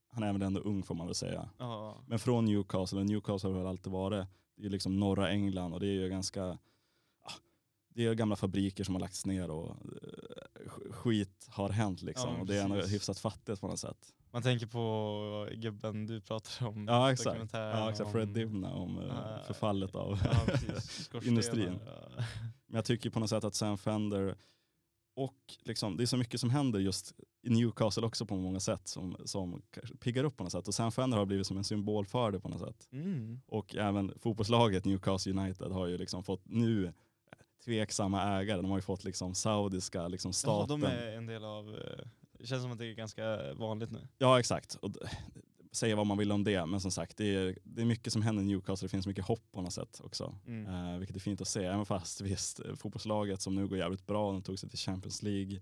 han 0.09 0.23
är 0.23 0.33
väl 0.33 0.43
ändå 0.43 0.61
ung 0.61 0.83
får 0.83 0.95
man 0.95 1.07
väl 1.07 1.15
säga. 1.15 1.49
Ja. 1.59 2.03
Men 2.07 2.19
från 2.19 2.45
Newcastle, 2.45 3.05
Newcastle 3.05 3.51
har 3.51 3.59
väl 3.59 3.67
alltid 3.67 3.93
varit, 3.93 4.27
det 4.57 4.67
är 4.67 4.71
liksom 4.71 5.01
norra 5.01 5.31
England 5.31 5.73
och 5.75 5.81
det 5.81 5.87
är 5.87 5.93
ju 5.93 6.09
ganska, 6.09 6.45
ah, 7.23 7.33
det 7.89 8.07
är 8.07 8.15
gamla 8.15 8.37
fabriker 8.37 8.85
som 8.85 8.95
har 8.95 9.01
lagts 9.01 9.27
ner 9.27 9.51
och 9.51 9.71
eh, 9.71 10.67
sk- 10.67 10.93
skit 10.93 11.47
har 11.51 11.69
hänt 11.71 12.03
liksom. 12.03 12.35
Ja, 12.35 12.41
och 12.41 12.47
det 12.47 12.57
är 12.57 12.65
ändå 12.65 12.77
hyfsat 12.81 13.19
fattigt 13.19 13.61
på 13.61 13.69
något 13.69 13.79
sätt. 13.81 14.13
Man 14.37 14.43
tänker 14.43 14.67
på 14.67 15.49
gubben 15.53 16.07
du 16.07 16.21
pratar 16.21 16.67
om. 16.67 16.87
Ja 16.89 17.13
exakt, 17.13 17.51
ja, 17.53 17.91
exakt. 17.91 18.13
Fred 18.13 18.29
Divna 18.29 18.75
om 18.75 18.99
eh, 18.99 19.05
Ja, 19.09 19.43
förfallet 19.47 19.95
av 19.95 20.19
Ja, 20.25 21.21
industrin. 21.25 21.79
ja. 21.87 22.25
Men 22.67 22.77
jag 22.77 22.85
tycker 22.85 23.11
på 23.11 23.21
något 23.21 23.31
sätt 23.31 23.45
att 23.45 23.55
Sam 23.55 23.79
Fender 23.79 24.35
och 25.15 25.35
liksom, 25.65 25.97
det 25.97 26.05
är 26.05 26.07
så 26.07 26.17
mycket 26.17 26.41
som 26.41 26.51
händer 26.51 26.79
just 26.81 27.13
i 27.43 27.51
Newcastle 27.51 28.07
också 28.07 28.27
på 28.27 28.37
många 28.37 28.61
sätt 28.61 28.89
som, 28.89 29.17
som 29.25 29.63
piggar 30.01 30.25
upp 30.25 30.37
på 30.37 30.43
något 30.45 30.53
sätt. 30.53 30.69
Och 30.69 30.75
Sam 30.75 30.93
Fender 30.93 31.19
har 31.19 31.27
blivit 31.27 31.47
som 31.47 31.57
en 31.57 31.65
symbol 31.65 32.07
för 32.07 32.31
det 32.31 32.41
på 32.41 32.49
något 32.49 32.61
sätt. 32.61 32.89
Mm. 32.93 33.41
Och 33.47 33.77
även 33.77 34.13
fotbollslaget 34.19 34.85
Newcastle 34.85 35.33
United 35.33 35.73
har 35.73 35.87
ju 35.87 35.99
liksom 35.99 36.25
fått 36.25 36.43
nu 36.45 36.93
tveksamma 37.65 38.23
ägare. 38.23 38.57
De 38.63 38.71
har 38.71 38.79
ju 38.79 38.83
fått 38.83 39.05
liksom 39.05 39.35
saudiska 39.35 40.09
liksom 40.09 40.29
Ja, 40.29 40.33
staten. 40.33 40.81
de 40.81 40.87
är 40.87 41.17
en 41.17 41.27
del 41.27 41.45
av, 41.45 41.69
eh, 41.75 42.07
det 42.39 42.47
känns 42.47 42.63
som 42.63 42.73
att 42.73 42.79
det 42.79 42.87
är 42.87 42.95
ganska 42.95 43.53
vanligt 43.55 43.91
nu. 43.91 44.09
Ja 44.19 44.39
exakt. 44.41 44.75
Och 44.75 44.91
säga 45.73 45.97
vad 45.97 46.07
man 46.07 46.19
vill 46.19 46.33
om 46.33 46.45
det, 46.45 46.67
men 46.67 46.81
som 46.81 46.91
sagt 46.91 47.17
det 47.17 47.35
är, 47.35 47.59
det 47.65 47.83
är 47.83 47.87
mycket 47.87 48.13
som 48.13 48.23
händer 48.23 48.43
i 48.43 48.47
Newcastle. 48.47 48.87
Det 48.87 48.91
finns 48.91 49.07
mycket 49.07 49.25
hopp 49.25 49.53
på 49.53 49.63
något 49.63 49.73
sätt 49.73 50.01
också. 50.05 50.35
Mm. 50.47 50.93
Eh, 50.93 50.99
vilket 50.99 51.17
är 51.17 51.21
fint 51.21 51.41
att 51.41 51.49
se. 51.49 51.65
Även 51.65 51.87
fast 51.87 52.21
visst, 52.21 52.61
eh, 52.61 52.75
fotbollslaget 52.75 53.41
som 53.43 53.55
nu 53.55 53.67
går 53.69 53.79
jävligt 53.79 54.07
bra, 54.07 54.33
de 54.33 54.43
tog 54.43 54.59
sig 54.59 54.69
till 54.69 54.79
Champions 54.79 55.23
League. 55.23 55.61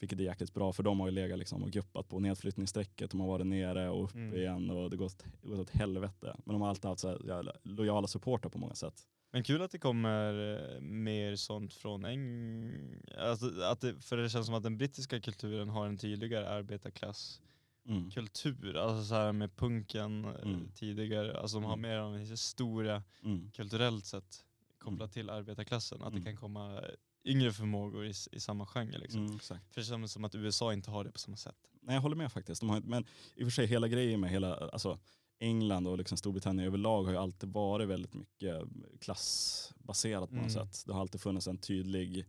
Vilket 0.00 0.18
är 0.20 0.24
jäkligt 0.24 0.54
bra 0.54 0.72
för 0.72 0.82
de 0.82 1.00
har 1.00 1.06
ju 1.06 1.12
legat 1.12 1.38
liksom 1.38 1.62
och 1.62 1.70
guppat 1.70 2.08
på 2.08 2.20
nedflyttningsstrecket. 2.20 3.10
De 3.10 3.20
har 3.20 3.26
varit 3.28 3.46
nere 3.46 3.88
och 3.90 4.04
upp 4.04 4.14
Mm. 4.14 4.36
igen 4.38 4.70
och 4.70 4.90
det 4.90 4.96
går 4.96 5.10
det 5.42 5.48
går 5.48 5.60
åt 5.60 5.70
helvete. 5.70 6.36
Men 6.44 6.52
de 6.52 6.62
har 6.62 6.68
alltid 6.68 6.84
haft 6.84 7.00
så 7.00 7.08
här 7.08 7.52
lojala 7.62 8.06
supportrar 8.06 8.50
på 8.50 8.58
många 8.58 8.74
sätt. 8.74 9.02
Men 9.30 9.42
kul 9.44 9.62
att 9.62 9.70
det 9.70 9.78
kommer 9.78 10.56
eh, 10.74 10.80
mer 10.80 11.36
sånt 11.36 11.74
från 11.74 12.04
Eng... 12.04 12.72
Alltså, 13.18 13.60
att 13.62 13.80
det, 13.80 14.00
för 14.00 14.16
det 14.16 14.30
känns 14.30 14.46
som 14.46 14.54
att 14.54 14.62
den 14.62 14.78
brittiska 14.78 15.20
kulturen 15.20 15.68
har 15.68 15.86
en 15.86 15.98
tydligare 15.98 16.48
arbetarklasskultur. 16.48 18.70
Mm. 18.70 18.82
Alltså 18.88 19.04
så 19.04 19.14
här 19.14 19.32
med 19.32 19.56
punken 19.56 20.24
eh, 20.24 20.30
Mm. 20.42 20.70
tidigare. 20.74 21.40
Alltså 21.40 21.56
de 21.56 21.64
har 21.64 21.72
Mm. 21.76 21.90
mer 21.90 21.98
av 21.98 22.14
en 22.14 22.20
historia 22.26 23.02
Mm. 23.24 23.50
kulturellt 23.50 24.04
sett 24.06 24.44
kopplat 24.78 25.12
till 25.12 25.30
arbetarklassen. 25.30 26.02
Att 26.02 26.08
Mm. 26.08 26.20
det 26.20 26.24
kan 26.30 26.36
komma 26.36 26.80
yngre 27.24 27.52
förmågor 27.52 28.06
i, 28.06 28.12
i 28.32 28.40
samma 28.40 28.66
genre. 28.66 28.98
Liksom. 28.98 29.26
Mm. 29.26 29.38
För 29.38 29.58
det 29.74 29.82
känns 29.84 30.12
som 30.12 30.24
att 30.24 30.34
USA 30.34 30.72
inte 30.72 30.90
har 30.90 31.04
det 31.04 31.12
på 31.12 31.18
samma 31.18 31.36
sätt. 31.36 31.56
Nej 31.80 31.94
jag 31.94 32.02
håller 32.02 32.16
med 32.16 32.32
faktiskt. 32.32 32.60
De 32.60 32.70
har, 32.70 32.80
men 32.80 33.04
i 33.34 33.42
och 33.42 33.46
för 33.46 33.50
sig 33.50 33.66
hela 33.66 33.88
grejen 33.88 34.20
med 34.20 34.30
hela, 34.30 34.54
alltså 34.56 34.98
England 35.40 35.86
och 35.86 35.98
liksom 35.98 36.18
Storbritannien 36.18 36.66
överlag 36.66 37.02
har 37.04 37.10
ju 37.12 37.16
alltid 37.18 37.48
varit 37.52 37.88
väldigt 37.88 38.14
mycket 38.14 38.62
klassbaserat 39.00 40.28
på 40.30 40.36
något 40.36 40.56
Mm. 40.56 40.66
sätt. 40.66 40.82
Det 40.86 40.92
har 40.92 41.00
alltid 41.00 41.20
funnits 41.20 41.46
en 41.48 41.58
tydlig 41.58 42.24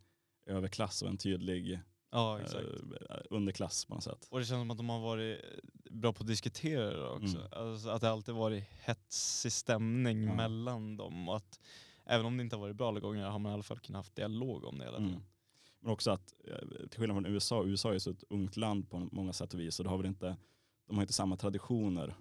överklass 0.46 1.02
och 1.02 1.10
en 1.10 1.18
tydlig 1.18 1.80
Ja 2.12 2.40
eh, 2.40 3.22
underklass 3.30 3.86
på 3.86 3.94
något 3.94 4.04
sätt. 4.04 4.28
Och 4.32 4.40
det 4.40 4.46
känns 4.46 4.62
som 4.62 4.72
att 4.72 4.78
de 4.78 4.90
har 4.90 5.00
varit 5.00 5.42
bra 5.92 6.14
på 6.14 6.22
att 6.24 6.28
diskutera 6.28 6.90
det 6.98 7.08
också. 7.10 7.38
Mm. 7.38 7.48
Alltså 7.52 7.90
att 7.90 8.02
det 8.02 8.10
alltid 8.10 8.36
varit 8.36 8.64
hetsig 8.86 9.52
stämning 9.52 10.24
Ja. 10.24 10.36
mellan 10.36 10.98
dem. 10.98 11.30
Och 11.30 11.36
att 11.36 11.60
även 12.06 12.26
om 12.26 12.38
det 12.38 12.44
inte 12.44 12.56
har 12.56 12.62
varit 12.62 12.76
bra 12.76 12.88
alla 12.88 13.00
gånger 13.00 13.26
har 13.26 13.40
man 13.40 13.52
i 13.52 13.54
alla 13.54 13.64
fall 13.64 13.80
kunnat 13.80 14.00
haft 14.00 14.16
dialog 14.16 14.64
om 14.64 14.78
det 14.78 14.84
hela 14.86 14.98
tiden. 14.98 15.12
Mm. 15.14 15.24
Men 15.82 15.92
också 15.92 16.12
att 16.12 16.34
eh, 16.48 16.88
till 16.90 17.00
skillnad 17.00 17.16
från 17.16 17.26
USA, 17.26 17.64
USA 17.66 17.90
är 17.90 17.94
ju 17.94 18.00
så 18.00 18.12
ett 18.12 18.24
ungt 18.30 18.58
land 18.58 18.90
på 18.90 19.00
många 19.12 19.34
sätt 19.34 19.54
och 19.54 19.60
vis 19.60 19.80
och 19.80 19.84
det 19.84 19.90
har 19.90 19.98
väl 19.98 20.06
inte, 20.06 20.38
de 20.88 20.96
har 20.96 21.04
inte 21.04 21.14
samma 21.14 21.38
traditioner. 21.38 22.16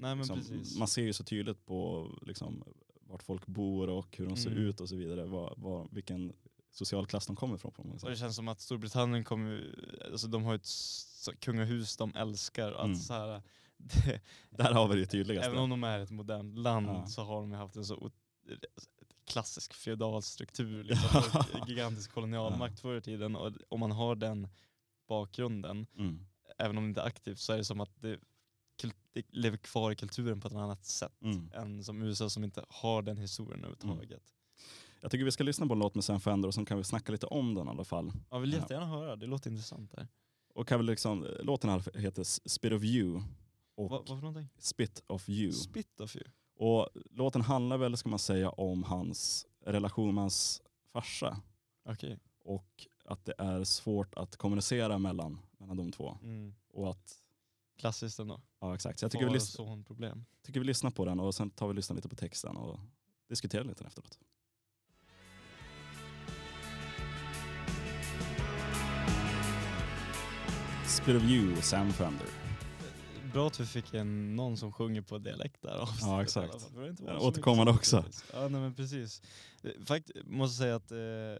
Nej 0.00 0.16
Liksom, 0.16 0.42
man 0.78 0.88
ser 0.88 1.02
ju 1.02 1.12
så 1.12 1.24
tydligt 1.24 1.66
på 1.66 2.10
liksom, 2.26 2.64
vart 3.06 3.22
folk 3.22 3.46
bor 3.46 3.88
och 3.88 4.16
hur 4.16 4.26
de 4.26 4.36
ser 4.36 4.50
Mm. 4.50 4.62
ut 4.62 4.80
och 4.80 4.88
så 4.88 4.96
vidare, 4.96 5.24
vad, 5.26 5.54
vad, 5.58 5.88
vilken 5.94 6.32
social 6.70 7.06
klass 7.06 7.26
de 7.26 7.36
kommer 7.36 7.54
ifrån 7.54 7.72
på 7.72 7.82
många 7.82 7.94
Och 7.94 8.00
det 8.00 8.06
sätt. 8.16 8.18
känns 8.18 8.36
som 8.36 8.48
att 8.48 8.60
Storbritannien 8.60 9.24
kommer, 9.24 9.74
alltså 10.12 10.26
de 10.28 10.44
har 10.44 10.54
ett 10.54 10.68
kungahus 11.40 11.96
de 11.96 12.14
älskar. 12.16 12.72
Att 12.72 12.84
Mm. 12.84 12.96
så 12.96 13.12
här, 13.12 13.42
det, 13.76 14.20
Där 14.50 14.72
har 14.72 14.88
vi 14.88 15.00
det 15.00 15.06
tydligaste. 15.06 15.50
även 15.50 15.58
om 15.62 15.70
de 15.70 15.84
är 15.84 15.98
ett 16.00 16.10
modernt 16.10 16.58
land 16.58 16.86
Ja. 16.88 17.06
så 17.06 17.22
har 17.22 17.40
de 17.40 17.52
haft 17.52 17.76
en 17.76 17.84
så 17.84 18.10
klassisk 19.26 19.74
feodal 19.74 20.22
struktur. 20.22 20.84
Liksom, 20.88 21.22
gigantisk 21.66 22.12
kolonialmakt 22.12 22.80
förr 22.80 22.96
i 22.96 23.00
tiden. 23.00 23.36
Och 23.36 23.52
om 23.68 23.80
man 23.80 23.90
har 23.90 24.14
den 24.16 24.48
bakgrunden, 25.08 25.86
Mm. 25.98 26.26
även 26.58 26.78
om 26.78 26.84
det 26.84 26.88
inte 26.88 27.00
är 27.00 27.06
aktivt, 27.06 27.38
så 27.38 27.52
är 27.52 27.56
det 27.56 27.64
som 27.64 27.80
att 27.80 28.00
det, 28.00 28.18
det 29.18 29.38
lever 29.38 29.56
kvar 29.56 29.92
i 29.92 29.96
kulturen 29.96 30.40
på 30.40 30.48
ett 30.48 30.54
annat 30.54 30.86
sätt. 30.86 31.22
Mm. 31.22 31.50
Än 31.54 31.84
som 31.84 32.02
USA 32.02 32.30
som 32.30 32.44
inte 32.44 32.64
har 32.68 33.02
den 33.02 33.16
historien 33.16 33.64
överhuvudtaget. 33.64 34.22
Jag 35.00 35.10
tycker 35.10 35.24
vi 35.24 35.30
ska 35.32 35.44
lyssna 35.44 35.66
på 35.66 35.72
en 35.72 35.78
låt 35.78 35.94
med 35.94 36.04
Sam 36.04 36.20
Fender 36.20 36.46
och 36.48 36.54
sen 36.54 36.64
kan 36.66 36.78
vi 36.78 36.84
snacka 36.84 37.12
lite 37.12 37.26
om 37.26 37.54
den 37.54 37.66
i 37.66 37.70
alla 37.70 37.84
fall. 37.84 38.12
Jag 38.30 38.40
vill 38.40 38.52
Ja. 38.52 38.58
jättegärna 38.58 38.86
höra, 38.86 39.16
det 39.16 39.26
låter 39.26 39.50
intressant 39.50 39.90
där. 39.90 40.08
Och 40.54 40.68
kan 40.68 40.78
väl 40.78 40.86
liksom, 40.86 41.26
låten 41.42 41.70
här 41.70 41.98
heter 41.98 42.24
Spit 42.48 42.72
of 42.72 42.82
You 42.84 43.22
och 43.74 43.90
Vad, 43.90 44.08
vad 44.08 44.18
för 44.18 44.26
någonting? 44.26 44.48
Spit 44.58 45.02
of 45.06 45.28
You. 45.28 45.52
Spit 45.52 46.00
of 46.00 46.16
you? 46.16 46.24
Och 46.56 46.88
låten 47.10 47.42
handlar 47.42 47.78
väl, 47.78 47.96
ska 47.96 48.08
man 48.08 48.18
säga, 48.18 48.50
om 48.50 48.82
hans 48.82 49.46
relation 49.64 50.14
med 50.14 50.22
hans 50.22 50.62
farsa. 50.92 51.40
Okej. 51.84 52.18
Och 52.44 52.86
att 53.04 53.24
det 53.24 53.34
är 53.38 53.64
svårt 53.64 54.14
att 54.14 54.36
kommunicera 54.36 54.98
mellan, 54.98 55.38
mellan 55.58 55.76
de 55.76 55.92
två. 55.92 56.18
Mm. 56.22 56.54
Och 56.68 56.90
att, 56.90 57.16
Klassiskt 57.78 58.18
ändå. 58.18 58.40
ja 58.60 58.74
exakt. 58.74 58.98
Så 58.98 59.04
jag 59.04 59.12
tycker 59.12 59.26
vi, 59.26 59.32
lys- 59.32 59.56
son-problem. 59.56 60.24
tycker 60.42 60.60
vi 60.60 60.66
lyssnar 60.66 60.90
på 60.90 61.04
den 61.04 61.20
och 61.20 61.34
sen 61.34 61.50
tar 61.50 61.66
vi 61.66 61.70
och 61.70 61.74
lyssnar 61.74 61.96
lite 61.96 62.08
på 62.08 62.16
texten 62.16 62.56
och 62.56 62.80
diskuterar 63.28 63.64
lite 63.64 63.84
efteråt. 63.84 64.18
Spit 70.86 71.16
of 71.16 71.22
You, 71.22 71.56
Sam 71.62 71.92
Fender. 71.92 72.26
Bra 73.32 73.46
att 73.46 73.60
vi 73.60 73.66
fick 73.66 73.94
en, 73.94 74.36
någon 74.36 74.56
som 74.56 74.72
sjunger 74.72 75.02
på 75.02 75.18
dialekt 75.18 75.62
där 75.62 75.70
avsnittet 75.78 76.02
Ja, 76.06 76.22
exakt. 76.22 76.62
fall. 76.62 76.82
Det 76.82 76.88
inte 76.88 77.02
Ja, 77.06 77.18
återkommande 77.18 77.72
också. 77.72 78.04
Ja 78.32 78.48
nej 78.48 78.60
men 78.60 78.74
precis. 78.74 79.22
Eh, 79.62 79.70
Fakt, 79.84 80.10
måste 80.24 80.56
säga 80.58 80.76
att 80.76 80.90
eh, 80.92 80.98
eh, 80.98 81.38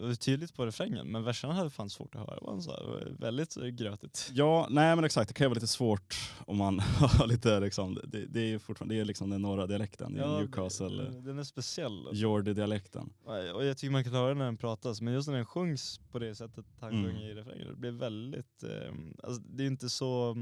det 0.00 0.06
var 0.06 0.14
tydligt 0.14 0.54
på 0.54 0.66
refrängen 0.66 1.06
men 1.12 1.22
verserna 1.24 1.52
hade 1.54 1.70
fan 1.70 1.90
svårt 1.90 2.14
att 2.14 2.20
höra. 2.20 2.34
Det 2.40 2.46
var 2.46 2.60
så 2.60 2.70
här, 2.70 3.12
väldigt 3.18 3.56
eh, 3.56 3.64
grötigt. 3.66 4.30
Ja, 4.32 4.66
nej 4.70 4.96
men 4.96 5.04
exakt. 5.04 5.28
Det 5.28 5.34
kan 5.34 5.44
ju 5.44 5.48
vara 5.48 5.54
lite 5.54 5.66
svårt 5.66 6.16
om 6.46 6.56
man 6.56 6.78
har 6.98 7.26
lite 7.26 7.60
liksom, 7.60 8.00
det, 8.04 8.26
det 8.26 8.40
är 8.40 8.46
ju 8.46 8.58
fortfarande, 8.58 8.94
det 8.94 9.00
är 9.00 9.04
liksom 9.04 9.30
den 9.30 9.42
norra 9.42 9.66
dialekten, 9.66 10.14
det 10.14 10.20
är 10.20 10.24
Ja, 10.24 10.38
Newcastle, 10.38 11.02
den, 11.02 11.24
den 11.24 11.38
är 11.38 11.44
speciell. 11.44 11.98
alltså. 11.98 12.14
Geordie-dialekten. 12.14 13.12
Och 13.54 13.64
jag 13.64 13.78
tycker 13.78 13.92
man 13.92 14.04
kan 14.04 14.12
höra 14.12 14.34
när 14.34 14.44
den 14.44 14.56
pratas, 14.56 15.00
men 15.00 15.14
just 15.14 15.28
när 15.28 15.34
den 15.36 15.46
sjungs 15.46 16.00
på 16.10 16.18
det 16.18 16.34
sättet 16.34 16.64
han 16.80 16.88
Mm. 16.92 17.04
sjunger 17.04 17.28
i 17.30 17.34
refrängen, 17.34 17.66
det 17.68 17.76
blir 17.76 17.90
väldigt, 17.90 18.62
eh, 18.62 18.92
alltså 19.22 19.42
det 19.42 19.62
är 19.62 19.66
inte 19.66 19.88
så 19.88 20.36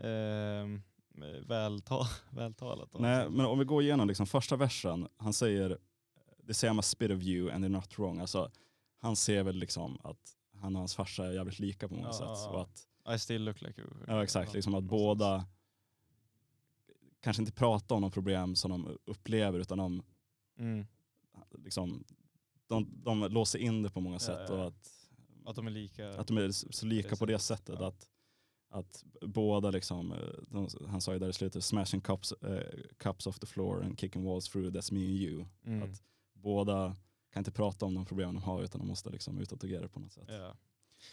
eh, 0.00 0.80
välta, 1.46 1.96
vältalat. 2.30 2.88
Nej, 2.98 3.30
men 3.30 3.46
om 3.46 3.58
vi 3.58 3.64
går 3.64 3.82
igenom 3.82 4.08
liksom 4.08 4.26
första 4.26 4.56
versen, 4.56 5.08
han 5.16 5.32
säger 5.32 5.78
det 6.42 6.54
säger 6.54 6.74
I'm 6.74 6.78
a 6.78 6.82
spit 6.82 7.10
of 7.10 7.22
you 7.22 7.50
and 7.50 7.64
they're 7.64 7.68
not 7.68 7.98
wrong. 7.98 8.18
Alltså, 8.20 8.50
han 8.98 9.16
ser 9.16 9.42
väl 9.42 9.56
liksom 9.56 9.98
att 10.04 10.36
han 10.60 10.76
och 10.76 10.80
hans 10.80 10.94
farsa 10.94 11.26
är 11.26 11.32
jävligt 11.32 11.58
lika 11.58 11.88
på 11.88 11.94
många 11.94 12.06
Ja, 12.06 12.12
sätt. 12.12 12.52
Och 12.54 12.60
att, 12.62 12.88
I 13.14 13.18
still 13.18 13.44
look 13.44 13.62
like 13.62 13.80
you. 13.80 13.90
ja 14.06 14.22
exakt, 14.22 14.54
liksom 14.54 14.74
att 14.74 14.84
båda 14.84 15.46
kanske 17.20 17.42
inte 17.42 17.52
pratar 17.52 17.96
om 17.96 18.02
de 18.02 18.10
problem 18.10 18.56
som 18.56 18.70
de 18.70 18.98
upplever 19.04 19.58
utan 19.58 19.78
de, 19.78 20.02
Mm. 20.58 20.86
liksom, 21.64 22.04
de, 22.66 23.02
de 23.04 23.20
låser 23.20 23.58
in 23.58 23.82
det 23.82 23.90
på 23.90 24.00
många 24.00 24.14
Ja, 24.14 24.18
sätt. 24.20 24.50
Och 24.50 24.66
att, 24.66 24.90
Att 25.46 25.56
de 25.56 25.66
är 25.66 25.70
lika. 25.70 26.20
att 26.20 26.26
de 26.26 26.36
är 26.38 26.50
så 26.50 26.86
lika 26.86 27.16
på 27.16 27.26
det 27.26 27.38
sättet. 27.38 27.80
Att, 27.80 28.08
att 28.74 29.04
båda, 29.20 29.70
liksom, 29.70 30.12
eh, 30.12 30.18
de, 30.48 30.68
han 30.88 31.00
sa 31.00 31.12
ju 31.12 31.18
där 31.18 31.28
i 31.28 31.32
slutet, 31.32 31.64
smashing 31.64 32.00
cups, 32.00 32.32
eh, 32.32 32.80
cups 32.96 33.26
off 33.26 33.38
the 33.38 33.46
floor 33.46 33.82
and 33.84 34.00
kicking 34.00 34.24
walls 34.24 34.48
through, 34.48 34.70
that's 34.70 34.92
me 34.92 35.00
and 35.00 35.16
you. 35.16 35.44
mm. 35.66 35.82
att- 35.82 36.02
båda 36.32 36.96
kan 37.32 37.40
inte 37.40 37.50
prata 37.50 37.86
om 37.86 37.94
de 37.94 38.04
problem 38.06 38.34
de 38.34 38.42
har 38.42 38.62
utan 38.62 38.78
de 38.80 38.88
måste 38.88 39.10
liksom 39.10 39.38
utåtagera 39.38 39.88
på 39.88 40.00
något 40.00 40.12
sätt. 40.12 40.24
ja. 40.28 40.56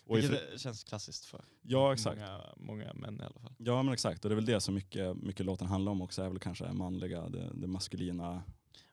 Och 0.06 0.18
Vilket 0.18 0.60
känns 0.62 0.84
klassiskt 0.84 1.26
för 1.26 1.42
ja 1.62 1.94
exakt. 1.94 2.18
Många, 2.20 2.42
många 2.58 2.94
män 2.94 3.20
i 3.22 3.24
alla 3.24 3.40
fall. 3.40 3.54
Ja 3.58 3.84
men 3.84 3.94
exakt 3.94 4.26
och 4.26 4.30
det 4.30 4.34
är 4.34 4.36
väl 4.36 4.46
det 4.46 4.62
som 4.62 4.76
mycket, 4.76 5.18
mycket 5.18 5.46
låten 5.46 5.68
handlar 5.68 5.92
om 5.92 6.02
också, 6.02 6.22
är 6.22 6.30
väl 6.30 6.40
kanske 6.40 6.72
manliga, 6.74 7.30
det, 7.30 7.52
det 7.54 7.68
maskulina. 7.68 8.44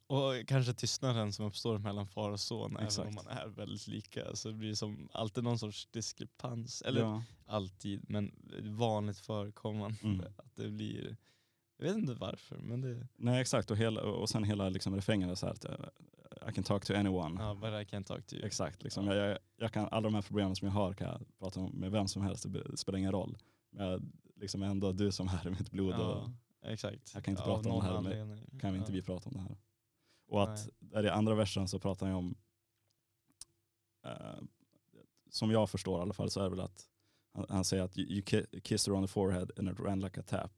Och 0.08 0.46
kanske 0.46 0.72
tystnaden 0.72 1.32
som 1.32 1.46
uppstår 1.46 1.78
mellan 1.78 2.06
far 2.06 2.30
och 2.30 2.40
son, 2.40 2.76
Exakt. 2.76 2.98
även 2.98 3.08
om 3.08 3.14
man 3.14 3.38
är 3.38 3.46
väldigt 3.46 3.86
lika. 3.86 4.36
Så 4.36 4.48
det 4.48 4.54
blir 4.54 4.74
som 4.74 5.08
alltid 5.12 5.44
någon 5.44 5.58
sorts 5.58 5.86
diskrepans. 5.86 6.82
Eller 6.82 7.00
ja. 7.00 7.22
alltid, 7.46 8.10
men 8.10 8.32
vanligt 8.62 9.18
förekommande. 9.18 9.98
Mm. 10.02 10.20
Att 10.36 10.56
det 10.56 10.68
blir, 10.68 11.16
jag 11.78 11.86
vet 11.86 11.96
inte 11.96 12.14
varför, 12.14 12.56
men 12.56 12.80
det 12.80 13.06
Nej 13.16 13.40
exakt 13.40 13.70
och, 13.70 13.76
hela, 13.76 14.02
och 14.02 14.28
sen 14.28 14.44
hela 14.44 14.68
liksom 14.68 14.94
refrängen 14.94 15.36
så 15.36 15.46
här 15.46 15.52
att 15.52 15.64
I 16.50 16.52
can 16.52 16.64
talk 16.64 16.84
to 16.84 16.94
anyone. 16.94 17.42
ja, 17.42 17.54
but 17.54 17.70
I 17.70 17.96
can't 17.96 18.04
talk 18.04 18.26
to 18.26 18.34
you. 18.34 18.46
Exakt, 18.46 18.82
liksom. 18.82 19.06
Ja. 19.06 19.14
jag, 19.14 19.38
jag, 19.56 19.72
kan, 19.72 19.88
alla 19.90 20.00
de 20.00 20.14
här 20.14 20.22
problemen 20.22 20.56
som 20.56 20.66
jag 20.66 20.72
har 20.72 20.92
kan 20.92 21.08
jag 21.08 21.20
prata 21.38 21.60
om 21.60 21.70
med 21.70 21.90
vem 21.90 22.08
som 22.08 22.22
helst, 22.22 22.52
det 22.52 22.76
spelar 22.76 22.98
ingen 22.98 23.12
roll. 23.12 23.38
Men 23.70 23.86
jag, 23.86 24.02
liksom 24.36 24.62
ändå 24.62 24.92
du 24.92 25.12
som 25.12 25.28
är 25.28 25.46
i 25.46 25.50
mitt 25.50 25.70
blod 25.70 25.94
och 25.94 26.30
Ja, 26.62 26.68
exakt. 26.68 27.14
Jag 27.14 27.24
kan 27.24 27.32
inte 27.32 27.42
Av 27.42 27.46
prata 27.46 27.70
om 27.70 27.80
det 27.80 27.86
här, 27.86 27.96
anledning. 27.96 28.58
kan 28.60 28.72
vi 28.72 28.78
inte 28.78 28.92
ja. 28.92 28.96
vi 28.96 29.02
prata 29.02 29.28
om 29.28 29.34
det 29.34 29.40
här. 29.40 29.56
Och 30.28 30.42
att 30.42 30.68
där 30.78 31.04
i 31.06 31.08
andra 31.08 31.34
versen 31.34 31.68
så 31.68 31.78
pratar 31.78 32.06
han 32.06 32.14
om, 32.16 32.34
eh, 34.04 34.42
som 35.30 35.50
jag 35.50 35.70
förstår 35.70 35.98
i 35.98 36.02
alla 36.02 36.12
fall 36.14 36.30
så 36.30 36.40
är 36.40 36.44
det 36.44 36.50
väl 36.50 36.60
att 36.60 36.88
han, 37.32 37.46
han 37.48 37.64
säger 37.64 37.82
att 37.82 37.98
you, 37.98 38.08
you 38.10 38.22
ki- 38.22 38.60
kissed 38.60 38.92
her 38.92 38.98
on 39.00 39.06
the 39.06 39.12
forehead 39.12 39.50
and 39.58 39.68
it 39.68 39.80
ran 39.80 40.00
like 40.00 40.20
a 40.20 40.24
tap. 40.26 40.52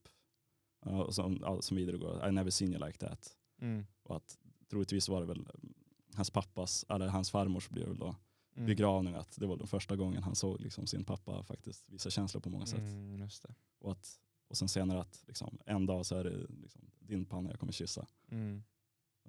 Uh, 0.86 1.00
och 1.00 1.14
som, 1.14 1.38
ja, 1.40 1.62
som 1.62 1.76
vidare 1.76 1.96
går, 1.98 2.28
I 2.28 2.32
never 2.32 2.50
seen 2.50 2.72
you 2.72 2.86
like 2.86 2.98
that. 2.98 3.36
Mm. 3.60 3.86
Och 4.02 4.16
att 4.16 4.38
troligtvis 4.70 5.08
var 5.08 5.20
det 5.20 5.26
väl 5.26 5.38
mm, 5.38 5.74
hans 6.14 6.30
pappas, 6.30 6.84
eller 6.88 7.08
hans 7.08 7.30
farmors 7.30 7.68
blir 7.68 7.82
det 7.82 7.88
väl 7.88 7.98
då, 7.98 8.16
Mm. 8.56 8.66
begravning. 8.66 9.14
Att 9.14 9.36
det 9.40 9.46
var 9.46 9.56
den 9.56 9.66
första 9.66 9.96
gången 9.96 10.22
han 10.22 10.34
såg 10.34 10.60
liksom 10.60 10.86
sin 10.86 11.04
pappa 11.04 11.42
faktiskt 11.42 11.88
visa 11.88 12.10
känslor 12.10 12.40
på 12.40 12.50
många 12.50 12.66
sätt. 12.66 12.78
Mm. 12.80 13.28
Och, 13.78 13.92
att, 13.92 14.20
och 14.48 14.56
sen 14.56 14.68
senare 14.68 15.00
att 15.00 15.24
liksom, 15.26 15.58
en 15.66 15.86
dag 15.86 16.06
så 16.06 16.16
är 16.16 16.24
det 16.24 16.46
liksom, 16.48 16.90
din 16.98 17.24
panna 17.24 17.50
jag 17.50 17.60
kommer 17.60 17.72
kyssa. 17.72 18.06
Mm. 18.28 18.62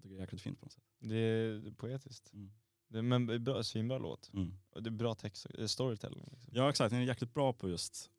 Jag 0.02 0.04
tycker 0.04 0.16
det 0.16 0.20
är 0.20 0.24
jäkligt 0.24 0.42
fint 0.42 0.60
på 0.60 0.66
något 0.66 0.74
sätt. 0.74 0.84
Det 1.00 1.16
är 1.16 1.72
poetiskt. 1.72 2.34
Mm. 2.34 2.52
Det 2.88 3.02
men 3.02 3.26
det 3.26 3.40
bra, 3.40 3.64
svinbra 3.64 3.98
låt. 3.98 4.32
Mm. 4.34 4.54
Och 4.70 4.84
det 4.84 4.90
är 4.90 4.92
bra 4.92 5.16
text, 5.16 5.48
det 5.54 5.64
är 5.64 5.68
storytelling. 5.68 6.28
Liksom. 6.32 6.54
Ja 6.56 6.70
exakt, 6.70 6.92
den 6.92 7.02
är 7.02 7.06
jäkligt 7.06 7.34
bra 7.34 7.54
på 7.54 7.70
just 7.70 8.10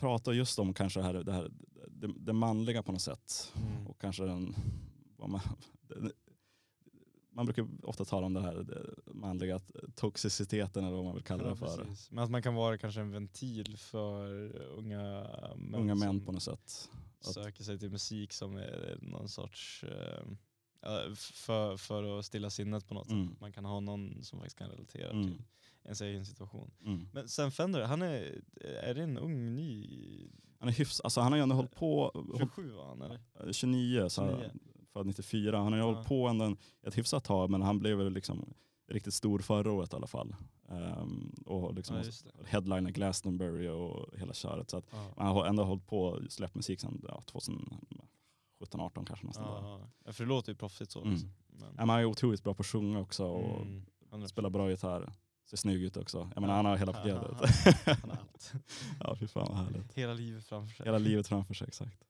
prata 0.00 0.32
just 0.32 0.58
om 0.58 0.74
kanske 0.74 1.00
det 1.00 1.04
här, 1.04 1.14
det, 1.14 1.32
här, 1.32 1.50
det, 1.88 2.14
det 2.18 2.32
manliga 2.32 2.82
på 2.82 2.92
något 2.92 3.02
sätt. 3.02 3.52
Mm. 3.56 3.86
Och 3.86 4.00
kanske 4.00 4.24
den, 4.24 4.54
vad 5.16 5.30
man, 5.30 5.40
det, 5.82 6.12
man 7.32 7.46
brukar 7.46 7.66
ofta 7.82 8.04
tala 8.04 8.26
om 8.26 8.34
det 8.34 8.40
här 8.40 8.54
det 8.54 9.12
manliga 9.14 9.60
toxiciteten 9.94 10.84
eller 10.84 10.96
vad 10.96 11.04
man 11.04 11.14
vill 11.14 11.24
kalla 11.24 11.42
det 11.42 11.48
Ja, 11.48 11.56
för. 11.56 11.84
precis. 11.84 12.10
Men 12.10 12.24
att 12.24 12.30
man 12.30 12.42
kan 12.42 12.54
vara 12.54 12.78
kanske 12.78 13.00
en 13.00 13.10
ventil 13.10 13.76
för 13.76 14.56
unga 14.66 15.26
män, 15.56 15.80
Unga 15.80 15.94
män 15.94 16.08
som 16.08 16.20
på 16.20 16.32
något 16.32 16.42
sätt. 16.42 16.90
Att- 17.20 17.34
söker 17.34 17.64
sig 17.64 17.78
till 17.78 17.90
musik 17.90 18.32
som 18.32 18.56
är 18.56 18.98
någon 19.02 19.28
sorts, 19.28 19.84
eh, 19.84 20.24
för, 21.14 21.76
för 21.76 22.18
att 22.18 22.24
stilla 22.24 22.50
sinnet 22.50 22.88
på 22.88 22.94
något 22.94 23.10
Mm. 23.10 23.28
sätt. 23.28 23.40
Man 23.40 23.52
kan 23.52 23.64
ha 23.64 23.80
någon 23.80 24.22
som 24.24 24.38
faktiskt 24.38 24.58
kan 24.58 24.70
relatera 24.70 25.10
Mm. 25.10 25.24
till 25.28 25.42
ens 25.84 26.00
egen 26.00 26.26
situation. 26.26 26.70
Mm. 26.84 27.08
Men 27.12 27.28
sen 27.28 27.50
Fender, 27.50 27.82
han 27.82 28.02
är, 28.02 28.42
är 28.82 28.94
det 28.94 29.02
en 29.02 29.18
ung 29.18 29.56
ny, 29.56 29.86
Han 30.58 30.68
är 30.68 30.72
hyfs, 30.72 31.00
alltså 31.00 31.20
han 31.20 31.32
har 31.32 31.36
ju 31.36 31.42
ändå 31.42 31.54
hållit 31.56 31.74
på, 31.74 32.10
hållit, 32.14 32.38
27 32.38 32.70
var 32.72 32.86
han 32.86 33.02
eller? 33.02 33.52
29, 33.52 34.08
så 34.08 34.26
29. 34.26 34.50
född 34.92 35.06
94. 35.06 35.58
Han 35.58 35.72
har 35.72 35.78
ju 35.80 35.84
Ja. 35.86 35.92
hållit 35.92 36.08
på 36.08 36.28
ändå 36.28 36.44
en- 36.44 36.56
ett 36.82 36.98
hyfsat 36.98 37.24
tag 37.24 37.50
men 37.50 37.62
han 37.62 37.78
blev 37.78 37.98
väl 37.98 38.12
liksom 38.12 38.54
riktigt 38.90 39.14
stor 39.14 39.38
förra 39.38 39.72
året 39.72 39.92
i 39.92 39.96
alla 39.96 40.06
fall. 40.06 40.36
Ehm, 40.68 41.34
och 41.46 41.74
liksom 41.74 41.96
Ja, 41.96 42.02
headliner 42.46 42.90
Glastonbury 42.90 43.68
och 43.68 44.18
hela 44.18 44.32
köret. 44.34 44.70
Så 44.70 44.76
att 44.76 44.84
Ja. 44.92 45.12
han 45.16 45.26
har 45.26 45.46
ändå 45.46 45.64
hållit 45.64 45.86
på 45.86 46.02
och 46.04 46.32
släppt 46.32 46.54
musik 46.54 46.80
sedan 46.80 47.04
ja, 47.08 47.22
2017-18 47.26 49.04
kanske 49.06 49.26
nästan. 49.26 49.44
där. 49.62 49.68
Ja, 49.70 49.90
ja, 50.04 50.12
för 50.12 50.24
det 50.24 50.28
låter 50.28 50.52
ju 50.52 50.56
proffsigt 50.56 50.90
så. 50.90 51.00
Mm. 51.00 51.12
Liksom. 51.12 51.32
Men, 51.48 51.74
Ja, 51.78 51.80
han 51.86 51.90
är 51.90 52.04
otroligt 52.04 52.44
bra 52.44 52.54
på 52.54 52.60
att 52.60 52.66
sjunga 52.66 53.00
också 53.00 53.24
och 53.26 53.62
mm, 53.62 53.86
100%. 54.10 54.26
spelar 54.26 54.50
bra 54.50 54.70
gitarr. 54.70 55.12
Ser 55.50 55.56
snygg 55.56 55.82
ut 55.82 55.96
också. 55.96 56.30
Jag 56.34 56.40
menar 56.40 56.54
han 56.54 56.64
har 56.66 56.76
hela 56.76 56.92
paketet. 56.92 57.76
Han 58.02 58.10
har 58.10 58.18
allt. 58.18 58.52
ja 59.00 59.16
fy 59.16 59.26
fan 59.26 59.46
vad 59.48 59.56
härligt. 59.58 59.94
Hela 59.94 60.14
livet 60.14 60.44
framför 60.44 60.74
sig. 60.74 60.86
Hela 60.86 60.98
livet 60.98 61.26
framför 61.28 61.54
sig 61.54 61.66
exakt. 61.68 62.04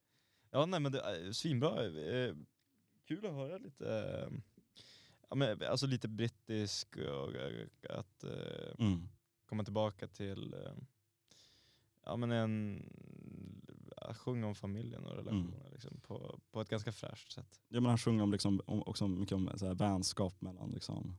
Ja 0.50 0.66
nej 0.66 0.80
men 0.80 0.92
det 0.92 1.00
är 1.00 1.32
svinbra. 1.32 1.86
Eh, 1.86 2.34
Kul 3.08 3.26
att 3.26 3.32
höra 3.32 3.58
lite, 3.58 3.98
eh, 3.98 4.28
ja, 5.30 5.36
men, 5.36 5.62
alltså 5.62 5.86
lite 5.86 6.08
brittisk 6.08 6.96
och 6.96 7.28
att 7.90 8.24
eh, 8.24 8.74
Mm. 8.86 9.08
komma 9.46 9.64
tillbaka 9.64 10.06
till 10.08 10.54
eh, 10.54 10.72
ja, 12.04 12.16
men 12.16 12.30
en, 12.30 12.82
att 13.96 14.16
sjunga 14.16 14.46
om 14.46 14.54
familjen 14.54 15.04
och 15.04 15.16
relationer 15.16 15.70
liksom, 15.72 16.00
på, 16.00 16.40
på 16.50 16.60
ett 16.60 16.68
ganska 16.68 16.92
fräscht 16.92 17.32
sätt. 17.32 17.60
Ja, 17.68 17.80
men 17.80 17.88
han 17.88 17.98
sjunger 17.98 18.22
om, 18.22 18.32
liksom, 18.32 18.60
om, 18.66 18.82
också 18.86 19.08
mycket 19.08 19.34
om 19.34 19.50
så 19.56 19.66
här, 19.66 19.74
vänskap 19.74 20.40
mellan, 20.40 20.70
liksom, 20.70 21.16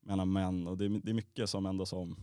mellan 0.00 0.32
män. 0.32 0.66
Och 0.66 0.78
det, 0.78 0.84
är, 0.84 0.88
det 0.88 1.10
är 1.10 1.14
mycket 1.14 1.50
som 1.50 1.66
ändå 1.66 1.86
som, 1.86 2.16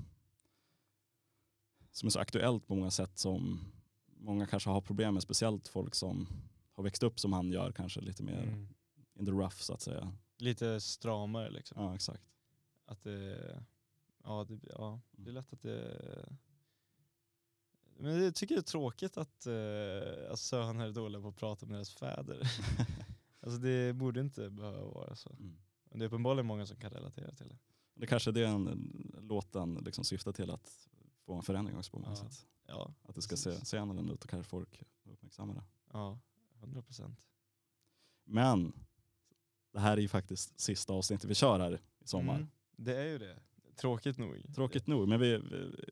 som 1.91 2.07
är 2.07 2.11
så 2.11 2.19
aktuellt 2.19 2.67
på 2.67 2.75
många 2.75 2.91
sätt 2.91 3.17
som 3.17 3.59
många 4.05 4.47
kanske 4.47 4.69
har 4.69 4.81
problem 4.81 5.13
med. 5.13 5.23
Speciellt 5.23 5.67
folk 5.67 5.95
som 5.95 6.27
har 6.71 6.83
växt 6.83 7.03
upp 7.03 7.19
som 7.19 7.33
han 7.33 7.51
gör 7.51 7.71
kanske 7.71 8.01
lite 8.01 8.23
mer 8.23 8.43
Mm. 8.43 8.67
in 9.13 9.25
the 9.25 9.31
rough 9.31 9.55
så 9.57 9.73
att 9.73 9.81
säga. 9.81 10.13
Lite 10.37 10.81
stramare 10.81 11.49
liksom. 11.49 11.81
Ja 11.83 11.95
exakt. 11.95 12.23
Att 12.85 13.03
det, 13.03 13.63
ja, 14.23 14.43
det, 14.49 14.59
ja, 14.69 15.01
det 15.11 15.29
är 15.29 15.33
lätt 15.33 15.53
att 15.53 15.61
det... 15.61 16.29
Men 17.97 18.23
jag 18.23 18.35
tycker 18.35 18.55
det 18.55 18.59
är 18.61 18.63
tråkigt 18.63 19.17
att, 19.17 19.45
eh, 19.45 20.31
att 20.31 20.39
söner 20.39 20.85
är 20.87 20.91
dåliga 20.91 21.21
på 21.21 21.27
att 21.27 21.35
prata 21.35 21.65
med 21.65 21.75
deras 21.75 21.93
fäder. 21.93 22.41
alltså 23.39 23.59
det 23.59 23.93
borde 23.95 24.19
inte 24.21 24.49
behöva 24.49 24.85
vara 24.85 25.15
så. 25.15 25.29
Mm. 25.29 25.57
Men 25.89 25.99
det 25.99 26.05
är 26.05 26.07
uppenbarligen 26.07 26.45
många 26.45 26.65
som 26.65 26.77
kan 26.77 26.91
relatera 26.91 27.31
till 27.31 27.47
det. 27.47 27.57
Det 27.93 28.07
kanske 28.07 28.29
är 28.29 28.33
det 28.33 28.45
en, 28.47 29.11
låten 29.21 29.75
liksom 29.75 30.03
syftar 30.03 30.31
till 30.31 30.51
att 30.51 30.87
få 31.25 31.33
en 31.33 31.43
förändring 31.43 31.77
också 31.77 31.91
på 31.91 31.99
många 31.99 32.11
Ja. 32.11 32.15
sätt. 32.29 32.47
Ja, 32.67 32.93
Att 33.03 33.15
det 33.15 33.21
ska 33.21 33.37
se, 33.37 33.65
se 33.65 33.77
annorlunda 33.77 34.13
ut 34.13 34.23
och 34.23 34.29
kanske 34.29 34.49
folk 34.49 34.83
uppmärksammar 35.03 35.53
det. 35.55 35.63
ja 35.93 36.19
100 36.59 36.81
procent. 36.81 37.19
Men 38.23 38.73
det 39.75 39.81
här 39.81 39.97
är 39.97 40.01
ju 40.01 40.07
faktiskt 40.07 40.59
sista 40.59 40.93
avsnittet 40.93 41.29
vi 41.29 41.35
kör 41.35 41.59
här 41.59 41.73
i 42.03 42.07
sommar. 42.07 42.35
Mm, 42.35 42.47
det 42.77 42.95
är 42.97 43.05
ju 43.05 43.17
det. 43.17 43.39
Tråkigt 43.75 44.17
nog. 44.17 44.55
Tråkigt 44.55 44.87
nog, 44.87 45.07
men 45.07 45.19
vi, 45.19 45.41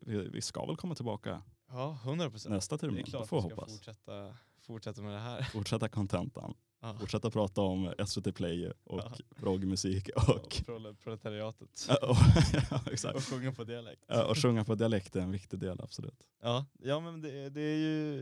vi, 0.02 0.18
vi 0.30 0.42
ska 0.42 0.66
väl 0.66 0.76
komma 0.78 0.96
tillbaka 0.96 1.42
Ja, 1.70 2.00
100 2.04 2.30
procent. 2.30 2.54
nästa 2.54 2.76
Det 2.76 2.80
termin. 2.80 2.98
är 2.98 3.04
Det 3.04 3.10
klart 3.10 3.28
får 3.28 3.42
vi 3.42 3.50
ska 3.50 3.56
hoppas. 3.56 3.72
fortsätta, 3.74 4.36
fortsätta 4.62 5.02
med 5.02 5.14
det 5.14 5.20
här. 5.20 5.44
Fortsätta 5.52 5.90
contentan. 5.90 6.54
Ja. 6.82 6.96
Fortsätta 7.00 7.30
prata 7.30 7.62
om 7.62 7.94
SVT 8.08 8.32
Play 8.36 8.72
och 8.84 9.00
Ja. 9.00 9.14
proggmusik 9.36 10.10
Och 10.16 10.52
prole- 10.66 10.96
proletariatet. 10.96 11.88
och, 12.02 12.16
ja, 12.72 12.82
exakt. 12.92 13.16
Och 13.16 13.24
sjunga 13.24 13.52
på 13.52 13.64
dialekt. 13.64 14.04
Ja, 14.08 14.26
och 14.26 14.38
sjunga 14.38 14.64
på 14.66 14.76
dialekt 14.76 15.16
är 15.16 15.22
en 15.22 15.32
viktig 15.32 15.60
del, 15.60 15.82
absolut. 15.82 16.28
Ja, 16.42 16.66
ja 16.80 17.00
men 17.00 17.22
det, 17.22 17.50
det 17.50 17.62
är 17.62 17.78
ju 17.78 18.20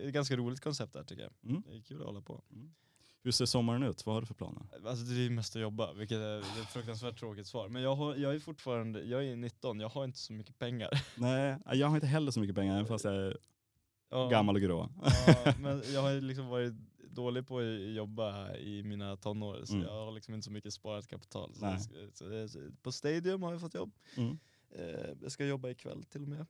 eh, 0.00 0.06
ett 0.08 0.14
ganska 0.14 0.36
roligt 0.36 0.60
koncept 0.60 0.92
där 0.92 1.04
tycker 1.04 1.22
jag. 1.22 1.32
Mm. 1.50 1.62
Det 1.66 1.76
är 1.76 1.80
kul 1.80 2.00
att 2.00 2.06
hålla 2.06 2.20
på. 2.20 2.42
Hur 3.26 3.32
ser 3.32 3.46
sommaren 3.46 3.82
ut? 3.82 4.06
Vad 4.06 4.14
har 4.14 4.20
du 4.20 4.26
för 4.26 4.34
planer? 4.34 4.62
Alltså 4.86 5.04
det 5.04 5.26
är 5.26 5.30
mest 5.30 5.56
att 5.56 5.62
jobba, 5.62 5.92
vilket 5.92 6.18
är 6.18 6.38
ett 6.38 6.68
fruktansvärt 6.72 7.18
tråkigt 7.18 7.46
svar. 7.46 7.68
Men 7.68 7.82
jag, 7.82 7.94
har, 7.96 8.16
jag 8.16 8.34
är 8.34 8.38
fortfarande, 8.38 9.02
jag 9.04 9.24
är 9.26 9.36
19, 9.36 9.80
jag 9.80 9.88
har 9.88 10.04
inte 10.04 10.18
så 10.18 10.32
mycket 10.32 10.58
pengar. 10.58 10.90
Nej, 11.18 11.58
jag 11.72 11.86
har 11.86 11.94
inte 11.94 12.06
heller 12.06 12.30
så 12.30 12.40
mycket 12.40 12.56
pengar, 12.56 12.74
även 12.74 12.86
fast 12.86 13.04
jag 13.04 13.14
är 13.14 13.36
Ja, 14.10 14.28
gammal 14.28 14.54
och 14.54 14.60
grå. 14.62 14.88
Ja, 15.26 15.52
men 15.60 15.82
jag 15.92 16.02
har 16.02 16.20
liksom 16.20 16.46
varit 16.46 16.74
dålig 17.10 17.46
på 17.46 17.58
att 17.58 17.94
jobba 17.94 18.56
i 18.56 18.82
mina 18.82 19.16
tonår, 19.16 19.60
så 19.64 19.74
Mm. 19.74 19.86
jag 19.86 20.04
har 20.04 20.12
liksom 20.12 20.34
inte 20.34 20.44
så 20.44 20.52
mycket 20.52 20.72
sparat 20.72 21.06
kapital. 21.08 21.54
Så 21.54 21.78
så, 22.14 22.48
så, 22.48 22.58
på 22.82 22.92
Stadium 22.92 23.42
har 23.42 23.52
jag 23.52 23.60
fått 23.60 23.74
jobb. 23.74 23.92
Mm. 24.16 24.38
Eh, 24.70 25.10
jag 25.22 25.32
ska 25.32 25.46
jobba 25.46 25.68
ikväll 25.70 26.02
till 26.04 26.22
och 26.22 26.28
med. 26.28 26.46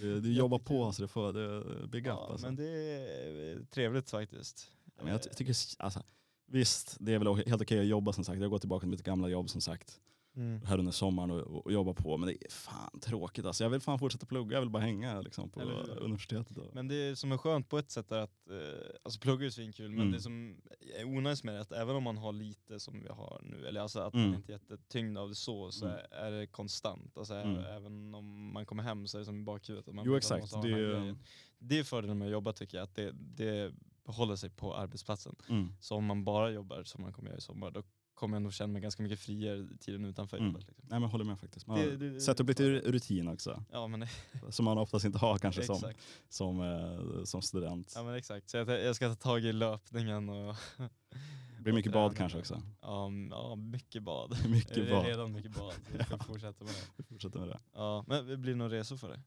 Du, 0.00 0.20
du 0.20 0.32
jobbar 0.38 0.58
på 0.58 0.92
så 0.92 1.02
det 1.02 1.08
får 1.08 1.32
du 1.32 1.64
big 1.86 2.00
up. 2.06 2.06
Ja, 2.06 2.28
Alltså. 2.30 2.46
Men 2.46 2.56
det 2.56 2.68
är 2.68 3.64
trevligt 3.64 4.10
faktiskt. 4.10 4.70
Men 5.02 5.12
jag 5.12 5.22
ty- 5.22 5.30
tycker, 5.30 5.56
alltså, 5.78 6.02
visst, 6.46 6.96
det 7.00 7.12
är 7.14 7.18
väl 7.18 7.34
helt 7.46 7.62
okej 7.62 7.80
att 7.80 7.86
jobba 7.86 8.12
som 8.12 8.24
sagt. 8.24 8.40
Jag 8.40 8.50
går 8.50 8.58
tillbaka 8.58 8.80
till 8.80 8.88
mitt 8.90 9.02
gamla 9.02 9.28
jobb 9.28 9.50
som 9.50 9.60
sagt. 9.60 10.00
Mm. 10.36 10.62
Här 10.62 10.78
under 10.78 10.92
sommaren 10.92 11.30
och, 11.30 11.66
och, 11.66 11.72
jobba 11.72 11.92
på. 11.94 12.16
Men 12.16 12.26
det 12.26 12.44
är 12.46 12.50
fan 12.50 13.00
tråkigt 13.00 13.44
alltså. 13.44 13.64
Jag 13.64 13.70
vill 13.70 13.80
fan 13.80 13.98
fortsätta 13.98 14.26
plugga, 14.26 14.54
jag 14.56 14.60
vill 14.60 14.70
bara 14.70 14.82
hänga 14.82 15.20
liksom, 15.20 15.50
på 15.50 15.60
Eller 15.60 15.98
universitetet. 16.00 16.56
Och, 16.56 16.74
Men 16.74 16.88
det 16.88 17.18
som 17.18 17.32
är 17.32 17.36
skönt 17.38 17.68
på 17.68 17.78
ett 17.78 17.90
sätt 17.90 18.12
är 18.12 18.18
att, 18.18 18.48
eh, 18.50 18.56
alltså 19.02 19.20
plugga 19.20 19.46
är 19.46 19.50
svinkul, 19.50 19.88
men 19.90 19.98
Mm. 20.00 20.12
det 20.12 20.20
som 20.20 20.56
är 20.98 21.04
onajs 21.04 21.44
med 21.44 21.54
det 21.54 21.58
är 21.58 21.60
att 21.60 21.72
även 21.72 21.96
om 21.96 22.02
man 22.02 22.16
har 22.18 22.32
lite 22.32 22.80
som 22.80 23.00
vi 23.02 23.08
har 23.08 23.40
nu, 23.42 23.66
eller 23.66 23.80
alltså 23.80 24.00
att 24.00 24.14
Mm. 24.14 24.26
man 24.26 24.34
inte 24.36 24.52
är 24.52 24.54
jättetyngd 24.54 25.18
av 25.18 25.28
det 25.28 25.34
så, 25.34 25.70
så 25.72 25.86
Mm. 25.86 25.98
är, 26.10 26.30
det 26.30 26.46
konstant. 26.46 27.18
Alltså 27.18 27.34
Mm. 27.34 27.58
även 27.64 28.14
om 28.14 28.52
man 28.52 28.66
kommer 28.66 28.82
hem 28.82 29.06
så 29.06 29.16
är 29.16 29.20
det 29.20 29.24
som 29.26 29.40
i 29.40 29.44
bakhuvudet. 29.44 29.94
Man 29.94 30.04
Jo 30.04 30.16
exakt, 30.16 30.62
det 30.62 30.68
är 30.70 31.16
det 31.58 31.78
är 31.78 31.84
fördelen 31.84 32.18
med 32.18 32.26
att 32.26 32.32
jobba 32.32 32.52
tycker 32.52 32.76
jag, 32.78 32.84
att 32.84 32.94
det, 32.94 33.12
det 33.12 33.72
behåller 34.04 34.36
sig 34.36 34.50
på 34.50 34.76
arbetsplatsen. 34.76 35.36
mm. 35.48 35.74
Så 35.80 35.96
om 35.96 36.04
man 36.04 36.24
bara 36.24 36.50
jobbar 36.50 36.82
som 36.84 37.02
man 37.02 37.12
kommer 37.12 37.28
göra 37.30 37.38
i 37.38 37.40
sommar, 37.40 37.70
då 37.70 37.82
kommer 38.14 38.34
jag 38.36 38.42
nog 38.42 38.52
känna 38.54 38.72
mig 38.72 38.82
ganska 38.82 39.02
mycket 39.02 39.18
friare 39.20 39.68
tiden 39.80 40.04
utanför 40.04 40.36
Mm. 40.36 40.48
jobbet. 40.48 40.66
Liksom. 40.66 40.84
Nej 40.88 40.96
men 41.00 41.02
jag 41.02 41.08
håller 41.08 41.24
med 41.24 41.38
faktiskt. 41.40 41.66
Man 41.66 41.78
Det- 41.78 41.96
det- 41.96 42.10
det- 42.10 42.20
sätter 42.20 42.44
upp 42.44 42.48
lite 42.48 42.62
rutin 42.70 43.28
också. 43.28 43.64
Ja 43.72 43.86
men 43.86 44.06
Som 44.50 44.64
man 44.64 44.78
oftast 44.78 45.04
inte 45.04 45.18
har 45.18 45.38
kanske 45.38 45.62
som, 45.62 45.92
som, 46.28 46.60
eh, 46.60 47.24
som 47.24 47.42
student. 47.42 47.92
Ja 47.96 48.02
men 48.02 48.14
exakt. 48.14 48.50
Så 48.50 48.56
jag, 48.56 48.68
jag 48.68 48.96
ska 48.96 49.08
ta 49.08 49.14
tag 49.14 49.44
i 49.44 49.52
löpningen 49.52 50.28
och 50.28 50.54
Det 51.56 51.62
blir 51.62 51.72
mycket 51.72 51.92
bad 51.92 52.16
kanske 52.16 52.38
också. 52.38 52.62
Ja, 52.82 53.10
ja 53.30 53.54
mycket 53.56 54.02
bad. 54.02 54.36
Mycket 54.48 54.74
det 54.74 54.86
är 54.86 54.90
bad. 54.90 55.06
redan 55.06 55.32
mycket 55.32 55.54
bad. 55.56 55.74
Jag 55.98 56.06
ska 56.06 56.18
fortsätta 56.18 56.64
med 56.64 56.74
det. 56.74 56.86
Vi 56.96 57.02
fortsätter 57.04 57.38
med 57.38 57.48
det. 57.48 57.58
Ja, 57.74 58.04
men 58.08 58.26
det 58.26 58.36
blir 58.36 58.54
några 58.54 58.74
resor 58.74 58.96
för 58.96 59.08
dig? 59.08 59.20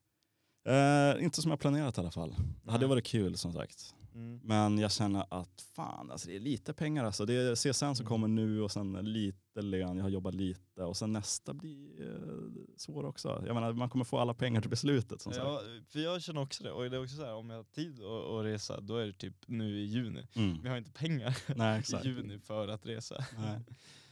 Eh, 0.65 1.23
inte 1.23 1.41
som 1.41 1.51
jag 1.51 1.59
planerat 1.59 1.97
i 1.97 2.01
alla 2.01 2.11
fall. 2.11 2.35
Det 2.63 2.71
hade 2.71 2.87
varit 2.87 3.05
kul 3.05 3.37
som 3.37 3.53
sagt. 3.53 3.95
Mm. 4.15 4.39
Men 4.43 4.77
jag 4.77 4.91
känner 4.91 5.25
att 5.29 5.61
fan, 5.75 6.11
alltså 6.11 6.27
det 6.27 6.35
är 6.35 6.39
lite 6.39 6.73
pengar 6.73 7.05
alltså. 7.05 7.25
Det 7.25 7.33
är 7.33 7.55
CSN 7.55 7.73
som 7.73 7.93
Mm. 7.93 8.05
kommer 8.05 8.27
nu 8.27 8.61
och 8.61 8.71
sen 8.71 8.93
lite 8.93 9.61
lön, 9.61 9.97
jag 9.97 10.03
har 10.03 10.09
jobbat 10.09 10.33
lite 10.35 10.83
och 10.83 10.97
sen 10.97 11.13
nästa 11.13 11.53
blir 11.53 12.07
eh, 12.11 12.65
svår 12.77 13.05
också. 13.05 13.43
Jag 13.47 13.53
menar 13.53 13.73
man 13.73 13.89
kommer 13.89 14.05
få 14.05 14.17
alla 14.19 14.33
pengar 14.33 14.61
till 14.61 14.69
beslutet 14.69 15.21
som 15.21 15.31
sagt. 15.33 15.45
Ja, 15.45 15.61
för 15.89 15.99
jag 15.99 16.21
känner 16.21 16.41
också 16.41 16.63
det. 16.63 16.71
Och 16.71 16.89
det 16.89 16.97
är 16.97 17.03
också 17.03 17.15
så 17.15 17.25
här, 17.25 17.33
om 17.35 17.49
jag 17.49 17.57
har 17.57 17.63
tid 17.63 17.99
att, 18.03 18.45
resa, 18.45 18.81
då 18.81 18.97
är 18.97 19.05
det 19.05 19.13
typ 19.13 19.35
nu 19.47 19.79
i 19.79 19.85
juni. 19.85 20.27
Mm. 20.35 20.51
Men 20.53 20.63
jag 20.63 20.71
har 20.71 20.77
inte 20.77 20.91
pengar 20.91 21.37
Nej 21.55 21.83
i 22.03 22.07
juni 22.07 22.39
för 22.39 22.67
att 22.67 22.85
resa. 22.85 23.25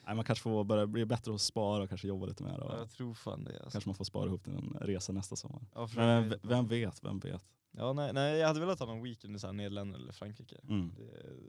Nej. 0.05 0.15
Man 0.15 0.25
kanske 0.25 0.43
får 0.43 0.63
börja 0.63 0.87
bli 0.87 1.05
bättre 1.05 1.33
att 1.35 1.41
spara 1.41 1.83
och 1.83 1.89
kanske 1.89 2.07
jobba 2.07 2.25
lite 2.25 2.43
mer. 2.43 2.59
Och 2.59 2.71
Ja, 2.73 2.77
jag 2.77 2.89
tror 2.91 3.13
fan 3.13 3.43
det. 3.43 3.51
Alltså. 3.53 3.69
Kanske 3.71 3.89
man 3.89 3.95
får 3.95 4.05
spara 4.05 4.25
ihop 4.25 4.43
till 4.43 4.53
en 4.53 4.77
resa 4.81 5.13
nästa 5.13 5.35
sommar. 5.35 5.65
Ja, 5.75 5.89
Men 5.95 6.29
vem, 6.29 6.39
vem 6.43 6.67
vet, 6.67 7.03
vem 7.03 7.19
vet. 7.19 7.45
Ja, 7.77 7.93
nej, 7.93 8.13
nej, 8.13 8.37
jag 8.37 8.47
hade 8.47 8.59
velat 8.59 8.79
ha 8.79 8.85
någon 8.85 9.03
weekend 9.03 9.35
i 9.35 9.39
så 9.39 9.47
här 9.47 9.53
Nederländerna 9.53 10.03
eller 10.03 10.13
Frankrike. 10.13 10.55
Mm. 10.69 10.95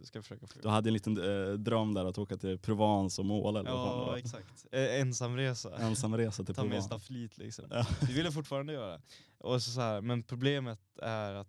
Det 0.00 0.07
ska 0.07 0.18
jag 0.18 0.24
försöka 0.24 0.46
få 0.46 0.61
Du 0.62 0.68
hade 0.68 0.88
en 0.88 0.94
liten 0.94 1.18
eh, 1.48 1.52
dröm 1.52 1.94
där 1.94 2.05
att 2.05 2.18
åka 2.18 2.36
till 2.36 2.59
Provence 2.59 3.20
och 3.22 3.26
måla 3.26 3.61
eller 3.61 3.70
vad 3.70 3.88
fan 3.88 3.98
Ja, 3.98 4.07
var. 4.07 4.16
exakt. 4.16 4.66
Eh, 4.72 5.00
Ensamresa. 5.00 5.76
Ensamresa 5.76 6.44
till 6.44 6.55
Ta 6.55 6.62
med 6.62 6.70
Provence. 6.70 6.86
stafflit 6.88 7.38
liksom. 7.38 7.64
Ja. 7.70 7.86
Det 8.00 8.12
vill 8.12 8.24
jag 8.24 8.34
fortfarande 8.34 8.72
göra. 8.72 9.00
Och 9.38 9.62
så 9.62 9.70
så 9.70 9.80
här, 9.80 10.00
men 10.00 10.22
problemet 10.22 10.80
är 11.02 11.34
att 11.34 11.48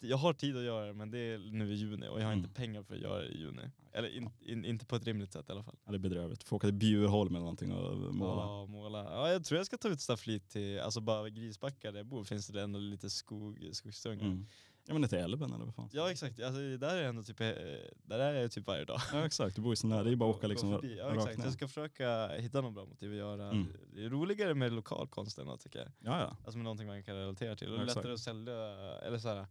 jag 0.00 0.16
har 0.16 0.32
tid 0.32 0.56
att 0.56 0.62
göra 0.64 0.86
det 0.86 0.92
men 0.94 1.10
det 1.10 1.18
är 1.18 1.38
nu 1.38 1.72
i 1.72 1.74
juni 1.74 2.08
och 2.08 2.20
jag 2.20 2.24
har 2.26 2.32
Mm. 2.32 2.44
inte 2.44 2.54
pengar 2.54 2.82
för 2.82 2.94
att 2.94 3.00
göra 3.00 3.18
det 3.22 3.28
i 3.28 3.38
juni. 3.38 3.70
Eller 3.94 4.08
in, 4.08 4.30
in, 4.40 4.64
inte 4.64 4.86
på 4.86 4.96
ett 4.96 5.04
rimligt 5.04 5.32
sätt 5.32 5.48
i 5.48 5.52
alla 5.52 5.62
fall. 5.62 5.76
Ja, 5.84 5.90
det 5.92 5.96
är 5.96 5.98
bedrövligt. 5.98 6.42
Får 6.42 6.56
åka 6.56 6.66
till 6.66 6.74
Bjurholm 6.74 7.34
eller 7.34 7.40
någonting 7.40 7.72
och 7.72 8.14
måla. 8.14 8.42
Ja, 8.42 8.66
måla. 8.66 9.04
Ja, 9.04 9.32
jag 9.32 9.44
tror 9.44 9.58
jag 9.58 9.66
ska 9.66 9.76
ta 9.76 9.88
ut 9.88 10.00
stafflit 10.00 10.48
till, 10.48 10.80
alltså 10.80 11.00
bara 11.00 11.30
Grisbacka 11.30 11.92
där 11.92 11.98
jag 11.98 12.06
bor 12.06 12.24
finns 12.24 12.46
det 12.46 12.62
ändå 12.62 12.78
lite 12.78 13.10
skog, 13.10 13.68
skogsdungar. 13.72 14.24
Mm. 14.24 14.46
Ja 14.86 14.94
men 14.94 15.08
till 15.08 15.18
älven 15.18 15.52
eller 15.52 15.64
vad 15.64 15.74
fan. 15.74 15.88
Ja 15.92 16.10
exakt, 16.10 16.42
alltså, 16.42 16.60
där 16.60 16.96
är 16.96 17.04
ändå 17.04 17.22
typ, 17.22 17.40
eh, 17.40 17.46
där 18.02 18.18
är 18.18 18.34
jag 18.34 18.52
typ 18.52 18.66
varje 18.66 18.84
dag. 18.84 19.00
Ja 19.12 19.26
exakt, 19.26 19.56
du 19.56 19.62
bor 19.62 19.72
ju 19.72 19.76
så 19.76 19.86
nära. 19.86 20.02
Det 20.02 20.12
är 20.12 20.16
bara 20.16 20.30
att 20.30 20.36
åka 20.36 20.46
liksom 20.46 20.70
förbi. 20.70 20.96
Ja 20.98 21.14
exakt, 21.14 21.38
ner. 21.38 21.44
jag 21.44 21.52
ska 21.52 21.68
försöka 21.68 22.28
hitta 22.28 22.60
någon 22.60 22.74
bra 22.74 22.84
motiv 22.84 23.10
att 23.10 23.16
göra. 23.16 23.50
Mm. 23.50 23.72
Det 23.94 24.04
är 24.04 24.08
roligare 24.08 24.54
med 24.54 24.72
lokalkonst 24.72 25.38
än 25.38 25.58
tycker 25.58 25.78
jag. 25.78 25.88
Ja, 25.98 26.20
ja. 26.20 26.36
Alltså 26.44 26.58
med 26.58 26.64
någonting 26.64 26.86
man 26.86 27.02
kan 27.02 27.16
relatera 27.16 27.56
till. 27.56 27.68
Och 27.68 27.74
Ja, 27.74 27.78
det 27.78 27.92
är 27.92 27.94
lättare 27.94 28.12
att 28.12 28.20
sälja, 28.20 28.54
eller 28.98 29.18
så 29.18 29.28
här, 29.28 29.46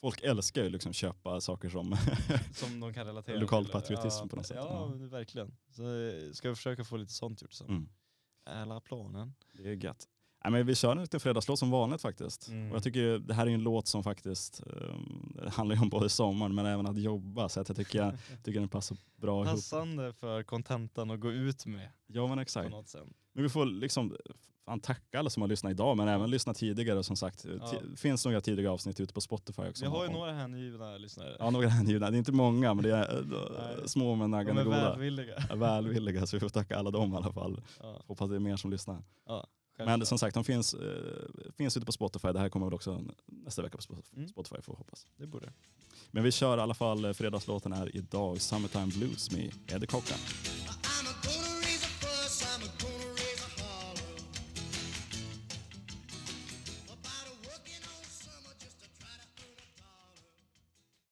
Folk 0.00 0.20
älskar 0.22 0.62
ju 0.62 0.68
liksom 0.68 0.92
köpa 0.92 1.40
saker 1.40 1.68
som 1.68 1.96
som 2.52 2.80
de 2.80 2.94
kan 2.94 3.06
relatera 3.06 3.40
Lokal 3.40 3.64
till. 3.64 3.72
patriotism 3.72 4.22
ja, 4.22 4.28
på 4.28 4.36
något 4.36 4.46
sätt. 4.46 4.56
Ja, 4.60 4.92
Ja. 5.00 5.06
verkligen. 5.08 5.56
Så 5.70 5.82
eh, 5.82 6.32
ska 6.32 6.48
jag 6.48 6.56
försöka 6.56 6.84
få 6.84 6.96
lite 6.96 7.12
sånt 7.12 7.42
gjort 7.42 7.52
sen. 7.52 7.68
mm. 7.68 7.88
Alla 8.46 8.80
planen. 8.80 9.34
Det 9.52 9.68
är 9.68 9.84
gött. 9.84 10.08
Nej, 10.44 10.52
men 10.52 10.66
vi 10.66 10.74
kör 10.74 10.92
en 10.92 11.00
liten 11.00 11.20
fredagslåt 11.20 11.58
som 11.58 11.70
vanligt 11.70 12.00
faktiskt. 12.02 12.48
Mm. 12.48 12.70
Och 12.70 12.76
jag 12.76 12.82
tycker 12.82 13.18
det 13.18 13.34
här 13.34 13.46
är 13.46 13.50
en 13.50 13.62
låt 13.62 13.86
som 13.86 14.02
faktiskt 14.04 14.62
um, 14.66 15.38
handlar 15.52 15.82
om 15.82 15.88
både 15.88 16.08
sommaren 16.08 16.54
men 16.54 16.66
även 16.66 16.86
att 16.86 16.98
jobba. 16.98 17.48
Så 17.48 17.60
att 17.60 17.68
jag 17.68 17.76
tycker, 17.76 17.98
jag 17.98 18.14
tycker 18.44 18.60
den 18.60 18.68
passar 18.68 18.98
bra 19.16 19.44
ihop. 19.44 19.54
Passande 19.54 20.12
för 20.12 20.42
kontentan 20.42 21.10
att 21.10 21.20
gå 21.20 21.32
ut 21.32 21.66
med 21.66 21.88
Ja 22.06 22.26
men 22.26 22.36
på 22.36 22.40
exakt. 22.42 22.70
Men 23.36 23.42
vi 23.42 23.48
får 23.48 23.66
liksom 23.66 24.16
fan 24.64 24.80
tacka 24.80 25.18
alla 25.18 25.30
som 25.30 25.40
har 25.40 25.48
lyssnat 25.48 25.70
idag 25.70 25.96
men 25.96 26.08
även 26.08 26.30
lyssnat 26.30 26.56
tidigare 26.56 27.02
som 27.02 27.16
sagt. 27.16 27.44
Ja. 27.60 27.72
Finns 27.96 28.24
några 28.24 28.40
tidiga 28.40 28.70
avsnitt 28.72 29.00
ute 29.00 29.14
på 29.14 29.20
Spotify 29.20 29.62
också. 29.62 29.84
Vi 29.84 29.90
har 29.90 30.04
ju 30.06 30.10
några 30.12 30.32
hängivna 30.32 30.96
lyssnare. 30.96 31.36
Ja, 31.38 31.50
några 31.50 31.68
hängivna. 31.68 32.10
Det 32.10 32.16
är 32.16 32.18
inte 32.18 32.32
många 32.32 32.74
men 32.74 32.84
det 32.84 32.96
är 32.96 33.22
Nej. 33.22 33.78
äh, 33.80 33.84
små 33.86 34.14
men 34.14 34.20
De 34.20 34.30
naggande 34.30 34.60
är 34.60 34.64
goda. 34.64 34.90
välvilliga. 34.90 35.34
Ja, 35.48 35.54
Välvilliga 35.56 36.26
så 36.26 36.36
vi 36.36 36.40
får 36.40 36.48
tacka 36.48 36.76
alla 36.78 36.90
dem 36.90 37.12
i 37.12 37.16
alla 37.16 37.32
fall. 37.32 37.60
Ja, 37.82 38.02
Hoppas 38.06 38.30
det 38.30 38.36
är 38.36 38.40
mer 38.40 38.56
som 38.56 38.70
lyssnar. 38.70 39.02
ja, 39.26 39.46
Men 39.78 40.06
som 40.06 40.18
sagt, 40.18 40.34
de 40.34 40.44
finns, 40.44 40.74
eh, 40.74 41.50
finns 41.56 41.76
ute 41.76 41.86
på 41.86 41.92
Spotify. 41.92 42.28
Det 42.32 42.38
här 42.38 42.48
kommer 42.48 42.66
väl 42.66 42.74
också 42.74 43.02
nästa 43.26 43.62
vecka 43.62 43.78
på 43.88 43.94
Mm. 44.16 44.28
Spotify 44.28 44.62
får 44.62 44.72
vi 44.72 44.78
hoppas. 44.78 45.06
det 45.16 45.26
borde. 45.26 45.52
Men 46.10 46.22
vi 46.24 46.32
kör 46.32 46.58
i 46.58 46.60
alla 46.60 46.74
fall, 46.74 47.04
eh, 47.04 47.12
fredagslåten 47.12 47.72
är 47.72 47.96
idag 47.96 48.40
Summertime 48.40 48.86
Blues 48.96 49.30
med 49.32 49.52
Eddie 49.68 49.86
Cochran. 49.86 50.18